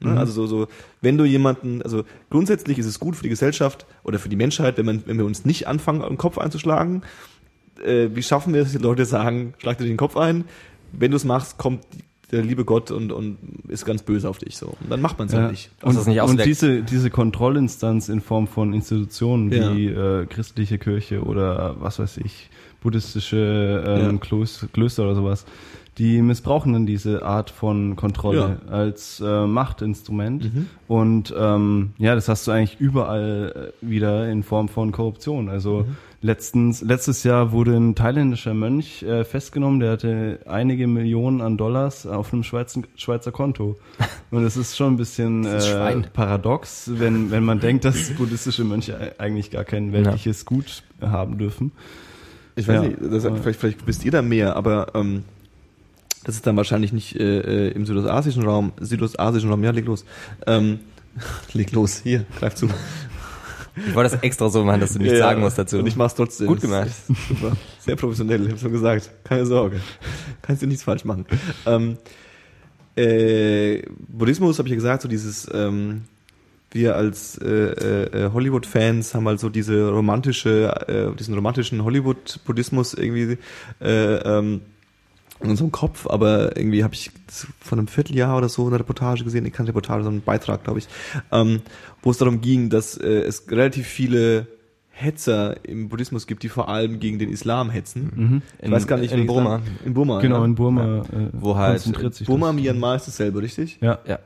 Ne? 0.00 0.18
Also 0.18 0.32
so, 0.32 0.46
so, 0.46 0.68
wenn 1.00 1.16
du 1.18 1.24
jemanden, 1.24 1.82
also 1.82 2.04
grundsätzlich 2.30 2.78
ist 2.78 2.86
es 2.86 3.00
gut 3.00 3.16
für 3.16 3.22
die 3.22 3.28
Gesellschaft 3.30 3.86
oder 4.02 4.18
für 4.18 4.28
die 4.28 4.36
Menschheit, 4.36 4.76
wenn 4.76 4.86
man, 4.86 5.02
wenn 5.06 5.18
wir 5.18 5.24
uns 5.24 5.44
nicht 5.44 5.66
anfangen, 5.66 6.02
den 6.02 6.18
Kopf 6.18 6.38
einzuschlagen. 6.38 7.02
Äh, 7.84 8.10
wie 8.14 8.22
schaffen 8.22 8.54
wir 8.54 8.62
es, 8.62 8.68
dass 8.68 8.80
die 8.80 8.86
Leute 8.86 9.06
sagen, 9.06 9.54
schlag 9.58 9.78
dir 9.78 9.84
den 9.84 9.96
Kopf 9.96 10.16
ein. 10.16 10.44
Wenn 10.92 11.10
du 11.10 11.16
es 11.16 11.24
machst, 11.24 11.58
kommt 11.58 11.84
der 12.34 12.42
liebe 12.42 12.64
Gott 12.64 12.90
und, 12.90 13.12
und 13.12 13.38
ist 13.68 13.84
ganz 13.84 14.02
böse 14.02 14.28
auf 14.28 14.38
dich 14.38 14.56
so. 14.56 14.66
Und 14.80 14.90
dann 14.90 15.00
macht 15.00 15.18
man 15.18 15.28
es 15.28 15.32
Ja. 15.34 15.40
halt 15.42 15.52
nicht. 15.52 15.70
Und, 15.82 16.06
nicht 16.06 16.20
und 16.20 16.44
diese, 16.44 16.82
diese 16.82 17.10
Kontrollinstanz 17.10 18.08
in 18.08 18.20
Form 18.20 18.46
von 18.46 18.72
Institutionen 18.74 19.50
Ja. 19.52 19.74
wie 19.74 19.86
äh, 19.86 20.26
christliche 20.26 20.78
Kirche 20.78 21.22
oder 21.22 21.76
was 21.80 21.98
weiß 21.98 22.18
ich, 22.18 22.50
buddhistische 22.82 23.84
ähm, 23.86 24.12
Ja. 24.12 24.18
Klöster, 24.18 24.66
Klöster 24.68 25.04
oder 25.04 25.14
sowas, 25.14 25.46
die 25.98 26.20
missbrauchen 26.22 26.72
dann 26.72 26.86
diese 26.86 27.24
Art 27.24 27.50
von 27.50 27.94
Kontrolle 27.94 28.58
als 28.68 29.20
äh, 29.24 29.46
Machtinstrument. 29.46 30.50
Und 30.88 31.32
ähm, 31.38 31.92
ja, 31.98 32.16
das 32.16 32.28
hast 32.28 32.46
du 32.48 32.50
eigentlich 32.50 32.80
überall 32.80 33.72
äh, 33.80 33.88
wieder 33.88 34.28
in 34.28 34.42
Form 34.42 34.68
von 34.68 34.90
Korruption. 34.90 35.48
Also 35.48 35.86
letztens, 36.24 36.80
letztes 36.80 37.22
Jahr 37.22 37.52
wurde 37.52 37.76
ein 37.76 37.94
thailändischer 37.94 38.54
Mönch 38.54 39.02
äh, 39.02 39.24
festgenommen, 39.24 39.78
der 39.78 39.92
hatte 39.92 40.40
einige 40.46 40.86
Millionen 40.86 41.42
an 41.42 41.58
Dollars 41.58 42.06
auf 42.06 42.32
einem 42.32 42.42
Schweizer, 42.42 42.80
Schweizer 42.96 43.30
Konto. 43.30 43.76
Und 44.30 44.42
das 44.42 44.56
ist 44.56 44.74
schon 44.76 44.94
ein 44.94 44.96
bisschen 44.96 45.44
äh, 45.44 45.94
paradox, 46.14 46.90
wenn, 46.94 47.30
wenn 47.30 47.44
man 47.44 47.60
denkt, 47.60 47.84
dass 47.84 48.10
buddhistische 48.14 48.64
Mönche 48.64 49.14
eigentlich 49.18 49.50
gar 49.50 49.64
kein 49.64 49.92
weltliches 49.92 50.46
Gut 50.46 50.82
haben 51.00 51.36
dürfen. 51.36 51.72
Ich 52.56 52.66
weiß 52.66 52.82
Ja. 52.82 52.88
nicht, 52.88 52.98
das, 53.02 53.24
vielleicht, 53.42 53.60
vielleicht 53.60 53.86
wisst 53.86 54.04
ihr 54.04 54.10
da 54.12 54.22
mehr, 54.22 54.56
aber 54.56 54.92
ähm, 54.94 55.24
das 56.24 56.36
ist 56.36 56.46
dann 56.46 56.56
wahrscheinlich 56.56 56.94
nicht 56.94 57.16
äh, 57.16 57.68
äh, 57.68 57.72
im 57.72 57.84
südostasischen 57.84 58.44
Raum, 58.44 58.72
südostasischen 58.80 59.50
Raum, 59.50 59.62
ja, 59.62 59.72
leg 59.72 59.84
los. 59.84 60.06
Ähm, 60.46 60.78
leg 61.52 61.70
los, 61.72 62.00
hier, 62.02 62.24
greif 62.38 62.54
zu. 62.54 62.68
Ich 63.76 63.94
wollte 63.94 64.10
das 64.12 64.22
extra 64.22 64.48
so 64.48 64.64
machen, 64.64 64.80
dass 64.80 64.92
du 64.92 64.98
nichts 64.98 65.14
Ja, 65.14 65.26
sagen 65.26 65.40
musst 65.40 65.58
dazu. 65.58 65.78
Und 65.78 65.86
ich 65.86 65.96
mach's 65.96 66.14
trotzdem. 66.14 66.46
Gut 66.46 66.60
gemacht. 66.60 66.90
Super. 67.28 67.56
Sehr 67.80 67.96
professionell, 67.96 68.44
ich 68.44 68.52
hab's 68.52 68.60
schon 68.62 68.72
gesagt. 68.72 69.10
Keine 69.24 69.46
Sorge. 69.46 69.80
Kannst 70.42 70.62
du 70.62 70.66
nichts 70.66 70.84
falsch 70.84 71.04
machen. 71.04 71.26
Ähm, 71.66 71.98
äh, 72.96 73.82
Buddhismus, 74.08 74.58
habe 74.58 74.68
ich 74.68 74.72
ja 74.72 74.76
gesagt, 74.76 75.02
so 75.02 75.08
dieses, 75.08 75.48
ähm, 75.52 76.02
wir 76.70 76.96
als 76.96 77.38
äh, 77.38 77.46
äh, 77.48 78.30
Hollywood-Fans 78.32 79.14
haben 79.14 79.26
halt 79.26 79.40
so 79.40 79.48
diese 79.48 79.90
romantische, 79.90 80.74
äh, 80.88 81.16
diesen 81.16 81.34
romantischen 81.34 81.84
Hollywood-Buddhismus 81.84 82.94
irgendwie 82.94 83.38
äh, 83.80 84.14
ähm, 84.16 84.60
in 85.40 85.50
unserem 85.50 85.72
Kopf, 85.72 86.06
aber 86.06 86.56
irgendwie 86.56 86.84
habe 86.84 86.94
ich 86.94 87.10
vor 87.60 87.76
einem 87.76 87.88
Vierteljahr 87.88 88.36
oder 88.38 88.48
so 88.48 88.66
eine 88.66 88.78
Reportage 88.78 89.24
gesehen, 89.24 89.50
keine 89.52 89.68
Reportage, 89.68 90.02
sondern 90.04 90.20
einen 90.20 90.24
Beitrag, 90.24 90.64
glaube 90.64 90.78
ich, 90.78 90.88
ähm, 91.32 91.60
wo 92.02 92.10
es 92.10 92.18
darum 92.18 92.40
ging, 92.40 92.70
dass 92.70 92.96
äh, 92.96 93.06
es 93.22 93.50
relativ 93.50 93.86
viele 93.86 94.46
Hetzer 94.96 95.56
im 95.66 95.88
Buddhismus 95.88 96.26
gibt, 96.28 96.44
die 96.44 96.48
vor 96.48 96.68
allem 96.68 97.00
gegen 97.00 97.18
den 97.18 97.28
Islam 97.30 97.68
hetzen. 97.68 98.42
Ich 98.58 98.66
In- 98.66 98.72
weiß 98.72 98.86
gar 98.86 98.96
nicht, 98.96 99.12
in 99.12 99.26
Burma. 99.26 99.60
In 99.84 99.92
Burma. 99.92 100.20
Genau, 100.20 100.38
ja. 100.38 100.44
in 100.44 100.54
Burma 100.54 100.98
äh, 101.00 101.28
Wo 101.32 101.56
halt 101.56 101.82
konzentriert 101.82 102.14
sich 102.14 102.26
Burma, 102.28 102.46
das. 102.52 102.56
Myanmar 102.56 102.96
ist 102.96 103.08
dasselbe, 103.08 103.42
richtig? 103.42 103.78
Ja. 103.80 103.98
Ja. 104.06 104.20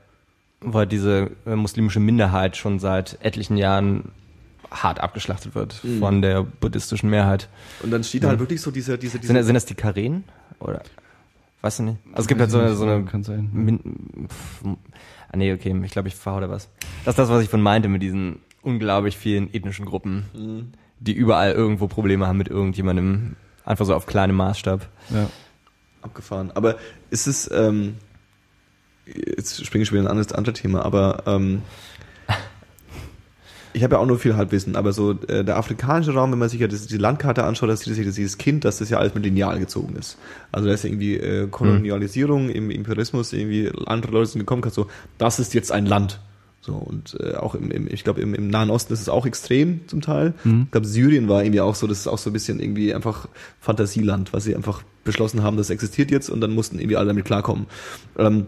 Weil 0.60 0.86
diese 0.86 1.30
äh, 1.46 1.56
muslimische 1.56 2.00
Minderheit 2.00 2.56
schon 2.58 2.78
seit 2.80 3.16
etlichen 3.24 3.56
Jahren 3.56 4.10
hart 4.70 5.00
abgeschlachtet 5.00 5.54
wird 5.54 5.82
Mhm. 5.82 6.00
von 6.00 6.20
der 6.20 6.42
buddhistischen 6.42 7.08
Mehrheit. 7.08 7.48
Und 7.82 7.90
dann 7.90 8.04
steht 8.04 8.24
da 8.24 8.28
halt 8.28 8.38
wirklich 8.40 8.60
so 8.60 8.70
dieser, 8.70 8.98
dieser, 8.98 9.18
dieser 9.18 9.32
Sind, 9.32 9.42
sind 9.44 9.54
das 9.54 9.64
die 9.64 9.74
Karen? 9.74 10.24
Oder? 10.60 10.82
Weißt 11.60 11.80
du 11.80 11.82
nicht? 11.84 11.98
Also 12.12 12.22
es 12.22 12.26
gibt 12.28 12.40
halt 12.40 12.50
so 12.50 12.58
eine, 12.58 12.74
so 12.76 12.84
eine 12.84 13.04
Kann 13.04 13.22
sein. 13.24 13.50
Min 13.52 14.28
pff, 14.28 14.62
ah 15.32 15.36
nee, 15.36 15.52
okay, 15.52 15.74
ich 15.84 15.90
glaube, 15.90 16.08
ich 16.08 16.14
verhau 16.14 16.40
da 16.40 16.48
was. 16.48 16.68
Das 17.04 17.12
ist 17.12 17.18
das, 17.18 17.28
was 17.30 17.42
ich 17.42 17.48
von 17.48 17.60
meinte 17.60 17.88
mit 17.88 18.02
diesen 18.02 18.40
unglaublich 18.62 19.16
vielen 19.16 19.52
ethnischen 19.52 19.84
Gruppen, 19.86 20.24
Mhm. 20.34 20.72
die 21.00 21.12
überall 21.12 21.52
irgendwo 21.52 21.86
Probleme 21.88 22.26
haben 22.26 22.38
mit 22.38 22.48
irgendjemandem, 22.48 23.36
einfach 23.64 23.84
so 23.86 23.94
auf 23.94 24.06
kleinem 24.06 24.36
Maßstab. 24.36 24.88
Ja. 25.10 25.28
abgefahren. 26.02 26.52
Aber 26.54 26.76
ist 27.10 27.26
es, 27.26 27.50
ähm, 27.52 27.96
jetzt 29.04 29.64
springe 29.66 29.82
ich 29.82 29.90
wieder 29.90 30.00
in 30.00 30.06
ein 30.06 30.10
anderes 30.12 30.32
andere 30.32 30.52
Thema, 30.54 30.84
aber 30.84 31.24
ähm, 31.26 31.62
ich 33.78 33.84
habe 33.84 33.94
ja 33.94 34.00
auch 34.00 34.06
nur 34.06 34.18
viel 34.18 34.36
Halbwissen, 34.36 34.76
aber 34.76 34.92
so 34.92 35.12
äh, 35.28 35.44
der 35.44 35.56
afrikanische 35.56 36.12
Raum, 36.12 36.32
wenn 36.32 36.38
man 36.38 36.48
sich 36.48 36.60
ja 36.60 36.68
das, 36.68 36.86
die 36.86 36.98
Landkarte 36.98 37.44
anschaut, 37.44 37.70
dass 37.70 37.80
dieses, 37.80 38.14
dieses 38.14 38.36
Kind, 38.38 38.64
dass 38.64 38.78
das 38.78 38.90
ja 38.90 38.98
alles 38.98 39.14
mit 39.14 39.24
Lineal 39.24 39.58
gezogen 39.58 39.96
ist. 39.96 40.18
Also 40.52 40.68
da 40.68 40.74
ist 40.74 40.84
ja 40.84 40.90
irgendwie 40.90 41.16
äh, 41.16 41.46
Kolonialisierung 41.48 42.50
im 42.50 42.70
Imperialismus, 42.70 43.32
irgendwie 43.32 43.70
andere 43.86 44.12
Leute 44.12 44.26
sind 44.26 44.40
gekommen, 44.40 44.62
so, 44.70 44.86
das 45.16 45.38
ist 45.38 45.54
jetzt 45.54 45.72
ein 45.72 45.86
Land. 45.86 46.20
So, 46.60 46.74
und 46.74 47.16
äh, 47.20 47.34
auch 47.36 47.54
im, 47.54 47.70
im 47.70 47.86
ich 47.90 48.04
glaube, 48.04 48.20
im, 48.20 48.34
im 48.34 48.48
Nahen 48.48 48.68
Osten 48.70 48.92
ist 48.92 49.00
es 49.00 49.08
auch 49.08 49.24
extrem 49.24 49.86
zum 49.86 50.00
Teil. 50.00 50.34
Ich 50.44 50.70
glaube, 50.72 50.86
Syrien 50.86 51.28
war 51.28 51.42
irgendwie 51.42 51.60
auch 51.60 51.74
so, 51.74 51.86
das 51.86 52.00
ist 52.00 52.08
auch 52.08 52.18
so 52.18 52.30
ein 52.30 52.32
bisschen 52.32 52.60
irgendwie 52.60 52.92
einfach 52.92 53.28
Fantasieland, 53.60 54.32
was 54.32 54.44
sie 54.44 54.54
einfach 54.56 54.82
beschlossen 55.04 55.42
haben, 55.42 55.56
das 55.56 55.70
existiert 55.70 56.10
jetzt 56.10 56.28
und 56.28 56.40
dann 56.40 56.54
mussten 56.54 56.78
irgendwie 56.78 56.96
alle 56.96 57.06
damit 57.08 57.24
klarkommen. 57.24 57.66
Ähm, 58.18 58.46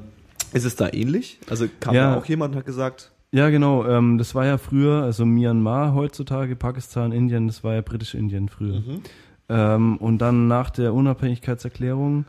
ist 0.52 0.64
es 0.64 0.76
da 0.76 0.88
ähnlich? 0.92 1.38
Also 1.48 1.66
kam 1.78 1.94
Ja. 1.94 2.10
da 2.12 2.18
auch 2.18 2.24
jemand 2.26 2.52
und 2.54 2.58
hat 2.58 2.66
gesagt, 2.66 3.12
Ja, 3.32 3.48
genau. 3.50 3.86
Ähm, 3.86 4.18
das 4.18 4.34
war 4.34 4.44
ja 4.44 4.58
früher, 4.58 5.02
also 5.02 5.24
Myanmar 5.24 5.94
heutzutage, 5.94 6.56
Pakistan, 6.56 7.12
Indien, 7.12 7.46
das 7.46 7.62
war 7.62 7.74
ja 7.74 7.80
britisch-Indien 7.80 8.48
früher. 8.48 8.82
Ähm, 9.48 9.96
und 9.98 10.18
dann 10.18 10.48
nach 10.48 10.70
der 10.70 10.94
Unabhängigkeitserklärung 10.94 12.24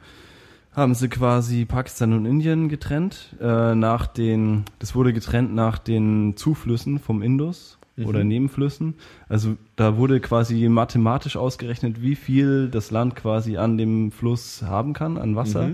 haben 0.74 0.93
sie 0.95 1.10
quasi 1.10 1.66
Pakistan 1.66 2.14
und 2.14 2.26
Indien 2.26 2.70
getrennt. 2.70 3.36
Äh, 3.41 3.76
nach 3.76 4.08
den, 4.08 4.64
das 4.80 4.95
wurde 4.95 5.12
getrennt 5.12 5.54
nach 5.54 5.78
den 5.80 6.36
Zuflüssen 6.38 6.99
vom 6.99 7.22
Indus 7.22 7.78
oder 8.08 8.24
Nebenflüssen. 8.24 8.95
Also 9.28 9.58
da 9.76 9.97
wurde 9.97 10.20
quasi 10.22 10.68
mathematisch 10.70 11.36
ausgerechnet, 11.36 12.02
wie 12.02 12.16
viel 12.16 12.70
das 12.70 12.89
Land 12.89 13.16
quasi 13.16 13.58
an 13.58 13.78
dem 13.78 14.12
Fluss 14.12 14.62
haben 14.64 14.93
kann, 14.93 15.18
an 15.18 15.36
Wasser. 15.36 15.72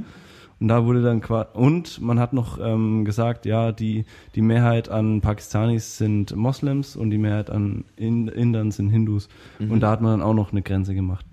Und 0.59 0.69
da 0.69 0.85
wurde 0.85 1.03
dann 1.03 1.21
quasi, 1.21 1.49
und 1.53 2.01
man 2.01 2.19
hat 2.19 2.33
noch 2.33 2.57
ähm, 2.59 3.05
gesagt, 3.05 3.45
ja, 3.45 3.71
die, 3.71 4.05
die 4.33 4.41
Mehrheit 4.41 4.89
an 4.89 5.21
Pakistanis 5.21 5.97
sind 5.97 6.35
Moslems 6.35 6.95
und 6.95 7.11
die 7.11 7.19
Mehrheit 7.19 7.51
an 7.51 7.85
In 7.95 8.27
Indern 8.27 8.71
sind 8.71 8.89
Hindus. 8.89 9.29
Und 9.59 9.81
da 9.81 9.91
hat 9.91 10.01
man 10.01 10.19
dann 10.19 10.27
auch 10.27 10.33
noch 10.33 10.51
eine 10.51 10.63
Grenze 10.63 10.95
gemacht. 10.95 11.25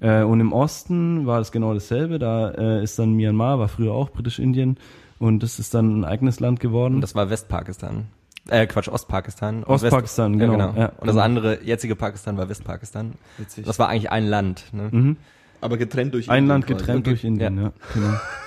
Äh, 0.00 0.22
und 0.24 0.40
im 0.40 0.52
Osten 0.52 1.24
war 1.26 1.38
das 1.38 1.52
genau 1.52 1.72
dasselbe. 1.72 2.18
Da 2.18 2.50
äh, 2.50 2.82
ist 2.84 2.98
dann 2.98 3.14
Myanmar, 3.14 3.58
war 3.58 3.68
früher 3.68 3.92
auch 3.92 4.10
Britisch-Indien. 4.10 4.76
Und 5.18 5.42
das 5.42 5.58
ist 5.58 5.72
dann 5.72 6.00
ein 6.00 6.04
eigenes 6.04 6.40
Land 6.40 6.60
geworden. 6.60 6.96
Und 6.96 7.00
das 7.00 7.14
war 7.14 7.30
Westpakistan. 7.30 8.08
Äh, 8.48 8.66
Quatsch, 8.66 8.88
Ostpakistan. 8.88 9.64
Ostpakistan, 9.64 10.38
West- 10.38 10.50
genau, 10.50 10.72
ja. 10.76 10.92
Und 11.00 11.06
das 11.08 11.16
andere, 11.16 11.64
jetzige 11.64 11.96
Pakistan 11.96 12.36
war 12.36 12.48
Westpakistan. 12.48 13.14
Witzig. 13.38 13.64
Das 13.64 13.78
war 13.78 13.88
eigentlich 13.88 14.10
ein 14.10 14.26
Land. 14.26 14.66
Ne? 14.72 15.16
aber 15.62 15.78
getrennt 15.78 16.12
durch 16.14 16.28
ein 16.30 16.38
Indien 16.44 16.48
Land 16.48 16.66
quasi. 16.66 16.78
getrennt 16.78 17.00
Okay. 17.00 17.10
durch 17.10 17.24
Indien, 17.24 17.56
ja. 17.58 17.72
genau. 17.94 18.12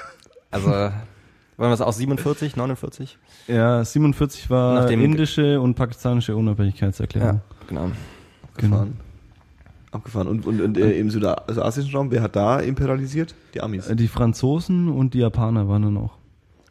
Also, 0.51 0.69
wollen 0.69 0.91
wir 1.57 1.69
das 1.69 1.81
auch 1.81 1.93
47, 1.93 2.55
49? 2.55 3.17
Ja, 3.47 3.83
47 3.83 4.49
war 4.49 4.75
Nachdem- 4.81 5.01
indische 5.03 5.59
und 5.61 5.75
pakistanische 5.75 6.35
Unabhängigkeitserklärung. 6.35 7.41
genau. 7.67 7.91
Abgefahren. 8.53 8.97
Abgefahren. 9.91 10.27
Und, 10.27 10.45
und, 10.45 10.61
und 10.61 10.77
äh, 10.77 10.99
im 10.99 11.09
südasischen 11.09 11.95
Raum, 11.95 12.11
wer 12.11 12.21
hat 12.21 12.35
da 12.35 12.59
imperialisiert? 12.59 13.33
Die 13.53 13.61
Amis. 13.61 13.87
Äh, 13.87 13.95
Die 13.95 14.07
Franzosen 14.07 14.87
und 14.87 15.13
die 15.13 15.19
Japaner 15.19 15.67
waren 15.67 15.81
dann 15.81 15.97
auch. 15.97 16.13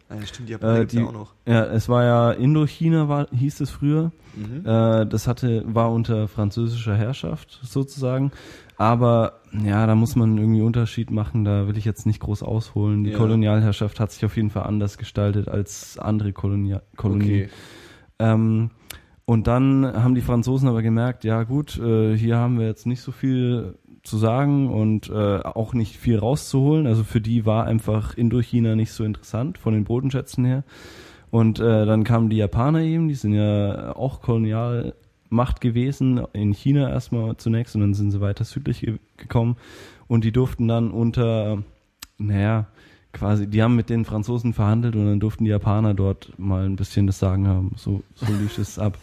Ah, 0.09 0.15
ja, 0.21 0.27
stimmt, 0.27 0.49
die 0.49 0.53
Japaner 0.53 0.81
Äh, 0.81 0.87
die, 0.87 0.97
ja 0.99 1.05
auch 1.07 1.13
noch. 1.13 1.35
ja, 1.47 1.65
es 1.67 1.89
war 1.89 2.05
ja 2.05 2.31
Indochina, 2.33 3.09
war, 3.09 3.27
hieß 3.33 3.61
es 3.61 3.71
früher. 3.71 4.13
Mhm. 4.37 4.65
Äh, 4.65 5.07
das 5.07 5.27
hatte, 5.27 5.65
war 5.67 5.91
unter 5.93 6.29
französischer 6.29 6.97
Herrschaft 6.97 7.59
sozusagen. 7.63 8.31
Aber 8.79 9.41
ja, 9.65 9.87
da 9.87 9.97
muss 9.97 10.15
man 10.15 10.39
irgendwie 10.39 10.63
Unterschied 10.63 11.11
machen. 11.11 11.45
Da 11.45 11.67
will 11.67 11.77
ich 11.77 11.85
jetzt 11.85 12.07
nicht 12.07 12.21
groß 12.21 12.45
ausholen. 12.45 13.03
Die 13.03 13.11
Ja. 13.11 13.19
Kolonialherrschaft 13.19 13.99
hat 13.99 14.13
sich 14.13 14.25
auf 14.25 14.37
jeden 14.37 14.51
Fall 14.51 14.63
anders 14.63 14.99
gestaltet 14.99 15.49
als 15.49 15.99
andere 15.99 16.33
Kolonia 16.33 16.83
Kolonien. 16.97 17.47
Okay. 17.47 17.49
Ähm, 18.21 18.71
und 19.25 19.47
dann 19.49 19.85
haben 19.85 20.15
die 20.15 20.21
Franzosen 20.23 20.69
aber 20.69 20.83
gemerkt, 20.83 21.25
ja 21.25 21.43
gut, 21.43 21.79
äh, 21.79 22.17
hier 22.17 22.39
haben 22.39 22.59
wir 22.59 22.67
jetzt 22.67 22.87
nicht 22.87 23.03
so 23.03 23.13
viel 23.13 23.75
zu 24.05 24.17
sagen 24.17 24.71
und 24.71 25.11
äh, 25.11 25.41
auch 25.41 25.75
nicht 25.75 25.97
viel 25.97 26.19
rauszuholen. 26.19 26.87
Also 26.87 27.03
für 27.03 27.21
die 27.21 27.45
war 27.45 27.67
einfach 27.67 28.17
Indochina 28.17 28.77
nicht 28.77 28.93
so 28.93 29.03
interessant 29.03 29.59
von 29.59 29.75
den 29.75 29.85
Bodenschätzen 29.85 30.45
her. 30.45 30.63
Und 31.31 31.59
äh, 31.59 31.85
dann 31.85 32.05
kamen 32.05 32.31
die 32.31 32.39
Japaner 32.39 32.81
eben, 32.81 33.09
die 33.09 33.15
sind 33.15 33.35
ja 33.35 33.95
auch 33.97 34.23
Kolonialmacht 35.29 35.61
gewesen, 35.61 36.21
in 36.33 36.53
China 36.53 36.91
erstmal 36.91 37.37
zunächst 37.37 37.75
und 37.75 37.83
dann 37.83 37.95
sind 37.95 38.11
sie 38.11 38.21
weiter 38.21 38.45
südlich 38.45 38.81
ge 38.81 38.99
gekommen 39.17 39.57
und 40.07 40.25
die 40.25 40.33
durften 40.33 40.69
dann 40.69 40.91
unter, 40.91 41.63
naja, 42.19 42.67
quasi, 43.13 43.47
die 43.49 43.63
haben 43.63 43.77
mit 43.77 43.91
den 43.91 44.05
Franzosen 44.05 44.53
verhandelt 44.53 44.95
und 44.97 45.07
dann 45.07 45.21
durften 45.21 45.45
die 45.45 45.51
Japaner 45.51 45.95
dort 45.95 46.33
mal 46.39 46.65
ein 46.65 46.77
bisschen 46.77 47.07
das 47.07 47.19
Sagen 47.19 47.49
haben. 47.49 47.73
So, 47.77 48.03
so 48.15 48.33
lief 48.33 48.59
es 48.59 48.79
ab. 48.79 48.99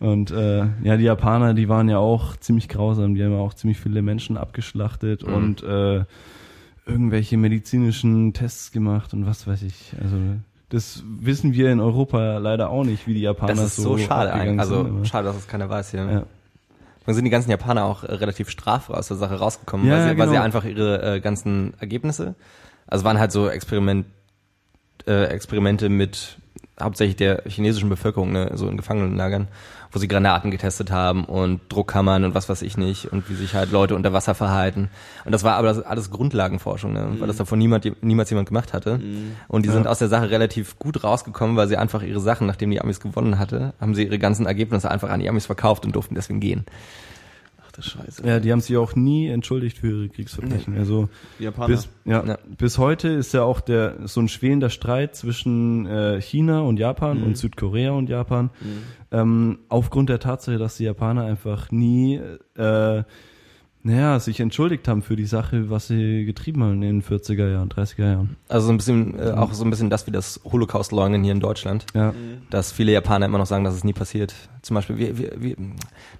Und 0.00 0.30
äh, 0.30 0.66
ja, 0.84 0.96
die 0.96 1.04
Japaner, 1.04 1.54
die 1.54 1.68
waren 1.68 1.88
ja 1.88 1.98
auch 1.98 2.36
ziemlich 2.36 2.68
grausam, 2.68 3.14
die 3.14 3.24
haben 3.24 3.32
ja 3.32 3.38
auch 3.38 3.54
ziemlich 3.54 3.78
viele 3.80 4.00
Menschen 4.00 4.36
abgeschlachtet 4.36 5.26
Mhm. 5.26 5.34
und 5.34 5.62
äh, 5.64 6.04
irgendwelche 6.86 7.36
medizinischen 7.36 8.32
Tests 8.32 8.70
gemacht 8.70 9.12
und 9.12 9.26
was 9.26 9.46
weiß 9.46 9.62
ich. 9.62 9.94
Also 10.00 10.16
das 10.68 11.02
wissen 11.06 11.54
wir 11.54 11.72
in 11.72 11.80
Europa 11.80 12.38
leider 12.38 12.70
auch 12.70 12.84
nicht, 12.84 13.06
wie 13.06 13.14
die 13.14 13.22
Japaner 13.22 13.54
Das 13.54 13.64
ist 13.64 13.76
so, 13.76 13.96
schade 13.96 14.32
abgegangen 14.32 14.60
eigentlich. 14.60 14.60
Also, 14.60 14.84
sind, 14.84 15.08
schade, 15.08 15.26
dass 15.26 15.36
es 15.36 15.48
keiner 15.48 15.68
weiß 15.70 15.90
hier. 15.92 16.00
Ja. 16.00 16.22
Dann 17.06 17.14
sind 17.14 17.24
die 17.24 17.30
ganzen 17.30 17.50
Japaner 17.50 17.84
auch 17.84 18.04
äh, 18.04 18.12
relativ 18.12 18.50
straffrei 18.50 18.94
aus 18.94 19.08
der 19.08 19.16
Sache 19.16 19.36
rausgekommen, 19.36 19.86
Ja, 19.86 19.94
weil, 19.94 20.02
sie, 20.02 20.08
ja, 20.10 20.18
weil 20.18 20.28
sie 20.28 20.34
genau. 20.34 20.44
einfach 20.44 20.64
ihre 20.64 21.16
äh, 21.16 21.20
ganzen 21.20 21.72
Ergebnisse, 21.80 22.34
also 22.86 23.04
waren 23.04 23.18
halt 23.18 23.32
so 23.32 23.48
Experiment, 23.48 24.06
äh, 25.06 25.24
Experimente 25.24 25.88
mit 25.88 26.36
hauptsächlich 26.80 27.16
der 27.16 27.42
chinesischen 27.46 27.88
Bevölkerung, 27.88 28.32
ne, 28.32 28.50
so 28.54 28.68
in 28.68 28.76
Gefangenenlagern, 28.76 29.48
wo 29.90 29.98
sie 29.98 30.08
Granaten 30.08 30.50
getestet 30.50 30.90
haben 30.90 31.24
und 31.24 31.60
Druckkammern 31.68 32.24
und 32.24 32.34
was 32.34 32.48
weiß 32.48 32.62
ich 32.62 32.76
nicht 32.76 33.12
und 33.12 33.28
wie 33.30 33.34
sich 33.34 33.54
halt 33.54 33.72
Leute 33.72 33.94
unter 33.94 34.12
Wasser 34.12 34.34
verhalten. 34.34 34.90
Und 35.24 35.32
das 35.32 35.44
war 35.44 35.56
aber 35.56 35.68
das, 35.68 35.82
alles 35.82 36.10
Grundlagenforschung, 36.10 36.92
ne, 36.92 37.16
weil 37.18 37.26
das 37.26 37.36
davon 37.36 37.58
niemand, 37.58 37.90
niemals 38.02 38.30
jemand 38.30 38.48
gemacht 38.48 38.72
hatte. 38.72 39.00
Und 39.48 39.64
die 39.64 39.70
sind 39.70 39.86
aus 39.86 39.98
der 39.98 40.08
Sache 40.08 40.30
relativ 40.30 40.78
gut 40.78 41.04
rausgekommen, 41.04 41.56
weil 41.56 41.68
sie 41.68 41.76
einfach 41.76 42.02
ihre 42.02 42.20
Sachen, 42.20 42.46
nachdem 42.46 42.70
die 42.70 42.80
Amis 42.80 43.00
gewonnen 43.00 43.38
hatte, 43.38 43.74
haben 43.80 43.94
sie 43.94 44.04
ihre 44.04 44.18
ganzen 44.18 44.46
Ergebnisse 44.46 44.90
einfach 44.90 45.10
an 45.10 45.20
die 45.20 45.28
Amis 45.28 45.46
verkauft 45.46 45.84
und 45.84 45.94
durften 45.94 46.14
deswegen 46.14 46.40
gehen. 46.40 46.64
Das 47.78 47.86
Scheiße. 47.86 48.26
Ja, 48.26 48.40
die 48.40 48.50
haben 48.50 48.60
sich 48.60 48.76
auch 48.76 48.96
nie 48.96 49.28
entschuldigt 49.28 49.78
für 49.78 49.86
ihre 49.88 50.08
Kriegsverbrechen. 50.08 50.76
Also 50.76 51.08
Die 51.38 51.44
Japaner. 51.44 51.68
bis, 51.68 51.88
ja, 52.04 52.24
Ja. 52.26 52.38
bis 52.58 52.76
heute 52.76 53.06
ist 53.06 53.32
ja 53.34 53.44
auch 53.44 53.60
der 53.60 54.08
so 54.08 54.20
ein 54.20 54.26
schwelender 54.28 54.68
Streit 54.68 55.14
zwischen 55.14 55.86
äh, 55.86 56.20
China 56.20 56.62
und 56.62 56.80
Japan 56.80 57.22
und 57.22 57.38
Südkorea 57.38 57.92
und 57.92 58.08
Japan. 58.08 58.50
Ähm, 59.12 59.60
aufgrund 59.68 60.08
der 60.08 60.18
Tatsache, 60.18 60.58
dass 60.58 60.76
die 60.76 60.84
Japaner 60.84 61.22
einfach 61.24 61.70
nie 61.70 62.20
äh, 62.56 63.04
naja, 63.82 64.18
sich 64.18 64.40
entschuldigt 64.40 64.88
haben 64.88 65.02
für 65.02 65.16
die 65.16 65.24
Sache, 65.24 65.70
was 65.70 65.86
sie 65.86 66.24
getrieben 66.24 66.62
haben 66.62 66.74
in 66.74 66.80
den 66.80 67.02
40er 67.02 67.48
Jahren, 67.50 67.68
30er 67.68 68.04
Jahren. 68.04 68.36
Also 68.48 68.66
so 68.66 68.72
ein 68.72 68.76
bisschen, 68.76 69.18
äh, 69.18 69.30
auch 69.30 69.52
so 69.52 69.64
ein 69.64 69.70
bisschen 69.70 69.88
das 69.88 70.06
wie 70.06 70.10
das 70.10 70.40
Holocaust-Leugnen 70.44 71.22
hier 71.22 71.32
in 71.32 71.40
Deutschland. 71.40 71.86
Ja. 71.94 72.12
dass 72.50 72.72
viele 72.72 72.92
Japaner 72.92 73.26
immer 73.26 73.38
noch 73.38 73.46
sagen, 73.46 73.64
dass 73.64 73.74
es 73.74 73.84
nie 73.84 73.92
passiert. 73.92 74.34
Zum 74.62 74.74
Beispiel 74.74 74.98
wie, 74.98 75.18
wie, 75.18 75.30
wie, 75.38 75.56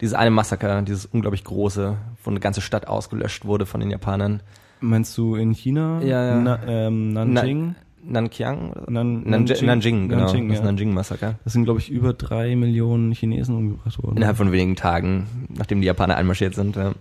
dieses 0.01 0.15
eine 0.15 0.31
Massaker, 0.31 0.83
dieses 0.83 1.07
unglaublich 1.07 1.45
große, 1.45 1.97
wo 2.23 2.31
eine 2.31 2.41
ganze 2.41 2.61
Stadt 2.61 2.87
ausgelöscht 2.87 3.45
wurde 3.45 3.67
von 3.67 3.81
den 3.81 3.91
Japanern. 3.91 4.41
Meinst 4.81 5.19
du 5.19 5.35
in 5.35 5.53
China? 5.53 6.01
Ja, 6.03 6.25
ja. 6.25 6.41
Na, 6.41 6.61
ähm, 6.67 7.13
Nanjing? 7.13 7.35
Nankiang? 7.35 7.75
Oder? 8.09 8.91
Nan- 8.91 9.23
Nanjing, 9.29 9.67
Nanjing, 9.67 10.09
genau. 10.09 10.25
Nanjing, 10.27 10.49
das 10.49 10.59
ja. 10.59 10.65
Nanjing-Massaker. 10.65 11.39
Das 11.45 11.53
sind, 11.53 11.65
glaube 11.65 11.81
ich, 11.81 11.91
über 11.91 12.13
drei 12.13 12.57
Millionen 12.57 13.13
Chinesen 13.13 13.57
umgebracht 13.57 14.03
worden. 14.03 14.17
Innerhalb 14.17 14.37
von 14.37 14.51
wenigen 14.53 14.77
Tagen, 14.77 15.27
nachdem 15.57 15.81
die 15.81 15.87
Japaner 15.87 16.17
einmarschiert 16.17 16.55
sind. 16.55 16.77
Ja. 16.77 16.95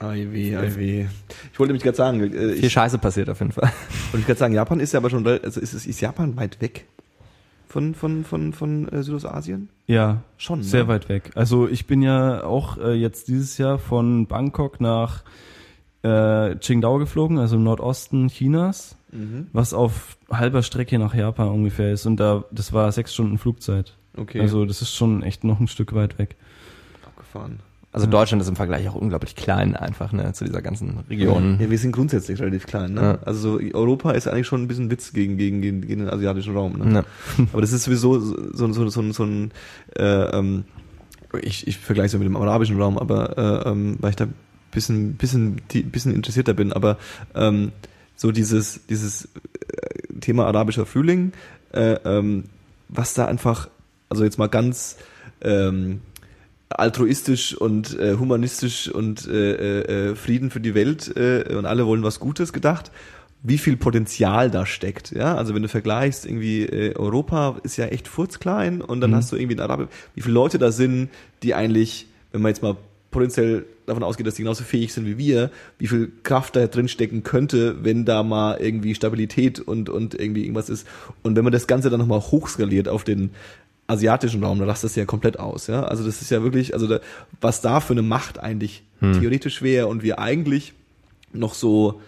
Ai 0.00 0.28
weh, 0.30 0.54
ai 0.56 0.76
weh. 0.76 1.06
Ich 1.52 1.58
wollte 1.58 1.72
mich 1.72 1.82
gerade 1.82 1.96
sagen, 1.96 2.20
äh, 2.20 2.52
Viel 2.54 2.64
ich 2.66 2.72
Scheiße 2.72 2.98
passiert 2.98 3.28
auf 3.30 3.40
jeden 3.40 3.50
Fall. 3.52 3.70
wollte 4.12 4.26
gerade 4.26 4.38
sagen, 4.38 4.54
Japan 4.54 4.78
ist 4.80 4.92
ja 4.92 5.00
aber 5.00 5.10
schon, 5.10 5.26
also 5.26 5.60
ist, 5.60 5.72
es- 5.74 5.86
ist 5.86 6.00
Japan 6.00 6.36
weit 6.36 6.60
weg 6.60 6.86
von, 7.66 7.94
von, 7.94 8.24
von, 8.24 8.52
von 8.52 8.88
äh, 8.90 9.02
Südostasien? 9.02 9.68
Ja, 9.88 10.22
Schon, 10.36 10.62
Sehr 10.62 10.84
ne? 10.84 10.88
weit 10.88 11.08
weg. 11.08 11.32
Also 11.34 11.68
ich 11.68 11.86
bin 11.86 12.02
ja 12.02 12.44
auch 12.44 12.78
äh, 12.78 12.92
jetzt 12.94 13.26
dieses 13.28 13.58
Jahr 13.58 13.78
von 13.78 14.26
Bangkok 14.26 14.80
nach 14.80 15.24
äh, 16.02 16.54
Qingdao 16.56 16.98
geflogen, 16.98 17.38
also 17.38 17.56
im 17.56 17.64
Nordosten 17.64 18.28
Chinas, 18.28 18.96
Mhm. 19.10 19.46
was 19.54 19.72
auf 19.72 20.18
halber 20.30 20.62
Strecke 20.62 20.98
nach 20.98 21.14
Japan 21.14 21.48
ungefähr 21.48 21.92
ist. 21.92 22.04
Und 22.04 22.18
da 22.20 22.44
das 22.50 22.74
war 22.74 22.92
sechs 22.92 23.14
Stunden 23.14 23.38
Flugzeit. 23.38 23.96
Okay. 24.16 24.40
Also 24.40 24.66
das 24.66 24.82
ist 24.82 24.94
schon 24.94 25.22
echt 25.22 25.44
noch 25.44 25.60
ein 25.60 25.66
Stück 25.68 25.94
weit 25.94 26.18
weg. 26.18 26.36
abgefahren. 27.06 27.60
Also 27.90 28.06
Deutschland 28.06 28.42
ist 28.42 28.48
im 28.50 28.56
Vergleich 28.56 28.86
auch 28.86 28.94
unglaublich 28.94 29.34
klein 29.34 29.74
einfach, 29.74 30.12
ne, 30.12 30.30
zu 30.34 30.44
dieser 30.44 30.60
ganzen 30.60 30.98
Region. 31.08 31.56
Ja, 31.58 31.70
wir 31.70 31.78
sind 31.78 31.92
grundsätzlich 31.92 32.38
relativ 32.38 32.66
klein, 32.66 32.92
ne? 32.92 33.00
Ja. 33.00 33.18
Also 33.24 33.58
so 33.58 33.60
Europa 33.74 34.10
ist 34.10 34.28
eigentlich 34.28 34.46
schon 34.46 34.60
ein 34.62 34.68
bisschen 34.68 34.90
Witz 34.90 35.14
gegen, 35.14 35.38
gegen, 35.38 35.62
gegen, 35.62 35.80
gegen 35.80 36.00
den 36.00 36.10
asiatischen 36.10 36.54
Raum, 36.54 36.76
ne? 36.76 36.84
Ne. 36.84 37.04
Aber 37.52 37.62
das 37.62 37.72
ist 37.72 37.84
sowieso 37.84 38.20
so, 38.20 38.36
so, 38.52 38.72
so, 38.74 38.88
so, 38.90 39.12
so 39.12 39.24
ein, 39.24 39.52
äh, 39.96 40.04
ähm, 40.04 40.64
ich, 41.40 41.66
ich 41.66 41.78
vergleiche 41.78 42.06
es 42.08 42.12
ja 42.12 42.18
mit 42.18 42.26
dem 42.28 42.36
arabischen 42.36 42.78
Raum, 42.80 42.98
aber 42.98 43.36
äh, 43.66 43.70
ähm, 43.70 43.96
weil 44.00 44.10
ich 44.10 44.16
da 44.16 44.26
bisschen, 44.70 45.14
bisschen, 45.14 45.60
bisschen 45.66 46.14
interessierter 46.14 46.54
bin, 46.54 46.72
aber 46.72 46.98
ähm, 47.34 47.72
so 48.16 48.32
dieses, 48.32 48.86
dieses 48.86 49.26
äh, 49.26 50.20
Thema 50.20 50.46
arabischer 50.46 50.86
Frühling, 50.86 51.32
äh, 51.72 51.94
ähm, 52.04 52.44
was 52.88 53.14
da 53.14 53.26
einfach, 53.26 53.68
also 54.08 54.24
jetzt 54.24 54.38
mal 54.38 54.48
ganz 54.48 54.96
ähm, 55.40 56.00
altruistisch 56.68 57.54
und 57.54 57.98
äh, 57.98 58.16
humanistisch 58.16 58.88
und 58.88 59.26
äh, 59.26 60.10
äh, 60.10 60.14
Frieden 60.14 60.50
für 60.50 60.60
die 60.60 60.74
Welt 60.74 61.16
äh, 61.16 61.54
und 61.54 61.66
alle 61.66 61.86
wollen 61.86 62.02
was 62.02 62.20
Gutes 62.20 62.52
gedacht, 62.52 62.90
wie 63.42 63.58
viel 63.58 63.76
Potenzial 63.76 64.50
da 64.50 64.66
steckt. 64.66 65.12
Ja, 65.12 65.36
also 65.36 65.54
wenn 65.54 65.62
du 65.62 65.68
vergleichst, 65.68 66.26
irgendwie 66.26 66.64
äh, 66.64 66.94
Europa 66.96 67.58
ist 67.62 67.76
ja 67.76 67.86
echt 67.86 68.08
furzklein 68.08 68.80
und 68.80 69.00
dann 69.00 69.14
hast 69.14 69.32
du 69.32 69.36
irgendwie 69.36 69.54
in 69.54 69.60
Arabien, 69.60 69.88
wie 70.14 70.22
viele 70.22 70.34
Leute 70.34 70.58
da 70.58 70.72
sind, 70.72 71.10
die 71.42 71.54
eigentlich, 71.54 72.06
wenn 72.32 72.42
man 72.42 72.50
jetzt 72.50 72.62
mal 72.62 72.76
potenziell 73.10 73.64
davon 73.86 74.02
ausgeht, 74.02 74.26
dass 74.26 74.34
die 74.34 74.42
genauso 74.42 74.64
fähig 74.64 74.92
sind 74.92 75.06
wie 75.06 75.16
wir, 75.16 75.50
wie 75.78 75.86
viel 75.86 76.12
Kraft 76.22 76.56
da 76.56 76.66
drin 76.66 76.88
stecken 76.88 77.22
könnte, 77.22 77.82
wenn 77.82 78.04
da 78.04 78.22
mal 78.22 78.58
irgendwie 78.60 78.94
Stabilität 78.94 79.60
und, 79.60 79.88
und 79.88 80.14
irgendwie 80.14 80.42
irgendwas 80.42 80.68
ist. 80.68 80.86
Und 81.22 81.36
wenn 81.36 81.44
man 81.44 81.52
das 81.52 81.66
Ganze 81.66 81.88
dann 81.88 82.00
nochmal 82.00 82.20
hochskaliert 82.20 82.88
auf 82.88 83.04
den 83.04 83.30
asiatischen 83.86 84.44
Raum, 84.44 84.58
dann 84.58 84.68
lasst 84.68 84.84
das 84.84 84.94
ja 84.94 85.06
komplett 85.06 85.38
aus, 85.38 85.66
ja. 85.66 85.84
Also 85.84 86.04
das 86.04 86.20
ist 86.20 86.30
ja 86.30 86.42
wirklich, 86.42 86.74
also 86.74 86.86
da, 86.86 87.00
was 87.40 87.62
da 87.62 87.80
für 87.80 87.94
eine 87.94 88.02
Macht 88.02 88.38
eigentlich 88.38 88.82
theoretisch 89.00 89.62
wäre 89.62 89.86
und 89.86 90.02
wir 90.02 90.18
eigentlich 90.18 90.74
noch 91.32 91.54
so 91.54 92.00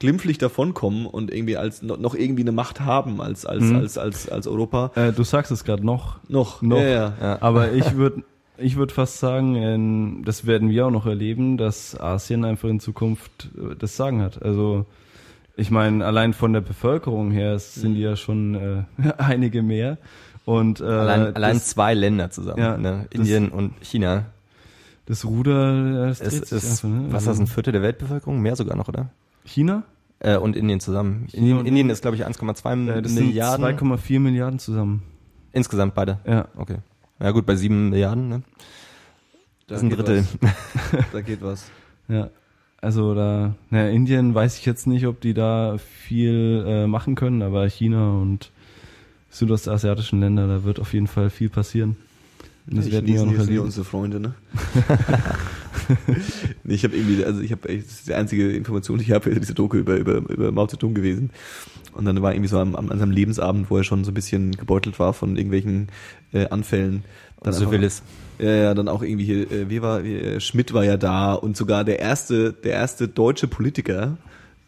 glimpflich 0.00 0.38
davonkommen 0.38 1.06
und 1.06 1.32
irgendwie 1.32 1.56
als 1.56 1.80
noch 1.80 2.16
irgendwie 2.16 2.42
eine 2.42 2.50
Macht 2.50 2.80
haben 2.80 3.20
als 3.20 3.46
als 3.46 3.62
als 3.72 3.96
als 3.96 4.28
als 4.28 4.46
Europa 4.48 4.90
Äh, 4.96 5.12
du 5.12 5.22
sagst 5.22 5.52
es 5.52 5.62
gerade 5.62 5.86
noch. 5.86 6.18
noch 6.28 6.60
Noch. 6.60 6.78
Ja, 6.78 6.88
ja. 6.88 7.16
Ja. 7.20 7.38
Aber 7.42 7.72
ich 7.72 7.94
würde 7.94 8.24
ich 8.62 8.76
würd 8.76 8.92
fast 8.92 9.18
sagen, 9.18 9.56
ähm, 9.56 10.22
das 10.24 10.46
werden 10.46 10.70
wir 10.70 10.86
auch 10.86 10.90
noch 10.90 11.06
erleben, 11.06 11.56
dass 11.56 11.98
Asien 12.00 12.44
einfach 12.44 12.68
in 12.68 12.80
Zukunft 12.80 13.50
äh, 13.56 13.74
das 13.76 13.96
Sagen 13.96 14.22
hat. 14.22 14.42
Also 14.42 14.86
ich 15.56 15.70
meine, 15.70 16.04
allein 16.06 16.32
von 16.32 16.52
der 16.52 16.60
Bevölkerung 16.62 17.30
her 17.30 17.58
sind 17.58 17.94
die 17.94 18.00
ja 18.00 18.16
schon 18.16 18.54
äh, 18.54 18.84
einige 19.18 19.62
mehr. 19.62 19.98
Und 20.44 20.80
äh, 20.80 20.84
Allein, 20.84 21.36
allein 21.36 21.54
das, 21.54 21.66
zwei 21.68 21.94
Länder 21.94 22.30
zusammen, 22.30 22.58
Ja, 22.58 22.76
ne? 22.76 23.06
das- 23.10 23.18
Indien 23.20 23.50
und 23.50 23.74
China. 23.80 24.24
das 25.06 25.24
Ruder, 25.24 26.06
das 26.08 26.20
Es 26.20 26.30
dreht 26.40 26.46
sich 26.46 26.58
ist, 26.58 26.84
einfach, 26.84 26.98
ne? 26.98 27.04
was 27.12 27.22
ist 27.22 27.26
das, 27.26 27.28
Also 27.28 27.42
ein 27.42 27.46
Viertel 27.46 27.72
der 27.72 27.82
Weltbevölkerung? 27.82 28.40
Mehr 28.40 28.56
sogar 28.56 28.76
noch, 28.76 28.88
oder? 28.88 29.10
China? 29.44 29.84
Äh, 30.18 30.36
und 30.38 30.56
Indien 30.56 30.80
zusammen. 30.80 31.26
China 31.28 31.40
Indien, 31.58 31.66
Indien 31.66 31.90
ist, 31.90 32.02
glaube 32.02 32.16
ich, 32.16 32.26
1,2 32.26 32.88
Äh, 32.88 33.02
das 33.02 33.12
Milliarden. 33.12 33.64
sind 33.66 33.78
2,4 33.80 34.20
Milliarden 34.20 34.58
zusammen. 34.58 35.02
Insgesamt 35.52 35.94
beide. 35.94 36.18
Ja. 36.26 36.46
Okay. 36.56 36.78
Ja 37.22 37.30
gut, 37.30 37.46
bei 37.46 37.54
sieben 37.56 37.90
Milliarden, 37.90 38.28
ne? 38.28 38.42
Da 39.68 39.74
Das 39.74 39.78
ist 39.78 39.84
ein 39.84 39.90
Drittel. 39.90 40.24
Was. 40.40 40.52
Da 41.12 41.20
geht 41.20 41.40
was. 41.40 41.70
Ja. 42.08 42.30
Also 42.80 43.14
da, 43.14 43.54
naja, 43.70 43.90
Indien 43.90 44.34
weiß 44.34 44.58
ich 44.58 44.66
jetzt 44.66 44.88
nicht, 44.88 45.06
ob 45.06 45.20
die 45.20 45.34
da 45.34 45.76
viel 45.78 46.64
äh, 46.66 46.86
machen 46.88 47.14
können, 47.14 47.40
aber 47.42 47.64
China 47.68 48.10
und 48.18 48.50
südostasiatischen 49.30 50.18
Länder, 50.20 50.48
da 50.48 50.64
wird 50.64 50.80
auf 50.80 50.92
jeden 50.92 51.06
Fall 51.06 51.30
viel 51.30 51.48
passieren. 51.48 51.96
Und 52.66 52.76
das 52.78 52.86
Die 52.86 52.92
werden 52.92 53.06
wir 53.06 53.22
auch 53.22 53.26
noch 53.26 53.32
ja 53.34 53.38
erleben. 53.40 53.64
unsere 53.64 53.84
Freunde, 53.84 54.18
ne? 54.20 54.34
nee, 56.64 56.74
ich 56.74 56.84
habe 56.84 56.96
irgendwie, 56.96 57.24
also 57.24 57.40
ich 57.40 57.52
habe, 57.52 57.68
das 57.68 57.86
ist 57.86 58.08
die 58.08 58.14
einzige 58.14 58.52
Information, 58.52 58.98
die 58.98 59.04
ich 59.04 59.12
habe, 59.12 59.34
diese 59.34 59.54
Doku 59.54 59.76
über, 59.76 59.96
über, 59.96 60.16
über 60.16 60.52
Mao 60.52 60.66
Zedong 60.66 60.94
gewesen. 60.94 61.30
Und 61.92 62.04
dann 62.04 62.20
war 62.22 62.32
irgendwie 62.32 62.48
so 62.48 62.58
am, 62.58 62.74
am, 62.74 62.90
an 62.90 62.98
seinem 62.98 63.10
Lebensabend, 63.10 63.70
wo 63.70 63.76
er 63.76 63.84
schon 63.84 64.04
so 64.04 64.10
ein 64.10 64.14
bisschen 64.14 64.52
gebeutelt 64.52 64.98
war 64.98 65.12
von 65.12 65.36
irgendwelchen 65.36 65.88
äh, 66.32 66.46
Anfällen. 66.48 67.04
Dann 67.40 67.52
einfach- 67.54 67.66
Syphilis. 67.66 68.02
Ja, 68.38 68.50
ja, 68.50 68.74
dann 68.74 68.88
auch 68.88 69.02
irgendwie 69.02 69.24
hier, 69.24 69.50
äh, 69.52 69.68
wie 69.68 69.82
war, 69.82 70.02
wie, 70.04 70.16
äh, 70.16 70.40
Schmidt 70.40 70.72
war 70.72 70.84
ja 70.84 70.96
da 70.96 71.34
und 71.34 71.56
sogar 71.56 71.84
der 71.84 72.00
erste, 72.00 72.52
der 72.52 72.72
erste 72.72 73.06
deutsche 73.06 73.46
Politiker, 73.46 74.16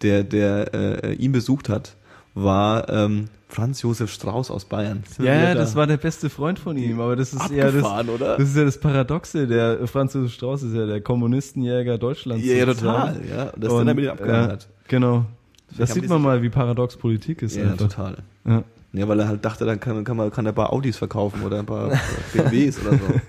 der, 0.02 0.22
der 0.22 0.74
äh, 0.74 1.14
ihn 1.14 1.32
besucht 1.32 1.68
hat, 1.68 1.96
war 2.34 2.88
ähm, 2.88 3.24
Franz 3.54 3.82
Josef 3.82 4.10
Strauß 4.10 4.50
aus 4.50 4.64
Bayern. 4.64 5.04
Ja, 5.18 5.24
ja, 5.26 5.54
da? 5.54 5.54
das 5.54 5.76
war 5.76 5.86
der 5.86 5.96
beste 5.96 6.28
Freund 6.28 6.58
von 6.58 6.76
ihm, 6.76 7.00
aber 7.00 7.14
das 7.14 7.32
ist 7.32 7.50
ja 7.50 7.66
das, 7.66 7.76
Abgefahren, 7.76 8.08
oder? 8.08 8.36
das 8.36 8.48
ist 8.48 8.56
ja 8.56 8.64
das 8.64 8.80
Paradoxe. 8.80 9.46
Der 9.46 9.86
Franz 9.86 10.14
Josef 10.14 10.32
Strauß 10.32 10.64
ist 10.64 10.74
ja 10.74 10.86
der 10.86 11.00
Kommunistenjäger 11.00 11.96
Deutschlands. 11.96 12.44
Ja, 12.44 12.54
ja, 12.54 12.66
total, 12.66 13.20
ja. 13.28 13.50
Und 13.50 13.62
das 13.62 13.72
dann 13.72 13.86
mit 13.86 14.00
ihm 14.00 14.10
abgehangen 14.10 14.46
ja, 14.46 14.52
hat. 14.52 14.68
Genau. 14.88 15.26
Vielleicht 15.68 15.80
Das 15.80 15.94
sieht 15.94 16.08
man 16.08 16.20
mal, 16.20 16.42
wie 16.42 16.50
paradox 16.50 16.96
Politik 16.96 17.42
ist. 17.42 17.54
Ja, 17.54 17.62
einfach. 17.62 17.88
total. 17.88 18.16
Ja. 18.44 18.64
Ja, 18.92 19.08
weil 19.08 19.20
er 19.20 19.28
halt 19.28 19.44
dachte, 19.44 19.64
dann 19.64 19.78
kann, 19.78 20.04
kann 20.04 20.16
man 20.16 20.30
kann 20.30 20.46
er 20.46 20.52
ein 20.52 20.54
paar 20.54 20.72
Audis 20.72 20.96
verkaufen 20.96 21.42
oder 21.42 21.60
ein 21.60 21.66
paar 21.66 21.90
BMWs 22.32 22.80
oder 22.80 22.92
so. 22.92 23.20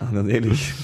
Ach, 0.00 0.12
ganz 0.12 0.30
ehrlich. 0.30 0.72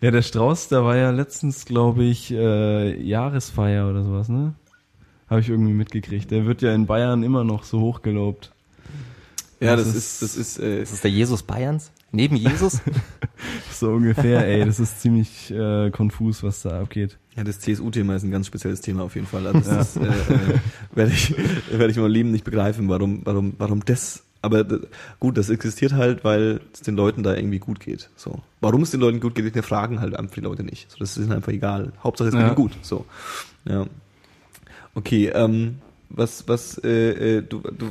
ja, 0.00 0.10
der 0.10 0.22
Strauß, 0.22 0.68
da 0.68 0.84
war 0.84 0.96
ja 0.96 1.10
letztens, 1.10 1.64
glaube 1.64 2.04
ich, 2.04 2.32
äh, 2.32 3.00
Jahresfeier 3.02 3.88
oder 3.88 4.02
sowas, 4.02 4.28
ne? 4.28 4.54
Habe 5.30 5.40
ich 5.40 5.48
irgendwie 5.48 5.72
mitgekriegt. 5.72 6.30
Der 6.30 6.44
wird 6.44 6.60
ja 6.60 6.74
in 6.74 6.86
Bayern 6.86 7.22
immer 7.22 7.44
noch 7.44 7.64
so 7.64 7.80
hochgelobt. 7.80 8.50
Ja, 9.60 9.76
Das 9.76 9.86
das, 9.86 9.94
ist- 9.94 10.22
ist, 10.22 10.22
das 10.22 10.36
ist, 10.36 10.58
äh, 10.58 10.80
Das 10.80 10.92
ist 10.92 11.04
der 11.04 11.10
Jesus 11.10 11.42
Bayerns? 11.42 11.90
Neben 12.12 12.36
Jesus? 12.36 12.80
So 13.72 13.92
ungefähr, 13.92 14.46
ey. 14.46 14.66
Das 14.66 14.78
ist 14.78 15.00
ziemlich 15.00 15.50
äh, 15.50 15.90
konfus, 15.90 16.42
was 16.42 16.60
da 16.62 16.80
abgeht. 16.82 17.16
ja, 17.36 17.44
das 17.44 17.60
CSU-Thema 17.60 18.16
ist 18.16 18.24
ein 18.24 18.30
ganz 18.30 18.46
spezielles 18.46 18.82
Thema 18.82 19.04
auf 19.04 19.14
jeden 19.14 19.26
Fall. 19.26 19.46
Also 19.46 19.60
das 19.70 19.96
ist, 19.96 20.02
äh, 20.02 20.06
äh, 20.06 20.58
werde 20.94 21.12
ich, 21.12 21.34
werde 21.70 21.90
ich 21.90 21.96
in 21.96 22.02
meinem 22.02 22.12
Leben 22.12 22.30
nicht 22.30 22.44
begreifen, 22.44 22.90
warum, 22.90 23.22
warum, 23.24 23.54
warum 23.56 23.82
das, 23.86 24.22
aber 24.42 24.66
gut, 25.18 25.38
das 25.38 25.48
existiert 25.48 25.94
halt, 25.94 26.22
weil 26.24 26.60
es 26.74 26.80
den 26.82 26.96
Leuten 26.96 27.22
da 27.22 27.34
irgendwie 27.34 27.58
gut 27.60 27.80
geht. 27.80 28.10
So. 28.16 28.40
Warum 28.60 28.82
es 28.82 28.90
den 28.90 29.00
Leuten 29.00 29.20
gut 29.20 29.34
geht, 29.34 29.54
wir 29.54 29.62
fragen 29.62 30.00
halt 30.02 30.14
einfach 30.14 30.34
die 30.34 30.40
Leute 30.42 30.62
nicht. 30.64 30.90
So, 30.90 30.98
das 30.98 31.16
ist 31.16 31.22
ihnen 31.24 31.32
einfach 31.32 31.52
egal. 31.52 31.92
Hauptsache 32.04 32.28
es 32.28 32.34
geht 32.34 32.40
Ja. 32.42 32.48
ihnen 32.48 32.56
gut. 32.56 32.72
So. 32.82 33.06
Ja. 33.64 33.86
Okay, 34.94 35.28
ähm, 35.34 35.78
was, 36.08 36.48
was, 36.48 36.78
äh, 36.82 37.38
äh, 37.38 37.42
du, 37.42 37.60
du 37.60 37.90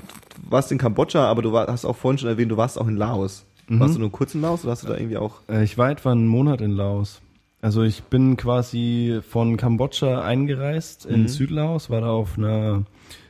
warst 0.50 0.72
in 0.72 0.78
Kambodscha, 0.78 1.26
aber 1.26 1.42
du 1.42 1.52
war, 1.54 1.68
hast 1.68 1.86
auch 1.86 1.96
vorhin 1.96 2.18
schon 2.18 2.30
erwähnt, 2.30 2.52
du 2.52 2.58
warst 2.58 2.80
auch 2.80 2.88
in 2.88 2.98
Laos. 2.98 3.46
Mhm. 3.68 3.80
Warst 3.80 3.96
du 3.96 4.00
nur 4.00 4.12
kurz 4.12 4.36
in 4.36 4.42
Laos 4.42 4.64
oder 4.64 4.72
hast 4.72 4.84
du 4.84 4.88
da 4.88 4.98
irgendwie 4.98 5.18
auch? 5.18 5.36
Äh, 5.50 5.64
ich 5.64 5.78
war 5.78 5.90
etwa 5.92 6.12
einen 6.12 6.28
Monat 6.28 6.60
in 6.62 6.72
Laos. 6.72 7.22
Also 7.62 7.84
ich 7.84 8.04
bin 8.04 8.36
quasi 8.38 9.20
von 9.30 9.58
Kambodscha 9.58 10.22
eingereist 10.24 11.06
in 11.06 11.24
Mhm. 11.24 11.28
Südlaos, 11.28 11.90
war 11.90 12.02
da 12.02 12.10
auf 12.10 12.38
einer 12.38 12.84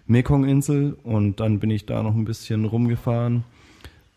Mekong-Insel 0.08 0.98
und 1.04 1.40
dann 1.40 1.60
bin 1.60 1.70
ich 1.72 1.86
da 1.86 2.02
noch 2.04 2.16
ein 2.16 2.26
bisschen 2.26 2.66
rumgefahren, 2.66 3.44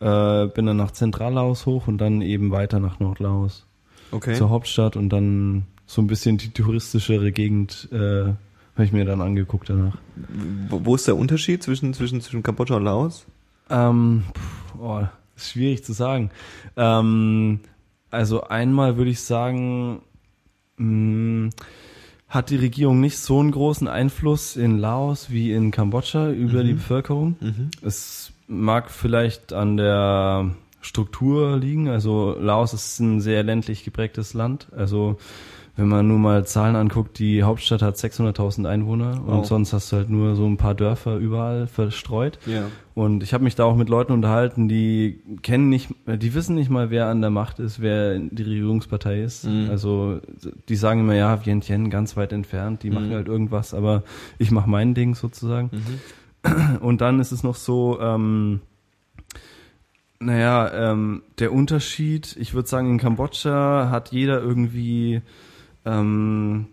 äh, 0.01 0.47
bin 0.47 0.67
dann 0.67 0.77
nach 0.79 0.91
Zentrallaos 0.93 1.67
hoch 1.67 1.87
und 1.87 1.99
dann 1.99 2.23
eben 2.23 2.51
weiter 2.51 2.81
nach 2.81 2.99
Nordlaos 3.01 3.67
Okay. 4.11 4.35
zur 4.35 4.51
Hauptstadt 4.51 4.97
und 4.97 5.11
dann 5.11 5.65
so 5.87 6.01
ein 6.03 6.07
bisschen 6.07 6.39
die 6.39 6.51
touristischere 6.51 7.33
Gegend 7.33 7.89
äh, 7.93 8.33
habe 8.75 8.85
ich 8.85 8.93
mir 8.93 9.05
dann 9.05 9.21
angeguckt 9.21 9.69
danach. 9.71 9.97
Wo, 10.69 10.85
wo 10.85 10.95
ist 10.95 11.07
der 11.07 11.17
Unterschied 11.17 11.63
zwischen, 11.63 11.95
zwischen, 11.95 12.21
zwischen 12.21 12.43
Kambodscha 12.43 12.77
und 12.77 12.85
Laos? 12.85 13.27
Ähm, 13.71 14.25
pff, 14.35 14.75
oh, 14.81 15.03
ist 15.37 15.51
schwierig 15.51 15.85
zu 15.85 15.93
sagen. 15.93 16.31
Ähm, 16.77 17.61
also 18.11 18.45
einmal 18.45 18.97
würde 18.97 19.11
ich 19.11 19.21
sagen, 19.21 20.03
mh, 20.77 21.51
hat 22.29 22.49
die 22.49 22.57
Regierung 22.57 23.01
nicht 23.01 23.19
so 23.19 23.41
einen 23.41 23.51
großen 23.51 23.89
Einfluss 23.89 24.57
in 24.57 24.79
Laos 24.79 25.31
wie 25.31 25.53
in 25.53 25.71
Kambodscha 25.71 26.31
über 26.31 26.65
die 26.65 26.73
Bevölkerung. 26.73 27.37
Es 27.83 28.33
mag 28.47 28.91
vielleicht 28.91 29.53
an 29.53 29.77
der 29.77 30.55
Struktur 30.81 31.59
liegen. 31.59 31.89
Also 31.89 32.35
Laos 32.39 32.73
ist 32.73 33.01
ein 33.01 33.21
sehr 33.21 33.43
ländlich 33.43 33.85
geprägtes 33.85 34.33
Land. 34.33 34.69
Also 34.75 35.19
wenn 35.77 35.89
man 35.89 36.07
nur 36.07 36.19
mal 36.19 36.45
Zahlen 36.47 36.77
anguckt, 36.77 37.19
die 37.19 37.43
Hauptstadt 37.45 37.81
hat 37.81 37.97
600.000 37.97 38.67
Einwohner 38.69 39.23
und 39.27 39.39
Wow. 39.39 39.47
sonst 39.47 39.73
hast 39.73 39.91
du 39.91 39.97
halt 39.97 40.11
nur 40.11 40.37
so 40.37 40.47
ein 40.47 40.59
paar 40.59 40.75
Dörfer 40.75 41.17
überall 41.17 41.67
verstreut. 41.67 42.39
Ja. 42.47 42.65
Und 42.95 43.23
ich 43.23 43.33
habe 43.33 43.43
mich 43.43 43.55
da 43.55 43.65
auch 43.65 43.75
mit 43.75 43.89
Leuten 43.89 44.13
unterhalten, 44.13 44.69
die 44.69 45.21
kennen 45.43 45.71
nicht, 45.71 45.89
die 46.07 46.35
wissen 46.35 46.55
nicht 46.57 46.69
mal, 46.69 46.91
wer 46.91 47.07
an 47.07 47.23
der 47.23 47.31
Macht 47.31 47.59
ist, 47.59 47.81
wer 47.81 48.19
die 48.19 48.43
Regierungspartei 48.43 49.23
ist. 49.23 49.45
Mhm. 49.47 49.69
Also 49.71 50.21
die 50.69 50.77
sagen 50.77 51.01
immer, 51.01 51.15
ja, 51.15 51.45
Vientiane 51.47 51.89
ganz 51.89 52.19
weit 52.19 52.33
entfernt, 52.33 52.83
die 52.83 52.91
machen 52.91 53.09
Mhm. 53.09 53.15
halt 53.15 53.29
irgendwas, 53.29 53.73
aber 53.73 54.03
ich 54.39 54.51
mache 54.51 54.69
mein 54.69 54.93
Ding 54.93 55.15
sozusagen. 55.15 55.71
Und 56.81 57.01
dann 57.01 57.19
ist 57.19 57.33
es 57.33 57.43
noch 57.45 57.55
so, 57.55 57.99
ähm, 58.01 58.61
naja, 60.21 60.71
ähm, 60.93 61.23
der 61.39 61.53
Unterschied, 61.53 62.37
ich 62.39 62.55
würde 62.55 62.69
sagen, 62.69 62.91
in 62.91 62.99
Kambodscha 62.99 63.89
hat 63.91 64.13
jeder 64.13 64.41
irgendwie, 64.41 65.23
ähm, 65.85 66.67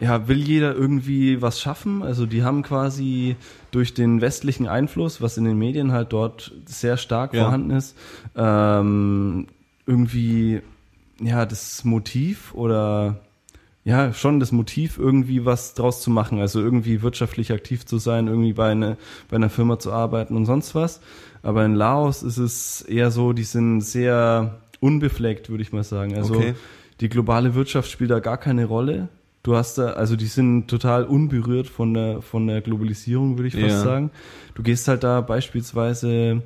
ja, 0.00 0.28
will 0.28 0.38
jeder 0.38 0.74
irgendwie 0.74 1.40
was 1.40 1.60
schaffen. 1.60 2.02
Also 2.02 2.26
die 2.26 2.42
haben 2.42 2.62
quasi 2.62 3.36
durch 3.70 3.94
den 3.94 4.20
westlichen 4.20 4.66
Einfluss, 4.66 5.20
was 5.20 5.36
in 5.36 5.44
den 5.44 5.58
Medien 5.58 5.92
halt 5.92 6.12
dort 6.12 6.52
sehr 6.66 6.96
stark 6.96 7.32
Ja. 7.32 7.44
vorhanden 7.44 7.70
ist, 7.70 7.96
ähm, 8.36 9.46
irgendwie, 9.86 10.62
ja, 11.20 11.46
das 11.46 11.84
Motiv 11.84 12.54
oder 12.54 13.20
ja, 13.84 14.14
schon 14.14 14.40
das 14.40 14.50
Motiv, 14.50 14.98
irgendwie 14.98 15.44
was 15.44 15.74
draus 15.74 16.00
zu 16.00 16.10
machen, 16.10 16.40
also 16.40 16.58
irgendwie 16.60 17.02
wirtschaftlich 17.02 17.52
aktiv 17.52 17.84
zu 17.84 17.98
sein, 17.98 18.28
irgendwie 18.28 18.54
bei, 18.54 18.70
eine, 18.70 18.96
bei 19.28 19.36
einer 19.36 19.50
Firma 19.50 19.78
zu 19.78 19.92
arbeiten 19.92 20.36
und 20.36 20.46
sonst 20.46 20.74
was. 20.74 21.00
Aber 21.42 21.64
in 21.66 21.74
Laos 21.74 22.22
ist 22.22 22.38
es 22.38 22.80
eher 22.80 23.10
so, 23.10 23.34
die 23.34 23.44
sind 23.44 23.82
sehr 23.82 24.58
unbefleckt, 24.80 25.50
würde 25.50 25.62
ich 25.62 25.72
mal 25.72 25.84
sagen. 25.84 26.16
Also 26.16 26.34
Okay. 26.34 26.54
Die 27.04 27.10
globale 27.10 27.54
Wirtschaft 27.54 27.90
spielt 27.90 28.10
da 28.10 28.18
gar 28.18 28.38
keine 28.38 28.64
Rolle. 28.64 29.08
Du 29.42 29.54
hast 29.54 29.76
da, 29.76 29.88
also 29.90 30.16
die 30.16 30.24
sind 30.24 30.68
total 30.68 31.04
unberührt 31.04 31.66
von 31.66 31.92
der, 31.92 32.22
von 32.22 32.46
der 32.46 32.62
Globalisierung, 32.62 33.36
würde 33.36 33.48
ich 33.48 33.54
fast 33.54 33.66
Ja. 33.66 33.82
sagen. 33.82 34.10
Du 34.54 34.62
gehst 34.62 34.88
halt 34.88 35.04
da 35.04 35.20
beispielsweise 35.20 36.40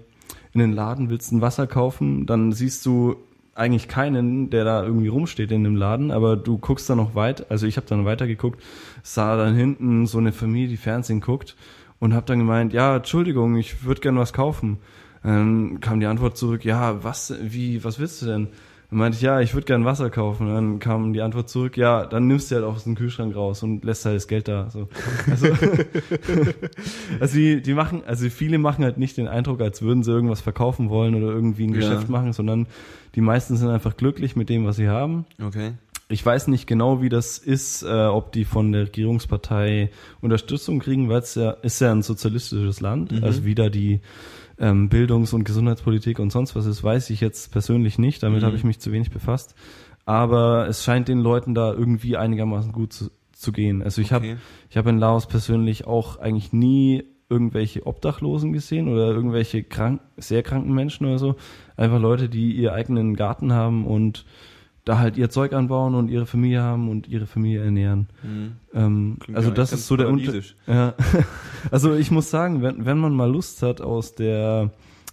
in 0.53 0.59
den 0.61 0.73
Laden, 0.73 1.11
willst 1.11 1.31
ein 1.31 1.41
Wasser 1.43 1.69
kaufen, 1.69 2.27
dann 2.27 2.51
siehst 2.51 2.85
du 2.87 3.15
eigentlich 3.55 3.87
keinen, 3.87 4.51
der 4.51 4.65
da 4.65 4.83
irgendwie 4.85 5.07
rumsteht 5.07 5.53
in 5.53 5.63
dem 5.63 5.77
Laden, 5.77 6.11
aber 6.11 6.37
du 6.37 6.59
guckst 6.59 6.91
da 6.91 6.97
noch 6.97 7.15
weit, 7.15 7.49
also 7.53 7.65
ich 7.67 7.77
habe 7.77 7.87
dann 7.87 8.05
weitergeguckt, 8.05 8.61
sah 9.05 9.37
dann 9.37 9.55
hinten 9.55 10.07
so 10.07 10.19
eine 10.19 10.33
Familie, 10.33 10.67
die 10.69 10.77
Fernsehen 10.77 11.21
guckt 11.21 11.55
und 12.01 12.15
habe 12.15 12.27
dann 12.27 12.39
gemeint, 12.41 12.73
ja, 12.73 12.97
Entschuldigung, 12.97 13.57
ich 13.57 13.85
würde 13.85 14.01
gern 14.01 14.19
was 14.19 14.33
kaufen. 14.33 14.79
Dann 15.23 15.79
kam 15.81 16.01
die 16.01 16.07
Antwort 16.07 16.37
zurück, 16.37 16.65
ja, 16.65 17.05
was, 17.05 17.33
wie, 17.43 17.85
was 17.85 18.01
willst 18.01 18.23
du 18.23 18.27
denn? 18.27 18.49
Dann 18.91 19.01
meinte 19.01 19.17
ich, 19.17 19.23
ja, 19.23 19.41
ich 19.41 19.53
würde 19.53 19.67
gern 19.67 19.85
Wasser 19.85 20.09
kaufen. 20.09 20.47
Dann 20.49 20.79
kam 20.79 21.13
die 21.13 21.21
Antwort 21.21 21.51
zurück, 21.51 21.77
ja, 21.77 22.07
dann 22.07 22.27
nimmst 22.27 22.51
du 22.51 22.55
halt 22.55 22.65
aus 22.65 22.85
dem 22.85 22.95
Kühlschrank 22.95 23.37
raus 23.37 23.63
und 23.63 23.85
lässt 23.85 24.07
halt 24.07 24.17
das 24.17 24.29
Geld 24.29 24.49
da. 24.49 24.71
So. 24.71 24.89
Also, 25.31 25.49
also 27.21 27.37
die, 27.37 27.61
die 27.61 27.75
machen, 27.75 28.03
also 28.07 28.29
viele 28.31 28.59
machen 28.59 28.85
halt 28.85 28.97
nicht 28.97 29.17
den 29.19 29.29
Eindruck, 29.29 29.61
als 29.61 29.83
würden 29.83 30.03
sie 30.03 30.11
irgendwas 30.11 30.41
verkaufen 30.41 30.89
wollen 30.89 31.15
oder 31.15 31.29
irgendwie 31.29 31.67
ein 31.67 31.75
Ja. 31.75 31.81
Geschäft 31.81 32.09
machen, 32.09 32.33
sondern 32.33 32.67
die 33.15 33.21
meisten 33.21 33.57
sind 33.57 33.69
einfach 33.69 33.97
glücklich 33.97 34.37
mit 34.37 34.49
dem, 34.49 34.65
was 34.65 34.77
sie 34.77 34.89
haben. 34.89 35.27
Okay. 35.43 35.73
Ich 36.11 36.25
weiß 36.25 36.49
nicht 36.49 36.67
genau, 36.67 37.03
wie 37.03 37.11
das 37.11 37.37
ist, 37.37 37.83
äh, 37.83 38.07
ob 38.07 38.33
die 38.33 38.47
von 38.47 38.73
der 38.73 38.83
Regierungspartei 38.85 39.91
Unterstützung 40.23 40.79
kriegen, 40.79 41.11
weil 41.11 41.19
es 41.19 41.35
ja 41.35 41.51
ist 41.51 41.81
ja 41.81 41.93
ein 41.93 42.01
sozialistisches 42.01 42.81
Land. 42.81 43.13
Mhm. 43.13 43.25
Also 43.25 43.45
wieder 43.45 43.69
die 43.69 44.01
ähm, 44.61 44.89
Bildungs- 44.89 45.33
und 45.33 45.45
Gesundheitspolitik 45.45 46.19
und 46.19 46.31
sonst 46.31 46.57
was 46.57 46.67
ist, 46.67 46.83
weiß 46.83 47.11
ich 47.11 47.21
jetzt 47.21 47.53
persönlich 47.53 47.99
nicht. 47.99 48.23
Damit 48.23 48.43
Mhm. 48.43 48.47
habe 48.47 48.57
ich 48.57 48.65
mich 48.65 48.81
zu 48.81 48.93
wenig 48.93 49.11
befasst. 49.11 49.55
Aber 50.05 50.67
es 50.69 50.83
scheint 50.85 51.09
den 51.09 51.19
Leuten 51.21 51.55
da 51.55 51.73
irgendwie 51.73 52.17
einigermaßen 52.17 52.73
gut 52.73 52.93
zu, 52.93 53.11
zu 53.33 53.53
gehen. 53.53 53.83
Also 53.83 54.01
ich 54.01 54.13
Okay. 54.13 54.31
habe 54.33 54.39
ich 54.71 54.77
habe 54.77 54.91
in 54.91 54.99
Laos 54.99 55.27
persönlich 55.27 55.87
auch 55.87 56.19
eigentlich 56.19 56.53
nie 56.53 57.05
irgendwelche 57.31 57.87
Obdachlosen 57.87 58.55
gesehen 58.55 58.89
oder 58.89 59.09
irgendwelche 59.09 59.63
krank, 59.63 60.01
sehr 60.17 60.43
kranken 60.43 60.73
Menschen 60.73 61.05
oder 61.07 61.19
so. 61.19 61.37
Einfach 61.77 62.01
Leute, 62.01 62.31
die 62.31 62.53
ihr 62.53 62.73
eigenen 62.73 63.15
Garten 63.17 63.53
haben 63.53 63.87
und 63.87 64.25
da 64.89 64.99
halt 64.99 65.19
ihr 65.19 65.29
Zeug 65.29 65.53
anbauen 65.53 65.95
und 65.95 66.09
ihre 66.09 66.25
Familie 66.27 66.63
haben 66.63 66.89
und 66.89 67.07
ihre 67.09 67.27
Familie 67.27 67.63
ernähren. 67.63 68.09
Ähm, 68.75 69.17
Klingt 69.21 69.37
also 69.37 69.51
das 69.51 69.73
ist 69.73 69.87
so 69.87 69.97
der 69.97 70.09
Unter 70.09 70.25
paradiesisch. 70.25 70.57
ja. 70.67 70.95
Also 71.71 71.95
ich 71.95 72.11
muss 72.11 72.31
sagen, 72.31 72.63
wenn, 72.63 72.87
wenn 72.87 72.99
man 72.99 73.15
mal 73.15 73.31
Lust 73.31 73.63
hat, 73.63 73.81
aus 73.83 74.15
der 74.15 74.71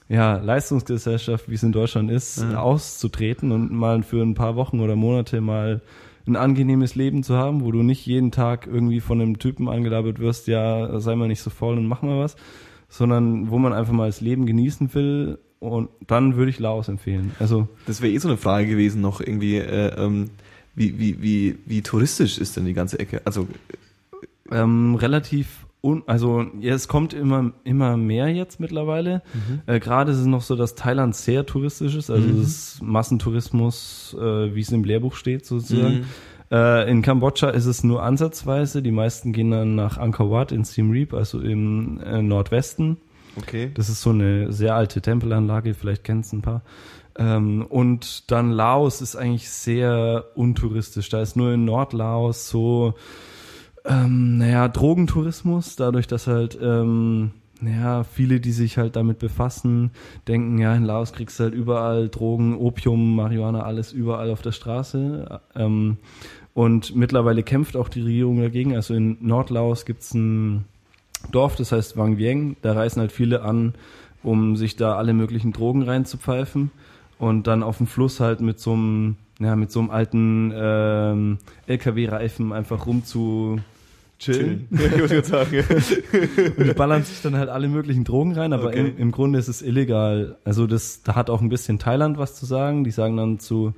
ja, 0.07 0.37
Leistungsgesellschaft, 0.37 1.49
wie 1.49 1.55
es 1.55 1.63
in 1.63 1.71
Deutschland 1.73 2.09
ist, 2.09 2.41
Ja. 2.41 2.59
auszutreten 2.61 3.51
und 3.51 3.71
mal 3.73 4.01
für 4.03 4.21
ein 4.21 4.33
paar 4.35 4.55
Wochen 4.55 4.79
oder 4.79 4.95
Monate 4.95 5.41
mal 5.41 5.81
ein 6.27 6.35
angenehmes 6.37 6.95
Leben 6.95 7.21
zu 7.23 7.35
haben, 7.35 7.63
wo 7.63 7.71
du 7.71 7.83
nicht 7.83 8.05
jeden 8.05 8.31
Tag 8.31 8.67
irgendwie 8.67 8.99
von 9.01 9.19
einem 9.19 9.39
Typen 9.39 9.67
angelabert 9.67 10.19
wirst, 10.19 10.47
ja, 10.47 10.99
sei 10.99 11.15
mal 11.15 11.27
nicht 11.27 11.41
so 11.41 11.49
voll 11.49 11.77
und 11.77 11.85
mach 11.87 12.01
mal 12.01 12.19
was, 12.19 12.35
sondern 12.87 13.49
wo 13.49 13.57
man 13.59 13.73
einfach 13.73 13.93
mal 13.93 14.07
das 14.07 14.21
Leben 14.21 14.45
genießen 14.45 14.93
will 14.93 15.37
und 15.59 15.89
dann 16.07 16.35
würde 16.35 16.49
ich 16.51 16.59
Laos 16.59 16.87
empfehlen. 16.87 17.31
Also 17.39 17.67
Das 17.87 18.01
wäre 18.01 18.13
eh 18.13 18.17
so 18.17 18.27
eine 18.27 18.37
Frage 18.37 18.67
gewesen 18.67 19.01
noch 19.01 19.21
irgendwie, 19.21 19.57
äh, 19.57 19.93
ähm, 19.97 20.29
wie, 20.75 20.99
wie, 20.99 21.21
wie, 21.21 21.57
wie 21.65 21.81
touristisch 21.81 22.37
ist 22.37 22.57
denn 22.57 22.65
die 22.65 22.73
ganze 22.73 22.99
Ecke? 22.99 23.21
Also, 23.25 23.47
Ähm, 24.51 24.95
relativ 24.95 25.65
un 25.81 26.03
also 26.07 26.45
ja, 26.59 26.73
es 26.73 26.87
kommt 26.87 27.13
immer 27.13 27.53
immer 27.63 27.95
mehr 27.97 28.29
jetzt 28.29 28.59
mittlerweile. 28.59 29.21
Äh, 29.67 29.79
Gerade 29.79 30.11
ist 30.11 30.17
es 30.17 30.25
noch 30.25 30.41
so, 30.41 30.55
dass 30.55 30.75
Thailand 30.75 31.15
sehr 31.15 31.45
touristisch 31.45 31.95
ist, 31.95 32.09
also 32.09 32.27
es 32.41 32.47
ist 32.47 32.83
Massentourismus, 32.83 34.15
äh, 34.19 34.53
wie 34.55 34.61
es 34.61 34.71
im 34.71 34.83
Lehrbuch 34.83 35.15
steht 35.15 35.45
sozusagen. 35.45 36.05
Äh, 36.51 36.89
in 36.91 37.01
Kambodscha 37.01 37.49
ist 37.49 37.65
es 37.65 37.83
nur 37.83 38.03
ansatzweise. 38.03 38.81
Die 38.83 38.91
meisten 38.91 39.33
gehen 39.33 39.51
dann 39.51 39.75
nach 39.75 39.97
Angkor 39.97 40.29
Wat 40.31 40.51
in 40.51 40.63
Siem 40.63 40.91
Reap, 40.91 41.13
also 41.13 41.39
im 41.39 41.99
äh, 42.01 42.21
Nordwesten. 42.21 42.97
Okay. 43.37 43.71
Das 43.73 43.89
ist 43.89 44.01
so 44.01 44.11
eine 44.11 44.51
sehr 44.51 44.75
alte 44.75 45.01
Tempelanlage, 45.01 45.73
vielleicht 45.73 46.03
kennst 46.03 46.33
du 46.33 46.37
ein 46.37 46.41
paar. 46.41 46.61
Ähm, 47.17 47.65
und 47.67 48.29
dann 48.31 48.51
Laos 48.51 49.01
ist 49.01 49.15
eigentlich 49.15 49.49
sehr 49.49 50.25
untouristisch. 50.35 51.09
Da 51.09 51.21
ist 51.21 51.35
nur 51.35 51.53
in 51.53 51.65
Nordlaos 51.65 52.49
so, 52.49 52.95
ähm, 53.85 54.37
naja, 54.37 54.67
Drogentourismus, 54.67 55.75
dadurch, 55.75 56.07
dass 56.07 56.27
halt, 56.27 56.57
ähm, 56.61 57.31
naja, 57.61 58.03
viele, 58.03 58.41
die 58.41 58.51
sich 58.51 58.77
halt 58.77 58.97
damit 58.97 59.19
befassen, 59.19 59.91
denken, 60.27 60.57
ja, 60.57 60.75
in 60.75 60.83
Laos 60.83 61.13
kriegst 61.13 61.39
du 61.39 61.45
halt 61.45 61.53
überall 61.53 62.09
Drogen, 62.09 62.57
Opium, 62.57 63.15
Marihuana, 63.15 63.63
alles 63.63 63.93
überall 63.93 64.29
auf 64.29 64.41
der 64.41 64.51
Straße. 64.51 65.39
Ähm, 65.55 65.97
und 66.53 66.95
mittlerweile 66.95 67.43
kämpft 67.43 67.77
auch 67.77 67.89
die 67.89 68.01
Regierung 68.01 68.41
dagegen. 68.41 68.75
Also 68.75 68.93
in 68.93 69.17
Nordlaos 69.21 69.85
gibt's 69.85 70.13
ein 70.13 70.65
Dorf, 71.31 71.55
das 71.55 71.71
heißt 71.71 71.97
Wang 71.97 72.17
Vieng. 72.17 72.55
Da 72.61 72.73
reisen 72.73 72.99
halt 73.01 73.11
viele 73.11 73.41
an, 73.43 73.73
um 74.23 74.55
sich 74.55 74.75
da 74.75 74.95
alle 74.95 75.13
möglichen 75.13 75.51
Drogen 75.53 75.83
reinzupfeifen 75.83 76.71
und 77.19 77.47
dann 77.47 77.63
auf 77.63 77.77
dem 77.77 77.87
Fluss 77.87 78.19
halt 78.19 78.41
mit 78.41 78.59
so 78.59 78.73
einem, 78.73 79.15
ja, 79.39 79.55
mit 79.55 79.71
so 79.71 79.79
einem 79.79 79.89
alten 79.91 80.53
ähm, 80.55 81.37
LKW-Reifen 81.67 82.51
einfach 82.53 82.85
rum 82.85 83.03
zu 83.05 83.59
chillen. 84.19 84.67
gerade 84.71 85.23
sagen. 85.23 85.63
Und 86.57 86.67
die 86.67 86.73
ballern 86.73 87.03
sich 87.03 87.21
dann 87.21 87.35
halt 87.35 87.49
alle 87.49 87.67
möglichen 87.67 88.05
Drogen 88.05 88.31
rein, 88.33 88.53
aber 88.53 88.67
Okay. 88.67 88.79
im, 88.79 88.97
im 88.97 89.11
Grunde 89.11 89.37
ist 89.39 89.49
es 89.49 89.61
illegal. 89.61 90.37
Also 90.45 90.67
das, 90.67 91.03
da 91.03 91.15
hat 91.15 91.29
auch 91.29 91.41
ein 91.41 91.49
bisschen 91.49 91.79
Thailand 91.79 92.17
was 92.17 92.33
zu 92.35 92.45
sagen. 92.45 92.85
Die 92.85 92.91
sagen 92.91 93.17
dann 93.17 93.39
zu 93.39 93.73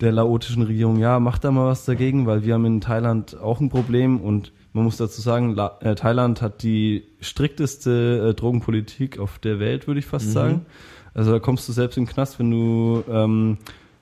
der 0.00 0.10
laotischen 0.10 0.62
Regierung, 0.62 0.98
ja, 0.98 1.20
macht 1.20 1.44
da 1.44 1.50
mal 1.50 1.66
was 1.66 1.84
dagegen, 1.84 2.26
weil 2.26 2.44
wir 2.44 2.54
haben 2.54 2.64
in 2.64 2.80
Thailand 2.80 3.38
auch 3.40 3.60
ein 3.60 3.68
Problem 3.68 4.20
und 4.20 4.52
Man 4.74 4.84
muss 4.84 4.96
dazu 4.96 5.22
sagen, 5.22 5.54
La 5.54 5.78
äh, 5.80 5.94
Thailand 5.94 6.42
hat 6.42 6.62
die 6.62 7.04
strikteste 7.20 8.30
äh, 8.30 8.34
Drogenpolitik 8.34 9.18
auf 9.20 9.38
der 9.38 9.60
Welt, 9.60 9.86
würde 9.86 10.00
ich 10.00 10.06
fast 10.06 10.32
sagen. 10.32 10.66
Also 11.14 11.30
da 11.30 11.38
kommst 11.38 11.68
du 11.68 11.72
selbst 11.72 11.96
in 11.96 12.04
den 12.04 12.12
Knast, 12.12 12.40
wenn 12.40 12.50
du 12.50 13.04
ähm, 13.08 13.58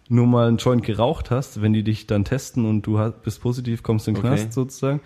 nur 0.08 0.26
mal 0.26 0.48
einen 0.48 0.56
Joint 0.56 0.82
geraucht 0.82 1.30
hast, 1.30 1.60
wenn 1.60 1.74
die 1.74 1.82
dich 1.82 2.06
dann 2.06 2.24
testen 2.24 2.64
und 2.64 2.82
du 2.82 2.98
hast, 2.98 3.22
bist 3.22 3.42
positiv, 3.42 3.82
kommst 3.82 4.06
du 4.06 4.12
in 4.12 4.14
den 4.14 4.24
Okay. 4.24 4.34
Knast 4.34 4.54
sozusagen. 4.54 5.00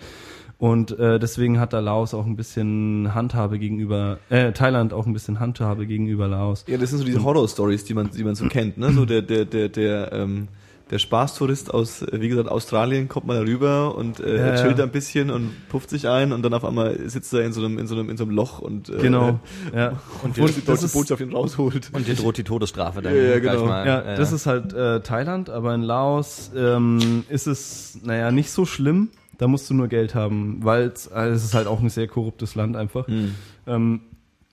Und 0.57 0.97
äh, 0.97 1.19
deswegen 1.19 1.59
hat 1.59 1.73
da 1.73 1.79
Laos 1.81 2.13
auch 2.13 2.25
ein 2.25 2.37
bisschen 2.37 3.13
Handhabe 3.13 3.59
gegenüber, 3.59 4.19
äh, 4.29 4.53
Thailand 4.53 4.93
auch 4.93 5.05
ein 5.05 5.13
bisschen 5.13 5.39
Handhabe 5.39 5.85
gegenüber 5.85 6.29
Laos. 6.29 6.63
Ja, 6.67 6.77
das 6.77 6.89
sind 6.89 6.99
so 6.99 7.05
diese 7.05 7.23
Horror-Stories, 7.23 7.83
die 7.83 7.93
man, 7.93 8.09
die 8.09 8.23
man 8.23 8.35
so 8.35 8.47
kennt, 8.49 8.77
ne? 8.77 8.91
So 8.93 9.05
der, 9.05 9.21
der, 9.21 9.45
der, 9.45 9.69
der, 9.69 10.13
ähm, 10.13 10.47
der 10.89 10.99
Spaßtourist 10.99 11.73
aus, 11.73 12.01
äh, 12.01 12.21
wie 12.21 12.29
gesagt, 12.29 12.49
Australien 12.49 13.07
kommt 13.07 13.27
mal 13.27 13.39
rüber 13.39 13.95
und 13.95 14.19
äh, 14.19 14.37
Ja, 14.37 14.55
chillt 14.61 14.77
ja. 14.77 14.85
ein 14.85 14.91
bisschen 14.91 15.29
und 15.29 15.51
pufft 15.69 15.89
sich 15.89 16.07
ein 16.07 16.31
und 16.31 16.43
dann 16.43 16.53
auf 16.53 16.63
einmal 16.63 16.97
sitzt 17.09 17.33
er 17.33 17.41
in 17.43 17.53
so 17.53 17.63
einem, 17.63 17.77
in 17.77 17.87
so 17.87 17.95
einem, 17.95 18.09
in 18.09 18.17
so 18.17 18.23
einem 18.23 18.33
Loch 18.33 18.59
und 18.59 18.89
äh, 18.89 18.97
Genau, 18.97 19.39
ja. 19.75 19.89
und, 20.23 20.37
Und 20.37 20.55
die 20.55 20.65
das 20.65 20.81
deutsche 20.81 20.93
Botschaft 20.93 21.21
ihn 21.21 21.33
rausholt. 21.33 21.89
Und 21.93 22.07
dir 22.07 22.15
droht 22.15 22.37
die 22.37 22.43
Todesstrafe 22.43 23.01
dann 23.01 23.15
Ja, 23.15 23.21
ja, 23.21 23.39
genau. 23.39 23.65
mal. 23.65 23.85
Ja, 23.85 23.99
äh, 24.01 24.17
das 24.17 24.31
ist 24.31 24.45
halt 24.45 24.73
äh, 24.73 25.01
Thailand, 25.01 25.49
aber 25.49 25.75
in 25.75 25.81
Laos 25.81 26.51
ähm, 26.55 27.23
ist 27.29 27.47
es, 27.47 27.99
naja, 28.03 28.31
nicht 28.31 28.51
so 28.51 28.65
schlimm. 28.65 29.09
Da 29.37 29.47
musst 29.47 29.69
du 29.69 29.75
nur 29.75 29.87
Geld 29.87 30.15
haben, 30.15 30.59
weil 30.63 30.87
es 30.87 31.07
äh, 31.07 31.27
es 31.27 31.43
ist 31.43 31.53
halt 31.53 31.67
auch 31.67 31.79
ein 31.79 31.89
sehr 31.89 32.07
korruptes 32.07 32.55
Land 32.55 32.75
einfach. 32.75 33.07
Hm. 33.07 33.35
Ähm, 33.67 34.01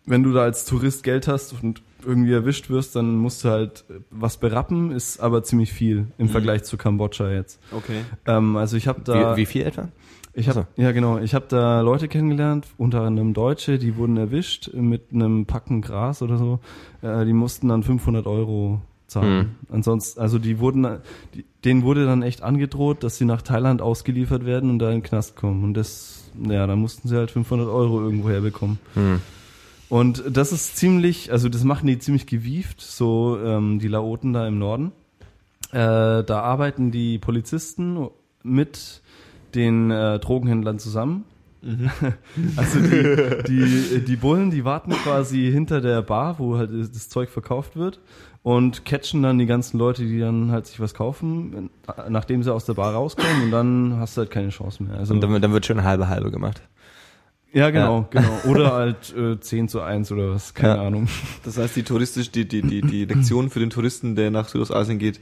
wenn 0.04 0.22
du 0.22 0.32
da 0.32 0.42
als 0.42 0.66
Tourist 0.66 1.02
Geld 1.04 1.26
hast 1.26 1.54
und 1.62 1.80
irgendwie 2.06 2.32
erwischt 2.32 2.70
wirst, 2.70 2.96
dann 2.96 3.16
musst 3.16 3.44
du 3.44 3.50
halt 3.50 3.84
äh, 3.88 4.00
was 4.10 4.36
berappen, 4.36 4.90
ist 4.90 5.20
aber 5.20 5.42
ziemlich 5.42 5.72
viel 5.72 6.08
im 6.18 6.28
Vergleich 6.28 6.64
zu 6.64 6.76
Kambodscha 6.76 7.30
jetzt. 7.30 7.60
Okay. 7.72 8.00
Ähm, 8.26 8.56
also 8.56 8.76
ich 8.76 8.88
habe 8.88 9.00
da 9.02 9.36
wie, 9.36 9.42
wie 9.42 9.46
viel 9.46 9.62
etwa? 9.62 9.88
ich 10.34 10.48
habe 10.48 10.66
ja 10.76 10.92
genau, 10.92 11.18
ich 11.18 11.34
habe 11.34 11.46
da 11.48 11.80
Leute 11.80 12.08
kennengelernt, 12.08 12.66
unter 12.76 13.02
anderem 13.02 13.34
Deutsche, 13.34 13.78
die 13.78 13.96
wurden 13.96 14.16
erwischt 14.16 14.70
mit 14.74 15.12
einem 15.12 15.46
Packen 15.46 15.80
Gras 15.80 16.22
oder 16.22 16.38
so. 16.38 16.60
Äh, 17.02 17.24
die 17.24 17.32
mussten 17.32 17.68
dann 17.68 17.82
500 17.82 18.26
Euro 18.26 18.80
zahlen. 19.06 19.56
Ansonsten, 19.70 20.20
also 20.20 20.38
die 20.38 20.58
wurden, 20.58 20.98
die, 21.34 21.44
denen 21.64 21.82
wurde 21.82 22.04
dann 22.04 22.22
echt 22.22 22.42
angedroht, 22.42 23.02
dass 23.02 23.16
sie 23.16 23.24
nach 23.24 23.42
Thailand 23.42 23.80
ausgeliefert 23.80 24.44
werden 24.44 24.70
und 24.70 24.78
da 24.78 24.88
in 24.88 24.98
den 24.98 25.02
Knast 25.02 25.36
kommen. 25.36 25.62
Und 25.64 25.74
das, 25.74 26.30
ja, 26.48 26.66
da 26.66 26.76
mussten 26.76 27.08
sie 27.08 27.16
halt 27.16 27.30
500 27.30 27.68
Euro 27.68 28.00
irgendwo 28.00 28.30
herbekommen. 28.30 28.78
Hm. 28.94 29.20
Und 29.88 30.24
das 30.30 30.52
ist 30.52 30.76
ziemlich, 30.76 31.30
also 31.30 31.48
das 31.48 31.64
machen 31.64 31.86
die 31.86 31.98
ziemlich 31.98 32.26
gewieft, 32.26 32.80
so 32.80 33.38
ähm, 33.38 33.78
die 33.78 33.88
Laoten 33.88 34.32
da 34.32 34.46
im 34.46 34.58
Norden. 34.58 34.92
Äh, 35.70 36.24
da 36.24 36.40
arbeiten 36.40 36.90
die 36.90 37.18
Polizisten 37.18 38.08
mit 38.42 39.02
den 39.54 39.90
äh, 39.90 40.18
Drogenhändlern 40.18 40.78
zusammen. 40.78 41.24
also 42.56 42.78
die, 42.78 43.42
die, 43.48 44.04
die 44.04 44.16
Bullen, 44.16 44.50
die 44.50 44.64
warten 44.64 44.92
quasi 44.92 45.50
hinter 45.50 45.80
der 45.80 46.02
Bar, 46.02 46.38
wo 46.38 46.58
halt 46.58 46.70
das 46.72 47.08
Zeug 47.08 47.30
verkauft 47.30 47.74
wird 47.74 48.00
und 48.42 48.84
catchen 48.84 49.22
dann 49.22 49.38
die 49.38 49.46
ganzen 49.46 49.78
Leute, 49.78 50.02
die 50.02 50.20
dann 50.20 50.52
halt 50.52 50.66
sich 50.66 50.78
was 50.78 50.92
kaufen, 50.92 51.70
nachdem 52.08 52.42
sie 52.42 52.52
aus 52.52 52.66
der 52.66 52.74
Bar 52.74 52.92
rauskommen 52.92 53.44
und 53.44 53.50
dann 53.50 53.96
hast 53.98 54.16
du 54.16 54.20
halt 54.20 54.30
keine 54.30 54.50
Chance 54.50 54.82
mehr. 54.82 54.98
Also 54.98 55.14
Und 55.14 55.22
dann, 55.22 55.40
dann 55.40 55.52
wird 55.52 55.64
schon 55.64 55.82
halbe 55.82 56.08
halbe 56.08 56.30
gemacht. 56.30 56.60
Ja, 57.54 57.70
genau, 57.70 58.06
genau. 58.10 58.28
Oder 58.46 58.72
halt 58.72 59.14
äh, 59.16 59.40
10 59.40 59.68
zu 59.68 59.80
1 59.80 60.12
oder 60.12 60.30
was, 60.32 60.52
keine 60.54 60.76
Ja. 60.76 60.82
Ahnung. 60.86 61.08
Das 61.44 61.56
heißt, 61.56 61.74
die 61.76 61.82
touristisch, 61.84 62.30
die, 62.30 62.46
die, 62.46 62.60
die, 62.62 62.82
die 62.82 63.04
Lektion 63.06 63.48
für 63.48 63.60
den 63.60 63.70
Touristen, 63.70 64.16
der 64.16 64.30
nach 64.30 64.48
Südostasien 64.48 64.98
geht, 64.98 65.20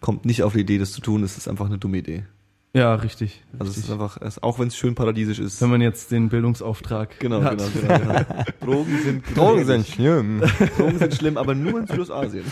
kommt 0.00 0.24
nicht 0.24 0.42
auf 0.44 0.52
die 0.52 0.60
Idee, 0.60 0.78
das 0.78 0.92
zu 0.92 1.00
tun. 1.00 1.22
Das 1.22 1.36
ist 1.36 1.48
einfach 1.48 1.66
eine 1.66 1.78
dumme 1.78 1.98
Idee. 1.98 2.24
Ja, 2.72 2.94
richtig. 2.94 3.42
Also 3.58 3.64
es 3.72 3.78
richtig. 3.78 3.84
ist 3.86 3.90
einfach, 3.90 4.16
es, 4.20 4.40
auch 4.44 4.60
wenn 4.60 4.68
es 4.68 4.76
schön 4.76 4.94
paradiesisch 4.94 5.40
ist. 5.40 5.60
Wenn 5.60 5.70
man 5.70 5.80
jetzt 5.80 6.12
den 6.12 6.28
Bildungsauftrag 6.28 7.18
Genau, 7.18 7.42
hat. 7.42 7.58
genau, 7.58 7.98
genau, 7.98 7.98
genau. 7.98 8.44
Drogen 8.60 8.98
sind 9.02 9.24
Drogen 9.36 9.64
sind 9.64 9.86
schlimm. 9.88 10.40
Drogen 10.78 10.98
sind 11.00 11.14
schlimm, 11.14 11.36
aber 11.36 11.56
nur 11.56 11.80
in 11.80 11.86
Südostasien. 11.88 12.44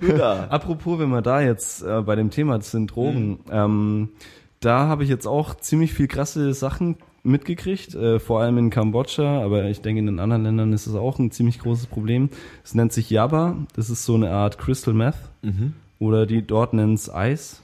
nur 0.00 0.14
da. 0.16 0.44
Apropos, 0.48 0.98
wenn 0.98 1.10
wir 1.10 1.22
da 1.22 1.40
jetzt 1.42 1.82
äh, 1.82 2.00
bei 2.02 2.16
dem 2.16 2.30
Thema 2.30 2.60
sind 2.62 2.82
Mhm. 2.82 2.86
Drogen, 2.86 3.38
ähm, 3.50 4.08
da 4.64 4.86
habe 4.88 5.04
ich 5.04 5.10
jetzt 5.10 5.26
auch 5.26 5.54
ziemlich 5.56 5.92
viel 5.92 6.08
krasse 6.08 6.54
Sachen 6.54 6.96
mitgekriegt, 7.24 7.94
äh, 7.94 8.18
vor 8.18 8.40
allem 8.40 8.58
in 8.58 8.70
Kambodscha, 8.70 9.42
aber 9.44 9.64
ich 9.66 9.80
denke 9.80 10.00
in 10.00 10.06
den 10.06 10.18
anderen 10.18 10.42
Ländern 10.42 10.72
ist 10.72 10.86
es 10.86 10.94
auch 10.94 11.18
ein 11.18 11.30
ziemlich 11.30 11.58
großes 11.60 11.86
Problem. 11.86 12.30
Es 12.64 12.74
nennt 12.74 12.92
sich 12.92 13.10
Yaba, 13.10 13.56
das 13.76 13.90
ist 13.90 14.04
so 14.04 14.14
eine 14.14 14.30
Art 14.30 14.58
Crystal 14.58 14.94
Meth 14.94 15.14
Mhm. 15.42 15.74
oder 15.98 16.26
die 16.26 16.44
dort 16.46 16.72
nennen 16.74 16.94
es 16.94 17.12
Eis. 17.12 17.62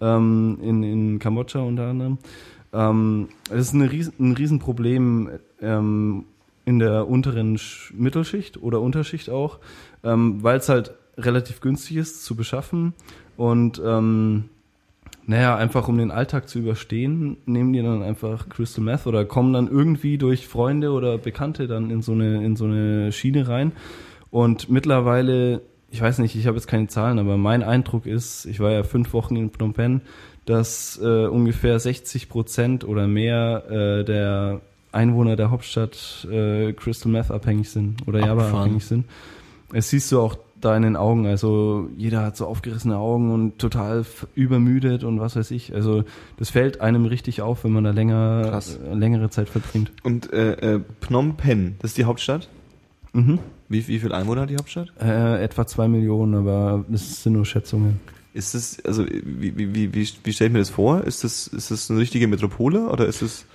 ähm, 0.00 0.58
in, 0.62 0.82
in 0.82 1.18
Kambodscha 1.18 1.60
unter 1.60 1.86
anderem. 1.88 2.18
Ähm, 2.72 3.28
das 3.48 3.60
ist 3.60 3.74
eine 3.74 3.90
riesen, 3.90 4.12
ein 4.20 4.32
Riesenproblem 4.32 5.30
ähm, 5.62 6.24
in 6.66 6.78
der 6.78 7.08
unteren 7.08 7.56
Sch 7.56 7.94
Mittelschicht 7.96 8.62
oder 8.62 8.80
Unterschicht 8.82 9.30
auch, 9.30 9.58
ähm, 10.04 10.42
weil 10.42 10.58
es 10.58 10.68
halt 10.68 10.92
relativ 11.16 11.62
günstig 11.62 11.96
ist 11.96 12.24
zu 12.24 12.36
beschaffen 12.36 12.92
und 13.38 13.80
ähm, 13.84 14.50
naja, 15.28 15.56
einfach 15.56 15.88
um 15.88 15.98
den 15.98 16.10
Alltag 16.10 16.48
zu 16.48 16.58
überstehen, 16.58 17.36
nehmen 17.44 17.74
die 17.74 17.82
dann 17.82 18.02
einfach 18.02 18.48
Crystal 18.48 18.82
Meth 18.82 19.06
oder 19.06 19.26
kommen 19.26 19.52
dann 19.52 19.68
irgendwie 19.68 20.16
durch 20.16 20.48
Freunde 20.48 20.90
oder 20.90 21.18
Bekannte 21.18 21.66
dann 21.66 21.90
in 21.90 22.00
so 22.00 22.12
eine, 22.12 22.42
in 22.42 22.56
so 22.56 22.64
eine 22.64 23.12
Schiene 23.12 23.46
rein. 23.46 23.72
Und 24.30 24.70
mittlerweile, 24.70 25.60
ich 25.90 26.00
weiß 26.00 26.20
nicht, 26.20 26.34
ich 26.34 26.46
habe 26.46 26.56
jetzt 26.56 26.66
keine 26.66 26.86
Zahlen, 26.86 27.18
aber 27.18 27.36
mein 27.36 27.62
Eindruck 27.62 28.06
ist, 28.06 28.46
ich 28.46 28.58
war 28.58 28.72
ja 28.72 28.84
fünf 28.84 29.12
Wochen 29.12 29.36
in 29.36 29.50
Phnom 29.50 29.74
Penh, 29.74 30.00
dass 30.46 30.98
äh, 31.02 31.26
ungefähr 31.26 31.78
60 31.78 32.30
Prozent 32.30 32.84
oder 32.84 33.06
mehr 33.06 33.64
äh, 33.70 34.04
der 34.04 34.62
Einwohner 34.92 35.36
der 35.36 35.50
Hauptstadt 35.50 36.26
äh, 36.30 36.72
Crystal 36.72 37.12
Meth 37.12 37.30
abhängig 37.30 37.68
sind 37.68 38.08
oder 38.08 38.20
Java 38.20 38.48
abhängig 38.48 38.86
sind. 38.86 39.04
Es 39.74 39.90
siehst 39.90 40.10
du 40.10 40.22
auch 40.22 40.38
da 40.60 40.76
in 40.76 40.82
den 40.82 40.96
Augen, 40.96 41.26
also 41.26 41.88
jeder 41.96 42.22
hat 42.22 42.36
so 42.36 42.46
aufgerissene 42.46 42.96
Augen 42.96 43.32
und 43.32 43.58
total 43.58 44.04
übermüdet 44.34 45.04
und 45.04 45.20
was 45.20 45.36
weiß 45.36 45.50
ich. 45.50 45.74
Also 45.74 46.04
das 46.36 46.50
fällt 46.50 46.80
einem 46.80 47.04
richtig 47.06 47.42
auf, 47.42 47.64
wenn 47.64 47.72
man 47.72 47.84
da 47.84 47.90
länger 47.90 48.42
Krass. 48.50 48.78
längere 48.92 49.30
Zeit 49.30 49.48
verbringt. 49.48 49.92
Und 50.02 50.32
äh, 50.32 50.74
äh, 50.76 50.80
Phnom 51.00 51.36
Penh, 51.36 51.76
das 51.80 51.92
ist 51.92 51.98
die 51.98 52.04
Hauptstadt? 52.04 52.48
Mhm. 53.12 53.38
Wie, 53.68 53.86
wie 53.86 53.98
viel 53.98 54.12
Einwohner 54.12 54.42
hat 54.42 54.50
die 54.50 54.56
Hauptstadt? 54.56 54.92
Äh, 55.00 55.42
etwa 55.42 55.66
zwei 55.66 55.88
Millionen, 55.88 56.34
aber 56.34 56.84
das 56.88 57.22
sind 57.22 57.34
nur 57.34 57.44
Schätzungen. 57.44 58.00
Ist 58.34 58.54
das, 58.54 58.84
also 58.84 59.04
wie, 59.06 59.56
wie, 59.56 59.74
wie, 59.74 59.94
wie, 59.94 60.08
wie 60.24 60.32
stelle 60.32 60.48
ich 60.48 60.52
mir 60.52 60.58
das 60.60 60.70
vor? 60.70 61.04
Ist 61.04 61.24
das, 61.24 61.46
ist 61.48 61.70
das 61.70 61.90
eine 61.90 61.98
richtige 61.98 62.28
Metropole 62.28 62.88
oder 62.88 63.06
ist 63.06 63.22
es 63.22 63.46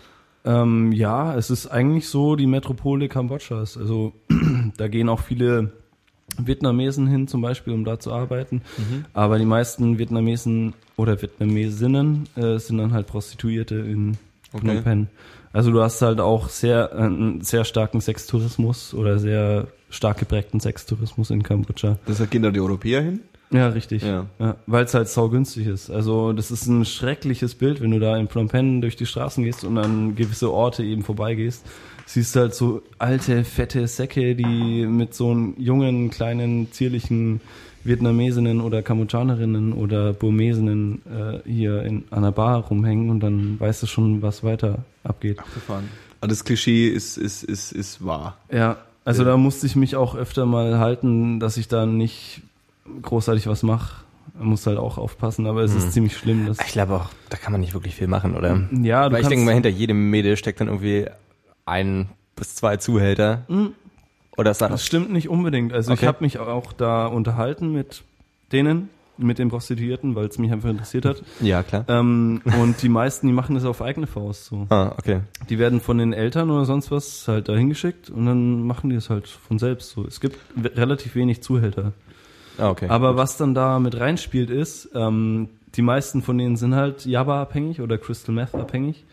Ähm, 0.45 0.91
ja, 0.91 1.35
es 1.35 1.49
ist 1.49 1.67
eigentlich 1.67 2.07
so 2.09 2.35
die 2.35 2.47
Metropole 2.47 3.07
Kambodschas. 3.07 3.77
Also 3.77 4.13
da 4.77 4.87
gehen 4.87 5.09
auch 5.09 5.21
viele 5.21 5.71
Vietnamesen 6.37 7.07
hin, 7.07 7.27
zum 7.27 7.41
Beispiel, 7.41 7.73
um 7.73 7.85
da 7.85 7.99
zu 7.99 8.11
arbeiten. 8.11 8.61
Aber 9.13 9.37
die 9.37 9.45
meisten 9.45 9.97
Vietnamesen 9.97 10.73
oder 10.97 11.21
Vietnamesinnen 11.21 12.29
äh, 12.35 12.57
sind 12.59 12.77
dann 12.77 12.93
halt 12.93 13.07
Prostituierte 13.07 13.75
in 13.75 14.17
Okay. 14.53 14.67
Phnom 14.67 14.83
Penh. 14.83 15.07
Also 15.51 15.71
du 15.71 15.81
hast 15.81 16.01
halt 16.01 16.19
auch 16.19 16.49
sehr 16.49 16.91
äh, 16.93 16.97
einen 16.97 17.41
sehr 17.41 17.65
starken 17.65 18.01
Sextourismus 18.01 18.93
oder 18.93 19.19
sehr 19.19 19.67
stark 19.89 20.19
geprägten 20.19 20.59
Sextourismus 20.59 21.29
in 21.29 21.43
Kambodscha. 21.43 21.97
deshalb 22.07 22.31
gehen 22.31 22.43
da 22.43 22.51
die 22.51 22.59
Europäer 22.59 23.01
hin? 23.01 23.19
Ja, 23.53 23.67
richtig. 23.69 24.01
Ja. 24.01 24.25
Ja, 24.39 24.55
Weil 24.65 24.85
es 24.85 24.93
halt 24.93 25.07
saugünstig 25.07 25.67
ist. 25.67 25.89
Also 25.89 26.33
das 26.33 26.51
ist 26.51 26.65
ein 26.65 26.85
schreckliches 26.85 27.55
Bild, 27.55 27.81
wenn 27.81 27.91
du 27.91 27.99
da 27.99 28.17
in 28.17 28.27
Phnom 28.27 28.49
Penh 28.49 28.81
durch 28.81 28.95
die 28.95 29.05
Straßen 29.05 29.43
gehst 29.43 29.63
und 29.63 29.77
an 29.77 30.15
gewisse 30.15 30.51
Orte 30.51 30.83
eben 30.83 31.03
vorbeigehst. 31.03 31.63
Siehst 32.05 32.35
halt 32.35 32.53
so 32.53 32.81
alte, 32.97 33.43
fette 33.43 33.87
Säcke, 33.87 34.35
die 34.35 34.85
mit 34.85 35.13
so 35.13 35.53
jungen, 35.57 36.09
kleinen, 36.09 36.71
zierlichen 36.71 37.39
Vietnamesinnen 37.83 38.59
oder 38.61 38.81
Kambodschanerinnen 38.81 39.73
oder 39.73 40.13
Burmesinnen 40.13 41.01
äh, 41.05 41.49
hier 41.49 41.83
in 41.83 42.05
einer 42.11 42.31
Bar 42.31 42.67
rumhängen 42.67 43.09
und 43.09 43.19
dann 43.19 43.59
weißt 43.59 43.83
du 43.83 43.87
schon, 43.87 44.21
was 44.21 44.43
weiter 44.43 44.79
abgeht. 45.03 45.39
Abgefahren. 45.39 45.89
Aber 46.21 46.29
das 46.29 46.43
Klischee 46.43 46.87
ist, 46.87 47.17
ist, 47.17 47.43
ist, 47.43 47.71
ist 47.71 48.03
wahr. 48.05 48.37
Ja, 48.51 48.77
also 49.05 49.25
da 49.25 49.35
musste 49.35 49.67
ich 49.67 49.75
mich 49.75 49.95
auch 49.97 50.15
öfter 50.15 50.45
mal 50.45 50.79
halten, 50.79 51.39
dass 51.39 51.57
ich 51.57 51.67
da 51.67 51.85
nicht 51.85 52.41
großartig 53.01 53.47
was 53.47 53.63
mache. 53.63 54.03
Man 54.37 54.47
muss 54.47 54.65
halt 54.65 54.77
auch 54.77 54.97
aufpassen, 54.97 55.45
aber 55.47 55.61
es 55.61 55.73
ist 55.75 55.91
ziemlich 55.93 56.17
schlimm. 56.17 56.45
Dass, 56.47 56.59
Ich 56.59 56.71
glaube 56.71 56.95
auch, 56.95 57.09
da 57.29 57.37
kann 57.37 57.51
man 57.51 57.61
nicht 57.61 57.73
wirklich 57.73 57.95
viel 57.95 58.07
machen, 58.07 58.35
oder? 58.35 58.59
ja, 58.81 59.07
du 59.09 59.13
Weil 59.15 59.21
ich 59.21 59.27
denke 59.27 59.45
mal, 59.45 59.53
hinter 59.53 59.69
jedem 59.69 60.09
Mädel 60.09 60.37
steckt 60.37 60.59
dann 60.59 60.67
irgendwie 60.67 61.05
ein 61.65 62.09
bis 62.35 62.55
zwei 62.55 62.77
Zuhälter. 62.77 63.45
Oder 64.37 64.51
ist 64.51 64.61
das 64.61 64.69
das? 64.71 64.85
stimmt 64.85 65.11
nicht 65.11 65.29
unbedingt. 65.29 65.71
Also 65.73 65.91
ich 65.93 65.99
Okay. 65.99 66.07
habe 66.07 66.17
mich 66.21 66.39
auch 66.39 66.73
da 66.73 67.05
unterhalten 67.05 67.71
mit 67.71 68.03
denen, 68.51 68.89
mit 69.17 69.37
den 69.37 69.49
Prostituierten, 69.49 70.15
weil 70.15 70.25
es 70.25 70.39
mich 70.39 70.51
einfach 70.51 70.69
interessiert 70.69 71.05
hat. 71.05 71.21
Ja, 71.39 71.61
klar. 71.61 71.85
ähm, 71.87 72.41
und 72.57 72.81
die 72.81 72.89
meisten, 72.89 73.27
die 73.27 73.33
machen 73.33 73.53
das 73.53 73.65
auf 73.65 73.83
eigene 73.83 74.07
Faust 74.07 74.45
so. 74.45 74.65
Ah, 74.69 74.93
okay. 74.97 75.21
Die 75.49 75.59
werden 75.59 75.79
von 75.81 75.99
den 75.99 76.13
Eltern 76.13 76.49
oder 76.49 76.65
sonst 76.65 76.89
was 76.89 77.27
halt 77.27 77.47
dahin 77.49 77.69
geschickt 77.69 78.09
und 78.09 78.25
dann 78.25 78.65
machen 78.65 78.89
die 78.89 78.95
es 78.95 79.11
halt 79.11 79.27
von 79.27 79.59
selbst 79.59 79.91
so. 79.91 80.07
Es 80.07 80.19
gibt 80.19 80.39
relativ 80.75 81.13
wenig 81.13 81.43
Zuhälter. 81.43 81.93
Ah, 82.57 82.69
okay. 82.69 82.87
Aber 82.87 83.15
was 83.17 83.37
dann 83.37 83.53
da 83.53 83.79
mit 83.79 83.99
reinspielt 83.99 84.49
ist, 84.49 84.89
ähm, 84.93 85.49
die 85.75 85.81
meisten 85.81 86.21
von 86.21 86.37
denen 86.37 86.55
sind 86.55 86.75
halt 86.75 87.05
Java 87.05 87.41
abhängig 87.41 87.81
oder 87.81 87.97
Crystal 87.97 88.33
Meth 88.33 88.53
abhängig. 88.53 89.03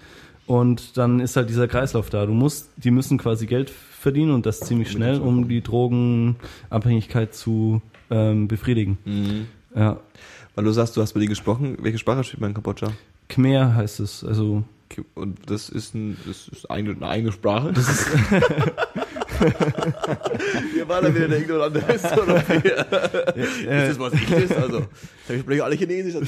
Und 0.46 0.96
dann 0.96 1.20
ist 1.20 1.36
halt 1.36 1.48
dieser 1.48 1.68
Kreislauf 1.68 2.10
da. 2.10 2.26
Du 2.26 2.32
musst, 2.32 2.70
die 2.76 2.90
müssen 2.90 3.18
quasi 3.18 3.46
Geld 3.46 3.70
verdienen 3.70 4.32
und 4.32 4.46
das 4.46 4.60
ziemlich 4.60 4.90
schnell, 4.90 5.20
um 5.20 5.48
die 5.48 5.62
Drogenabhängigkeit 5.62 7.34
zu 7.34 7.80
ähm, 8.10 8.48
befriedigen. 8.48 8.98
Mhm. 9.04 9.46
Ja. 9.74 9.98
Weil 10.54 10.64
du 10.64 10.72
sagst, 10.72 10.96
du 10.96 11.02
hast 11.02 11.12
bei 11.12 11.20
dir 11.20 11.28
gesprochen. 11.28 11.78
Welche 11.80 11.98
Sprache 11.98 12.24
spricht 12.24 12.40
man 12.40 12.50
in 12.50 12.54
Kambodscha? 12.54 12.88
Khmer 13.28 13.76
heißt 13.76 14.00
es. 14.00 14.24
Also 14.24 14.64
Und 15.14 15.38
das 15.48 15.68
ist, 15.68 15.94
ein, 15.94 16.16
das 16.26 16.48
ist 16.48 16.68
eine, 16.70 16.90
eine 16.90 17.06
eigene 17.06 17.32
Sprache. 17.32 17.72
Das 17.72 17.88
ist 17.88 18.10
Hier 20.74 20.88
war 20.88 21.02
da 21.02 21.14
wieder 21.14 21.28
der 21.28 21.40
Ignorante 21.40 21.80
ist, 21.92 22.16
oder? 22.16 22.36
Ist 22.36 23.66
das 23.66 23.98
was 23.98 24.14
ich 24.14 24.30
ist? 24.30 24.56
Also, 24.56 24.86
ich 25.28 25.40
spreche 25.40 25.64
alle 25.64 25.76
Chinesisch. 25.76 26.16
Also. 26.16 26.26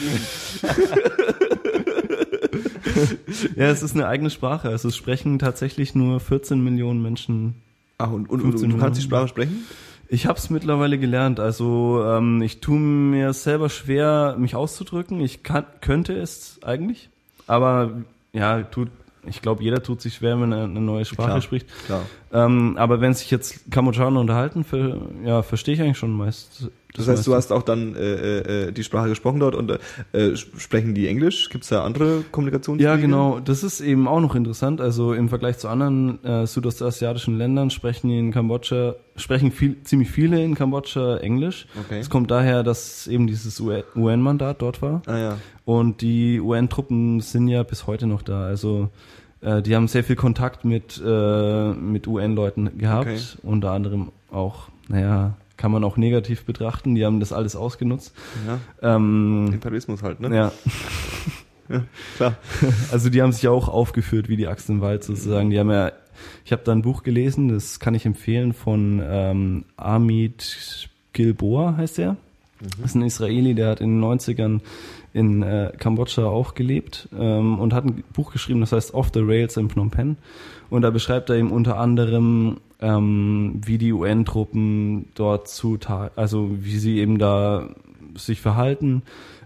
ja, 3.57 3.67
es 3.67 3.83
ist 3.83 3.95
eine 3.95 4.07
eigene 4.07 4.31
Sprache. 4.31 4.69
Also 4.69 4.89
es 4.89 4.97
sprechen 4.97 5.39
tatsächlich 5.39 5.95
nur 5.95 6.21
14 6.21 6.63
Millionen 6.63 7.03
Menschen. 7.03 7.55
Ach, 7.99 8.11
und, 8.11 8.29
und, 8.29 8.43
und 8.43 8.71
du 8.71 8.79
kannst 8.79 9.01
die 9.01 9.05
Sprache 9.05 9.29
sprechen? 9.29 9.67
Ich 10.09 10.27
habe 10.27 10.39
es 10.39 10.51
mittlerweile 10.51 10.99
gelernt. 10.99 11.41
Also 11.41 12.03
ähm, 12.05 12.43
ich 12.43 12.61
tue 12.61 12.79
mir 12.79 13.33
selber 13.33 13.71
schwer, 13.71 14.37
mich 14.39 14.55
auszudrücken. 14.55 15.21
Ich 15.21 15.43
kann, 15.43 15.65
könnte 15.81 16.15
es 16.15 16.59
eigentlich, 16.63 17.09
aber 17.47 18.03
ja, 18.33 18.63
tut. 18.63 18.89
Ich 19.25 19.41
glaube, 19.41 19.63
jeder 19.63 19.83
tut 19.83 20.01
sich 20.01 20.15
schwer, 20.15 20.41
wenn 20.41 20.53
er 20.53 20.65
eine 20.65 20.81
neue 20.81 21.05
Sprache 21.05 21.29
Klar, 21.29 21.41
spricht. 21.43 21.67
klar. 21.87 22.03
Ähm, 22.33 22.77
aber 22.77 23.01
wenn 23.01 23.15
sich 23.15 23.31
jetzt 23.31 23.71
Kambodschaner 23.71 24.19
unterhalten, 24.19 24.65
für, 24.65 25.11
ja, 25.25 25.43
verstehe 25.43 25.75
ich 25.75 25.81
eigentlich 25.81 25.99
schon 25.99 26.13
meist. 26.13 26.71
Das 26.95 27.09
heißt, 27.09 27.27
du 27.27 27.35
hast 27.35 27.53
auch 27.53 27.63
dann 27.63 27.95
äh, 27.95 28.67
äh, 28.67 28.73
die 28.73 28.85
Sprache 28.85 29.09
gesprochen 29.09 29.41
dort 29.41 29.55
und 29.55 29.71
äh, 30.13 30.37
sprechen 30.37 30.95
die 30.95 31.09
Englisch? 31.09 31.49
Gibt 31.49 31.65
es 31.65 31.71
da 31.71 31.85
andere 31.85 32.23
Kommunikationswege? 32.31 32.89
Ja, 32.89 32.97
genau. 32.97 33.41
Das 33.41 33.63
ist 33.63 33.81
eben 33.81 34.07
auch 34.07 34.21
noch 34.21 34.35
interessant. 34.35 34.81
Also 34.81 35.15
im 35.15 35.29
Vergleich 35.29 35.59
zu 35.59 35.69
anderen 35.69 36.23
äh, 36.25 36.47
südostasiatischen 36.47 37.39
Ländern 37.39 37.71
sprechen 37.71 38.09
die 38.09 38.19
in 38.19 38.31
Kambodscha, 38.31 38.97
sprechen 39.17 39.53
viel, 39.53 39.83
ziemlich 39.85 40.11
viele 40.11 40.43
in 40.45 40.55
Kambodscha 40.55 41.17
Englisch. 41.19 41.67
Okay. 41.87 42.01
Es 42.01 42.11
kommt 42.11 42.31
daher, 42.31 42.63
dass 42.63 43.07
eben 43.07 43.27
dieses 43.27 43.59
UN-Mandat 43.61 44.61
dort 44.61 44.83
war. 44.83 45.03
Ah 45.07 45.19
ja. 45.19 45.39
Und 45.65 46.03
die 46.03 46.41
UN-Truppen 46.41 47.21
sind 47.21 47.49
ja 47.49 47.63
bis 47.63 47.87
heute 47.87 48.07
noch 48.07 48.23
da. 48.23 48.45
Also 48.45 48.91
äh, 49.41 49.63
die 49.63 49.75
haben 49.75 49.89
sehr 49.89 50.05
viel 50.05 50.17
Kontakt 50.17 50.65
mit, 50.65 51.03
äh, 51.05 51.73
mit 51.73 52.07
UN-Leuten 52.07 52.77
gehabt. 52.77 53.07
Okay. 53.07 53.19
Unter 53.43 53.73
anderem 53.73 54.13
auch, 54.31 54.69
naja, 54.89 55.37
kann 55.63 55.71
man 55.71 55.85
auch 55.85 55.97
negativ 55.97 56.45
betrachten. 56.45 56.97
Die 56.97 57.05
haben 57.05 57.21
das 57.21 57.33
alles 57.33 57.55
ausgenutzt. 57.55 58.13
ja. 58.49 58.97
Ähm, 58.97 59.49
Imperialismus 59.53 60.03
halt, 60.03 60.19
ne? 60.19 60.35
ja. 60.35 60.53
Klar. 62.17 62.35
Also 62.91 63.11
die 63.11 63.23
haben 63.23 63.31
sich 63.31 63.45
ja 63.45 63.53
auch 63.53 63.69
aufgeführt 63.69 64.29
wie 64.29 64.37
die 64.37 64.49
Axt 64.49 64.69
im 64.71 64.81
Wald 64.81 65.05
sozusagen. 65.05 65.51
Die 65.51 65.61
haben 65.61 65.71
ja, 65.71 65.93
ich 66.45 66.51
habe 66.51 66.63
da 66.65 66.73
ein 66.73 66.83
Buch 66.83 67.05
gelesen, 67.05 67.49
das 67.49 67.79
kann 67.79 67.95
ich 67.95 68.05
empfehlen 68.07 68.55
von 68.55 69.01
ähm, 69.05 69.65
Amit 69.77 70.89
Gilboa 71.13 71.77
heißt 71.77 72.01
er. 72.01 72.17
Das 72.59 72.91
ist 72.91 72.95
ein 72.97 73.03
Israeli, 73.03 73.55
der 73.55 73.69
hat 73.69 73.81
in 73.81 74.01
den 74.01 74.05
90ern 74.05 74.63
in 75.13 75.45
äh, 75.45 75.71
Kambodscha 75.79 76.25
auch 76.25 76.55
gelebt 76.55 77.09
ähm, 77.17 77.61
und 77.61 77.73
hat 77.73 77.85
ein 77.85 78.03
Buch 78.13 78.33
geschrieben, 78.33 78.61
das 78.61 78.73
heißt 78.73 78.95
Off 78.95 79.13
the 79.15 79.21
Rails 79.23 79.57
in 79.57 79.69
Phnom 79.69 79.93
Penh. 79.93 80.17
Und 80.71 80.83
da 80.83 80.91
beschreibt 80.91 81.31
er 81.31 81.37
eben 81.37 81.53
unter 81.53 81.79
anderem, 81.79 82.57
ähm, 82.83 83.61
wie 83.65 83.79
die 83.79 83.93
UN-Truppen 83.93 85.07
dort 85.15 85.49
zu, 85.49 85.79
also 86.17 86.51
wie 86.61 86.79
sie 86.79 86.99
eben 86.99 87.19
da 87.19 87.71
sich 88.17 88.41
verhalten, 88.41 89.03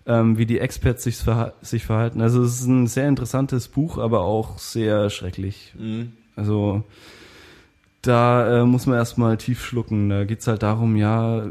ähm, 0.06 0.38
wie 0.38 0.46
die 0.46 0.58
Experts 0.58 1.04
sich, 1.04 1.16
verha 1.16 1.52
sich 1.62 1.84
verhalten. 1.84 2.20
Also 2.20 2.42
es 2.42 2.60
ist 2.60 2.66
ein 2.66 2.86
sehr 2.86 3.08
interessantes 3.08 3.68
Buch, 3.68 3.98
aber 3.98 4.22
auch 4.22 4.58
sehr 4.58 5.10
schrecklich. 5.10 5.74
Mhm. 5.78 6.12
Also 6.34 6.82
da 8.02 8.62
äh, 8.62 8.64
muss 8.64 8.86
man 8.86 8.96
erstmal 8.96 9.36
tief 9.36 9.64
schlucken. 9.64 10.08
Da 10.08 10.24
geht's 10.24 10.46
halt 10.46 10.62
darum, 10.62 10.96
ja, 10.96 11.46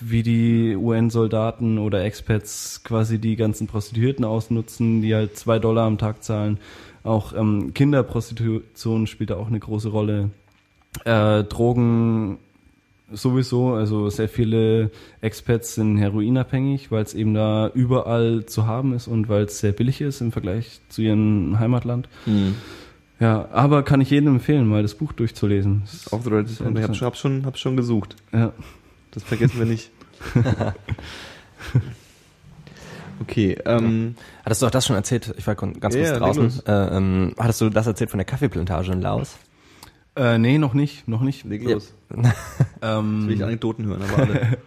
wie 0.00 0.22
die 0.22 0.74
UN-Soldaten 0.74 1.78
oder 1.78 2.04
Experts 2.04 2.82
quasi 2.82 3.18
die 3.18 3.36
ganzen 3.36 3.66
Prostituierten 3.66 4.24
ausnutzen, 4.24 5.02
die 5.02 5.14
halt 5.14 5.36
zwei 5.36 5.58
Dollar 5.58 5.86
am 5.86 5.98
Tag 5.98 6.24
zahlen. 6.24 6.58
Auch 7.02 7.32
ähm, 7.34 7.72
Kinderprostitution 7.74 9.06
spielt 9.06 9.30
da 9.30 9.36
auch 9.36 9.48
eine 9.48 9.60
große 9.60 9.88
Rolle. 9.88 10.30
Äh, 11.04 11.44
Drogen 11.44 12.38
sowieso, 13.12 13.74
also 13.74 14.08
sehr 14.08 14.28
viele 14.28 14.90
Experts 15.20 15.74
sind 15.74 15.98
heroinabhängig, 15.98 16.90
weil 16.90 17.02
es 17.02 17.14
eben 17.14 17.34
da 17.34 17.70
überall 17.74 18.46
zu 18.46 18.66
haben 18.66 18.92
ist 18.92 19.08
und 19.08 19.28
weil 19.28 19.44
es 19.44 19.58
sehr 19.58 19.72
billig 19.72 20.00
ist 20.00 20.20
im 20.20 20.32
Vergleich 20.32 20.80
zu 20.88 21.02
ihrem 21.02 21.58
Heimatland. 21.58 22.08
Mhm. 22.26 22.54
Ja, 23.18 23.48
aber 23.52 23.82
kann 23.82 24.00
ich 24.00 24.10
jedem 24.10 24.36
empfehlen, 24.36 24.66
mal 24.66 24.82
das 24.82 24.94
Buch 24.94 25.12
durchzulesen. 25.12 25.82
Das 25.84 26.10
Auf 26.12 26.24
the 26.24 26.30
Und 26.30 26.78
ich 26.78 26.82
habe 26.82 26.94
schon, 26.94 27.06
hab 27.06 27.16
schon, 27.16 27.44
hab 27.44 27.58
schon 27.58 27.76
gesucht. 27.76 28.16
Ja. 28.32 28.52
Das 29.10 29.24
vergessen 29.24 29.58
wir 29.58 29.66
nicht. 29.66 29.90
okay, 33.20 33.58
ähm, 33.66 34.14
Hattest 34.44 34.62
du 34.62 34.66
auch 34.66 34.70
das 34.70 34.86
schon 34.86 34.96
erzählt? 34.96 35.34
Ich 35.36 35.46
war 35.46 35.54
ganz 35.54 35.80
kurz 35.80 35.94
leg 35.94 36.14
draußen. 36.14 36.62
Äh, 36.66 36.96
ähm, 36.96 37.34
hattest 37.38 37.60
du 37.60 37.68
das 37.68 37.86
erzählt 37.86 38.10
von 38.10 38.18
der 38.18 38.24
Kaffeeplantage 38.24 38.92
in 38.92 39.02
Laos? 39.02 39.36
Äh, 40.16 40.38
nee, 40.38 40.58
noch 40.58 40.74
nicht, 40.74 41.06
noch 41.08 41.22
nicht. 41.22 41.44
leg 41.44 41.62
Ja. 41.62 41.74
los. 41.74 41.94
Jetzt 42.10 42.18
will 42.18 43.30
ich 43.30 43.38
Ähm, 43.38 43.42
Anekdoten 43.42 43.86
hören, 43.86 44.02
aber 44.02 44.22
alle. 44.22 44.58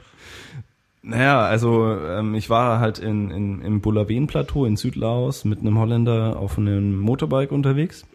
naja, 1.02 1.41
also 1.41 1.95
ähm, 1.95 2.36
ich 2.36 2.49
war 2.49 2.80
halt 2.80 2.99
in, 2.99 3.30
in, 3.30 3.61
im 3.61 3.82
Bulawen-Plateau 3.82 4.65
in 4.65 4.78
Südlaos 4.78 5.45
mit 5.45 5.60
einem 5.60 5.78
Holländer 5.78 6.38
auf 6.40 6.57
einem 6.57 6.98
Motorbike 6.99 7.52
unterwegs. 7.52 8.06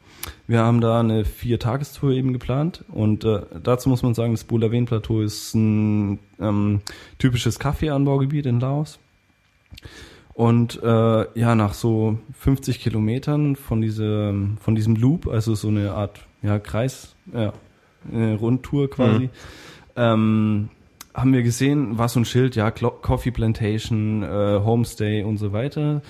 Wir 0.47 0.61
haben 0.61 0.81
da 0.81 1.01
eine 1.01 1.25
Vier-Tagestour 1.25 2.11
eben 2.13 2.33
geplant 2.33 2.85
und 2.89 3.25
äh, 3.25 3.43
dazu 3.63 3.89
muss 3.89 4.03
man 4.03 4.15
sagen, 4.15 4.33
das 4.33 4.45
Bulawen-Plateau 4.45 5.21
ist 5.21 5.55
ein 5.55 6.19
ähm, 6.41 6.81
typisches 7.19 7.59
Kaffeeanbaugebiet 7.59 8.47
in 8.47 8.61
Laos. 8.61 8.99
Und 10.35 10.81
äh, 10.83 11.39
ja, 11.39 11.55
nach 11.55 11.75
so 11.75 12.19
50 12.39 12.81
Kilometern 12.81 13.57
von 13.57 13.81
diesem, 13.81 14.57
von 14.61 14.75
diesem 14.75 14.95
Loop, 14.95 15.27
also 15.27 15.55
so 15.55 15.69
eine 15.69 15.93
Art 15.93 16.28
ja, 16.43 16.59
Kreis, 16.59 17.15
ja, 17.32 17.52
eine 18.10 18.36
Rundtour 18.36 18.90
quasi, 18.90 19.31
ähm, 19.97 20.69
haben 21.15 21.32
wir 21.32 21.43
gesehen, 21.43 21.98
war 21.98 22.09
so 22.09 22.20
ein 22.20 22.24
Schild, 22.24 22.55
ja, 22.56 22.70
Coffee 22.70 23.31
Plantation, 23.31 24.23
äh, 24.23 24.60
Homestay 24.65 25.24
und 25.24 25.36
so 25.39 25.52
weiter. 25.52 26.02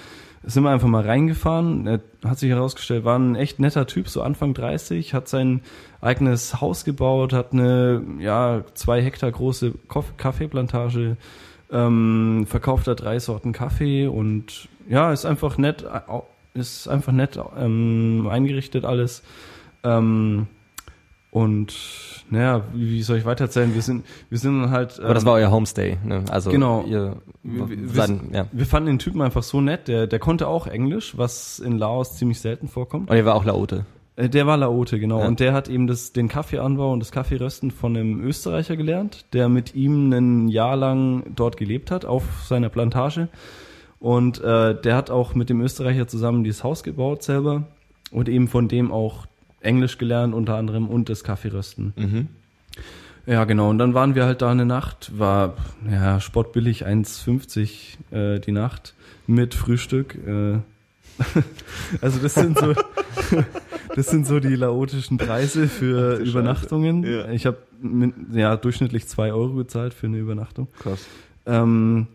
Sind 0.44 0.62
wir 0.62 0.70
einfach 0.70 0.88
mal 0.88 1.02
reingefahren. 1.02 1.86
Er 1.86 2.00
hat 2.24 2.38
sich 2.38 2.50
herausgestellt, 2.50 3.04
war 3.04 3.18
ein 3.18 3.34
echt 3.34 3.58
netter 3.58 3.86
Typ, 3.86 4.08
so 4.08 4.22
Anfang 4.22 4.54
30, 4.54 5.14
hat 5.14 5.28
sein 5.28 5.62
eigenes 6.00 6.60
Haus 6.60 6.84
gebaut, 6.84 7.32
hat 7.32 7.52
eine, 7.52 8.02
ja, 8.20 8.64
zwei 8.74 9.02
Hektar 9.02 9.32
große 9.32 9.74
Kaffeeplantage, 10.16 11.16
ähm, 11.72 12.46
verkauft 12.46 12.86
da 12.86 12.94
drei 12.94 13.18
Sorten 13.18 13.52
Kaffee 13.52 14.06
und 14.06 14.68
ja, 14.88 15.12
ist 15.12 15.26
einfach 15.26 15.58
nett, 15.58 15.84
ist 16.54 16.88
einfach 16.88 17.12
nett 17.12 17.38
ähm, 17.58 18.28
eingerichtet 18.30 18.84
alles. 18.84 19.22
Ähm, 19.84 20.46
und 21.30 21.74
naja, 22.30 22.64
wie, 22.72 23.02
soll 23.02 23.18
ich 23.18 23.24
weitererzählen? 23.26 23.74
Wir 23.74 23.82
sind, 23.82 24.04
wir 24.30 24.38
sind 24.38 24.62
dann 24.62 24.70
halt. 24.70 24.98
Aber 24.98 25.14
das 25.14 25.24
ähm, 25.24 25.28
war 25.28 25.34
euer 25.34 25.50
Homestay, 25.50 25.98
ne? 26.04 26.24
Also 26.30 26.50
Genau. 26.50 26.84
ihr 26.84 27.16
wir, 27.42 27.68
wir, 27.68 27.88
seid, 27.88 28.10
ja. 28.32 28.46
wir 28.50 28.66
fanden 28.66 28.86
den 28.88 28.98
Typen 28.98 29.20
einfach 29.20 29.42
so 29.42 29.60
nett. 29.60 29.88
Der, 29.88 30.06
der 30.06 30.18
konnte 30.18 30.48
auch 30.48 30.66
Englisch, 30.66 31.16
was 31.16 31.58
in 31.58 31.78
Laos 31.78 32.16
ziemlich 32.16 32.40
selten 32.40 32.68
vorkommt. 32.68 33.10
Und 33.10 33.16
ihr 33.16 33.24
war 33.26 33.34
auch 33.34 33.44
Laote. 33.44 33.84
Äh, 34.16 34.28
Der 34.28 34.46
war 34.46 34.56
Laote, 34.56 34.98
genau. 34.98 35.20
Ja. 35.20 35.26
Und 35.26 35.40
der 35.40 35.52
hat 35.52 35.68
eben 35.68 35.86
das, 35.86 36.12
den 36.12 36.28
Kaffeeanbau 36.28 36.92
und 36.92 37.00
das 37.00 37.12
Kaffeerösten 37.12 37.70
von 37.70 37.96
einem 37.96 38.20
Österreicher 38.20 38.76
gelernt, 38.76 39.26
der 39.32 39.48
mit 39.48 39.74
ihm 39.74 40.10
ein 40.12 40.48
Jahr 40.48 40.76
lang 40.76 41.24
dort 41.36 41.56
gelebt 41.56 41.90
hat, 41.90 42.04
auf 42.04 42.24
seiner 42.44 42.68
Plantage. 42.68 43.28
Und 44.00 44.40
äh, 44.40 44.80
der 44.80 44.96
hat 44.96 45.10
auch 45.10 45.34
mit 45.34 45.50
dem 45.50 45.60
Österreicher 45.60 46.06
zusammen 46.06 46.44
dieses 46.44 46.64
Haus 46.64 46.82
gebaut 46.82 47.22
selber 47.22 47.64
und 48.10 48.28
eben 48.28 48.48
von 48.48 48.68
dem 48.68 48.92
auch 48.92 49.26
Englisch 49.60 49.98
gelernt 49.98 50.34
unter 50.34 50.54
anderem 50.54 50.88
und 50.88 51.08
das 51.08 51.24
Kaffeerösten. 51.24 51.92
Mhm. 51.96 52.28
Ja, 53.26 53.44
genau. 53.44 53.68
Und 53.68 53.78
dann 53.78 53.92
waren 53.92 54.14
wir 54.14 54.24
halt 54.24 54.40
da 54.40 54.50
eine 54.50 54.64
Nacht, 54.64 55.18
war 55.18 55.54
ja 55.90 56.18
spottbillig 56.18 56.86
1,50 56.86 58.14
äh, 58.14 58.40
die 58.40 58.52
Nacht 58.52 58.94
mit 59.26 59.54
Frühstück. 59.54 60.14
Äh, 60.14 60.60
also 62.00 62.20
das 62.20 62.34
sind 62.34 62.58
so, 62.58 62.72
das 63.94 64.06
sind 64.06 64.26
so 64.26 64.40
die 64.40 64.54
laotischen 64.54 65.18
Preise 65.18 65.68
für 65.68 66.20
Ach 66.22 66.26
Übernachtungen. 66.26 67.02
Ja. 67.02 67.30
Ich 67.30 67.44
habe 67.44 67.58
ja 68.32 68.56
durchschnittlich 68.56 69.06
zwei 69.08 69.32
Euro 69.32 69.54
bezahlt 69.54 69.92
für 69.92 70.06
eine 70.06 70.16
Übernachtung. 70.16 70.68
Krass. 70.78 71.06
Ähm, 71.44 72.06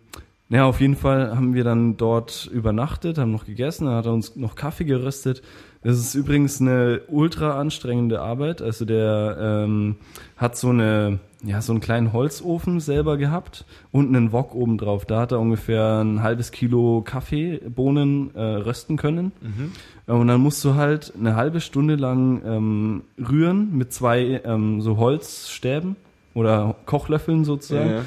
ja, 0.50 0.66
auf 0.66 0.82
jeden 0.82 0.96
Fall 0.96 1.36
haben 1.36 1.54
wir 1.54 1.64
dann 1.64 1.98
dort 1.98 2.50
übernachtet, 2.52 3.18
haben 3.18 3.32
noch 3.32 3.46
gegessen, 3.46 3.86
dann 3.86 3.96
hat 3.96 4.06
er 4.06 4.14
uns 4.14 4.36
noch 4.36 4.56
Kaffee 4.56 4.86
geröstet. 4.86 5.42
Das 5.84 5.98
ist 5.98 6.16
übrigens 6.16 6.62
eine 6.62 7.02
ultra 7.10 7.60
anstrengende 7.60 8.22
Arbeit. 8.22 8.62
Also 8.62 8.86
der 8.86 9.38
ähm, 9.40 9.98
hat 10.38 10.56
so 10.58 10.70
eine, 10.70 11.20
ja, 11.44 11.62
so 11.62 11.74
einen 11.74 11.82
kleinen 11.82 12.14
Holzofen 12.14 12.80
selber 12.80 13.18
gehabt 13.18 13.66
und 13.92 14.08
einen 14.16 14.32
Wok 14.32 14.56
oben 14.56 14.78
drauf. 14.78 15.06
Da 15.06 15.20
hat 15.20 15.32
er 15.34 15.40
ungefähr 15.42 16.00
ein 16.02 16.24
halbes 16.24 16.52
Kilo 16.52 17.02
Kaffeebohnen 17.06 18.34
äh, 18.36 18.40
rösten 18.42 18.98
können. 18.98 19.32
Äh, 20.08 20.12
Und 20.12 20.28
dann 20.28 20.42
musst 20.42 20.64
du 20.64 20.76
halt 20.76 21.14
eine 21.20 21.36
halbe 21.36 21.60
Stunde 21.62 21.96
lang 21.96 22.42
ähm, 22.46 23.04
rühren 23.20 23.76
mit 23.78 23.92
zwei 23.94 24.42
ähm, 24.46 24.82
so 24.82 24.98
Holzstäben 24.98 25.96
oder 26.34 26.76
Kochlöffeln 26.86 27.44
sozusagen, 27.46 27.90
Ja, 27.90 27.96
ja. 27.98 28.02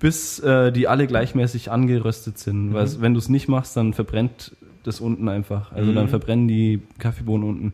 bis 0.00 0.40
äh, 0.40 0.72
die 0.72 0.88
alle 0.88 1.06
gleichmäßig 1.06 1.70
angeröstet 1.70 2.38
sind. 2.38 2.72
Weil 2.74 2.88
wenn 3.00 3.12
du 3.14 3.18
es 3.18 3.28
nicht 3.28 3.48
machst, 3.48 3.76
dann 3.76 3.92
verbrennt 3.94 4.52
das 4.84 5.00
unten 5.00 5.28
einfach. 5.28 5.72
Also 5.72 5.92
dann 5.92 6.08
verbrennen 6.08 6.48
die 6.48 6.80
Kaffeebohnen 6.98 7.48
unten. 7.48 7.72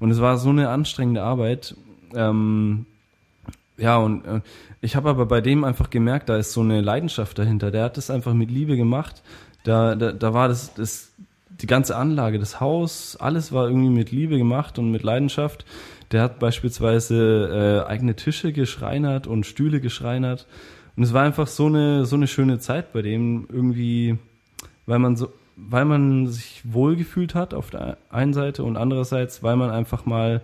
Und 0.00 0.10
es 0.10 0.20
war 0.20 0.36
so 0.38 0.50
eine 0.50 0.68
anstrengende 0.68 1.22
Arbeit. 1.22 1.76
Ähm, 2.14 2.86
ja, 3.78 3.98
und 3.98 4.24
äh, 4.26 4.40
ich 4.80 4.96
habe 4.96 5.10
aber 5.10 5.26
bei 5.26 5.40
dem 5.40 5.64
einfach 5.64 5.90
gemerkt, 5.90 6.28
da 6.28 6.36
ist 6.36 6.52
so 6.52 6.60
eine 6.60 6.80
Leidenschaft 6.80 7.38
dahinter. 7.38 7.70
Der 7.70 7.84
hat 7.84 7.96
das 7.96 8.10
einfach 8.10 8.34
mit 8.34 8.50
Liebe 8.50 8.76
gemacht. 8.76 9.22
Da, 9.64 9.94
da, 9.94 10.12
da 10.12 10.34
war 10.34 10.48
das, 10.48 10.74
das, 10.74 11.12
die 11.48 11.66
ganze 11.66 11.96
Anlage, 11.96 12.38
das 12.38 12.60
Haus, 12.60 13.16
alles 13.16 13.52
war 13.52 13.68
irgendwie 13.68 13.90
mit 13.90 14.10
Liebe 14.10 14.38
gemacht 14.38 14.78
und 14.78 14.90
mit 14.90 15.02
Leidenschaft. 15.02 15.64
Der 16.10 16.22
hat 16.22 16.38
beispielsweise 16.38 17.84
äh, 17.86 17.90
eigene 17.90 18.16
Tische 18.16 18.52
geschreinert 18.52 19.26
und 19.26 19.46
Stühle 19.46 19.80
geschreinert. 19.80 20.46
Und 20.96 21.04
es 21.04 21.12
war 21.12 21.22
einfach 21.22 21.46
so 21.46 21.66
eine, 21.66 22.04
so 22.04 22.16
eine 22.16 22.26
schöne 22.26 22.58
Zeit 22.58 22.92
bei 22.92 23.02
dem 23.02 23.46
irgendwie, 23.50 24.18
weil 24.86 24.98
man 24.98 25.16
so, 25.16 25.32
weil 25.56 25.84
man 25.84 26.26
sich 26.28 26.62
wohlgefühlt 26.64 27.34
hat 27.34 27.54
auf 27.54 27.70
der 27.70 27.98
einen 28.10 28.32
Seite 28.32 28.64
und 28.64 28.76
andererseits, 28.76 29.42
weil 29.42 29.56
man 29.56 29.70
einfach 29.70 30.06
mal 30.06 30.40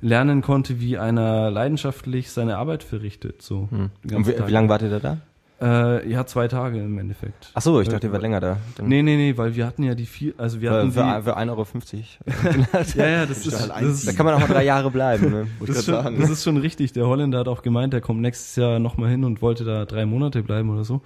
lernen 0.00 0.42
konnte, 0.42 0.80
wie 0.80 0.98
einer 0.98 1.50
leidenschaftlich 1.50 2.30
seine 2.30 2.56
Arbeit 2.56 2.82
verrichtet. 2.82 3.42
So. 3.42 3.68
den 4.04 4.16
Und 4.16 4.26
wie, 4.26 4.46
wie 4.46 4.52
lange 4.52 4.68
wart 4.68 4.82
ihr 4.82 4.90
da 4.90 4.98
da? 4.98 5.18
Äh, 5.62 6.10
ja, 6.10 6.24
zwei 6.24 6.48
Tage 6.48 6.78
im 6.82 6.98
Endeffekt. 6.98 7.50
Ach 7.52 7.60
so, 7.60 7.80
ich 7.82 7.88
dachte, 7.88 8.06
ihr 8.06 8.12
wart 8.14 8.22
länger 8.22 8.40
da. 8.40 8.56
Dann- 8.76 8.88
Nee, 8.88 9.02
nee, 9.02 9.16
nee, 9.16 9.36
weil 9.36 9.54
wir 9.56 9.66
hatten 9.66 9.82
ja 9.82 9.94
die 9.94 10.06
vier, 10.06 10.32
also 10.38 10.60
wir 10.62 10.70
hatten 10.70 10.90
für, 10.92 11.02
die, 11.02 11.22
für 11.22 11.36
1,50 11.36 11.48
Euro. 11.50 11.66
ja, 12.96 13.06
ja, 13.06 13.26
das 13.26 13.38
ist, 13.46 13.52
das, 13.52 13.70
einziehen. 13.70 14.04
Da 14.06 14.10
ist, 14.10 14.16
kann 14.16 14.24
man 14.24 14.36
auch 14.36 14.40
mal 14.40 14.46
drei 14.48 14.64
Jahre 14.64 14.90
bleiben. 14.90 15.30
Ne? 15.30 15.46
Das, 15.60 15.76
ist 15.76 15.84
schon, 15.84 15.94
sagen. 15.94 16.16
das 16.18 16.30
ist 16.30 16.44
schon 16.44 16.56
richtig. 16.56 16.92
Der 16.94 17.06
Holländer 17.06 17.40
hat 17.40 17.48
auch 17.48 17.60
gemeint, 17.60 17.92
er 17.92 18.00
kommt 18.00 18.20
nächstes 18.22 18.56
Jahr 18.56 18.78
nochmal 18.78 19.10
hin 19.10 19.22
und 19.24 19.42
wollte 19.42 19.64
da 19.64 19.84
drei 19.84 20.06
Monate 20.06 20.42
bleiben 20.42 20.70
oder 20.70 20.84
so. 20.84 21.02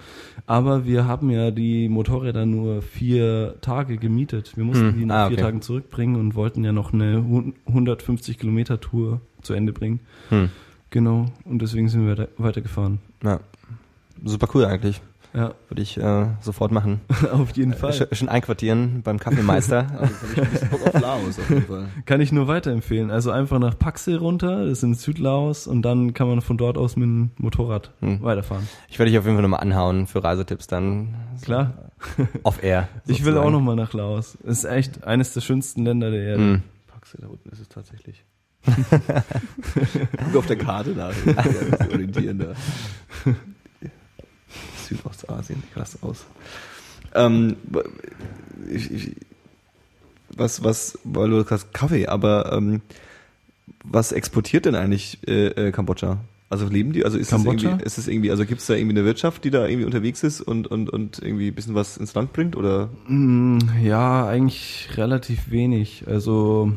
Aber 0.47 0.85
wir 0.85 1.05
haben 1.05 1.29
ja 1.29 1.51
die 1.51 1.89
Motorräder 1.89 2.45
nur 2.45 2.81
vier 2.81 3.55
Tage 3.59 3.97
gemietet. 3.97 4.55
Wir 4.55 4.63
mussten 4.63 4.91
Hm, 4.91 4.97
die 4.97 5.05
nach 5.05 5.15
ah, 5.15 5.27
vier 5.27 5.33
okay. 5.37 5.43
Tagen 5.45 5.61
zurückbringen 5.61 6.15
und 6.15 6.35
wollten 6.35 6.63
ja 6.63 6.71
noch 6.71 6.93
eine 6.93 7.23
hun- 7.27 7.55
150 7.67 8.39
Kilometer 8.39 8.79
Tour 8.79 9.19
zu 9.41 9.53
Ende 9.53 9.73
bringen. 9.73 9.99
Hm. 10.29 10.49
Genau. 10.91 11.25
Und 11.43 11.61
deswegen 11.61 11.89
sind 11.89 12.05
wir 12.05 12.11
weiter- 12.17 12.29
weitergefahren. 12.37 12.99
Ja. 13.23 13.39
Super 14.23 14.47
cool 14.53 14.65
eigentlich. 14.65 15.01
Ja, 15.33 15.53
Würde 15.67 15.81
ich 15.81 15.97
äh, 15.97 16.27
sofort 16.39 16.71
machen. 16.71 17.01
auf 17.33 17.57
jeden 17.57 17.73
Fall. 17.73 17.91
Sch 17.91 18.03
schon 18.13 18.29
einquartieren 18.29 19.01
beim 19.03 19.19
Kaffeemeister. 19.19 19.85
Also, 19.99 20.13
ich 20.33 20.41
ein 20.41 20.49
bisschen 20.49 20.69
Bock 20.69 20.87
auf 20.87 21.01
Laos 21.01 21.37
auf 21.39 21.49
jeden 21.49 21.65
Fall. 21.65 21.87
Kann 22.05 22.21
ich 22.21 22.31
nur 22.31 22.47
weiterempfehlen. 22.47 23.11
Also 23.11 23.31
einfach 23.31 23.59
nach 23.59 23.77
Paxe 23.77 24.17
runter, 24.17 24.61
das 24.63 24.77
ist 24.77 24.83
in 24.83 24.93
Südlaos 24.93 25.67
und 25.67 25.81
dann 25.81 26.13
kann 26.13 26.29
man 26.29 26.39
von 26.39 26.57
dort 26.57 26.77
aus 26.77 26.95
mit 26.95 27.03
dem 27.07 27.31
Motorrad 27.37 27.91
Hm. 27.99 28.21
weiterfahren. 28.23 28.65
ich 28.87 28.97
werde 28.97 29.11
dich 29.11 29.19
auf 29.19 29.25
jeden 29.25 29.35
Fall 29.35 29.41
nochmal 29.43 29.59
anhauen 29.59 30.07
für 30.07 30.23
Reisetipps 30.23 30.67
dann. 30.67 31.15
Klar. 31.41 31.91
Off 32.43 32.63
air. 32.63 32.87
Ich 33.05 33.25
will 33.25 33.37
auch 33.37 33.51
nochmal 33.51 33.75
nach 33.75 33.91
Laos. 33.91 34.37
Es 34.45 34.59
ist 34.59 34.65
echt 34.65 35.03
eines 35.03 35.33
der 35.33 35.41
schönsten 35.41 35.83
Länder 35.83 36.11
der 36.11 36.21
Erde. 36.23 36.41
Hm. 36.43 36.63
Paxe, 36.87 37.17
da 37.19 37.27
unten 37.27 37.49
ist 37.49 37.59
es 37.59 37.67
tatsächlich. 37.67 38.23
Guck 38.65 40.35
auf 40.37 40.45
der 40.47 40.55
Karte 40.55 40.91
nach, 40.91 41.13
orientieren 41.91 42.39
da. 42.39 43.33
Südostasien, 44.85 45.63
krass 45.73 45.97
aus. 46.01 46.25
Ähm, 47.13 47.55
ich, 48.69 48.91
ich, 48.91 49.11
was, 50.35 50.63
was, 50.63 50.99
weil 51.03 51.29
du 51.29 51.45
hast 51.49 51.73
Kaffee, 51.73 52.07
aber 52.07 52.51
ähm, 52.53 52.81
was 53.83 54.11
exportiert 54.11 54.65
denn 54.65 54.75
eigentlich 54.75 55.19
äh, 55.27 55.47
äh, 55.47 55.71
Kambodscha? 55.71 56.17
Also 56.49 56.67
leben 56.67 56.93
die, 56.93 57.03
also 57.03 57.17
ist 57.17 57.33
es 57.33 57.43
irgendwie, 57.43 57.83
ist 57.83 57.97
es 57.97 58.07
irgendwie, 58.07 58.29
also 58.29 58.45
gibt 58.45 58.61
es 58.61 58.67
da 58.67 58.75
irgendwie 58.75 58.97
eine 58.97 59.05
Wirtschaft, 59.05 59.43
die 59.43 59.49
da 59.49 59.65
irgendwie 59.65 59.85
unterwegs 59.85 60.23
ist 60.23 60.41
und, 60.41 60.67
und, 60.67 60.89
und 60.91 61.19
irgendwie 61.19 61.47
ein 61.47 61.55
bisschen 61.55 61.73
was 61.73 61.97
ins 61.97 62.13
Land 62.13 62.33
bringt 62.33 62.55
oder? 62.55 62.89
Mm, 63.07 63.57
Ja, 63.83 64.27
eigentlich 64.27 64.89
relativ 64.95 65.49
wenig. 65.49 66.03
Also 66.07 66.71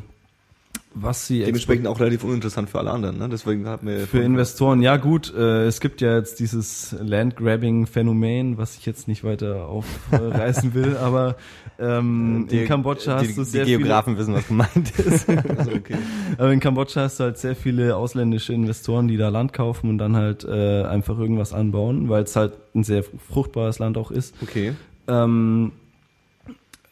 was 0.95 1.27
sie 1.27 1.45
Dementsprechend 1.45 1.87
auch 1.87 2.01
relativ 2.01 2.25
uninteressant 2.25 2.71
für 2.71 2.79
alle 2.79 2.91
anderen, 2.91 3.19
ne? 3.19 3.29
Deswegen 3.29 3.69
hat 3.69 3.83
mir 3.83 4.07
Für 4.07 4.21
Investoren, 4.21 4.83
ja 4.83 4.97
gut, 4.97 5.33
äh, 5.35 5.67
es 5.67 5.81
gibt 5.81 6.01
ja 6.01 6.17
jetzt 6.17 6.41
dieses 6.41 6.97
Landgrabbing-Phänomen, 7.01 8.59
was 8.59 8.77
ich 8.77 8.87
jetzt 8.87 9.07
nicht 9.07 9.23
weiter 9.23 9.67
aufreißen 9.69 10.75
will, 10.75 10.97
aber 11.01 11.37
ähm, 11.79 12.49
in 12.51 12.67
Kambodscha 12.67 13.21
die, 13.21 13.29
hast 13.29 13.37
du 13.39 13.43
die 13.43 13.49
sehr 13.49 13.65
Geografen 13.67 14.17
wissen, 14.19 14.35
was 14.35 14.49
gemeint 14.49 14.99
ist. 14.99 15.29
also 15.59 15.71
okay. 15.73 15.97
viele, 15.97 16.35
aber 16.39 16.53
in 16.53 16.61
Kambodscha 16.61 17.03
hast 17.03 17.21
du 17.21 17.25
halt 17.25 17.39
sehr 17.39 17.55
viele 17.55 17.97
ausländische 17.97 18.53
Investoren, 18.53 19.09
die 19.09 19.17
da 19.17 19.29
Land 19.29 19.53
kaufen 19.53 19.91
und 19.91 19.99
dann 19.99 20.17
halt 20.17 20.45
äh, 20.45 20.83
einfach 20.85 21.19
irgendwas 21.19 21.53
anbauen, 21.53 22.09
weil 22.09 22.25
es 22.25 22.35
halt 22.35 22.55
ein 22.75 22.83
sehr 22.83 23.05
fruchtbares 23.05 23.79
Land 23.79 23.99
auch 23.99 24.11
ist. 24.11 24.35
Okay. 24.43 24.73
Ähm, 25.07 25.73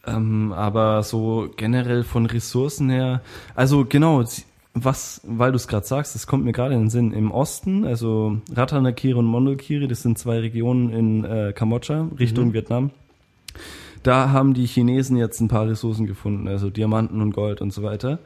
ähm, 0.06 0.52
aber 0.52 1.02
so 1.02 1.48
generell 1.56 2.04
von 2.04 2.26
Ressourcen 2.26 2.90
her, 2.90 3.22
also 3.54 3.84
genau, 3.84 4.24
was, 4.74 5.22
weil 5.24 5.52
du 5.52 5.56
es 5.56 5.68
gerade 5.68 5.86
sagst, 5.86 6.14
das 6.14 6.26
kommt 6.26 6.44
mir 6.44 6.52
gerade 6.52 6.74
in 6.74 6.82
den 6.82 6.90
Sinn. 6.90 7.12
Im 7.12 7.30
Osten, 7.30 7.84
also 7.84 8.38
Ratanakiri 8.54 9.14
und 9.14 9.24
Mondulkiri, 9.24 9.88
das 9.88 10.02
sind 10.02 10.18
zwei 10.18 10.38
Regionen 10.40 10.90
in 10.90 11.24
äh, 11.24 11.52
Kambodscha, 11.54 12.08
Richtung 12.18 12.52
Vietnam. 12.52 12.90
Da 14.02 14.30
haben 14.30 14.54
die 14.54 14.66
Chinesen 14.66 15.16
jetzt 15.16 15.40
ein 15.40 15.48
paar 15.48 15.66
Ressourcen 15.66 16.06
gefunden, 16.06 16.46
also 16.46 16.70
Diamanten 16.70 17.20
und 17.20 17.32
Gold 17.32 17.60
und 17.60 17.72
so 17.72 17.82
weiter. 17.82 18.20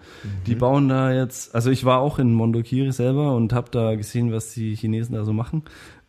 Die 0.46 0.54
bauen 0.54 0.88
da 0.88 1.12
jetzt, 1.12 1.54
also 1.54 1.70
ich 1.70 1.84
war 1.86 2.00
auch 2.00 2.18
in 2.18 2.34
Mondulkiri 2.34 2.92
selber 2.92 3.34
und 3.34 3.52
habe 3.54 3.70
da 3.70 3.94
gesehen, 3.94 4.30
was 4.32 4.52
die 4.52 4.74
Chinesen 4.74 5.14
da 5.14 5.24
so 5.24 5.32
machen. 5.32 5.62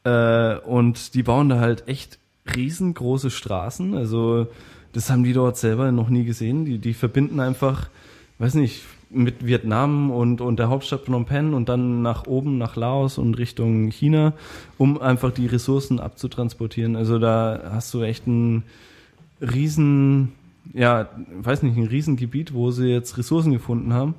Äh, 0.03 0.57
und 0.57 1.13
die 1.13 1.23
bauen 1.23 1.47
da 1.47 1.59
halt 1.59 1.87
echt 1.87 2.19
riesengroße 2.53 3.29
Straßen. 3.29 3.95
Also 3.95 4.47
das 4.93 5.09
haben 5.09 5.23
die 5.23 5.33
dort 5.33 5.57
selber 5.57 5.91
noch 5.91 6.09
nie 6.09 6.23
gesehen. 6.23 6.65
Die, 6.65 6.77
die 6.77 6.93
verbinden 6.93 7.39
einfach, 7.39 7.89
weiß 8.39 8.55
nicht, 8.55 8.81
mit 9.09 9.45
Vietnam 9.45 10.09
und, 10.09 10.41
und 10.41 10.57
der 10.57 10.69
Hauptstadt 10.69 11.05
Phnom 11.05 11.25
Penh 11.25 11.53
und 11.53 11.67
dann 11.69 12.01
nach 12.01 12.27
oben, 12.27 12.57
nach 12.57 12.75
Laos 12.75 13.17
und 13.17 13.37
Richtung 13.37 13.89
China, 13.89 14.33
um 14.77 15.01
einfach 15.01 15.31
die 15.31 15.47
Ressourcen 15.47 15.99
abzutransportieren. 15.99 16.95
Also 16.95 17.19
da 17.19 17.71
hast 17.73 17.93
du 17.93 18.03
echt 18.03 18.25
ein 18.27 18.63
riesen, 19.41 20.31
ja, 20.73 21.09
weiß 21.41 21.63
nicht, 21.63 21.77
ein 21.77 21.87
Riesengebiet, 21.87 22.53
wo 22.53 22.71
sie 22.71 22.87
jetzt 22.87 23.17
Ressourcen 23.17 23.51
gefunden 23.51 23.93
haben, 23.93 24.15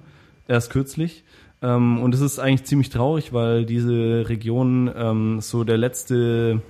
erst 0.47 0.71
kürzlich. 0.71 1.25
Ähm, 1.63 2.01
und 2.01 2.15
es 2.15 2.21
ist 2.21 2.39
eigentlich 2.39 2.65
ziemlich 2.65 2.91
traurig, 2.91 3.33
weil 3.33 3.65
diese 3.65 4.29
Region 4.29 4.91
ähm, 4.95 5.41
so 5.41 5.65
der 5.65 5.79
letzte, 5.79 6.61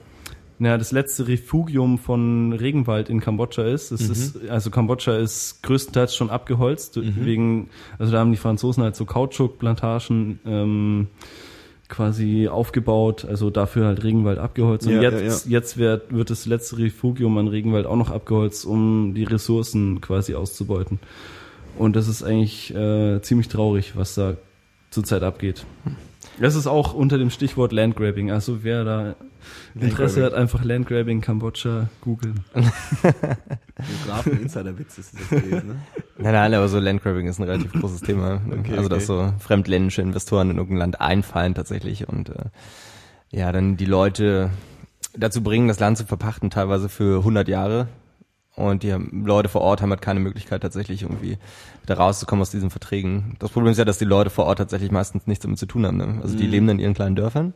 ja, 0.64 0.78
das 0.78 0.93
letzte 0.93 1.26
Refugium 1.26 1.98
von 1.98 2.52
Regenwald 2.52 3.09
in 3.09 3.20
Kambodscha 3.20 3.62
ist. 3.64 3.90
Es 3.90 4.09
ist 4.09 4.48
also 4.48 4.70
Kambodscha 4.70 5.16
ist 5.16 5.62
größtenteils 5.62 6.14
schon 6.14 6.30
abgeholzt, 6.30 6.97
wegen, 6.97 7.68
also 7.98 8.12
da 8.12 8.20
haben 8.20 8.30
die 8.30 8.36
Franzosen 8.36 8.84
halt 8.84 8.94
so 8.94 9.05
Kautschukplantagen 9.05 10.39
ähm, 10.47 11.09
quasi 11.89 12.48
aufgebaut, 12.48 13.24
also 13.24 13.51
dafür 13.51 13.86
halt 13.86 14.05
Regenwald 14.05 14.39
abgeholzt. 14.39 14.86
Und 14.86 14.94
Ja, 14.94 15.02
jetzt, 15.02 15.47
ja, 15.47 15.51
jetzt 15.51 15.78
wird, 15.78 16.12
wird 16.12 16.30
das 16.30 16.47
letzte 16.47 16.78
Refugium 16.78 17.36
an 17.39 17.48
Regenwald 17.48 17.86
auch 17.86 17.97
noch 17.97 18.10
abgeholzt, 18.10 18.64
um 18.64 19.14
die 19.14 19.24
Ressourcen 19.24 20.01
quasi 20.01 20.34
auszubeuten. 20.34 21.01
Und 21.76 21.97
das 21.97 22.09
ist 22.09 22.22
eigentlich 22.22 22.74
äh, 22.74 23.20
ziemlich 23.22 23.48
traurig, 23.48 23.97
was 23.97 24.14
da 24.14 24.36
zurzeit 24.90 25.22
abgeht. 25.22 25.66
Das 26.43 26.56
ist 26.56 26.66
auch 26.66 26.93
unter 26.93 27.19
dem 27.19 27.31
Stichwort 27.31 27.70
Landgrabbing. 27.70 28.32
Also 28.32 28.64
wer 28.64 28.82
da 28.82 29.14
Interesse 29.77 30.24
hat, 30.24 30.35
einfach 30.35 30.64
Landgrabbing 30.64 31.20
Kambodscha 31.20 31.89
googeln. 32.01 32.44
Geografen 32.52 34.43
Insiderwitz 34.43 34.98
ist 34.98 35.14
das 35.14 35.28
gewesen, 35.28 35.69
ne? 35.69 35.77
Nein, 36.19 36.32
nein, 36.32 36.55
aber 36.55 36.66
so 36.66 36.81
Landgrabbing 36.81 37.28
ist 37.28 37.39
ein 37.39 37.44
relativ 37.44 37.73
großes 37.73 38.01
Thema. 38.01 38.40
Okay, 38.51 38.77
also, 38.77 38.89
dass 38.89 39.06
so 39.06 39.32
fremdländische 39.39 40.02
Investoren 40.02 40.51
in 40.51 40.56
irgendein 40.56 40.78
Land 40.78 41.01
einfallen 41.01 41.55
tatsächlich 41.55 42.09
und 42.09 42.31
äh, 42.31 42.47
ja, 43.31 43.52
dann 43.52 43.77
die 43.77 43.85
Leute 43.86 44.51
dazu 45.16 45.44
bringen, 45.44 45.69
das 45.69 45.78
Land 45.78 45.98
zu 45.98 46.06
verpachten, 46.06 46.51
teilweise 46.51 46.89
für 46.89 47.19
100 47.19 47.47
Jahre. 47.47 47.86
Und 48.55 48.83
die 48.83 48.91
Leute 48.91 49.49
vor 49.49 49.62
Ort 49.62 49.81
haben 49.81 49.91
halt 49.91 50.03
keine 50.03 50.20
Möglichkeit, 50.20 50.61
tatsächlich 50.61 51.03
irgendwie 51.03 51.39
da 51.87 51.95
rauszukommen 51.95 52.43
aus 52.43 52.51
diesen 52.51 52.69
Verträgen. 52.69 53.37
Das 53.39 53.51
Problem 53.51 53.73
ist 53.73 53.79
ja, 53.79 53.87
dass 53.87 53.97
die 53.99 54.05
Leute 54.05 54.29
vor 54.29 54.45
Ort 54.45 54.59
tatsächlich 54.59 54.91
meistens 54.91 55.27
nichts 55.27 55.43
damit 55.43 55.59
zu 55.59 55.66
tun 55.66 55.87
haben. 55.87 55.97
Ne? 55.97 56.20
Also 56.23 56.37
die 56.37 56.47
leben 56.47 56.69
in 56.69 56.79
ihren 56.79 56.93
kleinen 56.93 57.16
Dörfern 57.16 57.55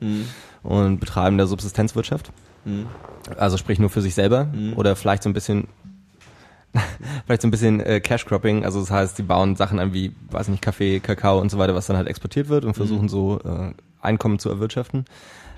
und 0.62 0.98
betreiben 1.00 1.36
da 1.36 1.46
Subsistenzwirtschaft. 1.46 2.32
Also 3.36 3.58
sprich 3.58 3.78
nur 3.78 3.90
für 3.90 4.00
sich 4.00 4.14
selber 4.14 4.48
oder 4.76 4.96
vielleicht 4.96 5.22
so 5.22 5.28
ein 5.28 5.34
bisschen 5.34 5.68
vielleicht 7.26 7.42
so 7.42 7.48
ein 7.48 7.50
bisschen 7.50 7.80
äh, 7.80 8.00
Cash-Cropping, 8.00 8.64
also 8.64 8.80
das 8.80 8.90
heißt, 8.90 9.18
die 9.18 9.22
bauen 9.22 9.56
Sachen 9.56 9.78
an 9.78 9.92
wie, 9.92 10.14
weiß 10.30 10.48
nicht, 10.48 10.62
Kaffee, 10.62 11.00
Kakao 11.00 11.40
und 11.40 11.50
so 11.50 11.58
weiter, 11.58 11.74
was 11.74 11.86
dann 11.86 11.96
halt 11.96 12.08
exportiert 12.08 12.48
wird 12.48 12.64
und 12.64 12.74
versuchen 12.74 13.08
so 13.08 13.40
äh, 13.44 13.72
Einkommen 14.00 14.38
zu 14.38 14.50
erwirtschaften. 14.50 15.04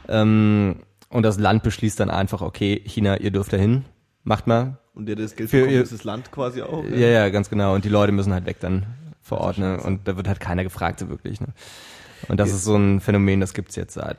Ähm, 0.08 0.76
und 1.10 1.22
das 1.22 1.38
Land 1.38 1.62
beschließt 1.62 1.98
dann 2.00 2.10
einfach, 2.10 2.40
okay, 2.40 2.82
China, 2.84 3.16
ihr 3.18 3.30
dürft 3.30 3.52
dahin, 3.52 3.84
macht 4.24 4.46
mal. 4.46 4.78
Und 4.98 5.06
der 5.06 5.16
das 5.16 5.34
Geld 5.36 5.48
Für 5.48 5.58
bekommt, 5.58 5.72
ihr- 5.74 5.82
ist 5.82 5.92
das 5.92 6.04
Land 6.04 6.30
quasi 6.32 6.60
auch. 6.60 6.84
Ja, 6.90 7.06
ja, 7.06 7.28
ganz 7.30 7.48
genau. 7.48 7.74
Und 7.74 7.84
die 7.84 7.88
Leute 7.88 8.12
müssen 8.12 8.32
halt 8.34 8.44
weg 8.46 8.56
dann 8.60 8.84
vor 9.22 9.38
Ort, 9.38 9.56
ne? 9.58 9.78
Und 9.80 10.06
da 10.08 10.16
wird 10.16 10.26
halt 10.28 10.40
keiner 10.40 10.64
gefragt, 10.64 10.98
so 11.00 11.08
wirklich, 11.08 11.40
ne? 11.40 11.46
Und 12.28 12.38
das 12.40 12.50
ist 12.52 12.64
so 12.64 12.74
ein 12.76 13.00
Phänomen, 13.00 13.40
das 13.40 13.54
gibt's 13.54 13.76
jetzt 13.76 13.94
seit, 13.94 14.18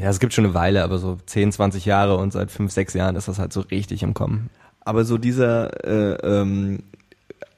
ja, 0.00 0.08
es 0.08 0.20
gibt 0.20 0.32
schon 0.32 0.44
eine 0.44 0.54
Weile, 0.54 0.84
aber 0.84 0.98
so 0.98 1.18
10, 1.26 1.50
20 1.50 1.84
Jahre 1.84 2.16
und 2.16 2.32
seit 2.32 2.52
5, 2.52 2.70
6 2.70 2.94
Jahren 2.94 3.16
ist 3.16 3.26
das 3.28 3.38
halt 3.40 3.52
so 3.52 3.60
richtig 3.62 4.04
im 4.04 4.14
Kommen. 4.14 4.48
Aber 4.80 5.04
so 5.04 5.18
dieser 5.18 5.84
äh, 5.84 6.40
ähm, 6.40 6.84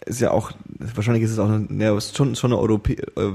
ist 0.06 0.20
ja 0.20 0.30
auch, 0.30 0.52
wahrscheinlich 0.94 1.22
ist 1.24 1.30
es 1.30 1.38
auch 1.38 1.48
eine, 1.48 1.66
ja, 1.84 2.00
schon, 2.00 2.36
schon 2.36 2.52
eine 2.52 2.60
Europä 2.60 2.92
äh, 2.94 3.20
äh, 3.22 3.34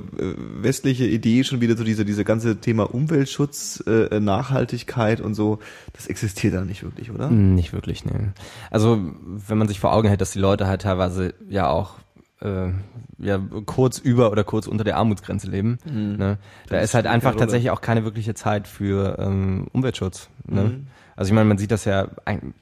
westliche 0.62 1.06
Idee, 1.06 1.44
schon 1.44 1.62
wieder 1.62 1.76
so 1.76 1.84
diese, 1.84 2.06
diese 2.06 2.24
ganze 2.24 2.58
Thema 2.58 2.94
Umweltschutz, 2.94 3.84
äh, 3.88 4.20
Nachhaltigkeit 4.20 5.22
und 5.22 5.34
so, 5.36 5.60
das 5.94 6.08
existiert 6.08 6.54
da 6.54 6.62
nicht 6.62 6.84
wirklich, 6.84 7.12
oder? 7.12 7.30
Nicht 7.30 7.74
wirklich, 7.74 8.06
ne. 8.06 8.34
Also, 8.72 9.00
wenn 9.48 9.58
man 9.58 9.68
sich 9.68 9.80
vor 9.80 9.94
Augen 9.94 10.08
hält, 10.08 10.22
dass 10.22 10.32
die 10.32 10.40
Leute 10.40 10.68
halt 10.68 10.82
teilweise 10.84 11.34
ja 11.50 11.70
auch 11.70 11.96
äh, 12.42 12.70
ja, 13.18 13.40
kurz 13.66 13.98
über 13.98 14.32
oder 14.32 14.44
kurz 14.44 14.66
unter 14.68 14.84
der 14.86 14.96
Armutsgrenze 14.98 15.50
leben. 15.50 15.78
Ne? 15.86 16.38
Da 16.68 16.76
Das 16.78 16.86
ist 16.86 16.94
halt 16.94 17.06
einfach 17.06 17.36
tatsächlich 17.36 17.70
auch 17.72 17.82
keine 17.82 18.06
wirkliche 18.06 18.34
Zeit 18.34 18.66
für 18.68 19.18
ähm, 19.20 19.68
Umweltschutz. 19.74 20.30
Ne? 20.48 20.64
Mhm. 20.64 20.88
Also 21.18 21.30
ich 21.32 21.36
meine, 21.36 21.50
man 21.50 21.58
sieht 21.58 21.72
das 21.72 21.84
ja, 21.84 22.08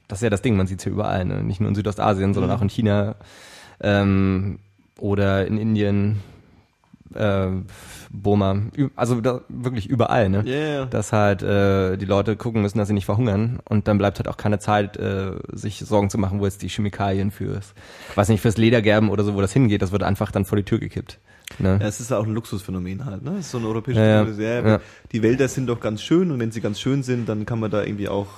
das 0.08 0.18
ist 0.18 0.22
ja 0.22 0.30
das 0.30 0.42
Ding, 0.42 0.56
man 0.56 0.66
sieht 0.66 0.80
es 0.80 0.84
ja 0.86 0.90
überall, 0.90 1.24
ne? 1.24 1.44
nicht 1.44 1.60
nur 1.60 1.68
in 1.68 1.76
Südostasien, 1.76 2.34
sondern 2.34 2.50
Mhm. 2.50 2.56
auch 2.56 2.62
in 2.62 2.68
China 2.70 3.14
ähm, 3.80 4.58
oder 4.98 5.46
in 5.46 5.58
Indien, 5.58 6.20
äh, 7.14 7.48
Burma, 8.10 8.62
also 8.96 9.20
da, 9.20 9.42
wirklich 9.48 9.88
überall. 9.88 10.28
Ne? 10.28 10.42
Ja. 10.46 10.86
dass 10.86 11.12
halt 11.12 11.42
äh, 11.42 11.96
die 11.96 12.04
Leute 12.06 12.36
gucken 12.36 12.62
müssen, 12.62 12.78
dass 12.78 12.88
sie 12.88 12.94
nicht 12.94 13.04
verhungern 13.06 13.60
und 13.64 13.86
dann 13.88 13.98
bleibt 13.98 14.18
halt 14.18 14.28
auch 14.28 14.36
keine 14.36 14.58
Zeit, 14.58 14.96
äh, 14.96 15.32
sich 15.52 15.80
Sorgen 15.80 16.10
zu 16.10 16.18
machen, 16.18 16.40
wo 16.40 16.44
jetzt 16.44 16.62
die 16.62 16.68
Chemikalien 16.68 17.30
fürs, 17.30 17.74
weiß 18.14 18.28
nicht, 18.28 18.40
fürs 18.40 18.56
Ledergerben 18.56 19.10
oder 19.10 19.24
so, 19.24 19.34
wo 19.34 19.40
das 19.40 19.52
hingeht, 19.52 19.82
das 19.82 19.92
wird 19.92 20.02
einfach 20.02 20.30
dann 20.30 20.44
vor 20.44 20.56
die 20.56 20.64
Tür 20.64 20.78
gekippt. 20.78 21.18
Ne? 21.58 21.78
Ja, 21.80 21.86
es 21.86 22.00
ist 22.00 22.10
ja 22.10 22.18
auch 22.18 22.26
ein 22.26 22.34
Luxusphänomen 22.34 23.06
halt, 23.06 23.22
ne? 23.22 23.32
Es 23.38 23.46
ist 23.46 23.50
so 23.52 23.58
ein 23.58 23.64
europäisches 23.64 24.02
Ja. 24.02 24.24
Ja, 24.24 24.68
Ja. 24.68 24.80
Die 25.12 25.22
Wälder 25.22 25.48
sind 25.48 25.66
doch 25.66 25.80
ganz 25.80 26.02
schön 26.02 26.30
und 26.30 26.38
wenn 26.40 26.52
sie 26.52 26.60
ganz 26.60 26.78
schön 26.78 27.02
sind, 27.02 27.28
dann 27.28 27.46
kann 27.46 27.58
man 27.58 27.70
da 27.70 27.82
irgendwie 27.82 28.08
auch 28.08 28.28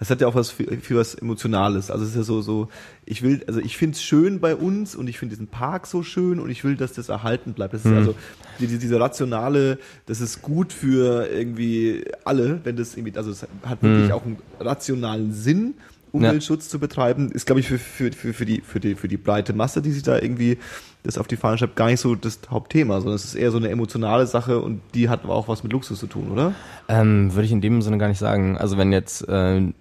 das 0.00 0.10
hat 0.10 0.20
ja 0.20 0.26
auch 0.26 0.34
was 0.34 0.50
für, 0.50 0.64
für 0.80 0.96
was 0.96 1.14
Emotionales. 1.14 1.90
Also 1.90 2.04
es 2.04 2.10
ist 2.10 2.16
ja 2.16 2.22
so, 2.22 2.40
so, 2.40 2.68
ich 3.06 3.22
will, 3.22 3.44
also 3.46 3.60
ich 3.60 3.76
finde 3.76 3.94
es 3.94 4.02
schön 4.02 4.40
bei 4.40 4.56
uns 4.56 4.96
und 4.96 5.06
ich 5.08 5.18
finde 5.18 5.34
diesen 5.36 5.46
Park 5.46 5.86
so 5.86 6.02
schön 6.02 6.40
und 6.40 6.50
ich 6.50 6.64
will, 6.64 6.74
dass 6.74 6.94
das 6.94 7.08
erhalten 7.10 7.52
bleibt. 7.52 7.74
Das 7.74 7.84
ist 7.84 7.90
Mhm. 7.92 7.96
also 7.98 8.14
die, 8.58 8.66
die, 8.66 8.78
diese 8.78 8.98
rationale, 8.98 9.78
das 10.06 10.20
ist 10.20 10.42
gut 10.42 10.72
für 10.72 11.28
irgendwie 11.30 12.04
alle, 12.24 12.60
wenn 12.64 12.76
das 12.76 12.96
irgendwie, 12.96 13.16
also 13.16 13.30
es 13.30 13.42
hat 13.62 13.82
wirklich 13.82 14.06
Mhm. 14.08 14.12
auch 14.12 14.24
einen 14.24 14.38
rationalen 14.58 15.32
Sinn, 15.32 15.74
Umweltschutz 16.12 16.68
zu 16.68 16.80
betreiben, 16.80 17.30
ist, 17.30 17.46
glaube 17.46 17.60
ich, 17.60 17.68
für, 17.68 17.78
für, 17.78 18.10
für, 18.10 18.32
für, 18.34 18.44
die, 18.44 18.62
für, 18.62 18.80
die, 18.80 18.96
für 18.96 19.06
die 19.06 19.16
breite 19.16 19.52
Masse, 19.52 19.80
die 19.80 19.92
sich 19.92 20.02
da 20.02 20.18
irgendwie 20.18 20.58
das 21.04 21.18
auf 21.18 21.28
die 21.28 21.36
Fahne 21.36 21.56
schreibt, 21.56 21.76
gar 21.76 21.86
nicht 21.86 22.00
so 22.00 22.16
das 22.16 22.40
Hauptthema, 22.50 22.96
sondern 23.00 23.14
es 23.14 23.24
ist 23.24 23.36
eher 23.36 23.52
so 23.52 23.58
eine 23.58 23.68
emotionale 23.68 24.26
Sache 24.26 24.58
und 24.60 24.80
die 24.94 25.08
hat 25.08 25.22
aber 25.22 25.34
auch 25.36 25.46
was 25.46 25.62
mit 25.62 25.72
Luxus 25.72 26.00
zu 26.00 26.08
tun, 26.08 26.32
oder? 26.32 26.52
Ähm, 26.88 27.32
Würde 27.32 27.44
ich 27.46 27.52
in 27.52 27.60
dem 27.60 27.80
Sinne 27.80 27.96
gar 27.98 28.08
nicht 28.08 28.18
sagen. 28.18 28.58
Also 28.58 28.76
wenn 28.76 28.90
jetzt 28.90 29.26
äh, 29.28 29.72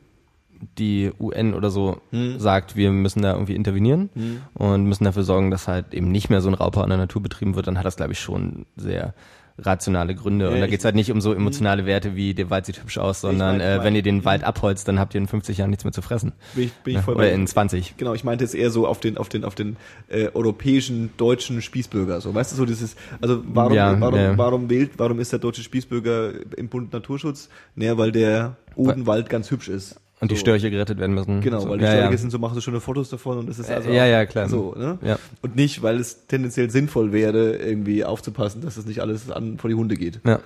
die 0.78 1.12
UN 1.20 1.54
oder 1.54 1.70
so 1.70 2.02
Hm. 2.12 2.40
sagt, 2.40 2.76
wir 2.76 2.92
müssen 2.92 3.22
da 3.22 3.34
irgendwie 3.34 3.56
intervenieren 3.56 4.10
und 4.54 4.86
müssen 4.86 5.04
dafür 5.06 5.24
sorgen, 5.24 5.52
dass 5.52 5.68
halt 5.68 5.94
eben 5.94 6.12
nicht 6.12 6.30
mehr 6.30 6.42
so 6.42 6.50
ein 6.50 6.54
Raubbau 6.54 6.82
an 6.82 6.90
der 6.90 6.98
Natur 6.98 7.22
betrieben 7.22 7.56
wird, 7.56 7.68
dann 7.68 7.78
hat 7.78 7.86
das, 7.86 7.96
glaube 7.98 8.14
ich, 8.14 8.20
schon 8.20 8.66
sehr 8.76 9.14
rationale 9.62 10.16
Gründe. 10.16 10.46
Ja, 10.46 10.52
und 10.52 10.60
da 10.60 10.66
ich- 10.66 10.72
geht's 10.72 10.86
halt 10.86 10.96
nicht 10.96 11.12
um 11.12 11.20
so 11.20 11.34
emotionale 11.34 11.86
Werte 11.86 12.16
wie, 12.16 12.34
der 12.34 12.50
Wald 12.50 12.66
sieht 12.66 12.82
hübsch 12.82 12.98
aus, 12.98 13.20
sondern 13.20 13.58
mein- 13.58 13.60
ich 13.60 13.66
äh, 13.68 13.76
mein- 13.78 13.86
wenn 13.88 13.96
ihr 13.96 14.02
den 14.04 14.24
Wald 14.24 14.46
abholzt, 14.46 14.88
dann 14.88 15.00
habt 15.00 15.14
ihr 15.16 15.20
in 15.20 15.28
50 15.28 15.58
Jahren 15.58 15.70
nichts 15.70 15.84
mehr 15.84 15.92
zu 15.92 16.02
fressen. 16.02 16.32
Bin 16.56 16.64
ich, 16.66 16.72
bin 16.76 16.96
ich 16.96 17.02
voll 17.02 17.16
oder 17.16 17.32
in 17.34 17.46
20. 17.46 17.96
Genau, 17.98 18.14
ich 18.14 18.24
meinte 18.24 18.46
jetzt 18.46 18.56
eher 18.56 18.70
so 18.72 18.88
auf 18.88 19.02
den, 19.02 19.18
auf 19.18 19.28
den, 19.28 19.44
auf 19.44 19.56
den 19.56 19.76
äh, 20.08 20.30
europäischen 20.34 21.10
deutschen 21.18 21.62
Spießbürger. 21.62 22.22
So, 22.22 22.34
weißt 22.34 22.54
du, 22.54 22.56
so 22.56 22.66
dieses, 22.66 22.96
also 23.20 23.42
warum, 23.48 23.74
Ja, 23.74 24.00
warum, 24.00 24.20
ja. 24.20 24.38
warum 24.38 24.70
wählt, 24.70 24.92
warum 24.98 25.20
ist 25.20 25.34
der 25.34 25.40
deutsche 25.40 25.62
Spießbürger 25.62 26.32
im 26.56 26.70
Bund 26.70 26.94
Naturschutz? 26.94 27.50
Naja, 27.76 27.98
weil 27.98 28.14
der 28.14 28.56
Odenwald 28.76 29.30
ganz 29.30 29.52
hübsch 29.52 29.68
ist. 29.68 30.00
Und 30.22 30.32
die 30.32 30.36
So. 30.36 30.42
Störche 30.42 30.70
gerettet 30.70 31.00
werden 31.00 31.16
müssen. 31.16 31.40
Genau, 31.42 31.62
so, 31.62 31.70
weil 31.70 31.78
die 31.78 31.86
ja, 31.86 31.92
Störche 31.92 32.12
ja. 32.12 32.18
sind 32.18 32.30
so, 32.32 32.40
machen 32.40 32.56
so 32.56 32.62
schöne 32.62 32.82
Fotos 32.82 33.10
davon 33.10 33.38
und 33.38 33.48
das 33.48 33.58
ist 33.58 33.70
also 33.70 33.90
Äh, 33.90 33.96
ja, 33.96 34.06
ja, 34.06 34.26
klar. 34.26 34.50
so, 34.50 34.76
ne? 34.78 35.00
Ja. 35.02 35.18
Und 35.42 35.56
nicht, 35.56 35.82
weil 35.82 35.98
es 35.98 36.28
tendenziell 36.28 36.70
sinnvoll 36.70 37.14
wäre, 37.14 37.56
irgendwie 37.56 38.04
aufzupassen, 38.04 38.62
dass 38.62 38.76
das 38.76 38.86
nicht 38.86 39.00
alles 39.00 39.32
an 39.32 39.58
vor 39.58 39.70
die 39.70 39.76
Hunde 39.76 39.96
geht. 39.96 40.20
Ja. 40.26 40.40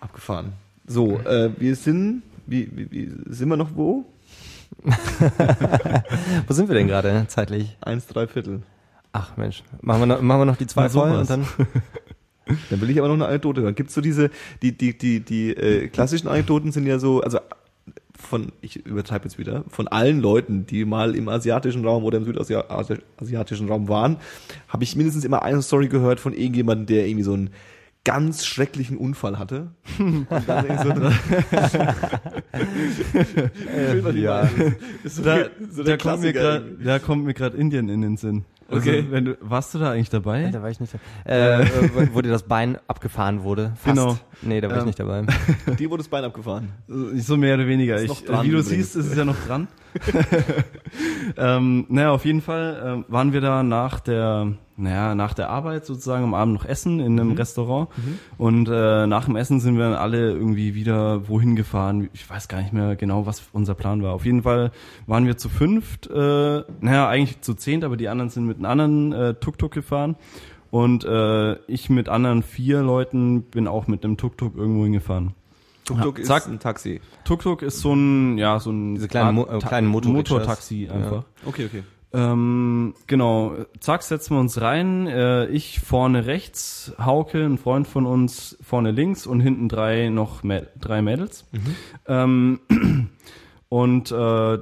Abgefahren. 0.00 0.52
So, 0.86 1.18
äh, 1.20 1.50
wir 1.58 1.76
sind, 1.76 2.22
wie, 2.46 2.68
wie, 2.74 2.90
wie, 2.90 3.12
sind 3.32 3.48
wir 3.48 3.56
noch 3.56 3.70
wo? 3.74 4.04
Wo 6.46 6.52
sind 6.52 6.68
wir 6.68 6.74
denn 6.74 6.88
gerade 6.88 7.26
zeitlich? 7.28 7.76
Eins, 7.80 8.06
drei 8.06 8.26
Viertel. 8.26 8.62
Ach 9.12 9.36
Mensch, 9.36 9.62
machen 9.80 10.00
wir 10.02 10.06
noch, 10.06 10.20
machen 10.20 10.40
wir 10.40 10.44
noch 10.46 10.56
die 10.56 10.66
zwei 10.66 10.88
voll 10.88 11.12
und 11.12 11.30
dann. 11.30 11.46
Dann 12.70 12.80
will 12.80 12.90
ich 12.90 12.98
aber 12.98 13.08
noch 13.08 13.14
eine 13.14 13.26
Anekdote 13.26 13.62
hören. 13.62 13.74
Gibt's 13.74 13.94
so 13.94 14.00
diese, 14.00 14.30
die, 14.62 14.72
die, 14.76 14.96
die, 14.96 15.20
die 15.20 15.50
äh, 15.50 15.88
klassischen 15.88 16.28
Anekdoten 16.28 16.72
sind 16.72 16.86
ja 16.86 16.98
so, 16.98 17.22
also 17.22 17.38
von, 18.16 18.52
ich 18.60 18.86
übertreibe 18.86 19.24
jetzt 19.24 19.38
wieder, 19.38 19.64
von 19.68 19.88
allen 19.88 20.20
Leuten, 20.20 20.66
die 20.66 20.84
mal 20.84 21.16
im 21.16 21.28
asiatischen 21.28 21.84
Raum 21.84 22.04
oder 22.04 22.18
im 22.18 22.24
südasiatischen 22.24 23.68
Raum 23.68 23.88
waren, 23.88 24.18
habe 24.68 24.84
ich 24.84 24.96
mindestens 24.96 25.24
immer 25.24 25.42
eine 25.42 25.62
Story 25.62 25.88
gehört 25.88 26.20
von 26.20 26.32
irgendjemandem, 26.32 26.86
der 26.86 27.06
irgendwie 27.06 27.24
so 27.24 27.32
einen 27.32 27.50
ganz 28.04 28.44
schrecklichen 28.44 28.98
Unfall 28.98 29.38
hatte. 29.38 29.70
Und 29.98 30.26
dann 30.28 31.18
so 34.02 34.10
ja. 34.10 34.48
so, 35.04 35.22
Da, 35.22 35.46
so 35.70 35.82
der 35.82 35.96
grad, 35.96 36.22
irgendwie. 36.22 36.84
da 36.84 36.98
kommt 36.98 37.24
mir 37.24 37.34
gerade 37.34 37.56
Indien 37.56 37.88
in 37.88 38.02
den 38.02 38.16
Sinn. 38.16 38.44
Also, 38.70 38.90
Okay. 38.90 39.06
Wenn 39.10 39.24
du, 39.26 39.36
warst 39.40 39.74
du 39.74 39.78
da 39.78 39.92
eigentlich 39.92 40.10
dabei? 40.10 40.50
Da 40.50 40.62
war 40.62 40.70
ich 40.70 40.80
nicht 40.80 40.94
dabei. 40.94 41.32
Äh, 41.34 41.62
äh, 41.64 42.08
wo 42.12 42.22
dir 42.22 42.30
das 42.30 42.44
Bein 42.44 42.78
abgefahren 42.86 43.42
wurde. 43.42 43.72
Fast. 43.76 43.96
Genau. 43.96 44.18
Nee, 44.42 44.60
da 44.60 44.68
war 44.68 44.76
ich 44.76 44.80
Ähm, 44.82 44.86
nicht 44.86 45.00
dabei. 45.00 45.22
Die 45.78 45.90
wurde 45.90 46.02
das 46.02 46.08
Bein 46.08 46.24
abgefahren. 46.24 46.70
So 46.88 47.36
mehr 47.36 47.54
oder 47.54 47.66
weniger. 47.66 48.00
Ich, 48.02 48.10
wie 48.22 48.26
du 48.26 48.32
übrigens. 48.42 48.68
siehst, 48.68 48.96
ist 48.96 49.06
es 49.06 49.16
ja 49.16 49.24
noch 49.24 49.36
dran. 49.46 49.68
ähm, 51.36 51.86
naja, 51.88 52.10
auf 52.12 52.24
jeden 52.24 52.40
Fall 52.40 52.82
ähm, 52.84 53.04
waren 53.08 53.32
wir 53.32 53.40
da 53.40 53.62
nach 53.62 54.00
der, 54.00 54.52
naja, 54.76 55.14
nach 55.14 55.34
der 55.34 55.50
Arbeit 55.50 55.84
sozusagen 55.86 56.24
am 56.24 56.34
Abend 56.34 56.54
noch 56.54 56.64
essen 56.64 57.00
in 57.00 57.14
Mhm. 57.14 57.20
einem 57.20 57.32
Restaurant. 57.32 57.88
Und 58.38 58.68
äh, 58.68 59.06
nach 59.06 59.26
dem 59.26 59.36
Essen 59.36 59.60
sind 59.60 59.76
wir 59.76 59.84
dann 59.84 59.94
alle 59.94 60.32
irgendwie 60.32 60.74
wieder 60.74 61.28
wohin 61.28 61.56
gefahren. 61.56 62.08
Ich 62.12 62.28
weiß 62.28 62.48
gar 62.48 62.60
nicht 62.60 62.72
mehr 62.72 62.96
genau, 62.96 63.26
was 63.26 63.42
unser 63.52 63.74
Plan 63.74 64.02
war. 64.02 64.12
Auf 64.14 64.24
jeden 64.24 64.42
Fall 64.42 64.70
waren 65.06 65.26
wir 65.26 65.36
zu 65.36 65.48
fünft, 65.48 66.06
äh, 66.08 66.62
naja, 66.80 67.08
eigentlich 67.08 67.40
zu 67.40 67.54
zehnt, 67.54 67.84
aber 67.84 67.96
die 67.96 68.08
anderen 68.08 68.30
sind 68.30 68.46
mit 68.46 68.58
einem 68.58 68.66
anderen 68.66 69.12
äh, 69.12 69.34
Tuk-Tuk 69.34 69.72
gefahren. 69.72 70.16
Und 70.70 71.04
äh, 71.04 71.54
ich 71.68 71.88
mit 71.88 72.08
anderen 72.08 72.42
vier 72.42 72.82
Leuten 72.82 73.42
bin 73.42 73.68
auch 73.68 73.86
mit 73.86 74.04
einem 74.04 74.16
Tuk-Tuk 74.16 74.56
irgendwo 74.56 74.82
hingefahren. 74.82 75.34
Tuk-Tuk 75.84 76.16
Ja, 76.18 76.22
ist 76.22 76.28
zack. 76.28 76.46
ein 76.46 76.58
Taxi. 76.58 77.00
Tuk-Tuk 77.24 77.62
ist 77.62 77.80
so 77.80 77.92
ein, 77.94 78.38
ja, 78.38 78.58
so 78.60 78.70
ein 78.70 78.94
Diese 78.94 79.08
kleinen 79.08 79.34
Mo- 79.34 79.46
äh, 79.46 79.58
Ta- 79.58 79.68
kleinen 79.68 79.86
Motorricks. 79.88 80.30
Motortaxi 80.30 80.88
einfach. 80.92 81.24
Okay, 81.44 81.66
okay. 81.66 81.82
Ähm, 82.12 82.94
genau, 83.08 83.54
zack, 83.80 84.02
setzen 84.04 84.36
wir 84.36 84.40
uns 84.40 84.60
rein. 84.60 85.08
Äh, 85.08 85.46
ich 85.46 85.80
vorne 85.80 86.26
rechts, 86.26 86.92
Hauke, 87.04 87.44
ein 87.44 87.58
Freund 87.58 87.88
von 87.88 88.06
uns, 88.06 88.56
vorne 88.62 88.92
links 88.92 89.26
und 89.26 89.40
hinten 89.40 89.68
drei 89.68 90.10
noch 90.10 90.42
Mä- 90.44 90.68
drei 90.80 91.02
Mädels. 91.02 91.44
Ähm, 92.06 92.60
und 93.74 94.12
äh, 94.12 94.14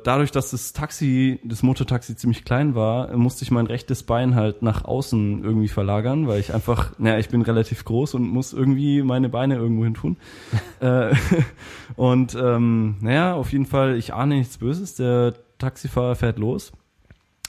dadurch, 0.04 0.30
dass 0.30 0.52
das 0.52 0.72
Taxi, 0.72 1.38
das 1.44 1.62
Motortaxi 1.62 2.16
ziemlich 2.16 2.46
klein 2.46 2.74
war, 2.74 3.14
musste 3.14 3.44
ich 3.44 3.50
mein 3.50 3.66
rechtes 3.66 4.04
Bein 4.04 4.34
halt 4.36 4.62
nach 4.62 4.86
außen 4.86 5.44
irgendwie 5.44 5.68
verlagern, 5.68 6.28
weil 6.28 6.40
ich 6.40 6.54
einfach, 6.54 6.98
naja, 6.98 7.18
ich 7.18 7.28
bin 7.28 7.42
relativ 7.42 7.84
groß 7.84 8.14
und 8.14 8.22
muss 8.26 8.54
irgendwie 8.54 9.02
meine 9.02 9.28
Beine 9.28 9.56
irgendwo 9.56 9.84
hin 9.84 9.92
tun. 9.92 10.16
äh, 10.80 11.14
und 11.96 12.34
ähm, 12.36 12.94
naja, 13.02 13.34
auf 13.34 13.52
jeden 13.52 13.66
Fall, 13.66 13.98
ich 13.98 14.14
ahne 14.14 14.36
nichts 14.36 14.56
Böses. 14.56 14.94
Der 14.94 15.34
Taxifahrer 15.58 16.14
fährt 16.14 16.38
los 16.38 16.72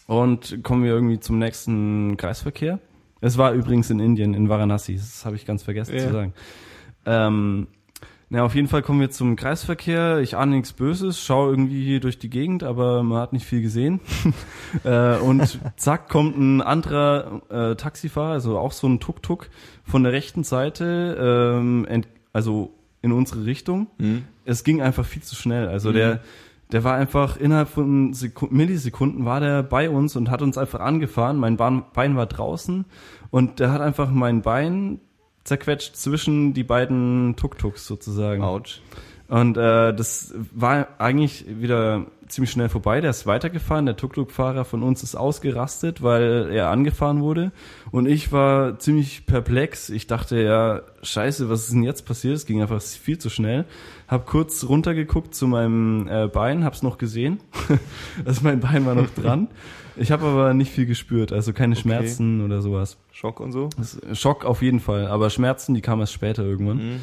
und 0.06 0.64
kommen 0.64 0.84
wir 0.84 0.92
irgendwie 0.92 1.22
zum 1.22 1.40
nächsten 1.40 2.18
Kreisverkehr. 2.18 2.80
Es 3.22 3.38
war 3.38 3.54
übrigens 3.54 3.90
in 3.90 4.02
Indien, 4.02 4.34
in 4.34 4.50
Varanasi, 4.50 4.96
das 4.96 5.24
habe 5.26 5.38
ich 5.38 5.46
ganz 5.46 5.64
vergessen 5.64 5.96
Ja. 5.96 6.08
zu 6.08 6.12
sagen. 6.12 6.34
Ähm, 7.06 7.68
na, 8.34 8.44
auf 8.44 8.56
jeden 8.56 8.68
Fall 8.68 8.82
kommen 8.82 9.00
wir 9.00 9.12
zum 9.12 9.36
Kreisverkehr. 9.36 10.18
Ich 10.18 10.36
ahne 10.36 10.56
nichts 10.56 10.74
Böses, 10.74 11.24
schaue 11.24 11.52
irgendwie 11.52 12.00
durch 12.00 12.18
die 12.18 12.32
Gegend, 12.32 12.64
aber 12.64 13.04
man 13.04 13.20
hat 13.20 13.32
nicht 13.32 13.46
viel 13.46 13.62
gesehen. 13.62 14.00
äh, 14.84 15.18
und 15.18 15.60
zack, 15.78 16.10
kommt 16.10 16.36
ein 16.36 16.60
anderer 16.60 17.44
äh, 17.50 17.76
Taxifahrer, 17.76 18.32
also 18.32 18.58
auch 18.58 18.72
so 18.72 18.88
ein 18.88 19.00
Tuk-Tuk 19.00 19.52
von 19.84 20.02
der 20.02 20.14
rechten 20.14 20.44
Seite, 20.44 21.16
ähm, 21.22 21.86
also 22.34 22.74
in 23.04 23.12
unsere 23.12 23.46
Richtung. 23.46 23.86
Es 24.46 24.64
ging 24.64 24.82
einfach 24.82 25.06
viel 25.06 25.22
zu 25.22 25.36
schnell. 25.36 25.68
Also 25.68 25.92
der, 25.92 26.22
der 26.72 26.84
war 26.84 26.96
einfach 26.96 27.38
innerhalb 27.38 27.70
von 27.70 28.14
Seku 28.14 28.48
Millisekunden 28.50 29.26
war 29.26 29.42
der 29.42 29.62
bei 29.62 29.92
uns 29.92 30.16
und 30.16 30.32
hat 30.32 30.42
uns 30.42 30.58
einfach 30.58 30.80
angefahren. 30.80 31.38
Mein 31.38 31.56
Bein 31.56 32.16
war 32.16 32.26
draußen 32.26 32.86
und 33.30 33.60
der 33.60 33.72
hat 33.72 33.82
einfach 33.82 34.10
mein 34.10 34.42
Bein 34.42 35.02
zerquetscht 35.44 35.96
zwischen 35.96 36.54
die 36.54 36.64
beiden 36.64 37.36
Tuk-Tuks 37.36 37.86
sozusagen. 37.86 38.44
Autsch. 38.44 38.82
Und 39.28 39.58
äh, 39.58 39.94
das 39.94 40.34
war 40.54 40.90
eigentlich 41.00 41.46
wieder 41.48 42.06
ziemlich 42.28 42.52
schnell 42.52 42.70
vorbei. 42.70 43.02
Der 43.02 43.10
ist 43.10 43.26
weitergefahren. 43.26 43.86
Der 43.86 43.96
Tuk-Tuk-Fahrer 43.96 44.66
von 44.66 44.84
uns 44.84 45.02
ist 45.02 45.16
ausgerastet, 45.16 46.04
weil 46.04 46.52
er 46.52 46.70
angefahren 46.70 47.22
wurde. 47.22 47.52
Und 47.92 48.06
ich 48.06 48.32
war 48.32 48.78
ziemlich 48.80 49.26
perplex. 49.26 49.90
Ich 49.90 50.08
dachte, 50.08 50.42
ja, 50.42 50.82
scheiße, 51.02 51.50
was 51.50 51.64
ist 51.64 51.74
denn 51.74 51.84
jetzt 51.84 52.06
passiert? 52.06 52.36
Es 52.36 52.46
ging 52.46 52.62
einfach 52.62 52.82
viel 52.82 53.18
zu 53.18 53.30
schnell. 53.30 53.66
Hab 54.08 54.28
kurz 54.28 54.66
runtergeguckt 54.68 55.34
zu 55.34 55.48
meinem 55.48 56.08
äh, 56.08 56.28
Bein, 56.28 56.64
hab's 56.64 56.84
noch 56.84 56.98
gesehen. 56.98 57.40
also 58.26 58.42
mein 58.44 58.60
Bein 58.60 58.86
war 58.86 58.96
noch 58.96 59.10
dran. 59.10 59.48
Ich 59.96 60.12
habe 60.12 60.26
aber 60.26 60.54
nicht 60.54 60.72
viel 60.72 60.86
gespürt, 60.86 61.32
also 61.32 61.54
keine 61.54 61.76
Schmerzen 61.76 62.42
oder 62.44 62.62
sowas. 62.62 62.98
Schock 63.12 63.40
und 63.40 63.52
so? 63.52 63.70
Schock 64.14 64.44
auf 64.46 64.62
jeden 64.62 64.80
Fall, 64.80 65.08
aber 65.08 65.30
Schmerzen, 65.30 65.74
die 65.76 65.82
kamen 65.82 66.02
erst 66.02 66.14
später 66.14 66.44
irgendwann. 66.44 67.00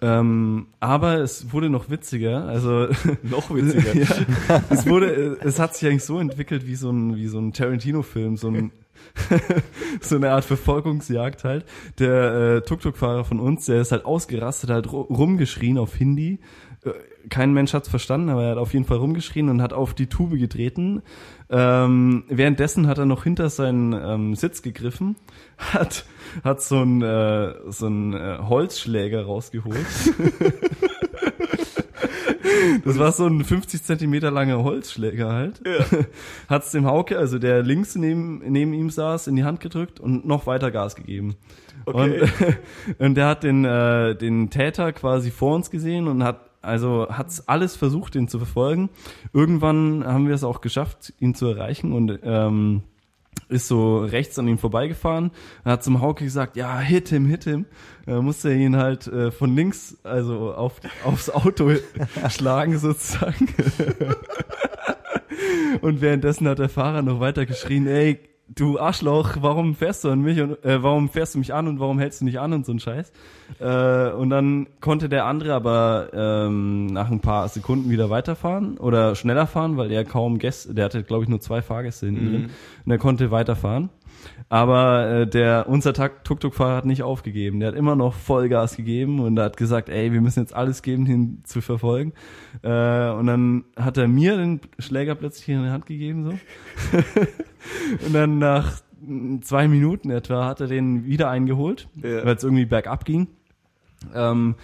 Ähm, 0.00 0.66
aber 0.80 1.18
es 1.18 1.52
wurde 1.52 1.70
noch 1.70 1.88
witziger, 1.88 2.44
also 2.46 2.88
Noch 3.22 3.54
witziger. 3.54 3.94
ja, 4.48 4.62
es 4.70 4.86
wurde, 4.88 5.38
es 5.42 5.60
hat 5.60 5.76
sich 5.76 5.88
eigentlich 5.88 6.02
so 6.04 6.18
entwickelt 6.18 6.66
wie 6.66 6.74
so 6.74 6.90
ein, 6.90 7.14
wie 7.16 7.28
so 7.28 7.38
ein 7.38 7.52
Tarantino-Film, 7.52 8.36
so 8.36 8.48
ein, 8.48 8.72
so 10.00 10.16
eine 10.16 10.30
Art 10.32 10.44
Verfolgungsjagd 10.44 11.44
halt. 11.44 11.64
Der 12.00 12.56
äh, 12.56 12.60
Tuk-Tuk-Fahrer 12.62 13.24
von 13.24 13.38
uns, 13.38 13.66
der 13.66 13.80
ist 13.80 13.92
halt 13.92 14.04
ausgerastet, 14.04 14.70
hat 14.70 14.86
ru- 14.88 15.06
rumgeschrien 15.06 15.78
auf 15.78 15.94
Hindi. 15.94 16.40
Kein 17.28 17.52
Mensch 17.52 17.74
hat's 17.74 17.88
verstanden, 17.88 18.28
aber 18.28 18.44
er 18.44 18.50
hat 18.52 18.58
auf 18.58 18.72
jeden 18.72 18.84
Fall 18.84 18.98
rumgeschrien 18.98 19.48
und 19.48 19.62
hat 19.62 19.72
auf 19.72 19.94
die 19.94 20.06
Tube 20.06 20.38
getreten. 20.38 21.02
Ähm, 21.50 22.24
währenddessen 22.28 22.86
hat 22.86 22.98
er 22.98 23.06
noch 23.06 23.24
hinter 23.24 23.50
seinen 23.50 23.92
ähm, 23.92 24.34
Sitz 24.34 24.62
gegriffen, 24.62 25.16
hat, 25.58 26.04
hat 26.44 26.62
so 26.62 26.78
einen 26.78 27.02
äh, 27.02 27.54
so 27.68 27.86
einen, 27.86 28.14
äh, 28.14 28.38
Holzschläger 28.40 29.24
rausgeholt. 29.24 29.86
Das 32.84 32.98
war 32.98 33.12
so 33.12 33.26
ein 33.26 33.44
50 33.44 33.82
Zentimeter 33.82 34.30
langer 34.30 34.62
Holzschläger 34.62 35.32
halt. 35.32 35.60
Hat's 36.48 36.70
dem 36.72 36.86
Hauke, 36.86 37.18
also 37.18 37.38
der 37.38 37.62
links 37.62 37.94
neben, 37.94 38.38
neben 38.50 38.72
ihm 38.72 38.90
saß, 38.90 39.26
in 39.26 39.36
die 39.36 39.44
Hand 39.44 39.60
gedrückt 39.60 40.00
und 40.00 40.26
noch 40.26 40.46
weiter 40.46 40.70
Gas 40.70 40.96
gegeben. 40.96 41.36
Okay. 41.84 42.20
Und, 42.20 42.98
und 42.98 43.14
der 43.16 43.26
hat 43.26 43.42
den, 43.42 43.64
äh, 43.64 44.14
den 44.14 44.50
Täter 44.50 44.92
quasi 44.92 45.30
vor 45.30 45.54
uns 45.54 45.70
gesehen 45.70 46.08
und 46.08 46.22
hat 46.22 46.51
also 46.62 47.08
hat's 47.10 47.48
alles 47.48 47.76
versucht, 47.76 48.14
ihn 48.14 48.28
zu 48.28 48.38
verfolgen. 48.38 48.90
Irgendwann 49.32 50.04
haben 50.04 50.28
wir 50.28 50.34
es 50.34 50.44
auch 50.44 50.60
geschafft, 50.60 51.12
ihn 51.18 51.34
zu 51.34 51.46
erreichen 51.46 51.92
und 51.92 52.20
ähm, 52.22 52.82
ist 53.48 53.68
so 53.68 53.98
rechts 53.98 54.38
an 54.38 54.48
ihm 54.48 54.58
vorbeigefahren, 54.58 55.30
hat 55.64 55.84
zum 55.84 56.00
Hauke 56.00 56.24
gesagt, 56.24 56.56
ja, 56.56 56.78
hit 56.78 57.08
him, 57.08 57.26
hit 57.26 57.44
him. 57.44 57.66
Da 58.06 58.22
musste 58.22 58.50
er 58.50 58.56
ihn 58.56 58.76
halt 58.76 59.06
äh, 59.06 59.30
von 59.30 59.54
links, 59.54 59.98
also 60.04 60.54
auf, 60.54 60.80
aufs 61.04 61.30
Auto 61.30 61.72
schlagen 62.30 62.78
sozusagen. 62.78 63.48
und 65.80 66.00
währenddessen 66.00 66.48
hat 66.48 66.58
der 66.58 66.68
Fahrer 66.68 67.02
noch 67.02 67.20
weiter 67.20 67.46
geschrien, 67.46 67.86
ey, 67.86 68.20
du 68.54 68.78
Arschloch, 68.78 69.36
warum 69.40 69.74
fährst 69.74 70.04
du 70.04 70.10
an 70.10 70.20
mich 70.20 70.40
und 70.40 70.64
äh, 70.64 70.82
warum 70.82 71.08
fährst 71.08 71.34
du 71.34 71.38
mich 71.38 71.54
an 71.54 71.68
und 71.68 71.80
warum 71.80 71.98
hältst 71.98 72.20
du 72.20 72.24
nicht 72.24 72.40
an 72.40 72.52
und 72.52 72.66
so 72.66 72.72
ein 72.72 72.80
Scheiß. 72.80 73.12
Äh, 73.60 74.10
und 74.12 74.30
dann 74.30 74.66
konnte 74.80 75.08
der 75.08 75.26
andere 75.26 75.54
aber 75.54 76.08
ähm, 76.12 76.86
nach 76.86 77.10
ein 77.10 77.20
paar 77.20 77.48
Sekunden 77.48 77.90
wieder 77.90 78.10
weiterfahren 78.10 78.78
oder 78.78 79.14
schneller 79.14 79.46
fahren, 79.46 79.76
weil 79.76 79.90
er 79.90 80.04
kaum 80.04 80.38
Gäste, 80.38 80.74
der 80.74 80.86
hatte 80.86 81.02
glaube 81.02 81.24
ich 81.24 81.28
nur 81.28 81.40
zwei 81.40 81.62
Fahrgäste 81.62 82.06
hinten 82.06 82.26
drin 82.26 82.50
und 82.84 82.92
er 82.92 82.98
konnte 82.98 83.30
weiterfahren. 83.30 83.90
Aber 84.52 85.08
äh, 85.08 85.26
der 85.26 85.66
unser 85.66 85.94
Tuk-Tuk-Fahrer 85.94 86.76
hat 86.76 86.84
nicht 86.84 87.02
aufgegeben. 87.02 87.58
Der 87.60 87.68
hat 87.70 87.74
immer 87.74 87.96
noch 87.96 88.12
Vollgas 88.12 88.76
gegeben 88.76 89.18
und 89.18 89.38
hat 89.38 89.56
gesagt, 89.56 89.88
ey, 89.88 90.12
wir 90.12 90.20
müssen 90.20 90.40
jetzt 90.40 90.54
alles 90.54 90.82
geben, 90.82 91.06
ihn 91.06 91.40
zu 91.44 91.62
verfolgen. 91.62 92.12
Äh, 92.62 93.12
und 93.12 93.28
dann 93.28 93.64
hat 93.76 93.96
er 93.96 94.08
mir 94.08 94.36
den 94.36 94.60
Schläger 94.78 95.14
plötzlich 95.14 95.48
in 95.48 95.62
die 95.62 95.70
Hand 95.70 95.86
gegeben 95.86 96.24
so. 96.24 96.32
und 98.06 98.12
dann 98.12 98.38
nach 98.40 98.82
mm, 99.00 99.38
zwei 99.40 99.68
Minuten 99.68 100.10
etwa 100.10 100.44
hat 100.44 100.60
er 100.60 100.66
den 100.66 101.06
wieder 101.06 101.30
eingeholt, 101.30 101.88
Ja. 102.02 102.22
weil 102.26 102.36
es 102.36 102.44
irgendwie 102.44 102.66
bergab 102.66 103.06
ging. 103.06 103.28
Ähm, 104.14 104.56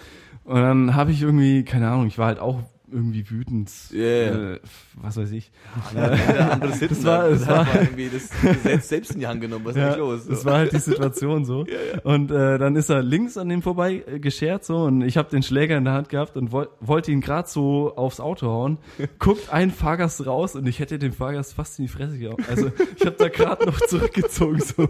und 0.44 0.60
dann 0.60 0.94
habe 0.97 1.12
ich 1.12 1.23
irgendwie, 1.23 1.65
keine 1.65 1.89
Ahnung, 1.89 2.09
ich 2.09 2.19
war 2.19 2.27
halt 2.27 2.40
auch 2.40 2.60
irgendwie 2.90 3.28
wütend. 3.31 3.70
Ja, 3.93 4.01
ja. 4.02 4.52
Äh, 4.55 4.60
was 5.01 5.16
weiß 5.16 5.31
ich. 5.32 5.51
Andere 5.94 6.73
Sitzen, 6.73 6.94
Das 6.97 7.05
war- 7.05 7.28
das 7.31 7.40
das 7.40 7.48
war- 7.48 7.81
irgendwie 7.82 8.09
das 8.12 8.31
Gesetz 8.43 8.89
selbst 8.89 9.10
in 9.12 9.20
die 9.20 9.27
Hand 9.27 9.40
genommen. 9.40 9.65
Was 9.65 9.77
ist 9.77 9.81
Ja, 9.82 9.90
denn 9.90 9.98
los? 10.01 10.27
das 10.27 10.44
war 10.44 10.55
halt 10.59 10.73
die 10.73 10.78
Situation 10.78 11.44
so. 11.44 11.66
Und 12.05 12.31
äh, 12.31 12.59
dann 12.59 12.77
ist 12.77 12.89
er 12.90 13.02
links 13.02 13.36
an 13.36 13.48
dem 13.48 13.62
vorbei 13.62 14.02
äh, 14.06 14.19
geschert 14.20 14.65
so 14.65 14.85
und 14.85 15.02
ich 15.02 15.16
habe 15.16 15.28
den 15.31 15.43
Schläger 15.43 15.77
in 15.77 15.85
der 15.85 15.93
Hand 15.94 16.09
gehabt 16.09 16.36
und 16.36 16.52
woll, 16.52 16.69
wollte 16.81 17.12
ihn 17.12 17.20
gerade 17.20 17.48
so 17.48 17.94
aufs 17.97 18.20
Auto 18.20 18.47
hauen. 18.48 18.78
Guckt 19.19 19.52
ein 19.52 19.70
Fahrgast 19.70 20.24
raus 20.27 20.55
und 20.56 20.66
ich 20.66 20.78
hätte 20.81 20.98
den 20.98 21.12
Fahrgast 21.12 21.55
fast 21.55 21.78
in 21.78 21.85
die 21.86 21.93
Fresse 21.93 22.19
gehauen. 22.19 22.43
Also 22.48 22.70
ich 22.97 23.05
habe 23.06 23.16
da 23.19 23.28
gerade 23.28 23.66
noch 23.66 23.81
zurückgezogen 23.82 24.60
so. 24.60 24.89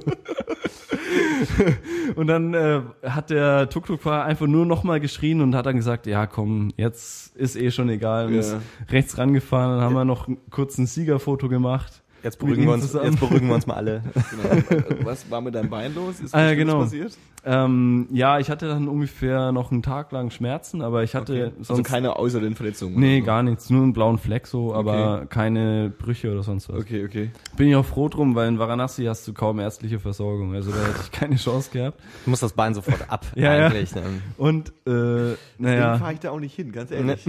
Und 2.17 2.27
dann 2.27 2.55
äh, 2.55 2.81
hat 3.05 3.31
der 3.31 3.69
Tuk-Tuk-Fahrer 3.69 4.25
einfach 4.25 4.47
nur 4.47 4.67
nochmal 4.67 5.01
geschrien 5.01 5.41
und 5.41 5.55
hat 5.55 5.67
dann 5.67 5.77
gesagt, 5.77 6.07
ja 6.07 6.27
komm, 6.27 6.73
jetzt 6.77 7.37
ist 7.37 7.57
eh 7.57 7.71
schon 7.71 7.89
egal. 7.89 8.27
Und 8.27 8.35
Ja. 8.35 8.41
ist 8.41 8.57
rechts 8.91 9.19
rangefahren, 9.19 9.77
dann 9.77 9.81
haben 9.85 9.95
wir 9.95 10.05
noch 10.05 10.29
kurz 10.51 10.79
ein 10.79 10.87
Siegerfoto 10.87 11.49
gemacht. 11.49 12.03
Jetzt 12.23 12.39
beruhigen, 12.39 12.65
wir 12.67 12.73
uns, 12.73 12.93
jetzt 12.93 13.21
beruhigen 13.21 13.47
wir 13.49 13.55
uns 13.55 13.67
mal 13.67 13.75
alle. 13.75 14.03
Genau. 14.31 15.05
Was 15.05 15.31
war 15.31 15.41
mit 15.41 15.55
deinem 15.55 15.71
Bein 15.71 15.95
los? 15.95 16.21
Ist 16.21 16.35
Ah, 16.35 16.43
ja, 16.43 16.51
was 16.51 16.57
genau. 16.57 16.79
passiert? 16.81 17.17
Ähm, 17.45 18.09
ja, 18.11 18.41
ich 18.41 18.51
hatte 18.51 18.67
dann 18.67 18.89
ungefähr 18.89 19.53
noch 19.53 19.71
einen 19.71 19.83
Tag 19.83 20.11
lang 20.13 20.31
Schmerzen, 20.31 20.83
aber 20.83 21.05
ich 21.05 21.15
hatte 21.15 21.33
Okay. 21.33 21.53
sonst 21.59 21.71
Also 21.71 21.83
keine 21.85 22.17
äußeren 22.17 22.55
Verletzungen? 22.57 22.99
nee 22.99 23.19
oder 23.19 23.27
gar 23.27 23.43
nichts, 23.45 23.71
nur 23.71 23.83
einen 23.85 23.93
blauen 23.93 24.19
Fleck 24.19 24.47
so, 24.49 24.75
aber 24.75 25.27
keine 25.27 25.93
Brüche 25.97 26.33
oder 26.33 26.43
sonst 26.43 26.69
was. 26.69 26.75
so? 26.77 26.83
Okay, 26.83 27.05
okay. 27.05 27.31
Bin 27.57 27.69
ich 27.69 27.77
auch 27.77 27.85
froh 27.85 28.09
drum, 28.09 28.35
weil 28.35 28.49
in 28.49 28.59
Varanasi 28.59 29.05
hast 29.05 29.27
du 29.29 29.33
kaum 29.33 29.61
ärztliche 29.61 30.01
Versorgung, 30.01 30.53
also 30.55 30.73
da 30.73 30.79
hätte 30.79 31.01
ich 31.05 31.13
keine 31.13 31.37
Chance 31.37 31.71
gehabt. 31.73 32.01
Du 32.25 32.31
musst 32.31 32.43
das 32.43 32.53
Bein 32.53 32.75
sofort 32.75 33.09
ab, 33.09 33.25
Ja, 33.37 33.55
ja. 33.57 33.67
eigentlich. 33.69 33.95
Ne? 33.95 34.03
Und 34.37 34.69
äh, 34.69 34.73
Deswegen 34.91 35.37
naja, 35.59 35.99
fahre 35.99 36.13
ich 36.15 36.21
da 36.21 36.31
auch 36.33 36.41
nicht 36.41 36.55
hin, 36.57 36.73
ganz 36.73 36.91
ehrlich. 36.91 37.25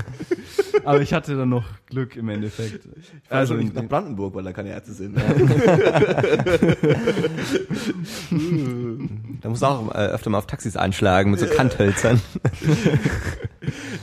aber 0.84 1.00
ich 1.00 1.12
hatte 1.12 1.36
dann 1.36 1.48
noch 1.48 1.64
Glück 1.86 2.16
im 2.16 2.28
Endeffekt. 2.28 2.86
Also 3.28 3.54
Also 3.54 3.54
nicht 3.54 3.74
nach 3.74 3.88
Brandenburg, 4.14 4.34
weil 4.34 4.44
da 4.44 4.52
keine 4.52 4.70
Ärzte 4.70 4.92
sind. 4.92 5.16
Da 9.40 9.50
musst 9.50 9.60
du 9.60 9.66
auch 9.66 9.90
äh, 9.90 10.06
öfter 10.06 10.30
mal 10.30 10.38
auf 10.38 10.46
Taxis 10.46 10.74
einschlagen 10.76 11.30
mit 11.30 11.40
so 11.40 11.46
Kanthölzern. 11.46 12.20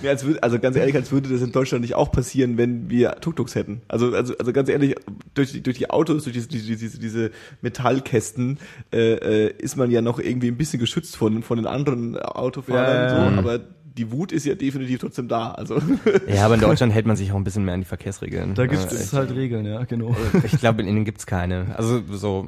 Nee, 0.02 0.10
als 0.10 0.26
würd, 0.26 0.42
also 0.42 0.58
ganz 0.58 0.76
ehrlich, 0.76 0.96
als 0.96 1.12
würde 1.12 1.30
das 1.30 1.42
in 1.42 1.52
Deutschland 1.52 1.84
nicht 1.84 1.94
auch 1.94 2.12
passieren, 2.12 2.58
wenn 2.58 2.90
wir 2.90 3.18
Tuk-Tuks 3.22 3.54
hätten. 3.54 3.82
Also, 3.88 4.12
also, 4.14 4.36
also 4.38 4.54
ganz 4.54 4.70
ehrlich, 4.70 4.96
durch 5.36 5.52
die, 5.52 5.62
durch 5.62 5.78
die 5.78 5.90
Autos, 5.92 6.24
durch 6.24 6.48
diese, 6.48 6.48
diese, 6.48 7.00
diese, 7.00 7.32
Metallkästen 7.62 8.58
äh, 8.92 9.14
äh, 9.14 9.54
ist 9.60 9.78
man 9.78 9.92
ja 9.92 10.02
noch 10.02 10.20
irgendwie 10.20 10.48
ein 10.48 10.58
bisschen 10.58 10.80
geschützt 10.80 11.16
von, 11.16 11.44
von 11.44 11.58
den 11.58 11.68
anderen 11.68 12.18
Autofahrern. 12.18 12.86
Ja, 12.86 13.04
ja, 13.04 13.10
so, 13.10 13.32
ja. 13.32 13.38
aber 13.38 13.60
die 13.98 14.12
Wut 14.12 14.32
ist 14.32 14.46
ja 14.46 14.56
definitiv 14.56 15.00
trotzdem 15.00 15.28
da. 15.28 15.52
Also 15.52 15.82
Ja, 16.28 16.46
aber 16.46 16.56
in 16.56 16.62
Deutschland 16.62 16.94
hält 16.94 17.06
man 17.06 17.16
sich 17.16 17.32
auch 17.32 17.36
ein 17.36 17.44
bisschen 17.44 17.66
mehr 17.66 17.74
an 17.74 17.82
die 17.82 17.86
Verkehrsregeln. 17.86 18.56
da 18.56 18.66
gibt 18.66 18.82
Äh, 18.92 18.96
es 18.96 19.14
halt 19.14 19.36
Regeln, 19.36 19.66
ja, 19.66 19.84
genau. 19.84 20.16
Ich 20.44 20.60
glaube, 20.60 20.82
in 20.82 20.88
Ihnen 20.88 21.06
gibt's 21.06 21.26
keine. 21.26 21.76
Also 21.78 22.02
so, 22.12 22.48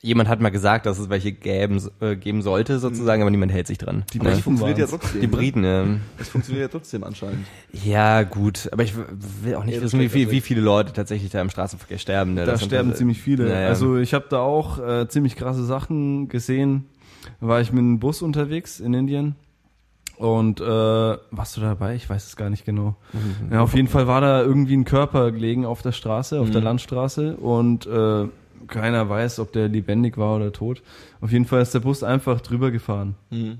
jemand 0.00 0.28
hat 0.28 0.40
mal 0.40 0.50
gesagt, 0.50 0.86
dass 0.86 1.00
es 1.00 1.08
welche 1.08 1.32
geben, 1.32 1.82
äh, 2.00 2.14
geben 2.14 2.42
sollte 2.42 2.78
sozusagen, 2.78 3.22
aber 3.22 3.30
niemand 3.32 3.50
hält 3.50 3.66
sich 3.66 3.78
dran. 3.78 4.04
Die 4.12 4.20
es 4.20 4.38
funktioniert 4.38 4.78
ja 4.78 4.86
trotzdem. 4.86 5.20
Die 5.20 5.26
ne? 5.26 5.32
Briten, 5.32 5.64
ähm, 5.64 6.00
Es 6.18 6.28
funktioniert 6.28 6.70
ja 6.70 6.78
trotzdem 6.78 7.02
anscheinend. 7.02 7.44
ja 7.72 8.22
gut, 8.22 8.68
aber 8.70 8.84
ich 8.84 8.94
will 9.42 9.56
auch 9.56 9.64
nicht 9.64 9.74
Ja, 9.74 9.82
wissen, 9.82 9.98
wie, 9.98 10.08
viel, 10.08 10.30
wie 10.30 10.40
viele 10.40 10.60
Leute 10.60 10.92
tatsächlich 10.92 11.30
da 11.32 11.40
im 11.42 11.50
Straßenverkehr 11.50 11.98
sterben. 11.98 12.34
Ne? 12.34 12.44
Da 12.44 12.52
Das 12.52 12.60
sind 12.60 12.68
sterben 12.68 12.90
halt- 12.90 12.98
ziemlich 12.98 13.20
viele. 13.20 13.48
Ja, 13.50 13.60
ja. 13.62 13.68
Also 13.68 13.96
ich 13.96 14.14
habe 14.14 14.26
da 14.30 14.38
auch 14.38 14.78
äh, 14.78 15.08
ziemlich 15.08 15.34
krasse 15.34 15.64
Sachen 15.64 16.28
gesehen. 16.28 16.84
War 17.40 17.60
ich 17.60 17.72
mit 17.72 17.80
einem 17.80 17.98
Bus 17.98 18.22
unterwegs 18.22 18.78
in 18.78 18.94
Indien 18.94 19.34
und 20.18 20.60
äh, 20.60 20.64
warst 20.64 21.56
du 21.56 21.60
dabei? 21.60 21.94
Ich 21.94 22.08
weiß 22.10 22.26
es 22.26 22.36
gar 22.36 22.50
nicht 22.50 22.64
genau. 22.64 22.96
Mhm. 23.12 23.52
Ja, 23.52 23.60
auf 23.62 23.74
jeden 23.74 23.88
Fall 23.88 24.06
war 24.06 24.20
da 24.20 24.42
irgendwie 24.42 24.76
ein 24.76 24.84
Körper 24.84 25.30
gelegen 25.32 25.64
auf 25.64 25.82
der 25.82 25.92
Straße, 25.92 26.40
auf 26.40 26.50
der 26.50 26.60
Mhm. 26.60 26.64
Landstraße 26.66 27.36
und 27.36 27.86
äh, 27.86 28.26
keiner 28.66 29.08
weiß, 29.08 29.38
ob 29.38 29.52
der 29.52 29.68
lebendig 29.68 30.18
war 30.18 30.36
oder 30.36 30.52
tot. 30.52 30.82
Auf 31.20 31.30
jeden 31.32 31.44
Fall 31.46 31.62
ist 31.62 31.72
der 31.74 31.80
Bus 31.80 32.02
einfach 32.02 32.40
drüber 32.40 32.70
gefahren. 32.70 33.14
ja, 33.30 33.54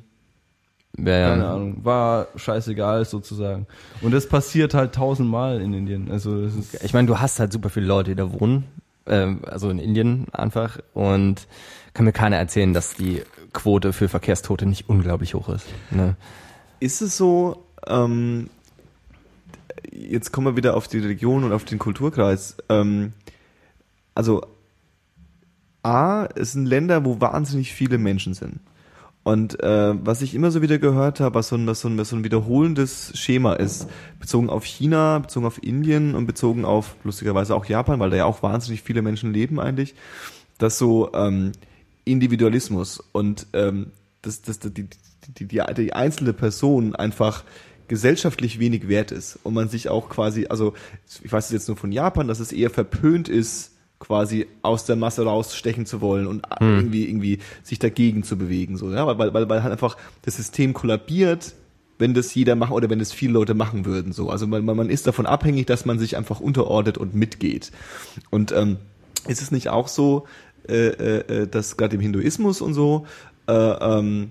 Keine 0.96 1.42
ja. 1.44 1.54
Ahnung. 1.54 1.84
War 1.84 2.26
scheißegal 2.36 3.04
sozusagen. 3.04 3.66
Und 4.00 4.12
das 4.12 4.28
passiert 4.28 4.74
halt 4.74 4.94
tausendmal 4.94 5.60
in 5.60 5.72
Indien. 5.74 6.10
Also 6.10 6.42
es 6.42 6.54
ist 6.56 6.82
Ich 6.84 6.92
meine, 6.92 7.06
du 7.06 7.18
hast 7.20 7.38
halt 7.40 7.52
super 7.52 7.70
viele 7.70 7.86
Leute, 7.86 8.10
die 8.10 8.16
da 8.16 8.32
wohnen, 8.38 8.64
ähm, 9.06 9.40
also 9.46 9.70
in 9.70 9.78
Indien 9.78 10.26
einfach, 10.32 10.78
und 10.94 11.46
kann 11.94 12.04
mir 12.04 12.12
keiner 12.12 12.36
erzählen, 12.36 12.72
dass 12.74 12.94
die 12.94 13.22
Quote 13.52 13.92
für 13.92 14.08
Verkehrstote 14.08 14.66
nicht 14.66 14.88
unglaublich 14.88 15.34
hoch 15.34 15.48
ist. 15.48 15.66
Ne? 15.90 16.16
Ist 16.80 17.00
es 17.00 17.16
so, 17.16 17.64
ähm, 17.86 18.50
jetzt 19.92 20.32
kommen 20.32 20.46
wir 20.46 20.56
wieder 20.56 20.76
auf 20.76 20.88
die 20.88 20.98
Region 20.98 21.44
und 21.44 21.52
auf 21.52 21.64
den 21.64 21.78
Kulturkreis. 21.78 22.56
Ähm, 22.68 23.12
also 24.14 24.42
A, 25.82 26.26
es 26.34 26.52
sind 26.52 26.66
Länder, 26.66 27.04
wo 27.04 27.20
wahnsinnig 27.20 27.72
viele 27.72 27.98
Menschen 27.98 28.34
sind. 28.34 28.60
Und 29.24 29.62
äh, 29.62 29.94
was 30.04 30.22
ich 30.22 30.34
immer 30.34 30.50
so 30.50 30.62
wieder 30.62 30.78
gehört 30.78 31.20
habe, 31.20 31.34
was 31.34 31.48
so 31.48 31.56
ein, 31.56 31.66
was 31.66 31.80
so 31.80 31.88
ein, 31.88 31.98
was 31.98 32.08
so 32.08 32.16
ein 32.16 32.24
wiederholendes 32.24 33.12
Schema 33.14 33.54
ist, 33.54 33.86
bezogen 34.18 34.48
auf 34.48 34.64
China, 34.64 35.18
bezogen 35.18 35.44
auf 35.44 35.62
Indien 35.62 36.14
und 36.14 36.26
bezogen 36.26 36.64
auf 36.64 36.96
lustigerweise 37.04 37.54
auch 37.54 37.66
Japan, 37.66 38.00
weil 38.00 38.10
da 38.10 38.16
ja 38.16 38.24
auch 38.24 38.42
wahnsinnig 38.42 38.82
viele 38.82 39.02
Menschen 39.02 39.32
leben 39.34 39.60
eigentlich, 39.60 39.94
dass 40.56 40.78
so 40.78 41.12
ähm, 41.12 41.52
Individualismus 42.06 43.04
und 43.12 43.46
ähm, 43.52 43.92
dass, 44.22 44.40
dass 44.40 44.60
die, 44.60 44.88
die, 45.28 45.46
die, 45.46 45.62
die, 45.76 45.92
einzelne 45.92 46.32
Person 46.32 46.94
einfach 46.96 47.44
gesellschaftlich 47.86 48.58
wenig 48.58 48.88
wert 48.88 49.12
ist 49.12 49.38
und 49.42 49.54
man 49.54 49.68
sich 49.68 49.88
auch 49.88 50.08
quasi, 50.08 50.46
also 50.48 50.74
ich 51.22 51.32
weiß 51.32 51.46
es 51.46 51.52
jetzt 51.52 51.68
nur 51.68 51.76
von 51.76 51.92
Japan, 51.92 52.28
dass 52.28 52.40
es 52.40 52.52
eher 52.52 52.70
verpönt 52.70 53.28
ist, 53.28 53.72
quasi 53.98 54.46
aus 54.62 54.84
der 54.84 54.96
Masse 54.96 55.24
rausstechen 55.24 55.86
zu 55.86 56.00
wollen 56.00 56.26
und 56.26 56.46
Hm. 56.58 56.76
irgendwie 56.76 57.08
irgendwie 57.08 57.38
sich 57.62 57.78
dagegen 57.78 58.22
zu 58.22 58.38
bewegen 58.38 58.76
so 58.76 58.90
ja 58.92 59.06
weil 59.18 59.34
weil 59.34 59.48
weil 59.48 59.62
halt 59.62 59.72
einfach 59.72 59.96
das 60.22 60.36
System 60.36 60.72
kollabiert 60.72 61.54
wenn 61.98 62.14
das 62.14 62.32
jeder 62.32 62.54
macht 62.54 62.70
oder 62.70 62.88
wenn 62.90 63.00
das 63.00 63.12
viele 63.12 63.32
Leute 63.32 63.54
machen 63.54 63.84
würden 63.84 64.12
so 64.12 64.30
also 64.30 64.46
man, 64.46 64.64
man 64.64 64.76
man 64.76 64.90
ist 64.90 65.06
davon 65.06 65.26
abhängig 65.26 65.66
dass 65.66 65.84
man 65.84 65.98
sich 65.98 66.16
einfach 66.16 66.38
unterordnet 66.40 66.96
und 66.96 67.14
mitgeht 67.14 67.72
und 68.30 68.52
ähm, 68.52 68.76
ist 69.26 69.42
es 69.42 69.50
nicht 69.50 69.68
auch 69.68 69.88
so 69.88 70.26
äh, 70.68 70.88
äh, 70.88 71.42
äh, 71.42 71.46
dass 71.48 71.76
gerade 71.76 71.96
im 71.96 72.00
Hinduismus 72.00 72.60
und 72.60 72.74
so 72.74 73.06
äh, 73.48 73.52
ähm, 73.52 74.30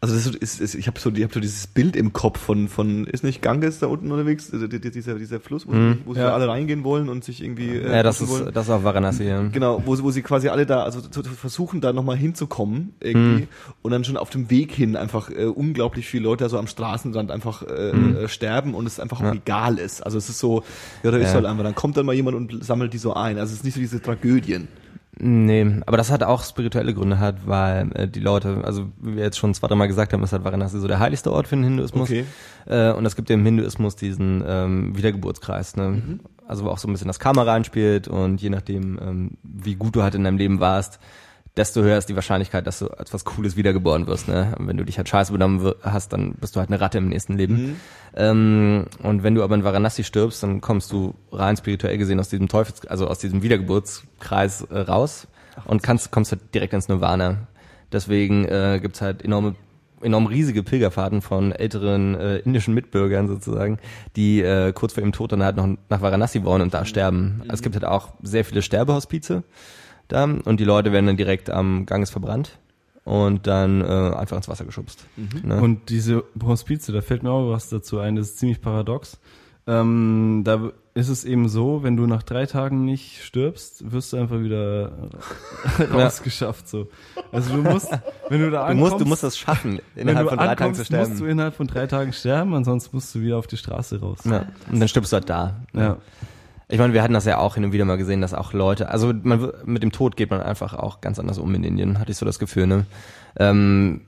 also 0.00 0.14
das 0.14 0.26
ist, 0.26 0.60
ist 0.60 0.74
ich 0.74 0.86
habe 0.88 1.00
so, 1.00 1.10
ich 1.10 1.24
hab 1.24 1.32
so 1.32 1.40
dieses 1.40 1.66
Bild 1.66 1.96
im 1.96 2.12
Kopf 2.12 2.38
von, 2.38 2.68
von 2.68 3.06
ist 3.06 3.24
nicht 3.24 3.40
Ganges 3.40 3.78
da 3.78 3.86
unten 3.86 4.12
unterwegs, 4.12 4.50
die- 4.52 4.90
dieser, 4.90 5.14
dieser 5.18 5.40
Fluss, 5.40 5.66
wo, 5.66 5.72
sie, 5.72 5.96
wo 6.04 6.12
sie 6.14 6.20
Ja. 6.20 6.34
alle 6.34 6.46
reingehen 6.48 6.84
wollen 6.84 7.08
und 7.08 7.24
sich 7.24 7.42
irgendwie 7.42 7.76
äh, 7.76 7.90
Ja, 7.96 8.02
das 8.02 8.18
duschen 8.18 8.30
wollen. 8.32 8.46
ist, 8.48 8.56
das 8.56 8.64
ist 8.66 8.70
auch 8.70 8.84
Varanasi. 8.84 9.24
Ja. 9.24 9.42
Genau, 9.48 9.82
wo, 9.86 9.96
sie- 9.96 10.02
wo 10.04 10.10
sie 10.10 10.20
quasi 10.22 10.48
alle 10.48 10.66
da, 10.66 10.82
also 10.82 11.00
versuchen 11.34 11.80
da 11.80 11.94
nochmal 11.94 12.16
hinzukommen 12.18 12.92
irgendwie 13.00 13.42
Hm. 13.42 13.48
und 13.82 13.90
dann 13.90 14.04
schon 14.04 14.18
auf 14.18 14.28
dem 14.28 14.50
Weg 14.50 14.72
hin 14.72 14.96
einfach 14.96 15.30
äh, 15.30 15.46
unglaublich 15.46 16.06
viele 16.06 16.24
Leute 16.24 16.44
da 16.44 16.50
so 16.50 16.58
am 16.58 16.66
Straßenrand 16.66 17.30
einfach 17.30 17.62
äh, 17.62 17.92
Hm. 17.92 18.16
äh, 18.16 18.28
sterben 18.28 18.74
und 18.74 18.86
es 18.86 19.00
einfach 19.00 19.22
auch 19.22 19.34
egal 19.34 19.78
ist. 19.78 20.02
Also 20.02 20.18
es 20.18 20.28
ist 20.28 20.38
so, 20.38 20.62
ja, 21.02 21.10
da 21.10 21.16
ist 21.16 21.32
halt 21.34 21.46
einfach, 21.46 21.64
dann 21.64 21.74
kommt 21.74 21.96
dann 21.96 22.04
mal 22.04 22.14
jemand 22.14 22.36
und 22.36 22.62
sammelt 22.64 22.92
die 22.92 22.98
so 22.98 23.14
ein. 23.14 23.38
Also 23.38 23.52
es 23.52 23.60
ist 23.60 23.64
nicht 23.64 23.74
so 23.74 23.80
diese 23.80 24.02
Tragödien. 24.02 24.68
Nee, 25.18 25.80
aber 25.86 25.96
das 25.96 26.10
hat 26.10 26.22
auch 26.22 26.44
spirituelle 26.44 26.92
Gründe 26.92 27.18
hat, 27.18 27.46
weil 27.46 27.90
äh, 27.94 28.06
die 28.06 28.20
Leute, 28.20 28.62
also 28.64 28.88
wie 29.00 29.16
wir 29.16 29.24
jetzt 29.24 29.38
schon 29.38 29.54
zwei, 29.54 29.66
dreimal 29.66 29.88
gesagt 29.88 30.12
haben, 30.12 30.22
ist 30.22 30.32
halt 30.32 30.44
Varanasi 30.44 30.78
so 30.78 30.88
der 30.88 30.98
heiligste 30.98 31.32
Ort 31.32 31.48
für 31.48 31.56
den 31.56 31.64
Hinduismus. 31.64 32.10
Okay. 32.10 32.26
Äh, 32.66 32.92
und 32.92 33.06
es 33.06 33.16
gibt 33.16 33.30
ja 33.30 33.34
im 33.34 33.44
Hinduismus 33.44 33.96
diesen 33.96 34.44
ähm, 34.46 34.96
Wiedergeburtskreis, 34.96 35.76
ne? 35.76 35.88
Mhm. 35.88 36.20
Also 36.46 36.64
wo 36.64 36.68
auch 36.68 36.78
so 36.78 36.86
ein 36.86 36.92
bisschen 36.92 37.08
das 37.08 37.18
Karma 37.18 37.42
reinspielt 37.42 38.08
und 38.08 38.40
je 38.40 38.50
nachdem, 38.50 38.98
ähm, 39.00 39.30
wie 39.42 39.74
gut 39.74 39.96
du 39.96 40.02
halt 40.02 40.14
in 40.14 40.22
deinem 40.22 40.38
Leben 40.38 40.60
warst, 40.60 41.00
desto 41.56 41.82
höher 41.82 41.96
ist 41.96 42.08
die 42.08 42.14
Wahrscheinlichkeit, 42.14 42.66
dass 42.66 42.80
du 42.80 42.88
als 42.88 43.12
was 43.14 43.24
Cooles 43.24 43.56
wiedergeboren 43.56 44.06
wirst. 44.06 44.28
Ne? 44.28 44.54
Wenn 44.58 44.76
du 44.76 44.84
dich 44.84 44.98
halt 44.98 45.08
scheiße 45.08 45.32
benommen 45.32 45.72
hast, 45.82 46.12
dann 46.12 46.34
bist 46.34 46.54
du 46.54 46.60
halt 46.60 46.68
eine 46.68 46.80
Ratte 46.80 46.98
im 46.98 47.08
nächsten 47.08 47.36
Leben. 47.36 47.54
Mhm. 47.54 47.76
Ähm, 48.14 48.84
und 49.02 49.22
wenn 49.22 49.34
du 49.34 49.42
aber 49.42 49.54
in 49.54 49.64
Varanasi 49.64 50.04
stirbst, 50.04 50.42
dann 50.42 50.60
kommst 50.60 50.92
du 50.92 51.14
rein 51.32 51.56
spirituell 51.56 51.96
gesehen 51.96 52.20
aus 52.20 52.28
diesem 52.28 52.48
Teufels, 52.48 52.86
also 52.86 53.08
aus 53.08 53.18
diesem 53.18 53.42
Wiedergeburtskreis 53.42 54.62
äh, 54.62 54.78
raus 54.80 55.28
und 55.64 55.82
kannst, 55.82 56.10
kommst 56.10 56.32
halt 56.32 56.54
direkt 56.54 56.74
ins 56.74 56.88
Nirvana. 56.88 57.46
Deswegen 57.90 58.44
äh, 58.44 58.78
gibt's 58.80 59.00
halt 59.00 59.22
enorme 59.22 59.54
enorm 60.02 60.26
riesige 60.26 60.62
Pilgerfahrten 60.62 61.22
von 61.22 61.52
älteren 61.52 62.14
äh, 62.14 62.36
indischen 62.38 62.74
Mitbürgern 62.74 63.28
sozusagen, 63.28 63.78
die 64.14 64.42
äh, 64.42 64.72
kurz 64.74 64.92
vor 64.92 65.02
ihrem 65.02 65.12
Tod 65.12 65.32
dann 65.32 65.42
halt 65.42 65.56
noch 65.56 65.66
nach 65.88 66.02
Varanasi 66.02 66.44
wollen 66.44 66.60
und 66.60 66.74
da 66.74 66.84
sterben. 66.84 67.38
Also 67.44 67.54
es 67.54 67.62
gibt 67.62 67.74
halt 67.74 67.86
auch 67.86 68.10
sehr 68.22 68.44
viele 68.44 68.60
Sterbehospize 68.60 69.42
da 70.08 70.24
und 70.24 70.60
die 70.60 70.64
Leute 70.64 70.92
werden 70.92 71.06
dann 71.06 71.16
direkt 71.16 71.50
am 71.50 71.86
Ganges 71.86 72.10
verbrannt 72.10 72.58
und 73.04 73.46
dann 73.46 73.80
äh, 73.82 73.84
einfach 73.84 74.36
ins 74.36 74.48
Wasser 74.48 74.64
geschubst. 74.64 75.06
Ne? 75.42 75.60
Und 75.60 75.90
diese 75.90 76.24
Hospize, 76.42 76.92
da 76.92 77.00
fällt 77.00 77.22
mir 77.22 77.30
auch 77.30 77.50
was 77.50 77.68
dazu 77.68 77.98
ein, 77.98 78.16
das 78.16 78.28
ist 78.30 78.38
ziemlich 78.38 78.60
paradox. 78.60 79.18
Ähm, 79.68 80.42
da 80.44 80.70
ist 80.94 81.08
es 81.08 81.24
eben 81.24 81.48
so, 81.48 81.82
wenn 81.82 81.96
du 81.96 82.06
nach 82.06 82.22
drei 82.22 82.46
Tagen 82.46 82.84
nicht 82.84 83.22
stirbst, 83.24 83.90
wirst 83.92 84.12
du 84.12 84.16
einfach 84.16 84.40
wieder 84.40 84.92
rausgeschafft. 85.92 86.68
So. 86.68 86.88
Also 87.32 87.54
du 87.56 87.62
musst, 87.62 87.90
wenn 88.28 88.40
du 88.40 88.50
da 88.50 88.58
du 88.58 88.64
ankommst, 88.64 88.80
musst, 88.92 89.00
du 89.00 89.08
musst 89.08 89.22
das 89.24 89.36
schaffen, 89.36 89.80
wenn 89.94 90.08
innerhalb 90.08 90.26
du 90.26 90.30
von 90.30 90.38
drei 90.38 90.46
Tagen 90.46 90.62
ankommst, 90.62 90.78
zu 90.78 90.84
sterben. 90.86 91.08
musst 91.10 91.20
du 91.20 91.26
innerhalb 91.26 91.54
von 91.54 91.66
drei 91.66 91.86
Tagen 91.86 92.12
sterben, 92.12 92.54
ansonsten 92.54 92.96
musst 92.96 93.14
du 93.14 93.20
wieder 93.20 93.38
auf 93.38 93.46
die 93.46 93.56
Straße 93.56 94.00
raus. 94.00 94.20
ja. 94.24 94.46
Und 94.70 94.80
dann 94.80 94.88
stirbst 94.88 95.12
du 95.12 95.16
halt 95.16 95.28
da. 95.28 95.60
ne? 95.72 95.82
Ja. 95.82 95.96
Ich 96.68 96.78
meine, 96.78 96.92
wir 96.92 97.02
hatten 97.02 97.14
das 97.14 97.24
ja 97.24 97.38
auch 97.38 97.54
hin 97.54 97.64
und 97.64 97.72
wieder 97.72 97.84
mal 97.84 97.96
gesehen, 97.96 98.20
dass 98.20 98.34
auch 98.34 98.52
Leute, 98.52 98.88
also 98.88 99.12
man, 99.22 99.52
mit 99.64 99.84
dem 99.84 99.92
Tod 99.92 100.16
geht 100.16 100.30
man 100.30 100.40
einfach 100.40 100.74
auch 100.74 101.00
ganz 101.00 101.18
anders 101.18 101.38
um 101.38 101.54
in 101.54 101.62
Indien, 101.62 102.00
hatte 102.00 102.10
ich 102.10 102.16
so 102.16 102.26
das 102.26 102.40
Gefühl, 102.40 102.66
ne? 102.66 102.86
Ähm, 103.38 104.02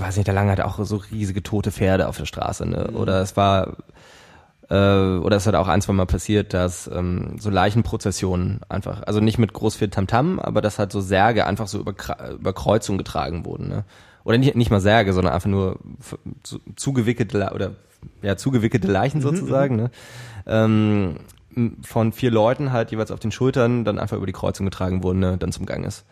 weiß 0.00 0.16
nicht, 0.16 0.26
der 0.26 0.34
Lange 0.34 0.50
hatte 0.50 0.66
auch 0.66 0.84
so 0.84 0.96
riesige 0.96 1.42
tote 1.42 1.70
Pferde 1.70 2.08
auf 2.08 2.16
der 2.16 2.24
Straße, 2.26 2.66
ne? 2.66 2.90
Oder 2.90 3.22
es 3.22 3.36
war, 3.36 3.76
äh, 4.68 5.18
oder 5.18 5.36
es 5.36 5.46
hat 5.46 5.54
auch 5.54 5.68
ein, 5.68 5.82
zwei 5.82 5.92
Mal 5.92 6.06
passiert, 6.06 6.52
dass 6.52 6.90
ähm, 6.92 7.36
so 7.38 7.48
Leichenprozessionen 7.48 8.60
einfach, 8.68 9.04
also 9.04 9.20
nicht 9.20 9.38
mit 9.38 9.52
groß 9.52 9.76
viel 9.76 9.88
Tamtam, 9.88 10.40
aber 10.40 10.62
dass 10.62 10.80
halt 10.80 10.90
so 10.90 11.00
Särge 11.00 11.46
einfach 11.46 11.68
so 11.68 11.78
über, 11.78 11.94
über 12.32 12.52
Kreuzung 12.52 12.98
getragen 12.98 13.44
wurden, 13.44 13.68
ne? 13.68 13.84
Oder 14.24 14.36
nicht, 14.36 14.56
nicht 14.56 14.70
mal 14.70 14.80
Särge, 14.80 15.12
sondern 15.12 15.32
einfach 15.32 15.48
nur 15.48 15.78
zu, 16.42 16.58
zugewickelte 16.74 17.52
oder 17.54 17.70
ja, 18.20 18.36
zugewickelte 18.36 18.88
Leichen 18.88 19.20
sozusagen, 19.20 19.76
ne? 19.76 19.90
Ähm, 20.46 21.16
von 21.82 22.12
vier 22.12 22.30
Leuten 22.30 22.72
halt 22.72 22.90
jeweils 22.90 23.10
auf 23.10 23.20
den 23.20 23.32
Schultern 23.32 23.84
dann 23.84 23.98
einfach 23.98 24.16
über 24.16 24.26
die 24.26 24.32
Kreuzung 24.32 24.66
getragen 24.66 25.02
wurden, 25.02 25.20
ne, 25.20 25.36
dann 25.38 25.52
zum 25.52 25.66
Ganges. 25.66 26.04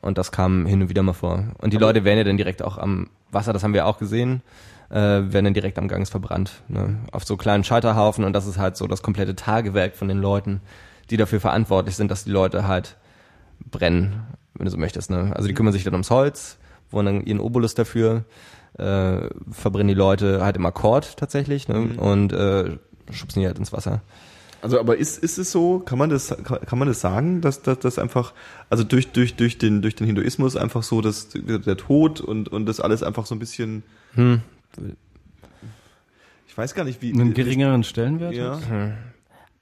Und 0.00 0.16
das 0.16 0.32
kam 0.32 0.66
hin 0.66 0.82
und 0.82 0.88
wieder 0.88 1.02
mal 1.02 1.12
vor. 1.12 1.44
Und 1.58 1.72
die 1.72 1.76
Leute 1.76 2.04
werden 2.04 2.18
ja 2.18 2.24
dann 2.24 2.36
direkt 2.36 2.62
auch 2.62 2.78
am 2.78 3.10
Wasser, 3.30 3.52
das 3.52 3.62
haben 3.62 3.74
wir 3.74 3.86
auch 3.86 3.98
gesehen, 3.98 4.42
äh, 4.88 4.94
werden 4.94 5.44
dann 5.44 5.54
direkt 5.54 5.78
am 5.78 5.88
Ganges 5.88 6.10
verbrannt. 6.10 6.62
Ne? 6.68 6.98
Auf 7.12 7.24
so 7.24 7.36
kleinen 7.36 7.64
Scheiterhaufen 7.64 8.24
und 8.24 8.32
das 8.32 8.46
ist 8.46 8.58
halt 8.58 8.76
so 8.76 8.86
das 8.86 9.02
komplette 9.02 9.36
Tagewerk 9.36 9.96
von 9.96 10.08
den 10.08 10.18
Leuten, 10.18 10.60
die 11.10 11.16
dafür 11.16 11.40
verantwortlich 11.40 11.96
sind, 11.96 12.10
dass 12.10 12.24
die 12.24 12.30
Leute 12.30 12.66
halt 12.66 12.96
brennen, 13.70 14.22
wenn 14.54 14.64
du 14.64 14.70
so 14.70 14.78
möchtest. 14.78 15.10
Ne? 15.10 15.32
Also 15.34 15.48
die 15.48 15.54
kümmern 15.54 15.72
sich 15.72 15.84
dann 15.84 15.94
ums 15.94 16.10
Holz, 16.10 16.58
wollen 16.90 17.06
dann 17.06 17.20
ihren 17.22 17.40
Obolus 17.40 17.74
dafür, 17.74 18.24
äh, 18.78 19.28
verbrennen 19.50 19.88
die 19.88 19.94
Leute 19.94 20.42
halt 20.42 20.56
im 20.56 20.64
Akkord 20.64 21.16
tatsächlich 21.16 21.68
ne? 21.68 21.90
und 21.98 22.32
äh, 22.32 22.78
schubsen 23.10 23.40
die 23.40 23.46
halt 23.46 23.58
ins 23.58 23.72
Wasser. 23.72 24.00
Also, 24.62 24.78
aber 24.78 24.96
ist, 24.98 25.18
ist 25.22 25.38
es 25.38 25.50
so, 25.52 25.78
kann 25.78 25.98
man 25.98 26.10
das, 26.10 26.28
kann, 26.44 26.60
kann 26.60 26.78
man 26.78 26.86
das 26.88 27.00
sagen, 27.00 27.40
dass, 27.40 27.62
dass, 27.62 27.78
dass 27.78 27.98
einfach, 27.98 28.34
also 28.68 28.84
durch, 28.84 29.08
durch, 29.12 29.34
durch 29.36 29.56
den, 29.58 29.80
durch 29.82 29.94
den 29.96 30.06
Hinduismus 30.06 30.56
einfach 30.56 30.82
so, 30.82 31.00
dass 31.00 31.28
der 31.30 31.76
Tod 31.76 32.20
und, 32.20 32.48
und 32.48 32.66
das 32.66 32.78
alles 32.80 33.02
einfach 33.02 33.26
so 33.26 33.34
ein 33.34 33.38
bisschen, 33.38 33.82
Hm. 34.14 34.40
ich 36.46 36.56
weiß 36.58 36.74
gar 36.74 36.84
nicht, 36.84 37.00
wie, 37.02 37.12
Einen 37.12 37.32
geringeren 37.34 37.84
Stellenwert 37.84 38.34
ja. 38.34 38.54
hat? 38.60 38.92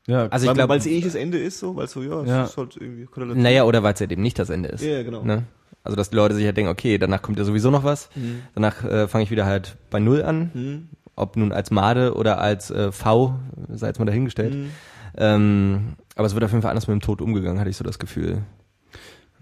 Ja, 0.06 0.26
Also 0.28 0.44
ich 0.44 0.48
weil, 0.48 0.54
glaube, 0.54 0.70
weil 0.70 0.78
es 0.78 0.86
eh 0.86 0.94
nicht 0.94 1.06
das 1.06 1.14
Ende 1.14 1.38
ist, 1.38 1.58
so, 1.58 1.76
weil 1.76 1.84
es 1.84 1.92
so, 1.92 2.02
ja, 2.02 2.22
es 2.22 2.28
Ja. 2.28 2.44
ist 2.44 2.56
halt 2.56 2.76
irgendwie 2.80 3.04
Korrelation. 3.04 3.42
naja, 3.42 3.64
oder 3.64 3.82
weil 3.82 3.92
es 3.94 4.00
halt 4.00 4.10
eben 4.10 4.22
nicht 4.22 4.38
das 4.38 4.48
Ende 4.48 4.70
ist. 4.70 4.82
Ja, 4.82 4.88
ja, 4.94 5.02
genau. 5.02 5.22
Ne? 5.22 5.44
Also 5.84 5.96
dass 5.96 6.10
die 6.10 6.16
Leute 6.16 6.34
sich 6.34 6.44
halt 6.46 6.56
denken, 6.56 6.70
okay, 6.70 6.96
danach 6.98 7.20
kommt 7.22 7.38
ja 7.38 7.44
sowieso 7.44 7.70
noch 7.70 7.84
was. 7.84 8.08
Mhm. 8.16 8.40
Danach 8.54 8.82
äh, 8.84 9.06
fange 9.06 9.24
ich 9.24 9.30
wieder 9.30 9.44
halt 9.46 9.76
bei 9.90 10.00
Null 10.00 10.22
an. 10.22 10.88
Ob 11.18 11.36
nun 11.36 11.52
als 11.52 11.70
Made 11.70 12.14
oder 12.14 12.38
als 12.40 12.70
äh, 12.70 12.92
V, 12.92 13.38
sei 13.68 13.88
jetzt 13.88 13.98
mal 13.98 14.04
dahingestellt. 14.04 14.54
Mhm. 14.54 14.70
Ähm, 15.16 15.80
aber 16.14 16.26
es 16.26 16.34
wird 16.34 16.44
auf 16.44 16.50
jeden 16.50 16.62
Fall 16.62 16.70
anders 16.70 16.86
mit 16.86 16.94
dem 16.94 17.00
Tod 17.00 17.20
umgegangen, 17.20 17.58
hatte 17.58 17.70
ich 17.70 17.76
so 17.76 17.84
das 17.84 17.98
Gefühl. 17.98 18.42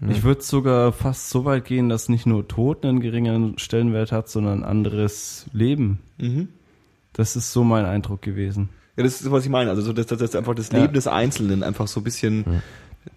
Ich 0.09 0.21
würde 0.23 0.43
sogar 0.43 0.91
fast 0.91 1.31
so 1.31 1.43
weit 1.43 1.65
gehen, 1.65 1.89
dass 1.89 2.07
nicht 2.07 2.27
nur 2.27 2.47
Tod 2.47 2.85
einen 2.85 2.99
geringeren 2.99 3.57
Stellenwert 3.57 4.11
hat, 4.11 4.29
sondern 4.29 4.59
ein 4.59 4.63
anderes 4.63 5.47
Leben. 5.53 5.99
Mhm. 6.19 6.49
Das 7.13 7.35
ist 7.35 7.51
so 7.51 7.63
mein 7.63 7.85
Eindruck 7.85 8.21
gewesen. 8.21 8.69
Ja, 8.95 9.03
das 9.03 9.21
ist, 9.21 9.31
was 9.31 9.43
ich 9.43 9.49
meine. 9.49 9.71
Also, 9.71 9.81
so, 9.81 9.93
dass, 9.93 10.05
dass 10.05 10.19
dass 10.19 10.35
einfach 10.35 10.53
das 10.53 10.71
Ja. 10.71 10.81
Leben 10.81 10.93
des 10.93 11.07
Einzelnen 11.07 11.63
einfach 11.63 11.87
so 11.87 12.01
ein 12.01 12.03
bisschen 12.03 12.61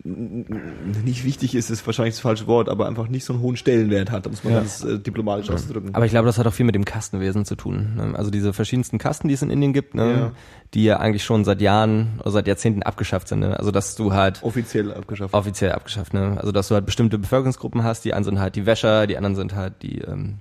nicht 0.03 1.25
wichtig 1.25 1.55
ist, 1.55 1.71
ist 1.71 1.87
wahrscheinlich 1.87 2.15
das 2.15 2.21
falsche 2.21 2.47
Wort, 2.47 2.69
aber 2.69 2.87
einfach 2.87 3.09
nicht 3.09 3.25
so 3.25 3.33
einen 3.33 3.43
hohen 3.43 3.57
Stellenwert 3.57 4.11
hat, 4.11 4.27
um 4.27 4.33
es 4.33 4.45
mal 4.45 4.51
Ja. 4.53 4.59
ganz 4.61 4.83
äh, 4.85 4.99
diplomatisch 4.99 5.51
auszudrücken. 5.51 5.95
Aber 5.95 6.05
ich 6.05 6.11
glaube, 6.11 6.27
das 6.27 6.39
hat 6.39 6.47
auch 6.47 6.53
viel 6.53 6.67
mit 6.67 6.75
dem 6.75 6.85
Kastenwesen 6.85 7.45
zu 7.45 7.57
tun. 7.57 7.95
Ne? 7.97 8.12
Also 8.17 8.31
diese 8.31 8.53
verschiedensten 8.53 8.99
Kasten, 8.99 9.29
die 9.29 9.35
es 9.35 9.43
in 9.43 9.51
Indien 9.51 9.73
gibt, 9.73 9.95
ne? 9.95 10.11
Ja. 10.11 10.33
die 10.75 10.85
ja 10.85 10.99
eigentlich 10.99 11.25
schon 11.25 11.45
seit 11.45 11.61
Jahren 11.61 12.19
oder 12.21 12.31
seit 12.31 12.47
Jahrzehnten 12.47 12.83
abgeschafft 12.83 13.29
sind. 13.29 13.41
Ne? 13.41 13.59
Also 13.59 13.71
dass 13.71 13.97
du 13.97 14.12
halt 14.12 14.43
Offiziell 14.43 14.93
abgeschafft. 14.93 15.35
offiziell 15.35 15.73
abgeschafft, 15.73 16.15
ne? 16.15 16.37
Also 16.39 16.53
dass 16.53 16.69
du 16.69 16.75
halt 16.75 16.87
bestimmte 16.87 17.19
Bevölkerungsgruppen 17.19 17.83
hast, 17.85 18.05
die 18.05 18.15
einen 18.15 18.25
sind 18.25 18.39
halt 18.41 18.57
die 18.57 18.67
Wäscher, 18.67 19.07
die 19.07 19.17
anderen 19.17 19.37
sind 19.37 19.55
halt 19.55 19.83
die 19.83 19.99
ähm, 20.01 20.37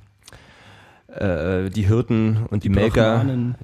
äh, 1.15 1.69
die 1.69 1.88
Hirten 1.88 2.45
und 2.49 2.64
die, 2.64 2.69
Melker, 2.69 3.18
Brahmanen. 3.18 3.56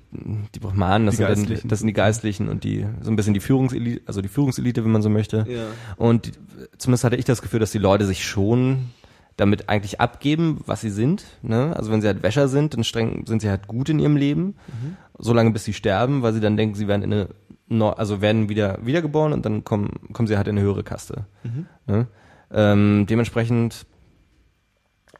die 0.53 0.59
Brahmanen, 0.59 1.05
das, 1.05 1.17
Die 1.17 1.23
sind 1.23 1.49
dann, 1.49 1.69
das 1.69 1.79
sind 1.79 1.87
die 1.87 1.93
Geistlichen 1.93 2.49
und 2.49 2.63
die 2.63 2.85
so 3.01 3.11
ein 3.11 3.15
bisschen 3.15 3.33
die 3.33 3.39
Führungselite, 3.39 4.01
also 4.05 4.21
die 4.21 4.27
Führungselite, 4.27 4.83
wenn 4.83 4.91
man 4.91 5.01
so 5.01 5.09
möchte. 5.09 5.45
Ja. 5.47 5.65
Und 5.97 6.27
die, 6.27 6.31
zumindest 6.77 7.03
hatte 7.03 7.15
ich 7.15 7.25
das 7.25 7.41
Gefühl, 7.41 7.59
dass 7.59 7.71
die 7.71 7.77
Leute 7.77 8.05
sich 8.05 8.25
schon 8.25 8.89
damit 9.37 9.69
eigentlich 9.69 9.99
abgeben, 9.99 10.61
was 10.65 10.81
sie 10.81 10.89
sind. 10.89 11.25
Ne? 11.41 11.75
Also 11.75 11.91
wenn 11.91 12.01
sie 12.01 12.07
halt 12.07 12.23
Wäscher 12.23 12.47
sind, 12.47 12.73
dann 12.73 12.83
streng, 12.83 13.25
sind 13.25 13.41
sie 13.41 13.49
halt 13.49 13.67
gut 13.67 13.89
in 13.89 13.99
ihrem 13.99 14.15
Leben, 14.15 14.55
solange 15.17 15.51
bis 15.51 15.65
sie 15.65 15.73
sterben, 15.73 16.21
weil 16.21 16.33
sie 16.33 16.39
dann 16.39 16.57
denken, 16.57 16.75
sie 16.75 16.87
werden 16.87 17.03
in 17.03 17.27
eine, 17.69 17.97
also 17.97 18.21
werden 18.21 18.47
wieder 18.49 18.79
wiedergeboren 18.83 19.33
und 19.33 19.45
dann 19.45 19.63
kommen, 19.63 19.89
kommen 20.13 20.27
sie 20.27 20.37
halt 20.37 20.47
in 20.47 20.57
eine 20.57 20.65
höhere 20.65 20.83
Kaste. 20.83 21.25
Ne? 21.85 22.07
Ähm, 22.51 23.05
dementsprechend 23.09 23.85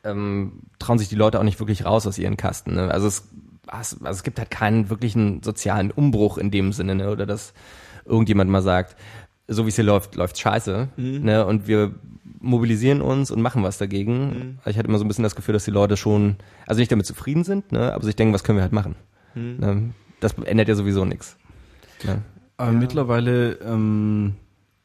ähm, 0.06 0.62
trauen 0.80 0.98
sich 0.98 1.10
die 1.10 1.16
Leute 1.16 1.40
auch 1.40 1.44
nicht 1.44 1.60
wirklich 1.60 1.86
raus 1.86 2.08
aus 2.08 2.18
ihren 2.18 2.38
Kasten. 2.38 2.76
Ne? 2.76 2.92
Also 2.92 3.08
es 3.08 3.28
also 3.68 3.98
es 4.06 4.24
gibt 4.24 4.40
halt 4.40 4.52
keinen 4.52 4.90
wirklichen 4.90 5.42
sozialen 5.44 5.92
Umbruch 5.92 6.38
in 6.38 6.52
dem 6.52 6.72
Sinne, 6.72 6.96
ne? 6.96 7.10
oder 7.10 7.26
dass 7.26 7.54
irgendjemand 8.06 8.50
mal 8.52 8.62
sagt, 8.62 8.96
so 9.48 9.66
wie 9.66 9.70
es 9.70 9.76
hier 9.76 9.84
läuft, 9.84 10.16
läuft 10.16 10.38
scheiße, 10.38 10.90
mhm. 10.98 11.24
ne? 11.24 11.46
und 11.46 11.68
wir 11.68 11.96
mobilisieren 12.40 13.02
uns 13.02 13.32
und 13.32 13.42
machen 13.42 13.64
was 13.64 13.78
dagegen. 13.78 14.28
Mhm. 14.28 14.60
Ich 14.66 14.78
hatte 14.78 14.88
immer 14.88 15.00
so 15.00 15.06
ein 15.06 15.08
bisschen 15.08 15.24
das 15.24 15.36
Gefühl, 15.36 15.54
dass 15.54 15.66
die 15.66 15.72
Leute 15.72 15.98
schon, 15.98 16.36
also 16.68 16.80
nicht 16.80 16.92
damit 16.92 17.06
zufrieden 17.06 17.44
sind, 17.44 17.72
ne? 17.72 17.94
aber 17.94 18.04
sich 18.04 18.16
denken, 18.16 18.34
was 18.34 18.44
können 18.44 18.58
wir 18.58 18.64
halt 18.64 18.74
machen. 18.74 18.96
Mhm. 19.34 19.58
Ne? 19.60 19.94
Das 20.20 20.34
ändert 20.34 20.68
ja 20.68 20.76
sowieso 20.76 21.06
nichts. 21.06 21.38
Ne? 22.04 22.22
Aber 22.58 22.72
ja. 22.72 22.78
mittlerweile 22.78 23.54
ähm, 23.62 24.36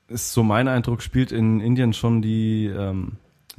ist 0.09 0.32
so 0.32 0.42
mein 0.42 0.68
Eindruck, 0.68 1.02
spielt 1.02 1.32
in 1.32 1.60
Indien 1.60 1.92
schon 1.92 2.22
die 2.22 2.66
ähm, 2.66 3.12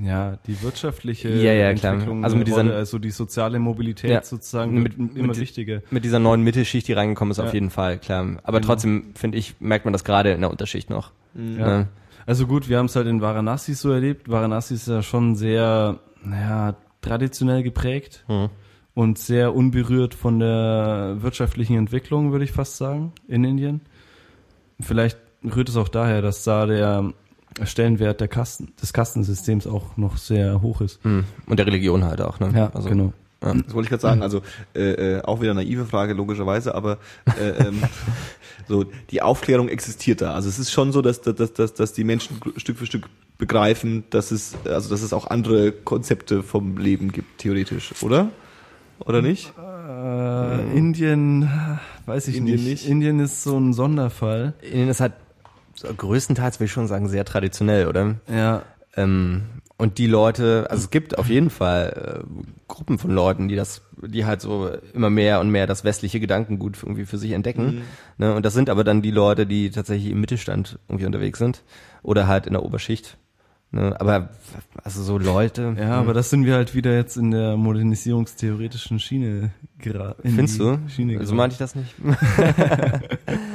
ja, 0.04 0.38
die 0.48 0.62
wirtschaftliche 0.62 1.30
ja, 1.30 1.54
ja, 1.54 1.70
Entwicklung, 1.70 2.24
also 2.24 2.36
mit 2.36 2.48
dieser, 2.48 2.74
also 2.74 2.98
die 2.98 3.12
soziale 3.12 3.60
Mobilität 3.60 4.10
ja, 4.10 4.24
sozusagen 4.24 4.82
mit, 4.82 4.98
immer 4.98 5.28
mit, 5.28 5.40
wichtiger. 5.40 5.82
Mit 5.92 6.04
dieser 6.04 6.20
neuen 6.20 6.42
Mittelschicht, 6.42 6.88
die 6.88 6.94
reingekommen 6.94 7.32
ist, 7.32 7.40
auf 7.40 7.54
jeden 7.54 7.70
Fall, 7.70 8.00
klar. 8.00 8.38
Aber 8.44 8.60
genau. 8.60 8.74
trotzdem, 8.74 9.14
finde 9.16 9.38
ich, 9.38 9.56
merkt 9.60 9.86
man 9.86 9.94
das 9.94 10.04
gerade 10.04 10.32
in 10.32 10.42
der 10.42 10.50
Unterschicht 10.50 10.90
noch. 10.90 11.12
Mhm. 11.34 11.56
Ne? 11.56 11.88
Also 12.26 12.48
gut, 12.48 12.70
wir 12.70 12.78
haben 12.78 12.86
es 12.86 12.96
halt 12.96 13.08
in 13.08 13.22
Varanasi 13.22 13.74
so 13.74 13.92
erlebt. 13.92 14.30
Varanasi 14.30 14.76
ist 14.76 14.88
ja 14.88 15.04
schon 15.04 15.36
sehr, 15.36 16.00
naja, 16.24 16.76
traditionell 17.02 17.64
geprägt 17.64 18.24
mhm. 18.28 18.50
und 18.94 19.18
sehr 19.18 19.54
unberührt 19.56 20.14
von 20.14 20.40
der 20.40 21.18
wirtschaftlichen 21.20 21.78
Entwicklung, 21.78 22.32
würde 22.32 22.46
ich 22.46 22.52
fast 22.52 22.78
sagen, 22.78 23.14
in 23.28 23.44
Indien. 23.44 23.82
Vielleicht 24.80 25.20
rührt 25.44 25.70
es 25.70 25.78
auch 25.78 25.90
daher, 25.90 26.22
dass 26.22 26.44
da 26.44 26.66
der 26.66 27.14
Stellenwert 27.64 28.22
der 28.22 28.28
Kasten, 28.28 28.74
des 28.82 28.94
Kastensystems 28.94 29.68
auch 29.68 29.98
noch 29.98 30.18
sehr 30.18 30.62
hoch 30.62 30.82
ist. 30.82 31.04
Hm. 31.04 31.26
Und 31.46 31.58
der 31.58 31.68
Religion 31.68 32.06
halt 32.06 32.22
auch, 32.22 32.40
ne? 32.40 32.52
Ja, 32.56 32.72
also, 32.74 32.90
genau. 32.90 33.14
Ja. 33.44 33.54
Das 33.56 33.74
wollte 33.74 33.86
ich 33.86 33.90
gerade 33.90 34.02
sagen, 34.02 34.22
also 34.22 34.42
äh, 34.76 35.18
äh, 35.18 35.22
auch 35.24 35.42
wieder 35.42 35.56
naive 35.56 35.86
Frage, 35.86 36.14
logischerweise, 36.14 36.76
aber 36.76 37.00
äh, 37.40 37.68
ähm, 37.68 37.82
so 38.68 38.86
die 39.10 39.22
Aufklärung 39.24 39.68
existiert 39.68 40.22
da. 40.22 40.36
Also 40.36 40.48
es 40.48 40.60
ist 40.60 40.72
schon 40.72 40.92
so, 40.92 41.02
dass, 41.02 41.22
dass, 41.22 41.54
dass, 41.54 41.74
dass 41.74 41.94
die 41.94 42.04
Menschen 42.04 42.40
Stück 42.58 42.78
für 42.78 42.86
Stück 42.86 43.10
begreifen, 43.40 44.04
dass 44.12 44.30
es, 44.30 44.54
also 44.66 44.90
dass 44.92 45.02
es 45.02 45.12
auch 45.12 45.26
andere 45.26 45.72
Konzepte 45.72 46.44
vom 46.44 46.78
Leben 46.78 47.12
gibt, 47.12 47.40
theoretisch, 47.40 47.94
oder? 48.04 48.30
Oder 49.00 49.24
nicht? 49.24 49.52
Äh, 49.58 50.78
Indien, 50.78 51.50
weiß 52.06 52.28
ich 52.28 52.38
Indien 52.38 52.58
nicht. 52.58 52.68
nicht. 52.68 52.88
Indien 52.88 53.20
ist 53.20 53.42
so 53.42 53.58
ein 53.58 53.74
Sonderfall. 53.74 54.54
Indien 54.62 54.90
ist 54.90 55.00
halt 55.00 55.14
größtenteils 55.84 56.60
will 56.60 56.66
ich 56.66 56.72
schon 56.72 56.88
sagen, 56.88 57.08
sehr 57.08 57.26
traditionell, 57.26 57.88
oder? 57.88 58.16
Ja. 58.28 58.64
Ähm, 58.96 59.44
und 59.82 59.98
die 59.98 60.06
Leute, 60.06 60.68
also 60.70 60.84
es 60.84 60.90
gibt 60.92 61.18
auf 61.18 61.28
jeden 61.28 61.50
Fall 61.50 62.22
äh, 62.24 62.42
Gruppen 62.68 63.00
von 63.00 63.10
Leuten, 63.10 63.48
die 63.48 63.56
das, 63.56 63.82
die 64.00 64.26
halt 64.26 64.40
so 64.40 64.70
immer 64.94 65.10
mehr 65.10 65.40
und 65.40 65.50
mehr 65.50 65.66
das 65.66 65.84
westliche 65.84 66.20
Gedankengut 66.20 66.78
irgendwie 66.84 67.06
für 67.06 67.18
sich 67.18 67.32
entdecken. 67.32 67.66
Mhm. 67.66 67.82
Ne? 68.20 68.36
Und 68.36 68.46
das 68.46 68.54
sind 68.54 68.70
aber 68.70 68.84
dann 68.84 69.02
die 69.02 69.10
Leute, 69.10 69.48
die 69.48 69.72
tatsächlich 69.72 70.12
im 70.12 70.22
Mittelstand 70.22 70.78
irgendwie 70.88 71.08
unterwegs 71.08 71.40
sind 71.40 71.64
oder 72.04 72.28
halt 72.28 72.46
in 72.46 72.54
der 72.54 72.64
Oberschicht. 72.64 73.18
Ne? 73.72 74.00
Aber 74.00 74.30
also 74.84 75.02
so 75.02 75.18
Leute. 75.18 75.76
Ja, 75.80 75.94
aber 75.94 76.14
das 76.14 76.30
sind 76.30 76.46
wir 76.46 76.56
halt 76.56 76.76
wieder 76.76 76.94
jetzt 76.94 77.18
in 77.18 77.32
der 77.32 77.58
modernisierungstheoretischen 77.58 79.00
Schiene 79.00 79.52
geraten. 79.80 80.30
Findest 80.30 80.60
du? 80.60 80.78
Schiene 80.90 81.26
so 81.26 81.34
meinte 81.34 81.54
ich 81.54 81.58
das 81.58 81.74
nicht. 81.74 81.96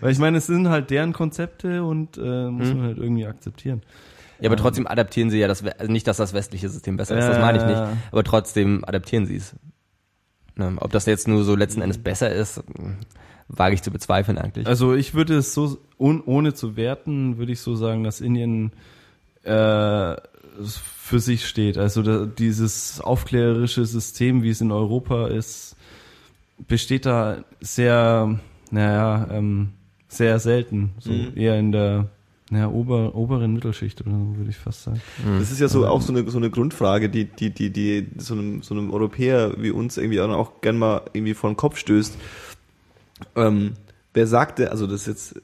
Weil 0.00 0.12
ich 0.12 0.18
meine, 0.18 0.38
es 0.38 0.46
sind 0.46 0.68
halt 0.68 0.90
deren 0.90 1.12
Konzepte 1.12 1.82
und 1.82 2.18
äh, 2.18 2.50
muss 2.50 2.68
hm. 2.68 2.76
man 2.78 2.86
halt 2.86 2.98
irgendwie 2.98 3.26
akzeptieren. 3.26 3.82
Ja, 4.40 4.48
aber 4.48 4.56
ähm. 4.56 4.62
trotzdem 4.62 4.86
adaptieren 4.86 5.30
sie 5.30 5.38
ja 5.38 5.48
das, 5.48 5.64
also 5.64 5.90
nicht, 5.90 6.06
dass 6.06 6.18
das 6.18 6.32
westliche 6.32 6.68
System 6.68 6.96
besser 6.96 7.18
ist, 7.18 7.26
das 7.26 7.38
meine 7.40 7.58
ich 7.58 7.64
nicht, 7.64 7.82
aber 8.12 8.24
trotzdem 8.24 8.84
adaptieren 8.84 9.26
sie 9.26 9.36
es. 9.36 9.56
Ne? 10.56 10.76
Ob 10.78 10.92
das 10.92 11.06
jetzt 11.06 11.26
nur 11.26 11.44
so 11.44 11.56
letzten 11.56 11.82
Endes 11.82 11.98
besser 11.98 12.30
ist, 12.30 12.62
wage 13.48 13.74
ich 13.74 13.82
zu 13.82 13.90
bezweifeln 13.90 14.38
eigentlich. 14.38 14.66
Also 14.66 14.94
ich 14.94 15.14
würde 15.14 15.36
es 15.36 15.54
so, 15.54 15.78
un, 15.98 16.22
ohne 16.24 16.54
zu 16.54 16.76
werten, 16.76 17.38
würde 17.38 17.52
ich 17.52 17.60
so 17.60 17.74
sagen, 17.74 18.04
dass 18.04 18.20
Indien 18.20 18.72
äh, 19.42 20.16
für 20.64 21.20
sich 21.20 21.46
steht. 21.46 21.78
Also 21.78 22.02
da, 22.02 22.26
dieses 22.26 23.00
aufklärerische 23.00 23.86
System, 23.86 24.42
wie 24.42 24.50
es 24.50 24.60
in 24.60 24.70
Europa 24.70 25.28
ist, 25.28 25.76
besteht 26.66 27.06
da 27.06 27.44
sehr, 27.60 28.38
naja, 28.70 29.28
ähm, 29.30 29.70
sehr 30.08 30.38
selten. 30.38 30.90
So 30.98 31.12
mhm. 31.12 31.32
eher 31.36 31.58
in 31.58 31.72
der 31.72 32.08
ja, 32.50 32.68
ober, 32.68 33.14
oberen 33.14 33.52
Mittelschicht 33.52 34.00
oder 34.00 34.10
so, 34.10 34.36
würde 34.36 34.50
ich 34.50 34.56
fast 34.56 34.84
sagen. 34.84 35.00
Mhm. 35.24 35.38
Das 35.38 35.50
ist 35.50 35.60
ja 35.60 35.68
so 35.68 35.86
auch 35.86 36.00
so 36.00 36.12
eine, 36.12 36.28
so 36.30 36.38
eine 36.38 36.50
Grundfrage, 36.50 37.10
die, 37.10 37.26
die, 37.26 37.50
die, 37.50 37.70
die 37.70 38.08
so 38.16 38.34
einem, 38.34 38.62
so 38.62 38.74
einem 38.74 38.90
Europäer 38.90 39.54
wie 39.58 39.70
uns 39.70 39.98
irgendwie 39.98 40.20
auch, 40.20 40.30
auch 40.30 40.60
gern 40.62 40.78
mal 40.78 41.02
irgendwie 41.12 41.34
vor 41.34 41.50
den 41.50 41.56
Kopf 41.56 41.76
stößt. 41.76 42.16
Ähm, 43.36 43.74
wer 44.14 44.26
sagte, 44.26 44.70
also 44.70 44.86
das 44.86 45.02
ist 45.02 45.06
jetzt 45.06 45.42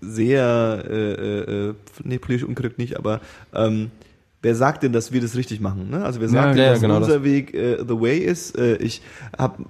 sehr, 0.00 0.84
äh, 0.88 1.12
äh, 1.12 1.68
äh 1.70 1.74
nee, 2.04 2.18
politisch 2.18 2.46
unkorrekt 2.46 2.78
nicht, 2.78 2.96
aber 2.96 3.20
ähm, 3.52 3.90
wer 4.46 4.54
sagt 4.54 4.84
denn, 4.84 4.92
dass 4.92 5.10
wir 5.10 5.20
das 5.20 5.34
richtig 5.34 5.60
machen? 5.60 5.90
Ne? 5.90 6.04
Also 6.04 6.20
wer 6.20 6.28
sagt 6.28 6.46
ja, 6.46 6.52
denn, 6.52 6.62
ja, 6.62 6.70
dass 6.70 6.80
genau 6.80 6.98
unser 6.98 7.14
das. 7.14 7.24
Weg 7.24 7.52
äh, 7.52 7.78
the 7.78 8.00
way 8.00 8.18
ist? 8.18 8.56
Äh, 8.56 8.76
ich 8.76 9.02
habe, 9.36 9.64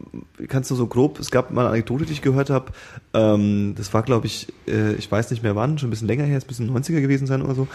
kannst 0.48 0.70
du 0.70 0.74
so 0.74 0.86
grob, 0.86 1.18
es 1.18 1.30
gab 1.30 1.50
mal 1.50 1.62
eine 1.62 1.70
Anekdote, 1.70 2.04
die 2.04 2.12
ich 2.12 2.20
gehört 2.20 2.50
habe, 2.50 2.72
ähm, 3.14 3.74
das 3.74 3.94
war 3.94 4.02
glaube 4.02 4.26
ich, 4.26 4.52
äh, 4.68 4.92
ich 4.92 5.10
weiß 5.10 5.30
nicht 5.30 5.42
mehr 5.42 5.56
wann, 5.56 5.78
schon 5.78 5.88
ein 5.88 5.90
bisschen 5.90 6.08
länger 6.08 6.24
her, 6.24 6.36
ist 6.36 6.44
ein 6.44 6.48
bisschen 6.48 6.70
90er 6.70 7.00
gewesen 7.00 7.26
sein 7.26 7.40
oder 7.40 7.54
so. 7.54 7.68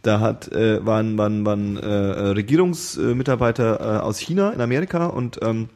Da 0.00 0.20
hat, 0.20 0.50
äh, 0.52 0.84
waren, 0.86 1.18
waren, 1.18 1.44
waren 1.44 1.76
äh, 1.76 1.86
Regierungsmitarbeiter 1.86 3.80
äh, 3.80 4.00
aus 4.00 4.18
China 4.18 4.50
in 4.50 4.62
Amerika 4.62 5.06
und 5.06 5.40
ähm, 5.42 5.68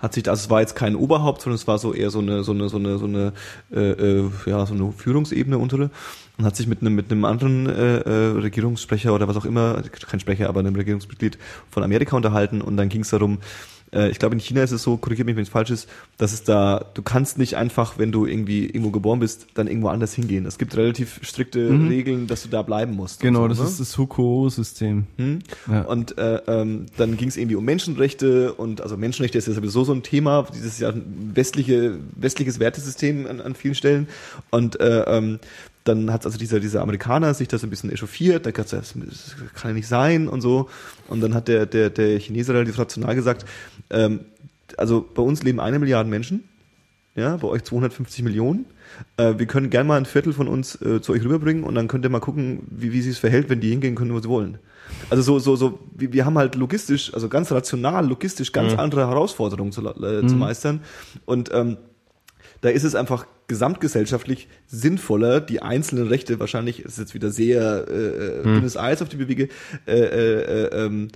hat 0.00 0.12
sich, 0.12 0.28
also 0.28 0.42
es 0.42 0.50
war 0.50 0.60
jetzt 0.60 0.76
kein 0.76 0.96
Oberhaupt, 0.96 1.40
sondern 1.40 1.54
es 1.54 1.66
war 1.66 1.78
so 1.78 1.94
eher 1.94 2.10
so 2.10 2.18
eine, 2.18 2.44
so 2.44 2.52
eine, 2.52 2.68
so 2.68 2.76
eine, 2.76 2.98
so 2.98 3.06
eine, 3.06 3.32
äh, 3.72 3.90
äh, 3.90 4.30
ja, 4.44 4.66
so 4.66 4.74
eine 4.74 4.92
Führungsebene 4.92 5.56
untere 5.56 5.90
und 6.38 6.44
hat 6.44 6.56
sich 6.56 6.66
mit 6.66 6.80
einem, 6.80 6.94
mit 6.94 7.10
einem 7.10 7.24
anderen 7.24 7.68
äh, 7.68 7.98
äh, 7.98 8.38
Regierungssprecher 8.38 9.12
oder 9.12 9.28
was 9.28 9.36
auch 9.36 9.44
immer, 9.44 9.82
kein 10.08 10.20
Sprecher, 10.20 10.48
aber 10.48 10.60
einem 10.60 10.76
Regierungsmitglied 10.76 11.38
von 11.70 11.82
Amerika 11.82 12.16
unterhalten 12.16 12.60
und 12.60 12.76
dann 12.76 12.88
ging 12.88 13.02
es 13.02 13.10
darum, 13.10 13.38
äh, 13.92 14.10
ich 14.10 14.18
glaube, 14.18 14.34
in 14.34 14.40
China 14.40 14.62
ist 14.62 14.72
es 14.72 14.82
so, 14.82 14.96
korrigiert 14.96 15.26
mich, 15.26 15.36
wenn 15.36 15.42
es 15.42 15.48
falsch 15.48 15.70
ist, 15.70 15.88
dass 16.16 16.32
es 16.32 16.44
da, 16.44 16.84
du 16.94 17.02
kannst 17.02 17.38
nicht 17.38 17.56
einfach, 17.56 17.98
wenn 17.98 18.12
du 18.12 18.26
irgendwie 18.26 18.66
irgendwo 18.66 18.90
geboren 18.90 19.20
bist, 19.20 19.46
dann 19.54 19.66
irgendwo 19.66 19.88
anders 19.88 20.14
hingehen. 20.14 20.46
Es 20.46 20.58
gibt 20.58 20.76
relativ 20.76 21.20
strikte 21.22 21.70
mhm. 21.70 21.88
Regeln, 21.88 22.26
dass 22.26 22.42
du 22.42 22.48
da 22.48 22.62
bleiben 22.62 22.94
musst. 22.94 23.20
Genau, 23.20 23.42
so, 23.42 23.48
das 23.48 23.58
ne? 23.58 23.64
ist 23.64 23.80
das 23.80 23.98
Huko-System. 23.98 25.06
Hm? 25.16 25.38
Ja. 25.70 25.82
Und 25.82 26.18
äh, 26.18 26.40
ähm, 26.46 26.86
dann 26.96 27.16
ging 27.16 27.28
es 27.28 27.36
irgendwie 27.36 27.56
um 27.56 27.64
Menschenrechte 27.64 28.54
und 28.54 28.80
also 28.80 28.96
Menschenrechte 28.96 29.38
ist 29.38 29.48
ja 29.48 29.54
sowieso 29.54 29.84
so 29.84 29.92
ein 29.92 30.02
Thema, 30.02 30.46
dieses 30.54 30.78
ja 30.78 30.92
westliche, 31.34 31.98
westliches 32.16 32.60
Wertesystem 32.60 33.26
an, 33.26 33.40
an 33.40 33.54
vielen 33.54 33.74
Stellen. 33.74 34.08
Und 34.50 34.80
äh, 34.80 35.02
ähm, 35.02 35.38
dann 35.88 36.12
hat 36.12 36.26
also 36.26 36.38
dieser, 36.38 36.60
dieser 36.60 36.82
Amerikaner 36.82 37.34
sich 37.34 37.48
das 37.48 37.64
ein 37.64 37.70
bisschen 37.70 37.90
echauffiert, 37.90 38.46
da 38.46 38.50
das, 38.50 38.70
das 38.70 38.94
kann 39.54 39.70
ja 39.70 39.74
nicht 39.74 39.88
sein 39.88 40.28
und 40.28 40.40
so. 40.40 40.68
Und 41.08 41.20
dann 41.20 41.34
hat 41.34 41.48
der, 41.48 41.66
der, 41.66 41.90
der 41.90 42.18
Chinese 42.20 42.54
relativ 42.54 42.78
rational 42.78 43.14
gesagt, 43.14 43.44
ähm, 43.90 44.20
also 44.76 45.04
bei 45.14 45.22
uns 45.22 45.42
leben 45.42 45.60
eine 45.60 45.78
Milliarde 45.78 46.08
Menschen, 46.08 46.44
ja, 47.16 47.36
bei 47.36 47.48
euch 47.48 47.64
250 47.64 48.22
Millionen. 48.22 48.66
Äh, 49.16 49.34
wir 49.38 49.46
können 49.46 49.70
gerne 49.70 49.88
mal 49.88 49.96
ein 49.96 50.06
Viertel 50.06 50.32
von 50.32 50.46
uns 50.46 50.80
äh, 50.82 51.00
zu 51.00 51.12
euch 51.12 51.24
rüberbringen 51.24 51.64
und 51.64 51.74
dann 51.74 51.88
könnt 51.88 52.04
ihr 52.04 52.10
mal 52.10 52.20
gucken, 52.20 52.60
wie, 52.70 52.92
wie 52.92 53.00
sie 53.00 53.10
es 53.10 53.18
verhält, 53.18 53.48
wenn 53.48 53.60
die 53.60 53.70
hingehen 53.70 53.94
können, 53.94 54.12
wo 54.12 54.20
sie 54.20 54.28
wollen. 54.28 54.58
Also 55.10 55.22
so, 55.22 55.38
so, 55.38 55.56
so, 55.56 55.78
wir, 55.94 56.12
wir 56.12 56.24
haben 56.24 56.38
halt 56.38 56.54
logistisch, 56.54 57.12
also 57.14 57.28
ganz 57.28 57.50
rational, 57.50 58.06
logistisch 58.06 58.52
ganz 58.52 58.72
mhm. 58.72 58.80
andere 58.80 59.08
Herausforderungen 59.08 59.72
zu, 59.72 59.82
äh, 59.86 60.22
mhm. 60.22 60.28
zu 60.28 60.36
meistern. 60.36 60.80
Und 61.24 61.50
ähm, 61.52 61.76
da 62.60 62.68
ist 62.68 62.84
es 62.84 62.94
einfach 62.94 63.26
gesamtgesellschaftlich 63.48 64.48
sinnvoller, 64.66 65.40
die 65.40 65.62
einzelnen 65.62 66.06
Rechte 66.06 66.38
wahrscheinlich, 66.38 66.80
ist 66.84 66.98
jetzt 66.98 67.14
wieder 67.14 67.30
sehr 67.30 67.88
äh, 67.88 68.44
hm. 68.44 68.54
dünnes 68.54 68.76
Eis 68.76 69.02
auf 69.02 69.08
die 69.08 69.16
Bewege, 69.16 69.48
äh, 69.86 69.92
äh, 69.92 70.66
äh, 70.66 70.84
ähm, 70.84 71.08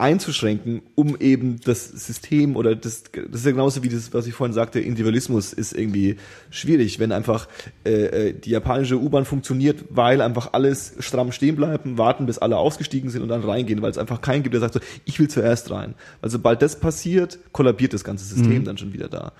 einzuschränken, 0.00 0.82
um 0.94 1.16
eben 1.20 1.60
das 1.60 1.88
System 1.88 2.56
oder 2.56 2.74
das, 2.74 3.04
das 3.12 3.40
ist 3.40 3.44
ja 3.44 3.52
genauso 3.52 3.82
wie 3.82 3.88
das, 3.88 4.12
was 4.14 4.26
ich 4.26 4.34
vorhin 4.34 4.54
sagte, 4.54 4.80
Individualismus 4.80 5.52
ist 5.52 5.72
irgendwie 5.72 6.16
schwierig, 6.50 6.98
wenn 6.98 7.12
einfach 7.12 7.48
äh, 7.84 8.28
äh 8.28 8.32
die 8.32 8.50
japanische 8.50 8.98
U-Bahn 8.98 9.24
funktioniert, 9.26 9.84
weil 9.90 10.22
einfach 10.22 10.54
alles 10.54 10.94
stramm 11.00 11.32
stehen 11.32 11.56
bleiben, 11.56 11.98
warten, 11.98 12.26
bis 12.26 12.38
alle 12.38 12.56
ausgestiegen 12.56 13.10
sind 13.10 13.22
und 13.22 13.28
dann 13.28 13.42
reingehen, 13.42 13.82
weil 13.82 13.90
es 13.90 13.98
einfach 13.98 14.22
keinen 14.22 14.42
gibt, 14.42 14.54
der 14.54 14.60
sagt 14.60 14.74
so, 14.74 14.80
ich 15.04 15.18
will 15.20 15.28
zuerst 15.28 15.70
rein. 15.70 15.94
Weil 16.22 16.30
sobald 16.30 16.62
das 16.62 16.80
passiert, 16.80 17.38
kollabiert 17.52 17.92
das 17.92 18.02
ganze 18.02 18.24
System 18.24 18.60
mhm. 18.60 18.64
dann 18.64 18.78
schon 18.78 18.92
wieder 18.94 19.08
da. 19.08 19.32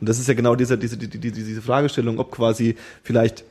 Und 0.00 0.08
das 0.08 0.18
ist 0.18 0.28
ja 0.28 0.34
genau 0.34 0.56
diese, 0.56 0.78
diese, 0.78 0.96
diese, 0.96 1.18
diese 1.18 1.62
Fragestellung, 1.62 2.18
ob 2.18 2.32
quasi 2.32 2.76
vielleicht 3.02 3.44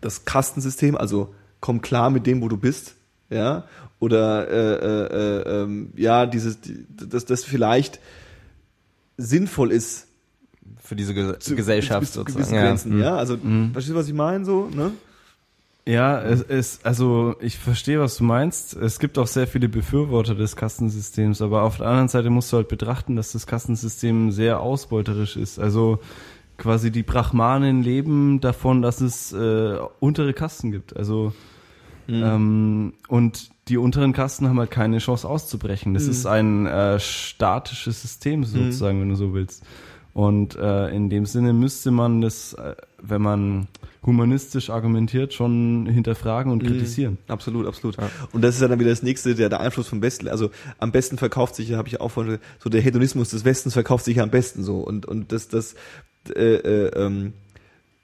das 0.00 0.24
Kastensystem, 0.24 0.96
also 0.96 1.34
komm 1.60 1.82
klar 1.82 2.08
mit 2.08 2.26
dem, 2.26 2.40
wo 2.40 2.48
du 2.48 2.56
bist, 2.56 2.94
ja, 3.28 3.64
oder 4.00 4.48
äh, 4.48 4.74
äh, 4.74 5.06
äh, 5.06 5.62
ähm, 5.62 5.92
ja, 5.94 6.26
dieses, 6.26 6.58
dass 6.88 7.26
das 7.26 7.44
vielleicht 7.44 8.00
sinnvoll 9.16 9.70
ist 9.70 10.08
für 10.78 10.96
diese 10.96 11.14
Ge 11.14 11.38
zu, 11.38 11.54
Gesellschaft 11.54 12.00
bis, 12.00 12.10
bis 12.10 12.14
sozusagen. 12.14 12.50
Grenzen, 12.52 12.98
ja. 12.98 13.04
ja. 13.04 13.16
Also 13.16 13.36
mhm. 13.36 13.72
verstehst 13.72 13.94
du, 13.94 13.98
was 13.98 14.08
ich 14.08 14.14
meine 14.14 14.44
so, 14.44 14.68
ne? 14.74 14.92
Ja, 15.86 16.20
es 16.20 16.42
ist, 16.42 16.86
also 16.86 17.34
ich 17.40 17.58
verstehe, 17.58 18.00
was 18.00 18.16
du 18.16 18.24
meinst. 18.24 18.74
Es 18.74 18.98
gibt 18.98 19.18
auch 19.18 19.26
sehr 19.26 19.46
viele 19.46 19.68
Befürworter 19.68 20.34
des 20.34 20.54
Kastensystems, 20.56 21.42
aber 21.42 21.62
auf 21.62 21.78
der 21.78 21.86
anderen 21.86 22.08
Seite 22.08 22.30
musst 22.30 22.52
du 22.52 22.58
halt 22.58 22.68
betrachten, 22.68 23.16
dass 23.16 23.32
das 23.32 23.46
Kastensystem 23.46 24.30
sehr 24.30 24.60
ausbeuterisch 24.60 25.36
ist. 25.36 25.58
Also 25.58 25.98
quasi 26.58 26.90
die 26.90 27.02
Brahmanen 27.02 27.82
leben 27.82 28.40
davon, 28.40 28.82
dass 28.82 29.00
es 29.00 29.32
äh, 29.32 29.78
untere 30.00 30.32
Kasten 30.32 30.70
gibt. 30.70 30.96
Also 30.96 31.32
ähm, 32.10 32.94
und 33.08 33.50
die 33.70 33.78
unteren 33.78 34.12
Kasten 34.12 34.48
haben 34.48 34.58
halt 34.58 34.72
keine 34.72 34.98
Chance 34.98 35.28
auszubrechen. 35.28 35.94
Das 35.94 36.06
ist 36.08 36.26
ein 36.26 36.66
äh, 36.66 36.98
statisches 36.98 38.02
System 38.02 38.44
sozusagen, 38.44 39.00
wenn 39.00 39.08
du 39.08 39.14
so 39.14 39.32
willst. 39.32 39.62
Und 40.12 40.56
äh, 40.56 40.88
in 40.88 41.08
dem 41.08 41.24
Sinne 41.24 41.52
müsste 41.52 41.92
man 41.92 42.20
das, 42.20 42.54
äh, 42.54 42.74
wenn 43.00 43.22
man 43.22 43.68
humanistisch 44.04 44.70
argumentiert, 44.70 45.34
schon 45.34 45.86
hinterfragen 45.86 46.50
und 46.50 46.64
kritisieren. 46.64 47.18
Absolut, 47.28 47.66
absolut. 47.66 47.96
Und 48.32 48.42
das 48.42 48.56
ist 48.56 48.60
ja 48.60 48.66
dann 48.66 48.80
wieder 48.80 48.90
das 48.90 49.04
nächste, 49.04 49.36
der, 49.36 49.48
der 49.48 49.60
Einfluss 49.60 49.86
vom 49.86 50.02
Westen. 50.02 50.26
Also 50.26 50.50
am 50.78 50.90
besten 50.90 51.16
verkauft 51.16 51.54
sich 51.54 51.68
ja, 51.68 51.78
habe 51.78 51.86
ich 51.86 52.00
auch 52.00 52.10
vorhin, 52.10 52.38
so 52.58 52.70
der 52.70 52.80
Hedonismus 52.80 53.30
des 53.30 53.44
Westens 53.44 53.74
verkauft 53.74 54.04
sich 54.04 54.16
ja 54.16 54.24
am 54.24 54.30
besten 54.30 54.64
so. 54.64 54.78
Und, 54.78 55.06
und 55.06 55.30
das, 55.30 55.46
das, 55.48 55.76
äh, 56.34 56.54
äh, 56.56 56.90
ähm, 56.96 57.34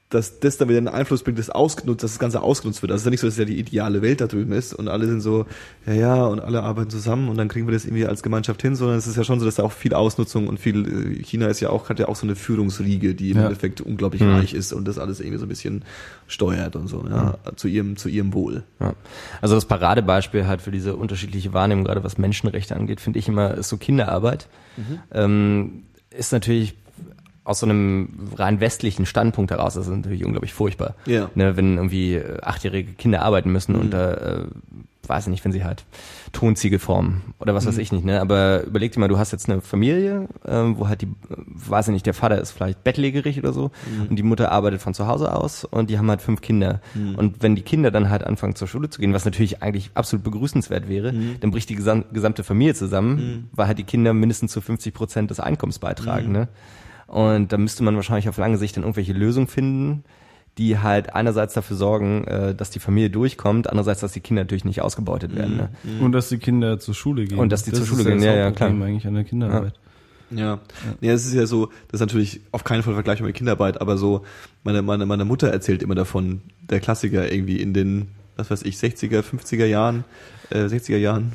dass 0.08 0.38
das 0.38 0.56
dann 0.56 0.68
wieder 0.68 0.78
einen 0.78 0.86
Einfluss 0.86 1.24
bringt, 1.24 1.36
das 1.38 1.50
ausgenutzt, 1.50 2.04
dass 2.04 2.12
das 2.12 2.20
Ganze 2.20 2.40
ausgenutzt 2.40 2.80
wird. 2.80 2.92
Also 2.92 2.98
es 2.98 3.02
ist 3.02 3.06
ja 3.06 3.10
nicht 3.10 3.20
so, 3.20 3.26
dass 3.26 3.34
es 3.34 3.38
ja 3.40 3.44
die 3.44 3.58
ideale 3.58 4.02
Welt 4.02 4.20
da 4.20 4.28
drüben 4.28 4.52
ist 4.52 4.72
und 4.72 4.86
alle 4.86 5.06
sind 5.06 5.20
so, 5.20 5.46
ja, 5.84 5.94
ja, 5.94 6.24
und 6.26 6.38
alle 6.38 6.62
arbeiten 6.62 6.90
zusammen 6.90 7.28
und 7.28 7.36
dann 7.36 7.48
kriegen 7.48 7.66
wir 7.66 7.72
das 7.72 7.84
irgendwie 7.84 8.06
als 8.06 8.22
Gemeinschaft 8.22 8.62
hin, 8.62 8.76
sondern 8.76 8.98
es 8.98 9.08
ist 9.08 9.16
ja 9.16 9.24
schon 9.24 9.40
so, 9.40 9.46
dass 9.46 9.56
da 9.56 9.64
auch 9.64 9.72
viel 9.72 9.94
Ausnutzung 9.94 10.46
und 10.46 10.60
viel, 10.60 11.16
äh, 11.18 11.22
China 11.24 11.48
ist 11.48 11.58
ja 11.58 11.70
auch, 11.70 11.88
hat 11.88 11.98
ja 11.98 12.06
auch 12.06 12.14
so 12.14 12.24
eine 12.24 12.36
Führungsriege, 12.36 13.16
die 13.16 13.32
im 13.32 13.38
Ja. 13.38 13.44
Endeffekt 13.44 13.80
unglaublich 13.80 14.22
reich 14.22 14.54
ist 14.54 14.72
und 14.72 14.86
das 14.86 14.98
alles 15.00 15.18
irgendwie 15.18 15.38
so 15.38 15.46
ein 15.46 15.48
bisschen 15.48 15.84
steuert 16.28 16.76
und 16.76 16.86
so, 16.86 17.04
ja, 17.08 17.38
zu 17.56 17.66
ihrem, 17.66 17.96
zu 17.96 18.08
ihrem 18.08 18.32
Wohl. 18.32 18.62
Ja. 18.78 18.94
Also 19.42 19.56
das 19.56 19.64
Paradebeispiel 19.64 20.46
halt 20.46 20.62
für 20.62 20.70
diese 20.70 20.94
unterschiedliche 20.94 21.52
Wahrnehmung, 21.52 21.84
gerade 21.84 22.04
was 22.04 22.16
Menschenrechte 22.16 22.76
angeht, 22.76 23.00
finde 23.00 23.18
ich 23.18 23.26
immer, 23.26 23.54
ist 23.54 23.68
so 23.70 23.76
Kinderarbeit. 23.76 24.46
Ähm, 25.12 25.82
ist 26.10 26.32
natürlich 26.32 26.76
aus 27.46 27.60
so 27.60 27.66
einem 27.66 28.08
rein 28.36 28.60
westlichen 28.60 29.06
Standpunkt 29.06 29.52
heraus, 29.52 29.74
das 29.74 29.86
ist 29.86 29.94
natürlich 29.94 30.24
unglaublich 30.24 30.52
furchtbar. 30.52 30.96
Ja. 31.06 31.30
Ne, 31.36 31.56
wenn 31.56 31.76
irgendwie 31.76 32.14
äh, 32.16 32.40
achtjährige 32.42 32.92
Kinder 32.94 33.22
arbeiten 33.22 33.52
müssen 33.52 33.76
und 33.76 33.92
da, 33.92 34.14
äh, 34.14 34.44
weiß 35.06 35.28
ich 35.28 35.30
nicht, 35.30 35.44
wenn 35.44 35.52
sie 35.52 35.62
halt 35.62 35.84
Tonziegel 36.32 36.80
formen 36.80 37.34
oder 37.38 37.54
was 37.54 37.64
weiß 37.64 37.78
ich 37.78 37.92
nicht, 37.92 38.04
ne? 38.04 38.20
Aber 38.20 38.64
überleg 38.64 38.90
dir 38.90 38.98
mal, 38.98 39.06
du 39.06 39.16
hast 39.16 39.30
jetzt 39.30 39.48
eine 39.48 39.60
Familie, 39.60 40.26
ähm, 40.44 40.76
wo 40.76 40.88
halt 40.88 41.02
die, 41.02 41.06
äh, 41.06 41.36
weiß 41.46 41.86
ich 41.86 41.92
nicht, 41.92 42.04
der 42.04 42.14
Vater 42.14 42.40
ist 42.40 42.50
vielleicht 42.50 42.82
bettlägerig 42.82 43.38
oder 43.38 43.52
so 43.52 43.70
und 44.10 44.16
die 44.16 44.24
Mutter 44.24 44.50
arbeitet 44.50 44.82
von 44.82 44.92
zu 44.92 45.06
Hause 45.06 45.32
aus 45.32 45.64
und 45.64 45.88
die 45.88 45.98
haben 45.98 46.10
halt 46.10 46.22
fünf 46.22 46.40
Kinder. 46.40 46.80
Und 47.16 47.44
wenn 47.44 47.54
die 47.54 47.62
Kinder 47.62 47.92
dann 47.92 48.10
halt 48.10 48.24
anfangen 48.24 48.56
zur 48.56 48.66
Schule 48.66 48.90
zu 48.90 49.00
gehen, 49.00 49.12
was 49.12 49.24
natürlich 49.24 49.62
eigentlich 49.62 49.92
absolut 49.94 50.24
begrüßenswert 50.24 50.88
wäre, 50.88 51.14
dann 51.40 51.52
bricht 51.52 51.68
die 51.68 51.76
gesam 51.76 52.06
gesamte 52.12 52.42
Familie 52.42 52.74
zusammen, 52.74 53.48
weil 53.52 53.68
halt 53.68 53.78
die 53.78 53.84
Kinder 53.84 54.12
mindestens 54.12 54.50
zu 54.50 54.60
50 54.60 54.92
Prozent 54.92 55.30
des 55.30 55.38
Einkommens 55.38 55.78
beitragen, 55.78 56.32
ne? 56.32 56.48
Und 57.06 57.52
da 57.52 57.58
müsste 57.58 57.84
man 57.84 57.96
wahrscheinlich 57.96 58.28
auf 58.28 58.36
lange 58.36 58.58
Sicht 58.58 58.76
dann 58.76 58.84
irgendwelche 58.84 59.12
Lösungen 59.12 59.46
finden, 59.46 60.04
die 60.58 60.78
halt 60.78 61.14
einerseits 61.14 61.54
dafür 61.54 61.76
sorgen, 61.76 62.24
äh, 62.24 62.54
dass 62.54 62.70
die 62.70 62.78
Familie 62.78 63.10
durchkommt, 63.10 63.68
andererseits, 63.68 64.00
dass 64.00 64.12
die 64.12 64.20
Kinder 64.20 64.42
natürlich 64.42 64.64
nicht 64.64 64.80
ausgebeutet 64.80 65.36
werden. 65.36 65.56
Ne? 65.56 65.68
Und 66.00 66.12
dass 66.12 66.30
die 66.30 66.38
Kinder 66.38 66.78
zur 66.78 66.94
Schule 66.94 67.26
gehen. 67.26 67.38
Und 67.38 67.52
dass 67.52 67.64
die 67.64 67.70
das 67.70 67.80
zur 67.80 67.88
Schule 67.88 68.00
ist 68.00 68.06
gehen, 68.06 68.16
das 68.18 68.24
ja, 68.24 68.34
ja, 68.34 68.46
Hauptproblem 68.46 68.76
klar. 68.76 68.88
eigentlich 68.88 69.06
an 69.06 69.14
der 69.14 69.24
Kinderarbeit. 69.24 69.74
Ja. 70.30 70.58
ja, 71.00 71.12
es 71.12 71.24
ist 71.24 71.34
ja 71.34 71.46
so, 71.46 71.66
das 71.88 71.94
ist 71.94 72.00
natürlich 72.00 72.40
auf 72.50 72.64
keinen 72.64 72.82
Fall 72.82 72.94
vergleichbar 72.94 73.28
mit 73.28 73.36
Kinderarbeit, 73.36 73.80
aber 73.80 73.96
so, 73.96 74.24
meine, 74.64 74.82
meine, 74.82 75.06
meine 75.06 75.24
Mutter 75.24 75.48
erzählt 75.48 75.84
immer 75.84 75.94
davon, 75.94 76.40
der 76.68 76.80
Klassiker 76.80 77.30
irgendwie 77.30 77.60
in 77.60 77.74
den, 77.74 78.08
was 78.36 78.50
weiß 78.50 78.62
ich, 78.62 78.76
60er, 78.76 79.22
50er 79.22 79.66
Jahren, 79.66 80.04
äh, 80.50 80.64
60er 80.64 80.96
Jahren, 80.96 81.34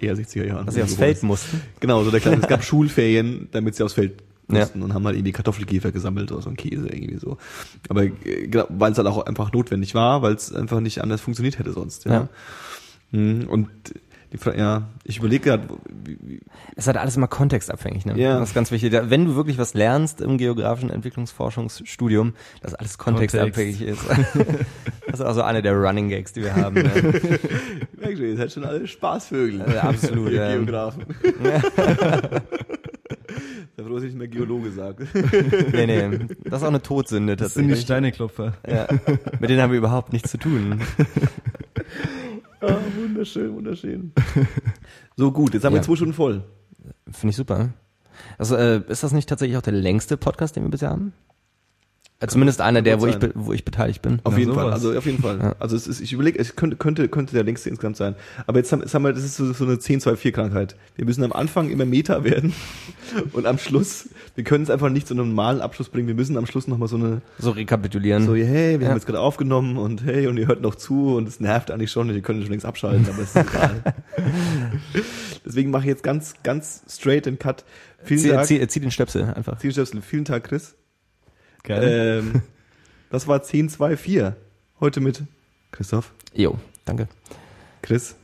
eher 0.00 0.16
60er 0.16 0.46
Jahren. 0.46 0.66
Dass 0.66 0.74
sie 0.74 0.82
aufs 0.82 0.94
Feld 0.94 1.22
mussten. 1.22 1.60
Genau, 1.78 2.02
so 2.02 2.10
der 2.10 2.18
kleine, 2.18 2.42
es 2.42 2.48
gab 2.48 2.64
Schulferien, 2.64 3.48
damit 3.52 3.76
sie 3.76 3.84
aufs 3.84 3.94
Feld 3.94 4.14
Ja. 4.48 4.60
mussten 4.60 4.82
und 4.82 4.92
haben 4.94 5.04
halt 5.06 5.16
irgendwie 5.16 5.32
Kartoffelkäfer 5.32 5.90
gesammelt 5.92 6.30
oder 6.32 6.42
so 6.42 6.50
ein 6.50 6.56
Käse 6.56 6.88
irgendwie 6.88 7.16
so. 7.16 7.38
Aber 7.88 8.04
äh, 8.04 8.10
genau, 8.48 8.66
weil 8.68 8.92
es 8.92 8.98
halt 8.98 9.08
auch 9.08 9.24
einfach 9.26 9.52
notwendig 9.52 9.94
war, 9.94 10.22
weil 10.22 10.34
es 10.34 10.52
einfach 10.54 10.80
nicht 10.80 11.00
anders 11.02 11.20
funktioniert 11.20 11.58
hätte 11.58 11.72
sonst. 11.72 12.04
Ja. 12.04 12.12
Ja. 12.12 12.28
Mhm, 13.12 13.48
Und 13.48 13.68
die 14.32 14.38
Frage, 14.38 14.58
ja, 14.58 14.88
ich 15.04 15.18
überlege 15.18 15.44
gerade, 15.44 15.68
Es 16.74 16.88
halt 16.88 16.96
alles 16.96 17.16
immer 17.16 17.28
kontextabhängig, 17.28 18.04
ne? 18.04 18.18
Ja. 18.18 18.40
Das 18.40 18.48
ist 18.48 18.54
ganz 18.54 18.72
wichtig. 18.72 18.92
Wenn 18.92 19.24
du 19.26 19.36
wirklich 19.36 19.58
was 19.58 19.74
lernst 19.74 20.20
im 20.20 20.38
geografischen 20.38 20.90
Entwicklungsforschungsstudium, 20.90 22.32
dass 22.60 22.74
alles 22.74 22.98
kontextabhängig 22.98 23.80
ist. 23.80 24.00
Das 25.06 25.20
ist 25.20 25.26
also 25.26 25.42
eine 25.42 25.62
der 25.62 25.74
Running 25.76 26.08
Gags, 26.08 26.32
die 26.32 26.42
wir 26.42 26.56
haben. 26.56 26.74
Ne? 26.74 26.90
merkst 28.00 28.18
du, 28.18 28.26
ihr 28.26 28.36
seid 28.36 28.50
schon 28.50 28.64
alle 28.64 28.84
Spaßvögel. 28.88 29.60
Äh, 29.60 29.78
absolut, 29.78 30.32
ja. 30.32 30.52
Geografen. 30.56 31.04
Sei 33.76 33.82
froh, 33.82 33.94
dass 33.94 34.04
ich 34.04 34.10
nicht 34.14 34.18
mehr 34.18 34.28
Geologe 34.28 34.70
sage. 34.70 35.06
Nee, 35.72 35.86
nee, 35.86 36.18
das 36.44 36.58
ist 36.60 36.62
auch 36.64 36.68
eine 36.68 36.80
Todsünde 36.82 37.34
Das 37.36 37.54
sind 37.54 37.64
die 37.64 37.68
tatsächlich. 37.70 37.84
Steineklopfer. 37.84 38.54
Ja, 38.68 38.86
mit 39.40 39.50
denen 39.50 39.60
haben 39.60 39.72
wir 39.72 39.78
überhaupt 39.78 40.12
nichts 40.12 40.30
zu 40.30 40.38
tun. 40.38 40.80
Ah, 42.60 42.76
wunderschön, 42.96 43.54
wunderschön. 43.54 44.12
So 45.16 45.32
gut, 45.32 45.54
jetzt 45.54 45.64
haben 45.64 45.72
wir 45.74 45.78
Ja. 45.78 45.82
zwei 45.82 45.96
Stunden 45.96 46.14
voll. 46.14 46.44
Finde 47.10 47.30
ich 47.30 47.36
super. 47.36 47.70
Also, 48.38 48.56
äh, 48.56 48.80
ist 48.88 49.02
das 49.02 49.12
nicht 49.12 49.28
tatsächlich 49.28 49.56
auch 49.58 49.62
der 49.62 49.72
längste 49.74 50.16
Podcast, 50.16 50.56
den 50.56 50.62
wir 50.62 50.70
bisher 50.70 50.90
haben? 50.90 51.12
Zumindest 52.28 52.60
einer 52.60 52.82
der, 52.82 53.00
wo 53.00 53.06
ich, 53.06 53.16
wo 53.34 53.52
ich 53.52 53.64
beteiligt 53.64 54.02
bin. 54.02 54.20
Auf 54.24 54.32
Na, 54.34 54.38
jeden 54.38 54.52
sowas. 54.52 54.64
Fall, 54.64 54.72
also 54.72 54.96
auf 54.96 55.06
jeden 55.06 55.22
Fall. 55.22 55.54
Also 55.58 55.76
es 55.76 55.86
ist, 55.86 56.00
ich 56.00 56.12
überlege, 56.12 56.38
es 56.38 56.56
könnte, 56.56 56.76
könnte, 56.76 57.08
könnte 57.08 57.34
der 57.34 57.44
längste 57.44 57.68
insgesamt 57.70 57.96
sein. 57.96 58.14
Aber 58.46 58.58
jetzt 58.58 58.70
haben, 58.72 58.80
jetzt 58.82 58.94
haben 58.94 59.02
wir, 59.02 59.12
das 59.12 59.24
ist 59.24 59.36
so, 59.36 59.52
so 59.52 59.64
eine 59.64 59.74
10-2-4-Krankheit. 59.74 60.76
Wir 60.96 61.04
müssen 61.04 61.22
am 61.24 61.32
Anfang 61.32 61.70
immer 61.70 61.84
Meta 61.84 62.24
werden 62.24 62.52
und 63.32 63.46
am 63.46 63.58
Schluss, 63.58 64.08
wir 64.34 64.44
können 64.44 64.64
es 64.64 64.70
einfach 64.70 64.90
nicht 64.90 65.06
zu 65.08 65.14
einem 65.14 65.28
normalen 65.28 65.60
Abschluss 65.60 65.88
bringen. 65.88 66.08
Wir 66.08 66.14
müssen 66.14 66.36
am 66.36 66.46
Schluss 66.46 66.66
nochmal 66.68 66.88
so 66.88 66.96
eine, 66.96 67.20
So 67.38 67.50
rekapitulieren. 67.50 68.24
so, 68.26 68.34
hey, 68.34 68.78
wir 68.78 68.84
Ja. 68.84 68.88
haben 68.90 68.96
jetzt 68.96 69.06
gerade 69.06 69.20
aufgenommen 69.20 69.76
und 69.76 70.04
hey, 70.04 70.26
und 70.26 70.36
ihr 70.38 70.46
hört 70.46 70.60
noch 70.62 70.74
zu 70.74 71.16
und 71.16 71.28
es 71.28 71.40
nervt 71.40 71.70
eigentlich 71.70 71.90
schon 71.90 72.08
und 72.08 72.14
ihr 72.14 72.22
könnt 72.22 72.40
schon 72.42 72.50
längst 72.50 72.66
abschalten, 72.66 73.06
aber 73.08 73.22
es 73.22 73.34
ist 73.34 73.36
egal. 73.36 73.82
Deswegen 75.44 75.70
mache 75.70 75.82
ich 75.82 75.88
jetzt 75.88 76.02
ganz, 76.02 76.34
ganz 76.42 76.82
straight 76.88 77.26
den 77.26 77.38
Cut. 77.38 77.64
Vielen 78.02 78.20
zieh, 78.20 78.28
Dank. 78.28 78.46
zieh, 78.46 78.66
zieh 78.68 78.80
den 78.80 78.90
Stöpsel 78.90 79.24
einfach. 79.24 79.58
Vielen 79.60 79.72
Stöpsel. 79.72 80.02
Vielen 80.02 80.24
Dank, 80.24 80.44
Chris. 80.44 80.74
Geil. 81.64 82.22
Ähm, 82.22 82.42
das 83.10 83.26
war 83.26 83.40
10-2-4. 83.40 84.34
Heute 84.80 85.00
mit 85.00 85.22
Christoph, 85.72 86.12
Jo, 86.32 86.58
danke. 86.84 87.08
Chris 87.82 88.14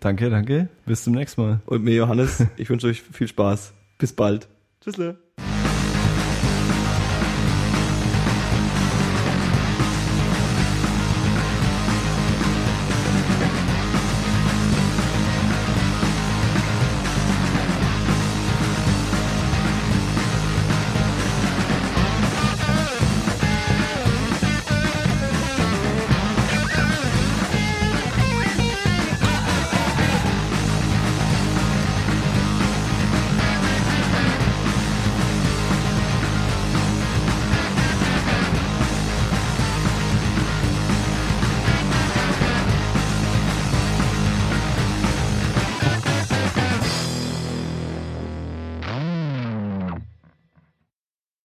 Danke, 0.00 0.30
danke. 0.30 0.68
Bis 0.86 1.04
zum 1.04 1.12
nächsten 1.12 1.42
Mal. 1.42 1.60
und 1.66 1.84
mir 1.84 1.94
Johannes. 1.94 2.42
Ich 2.56 2.70
wünsche 2.70 2.86
euch 2.86 3.02
viel 3.02 3.28
Spaß. 3.28 3.74
Bis 3.98 4.14
bald. 4.14 4.48
Tschüssle. 4.80 5.18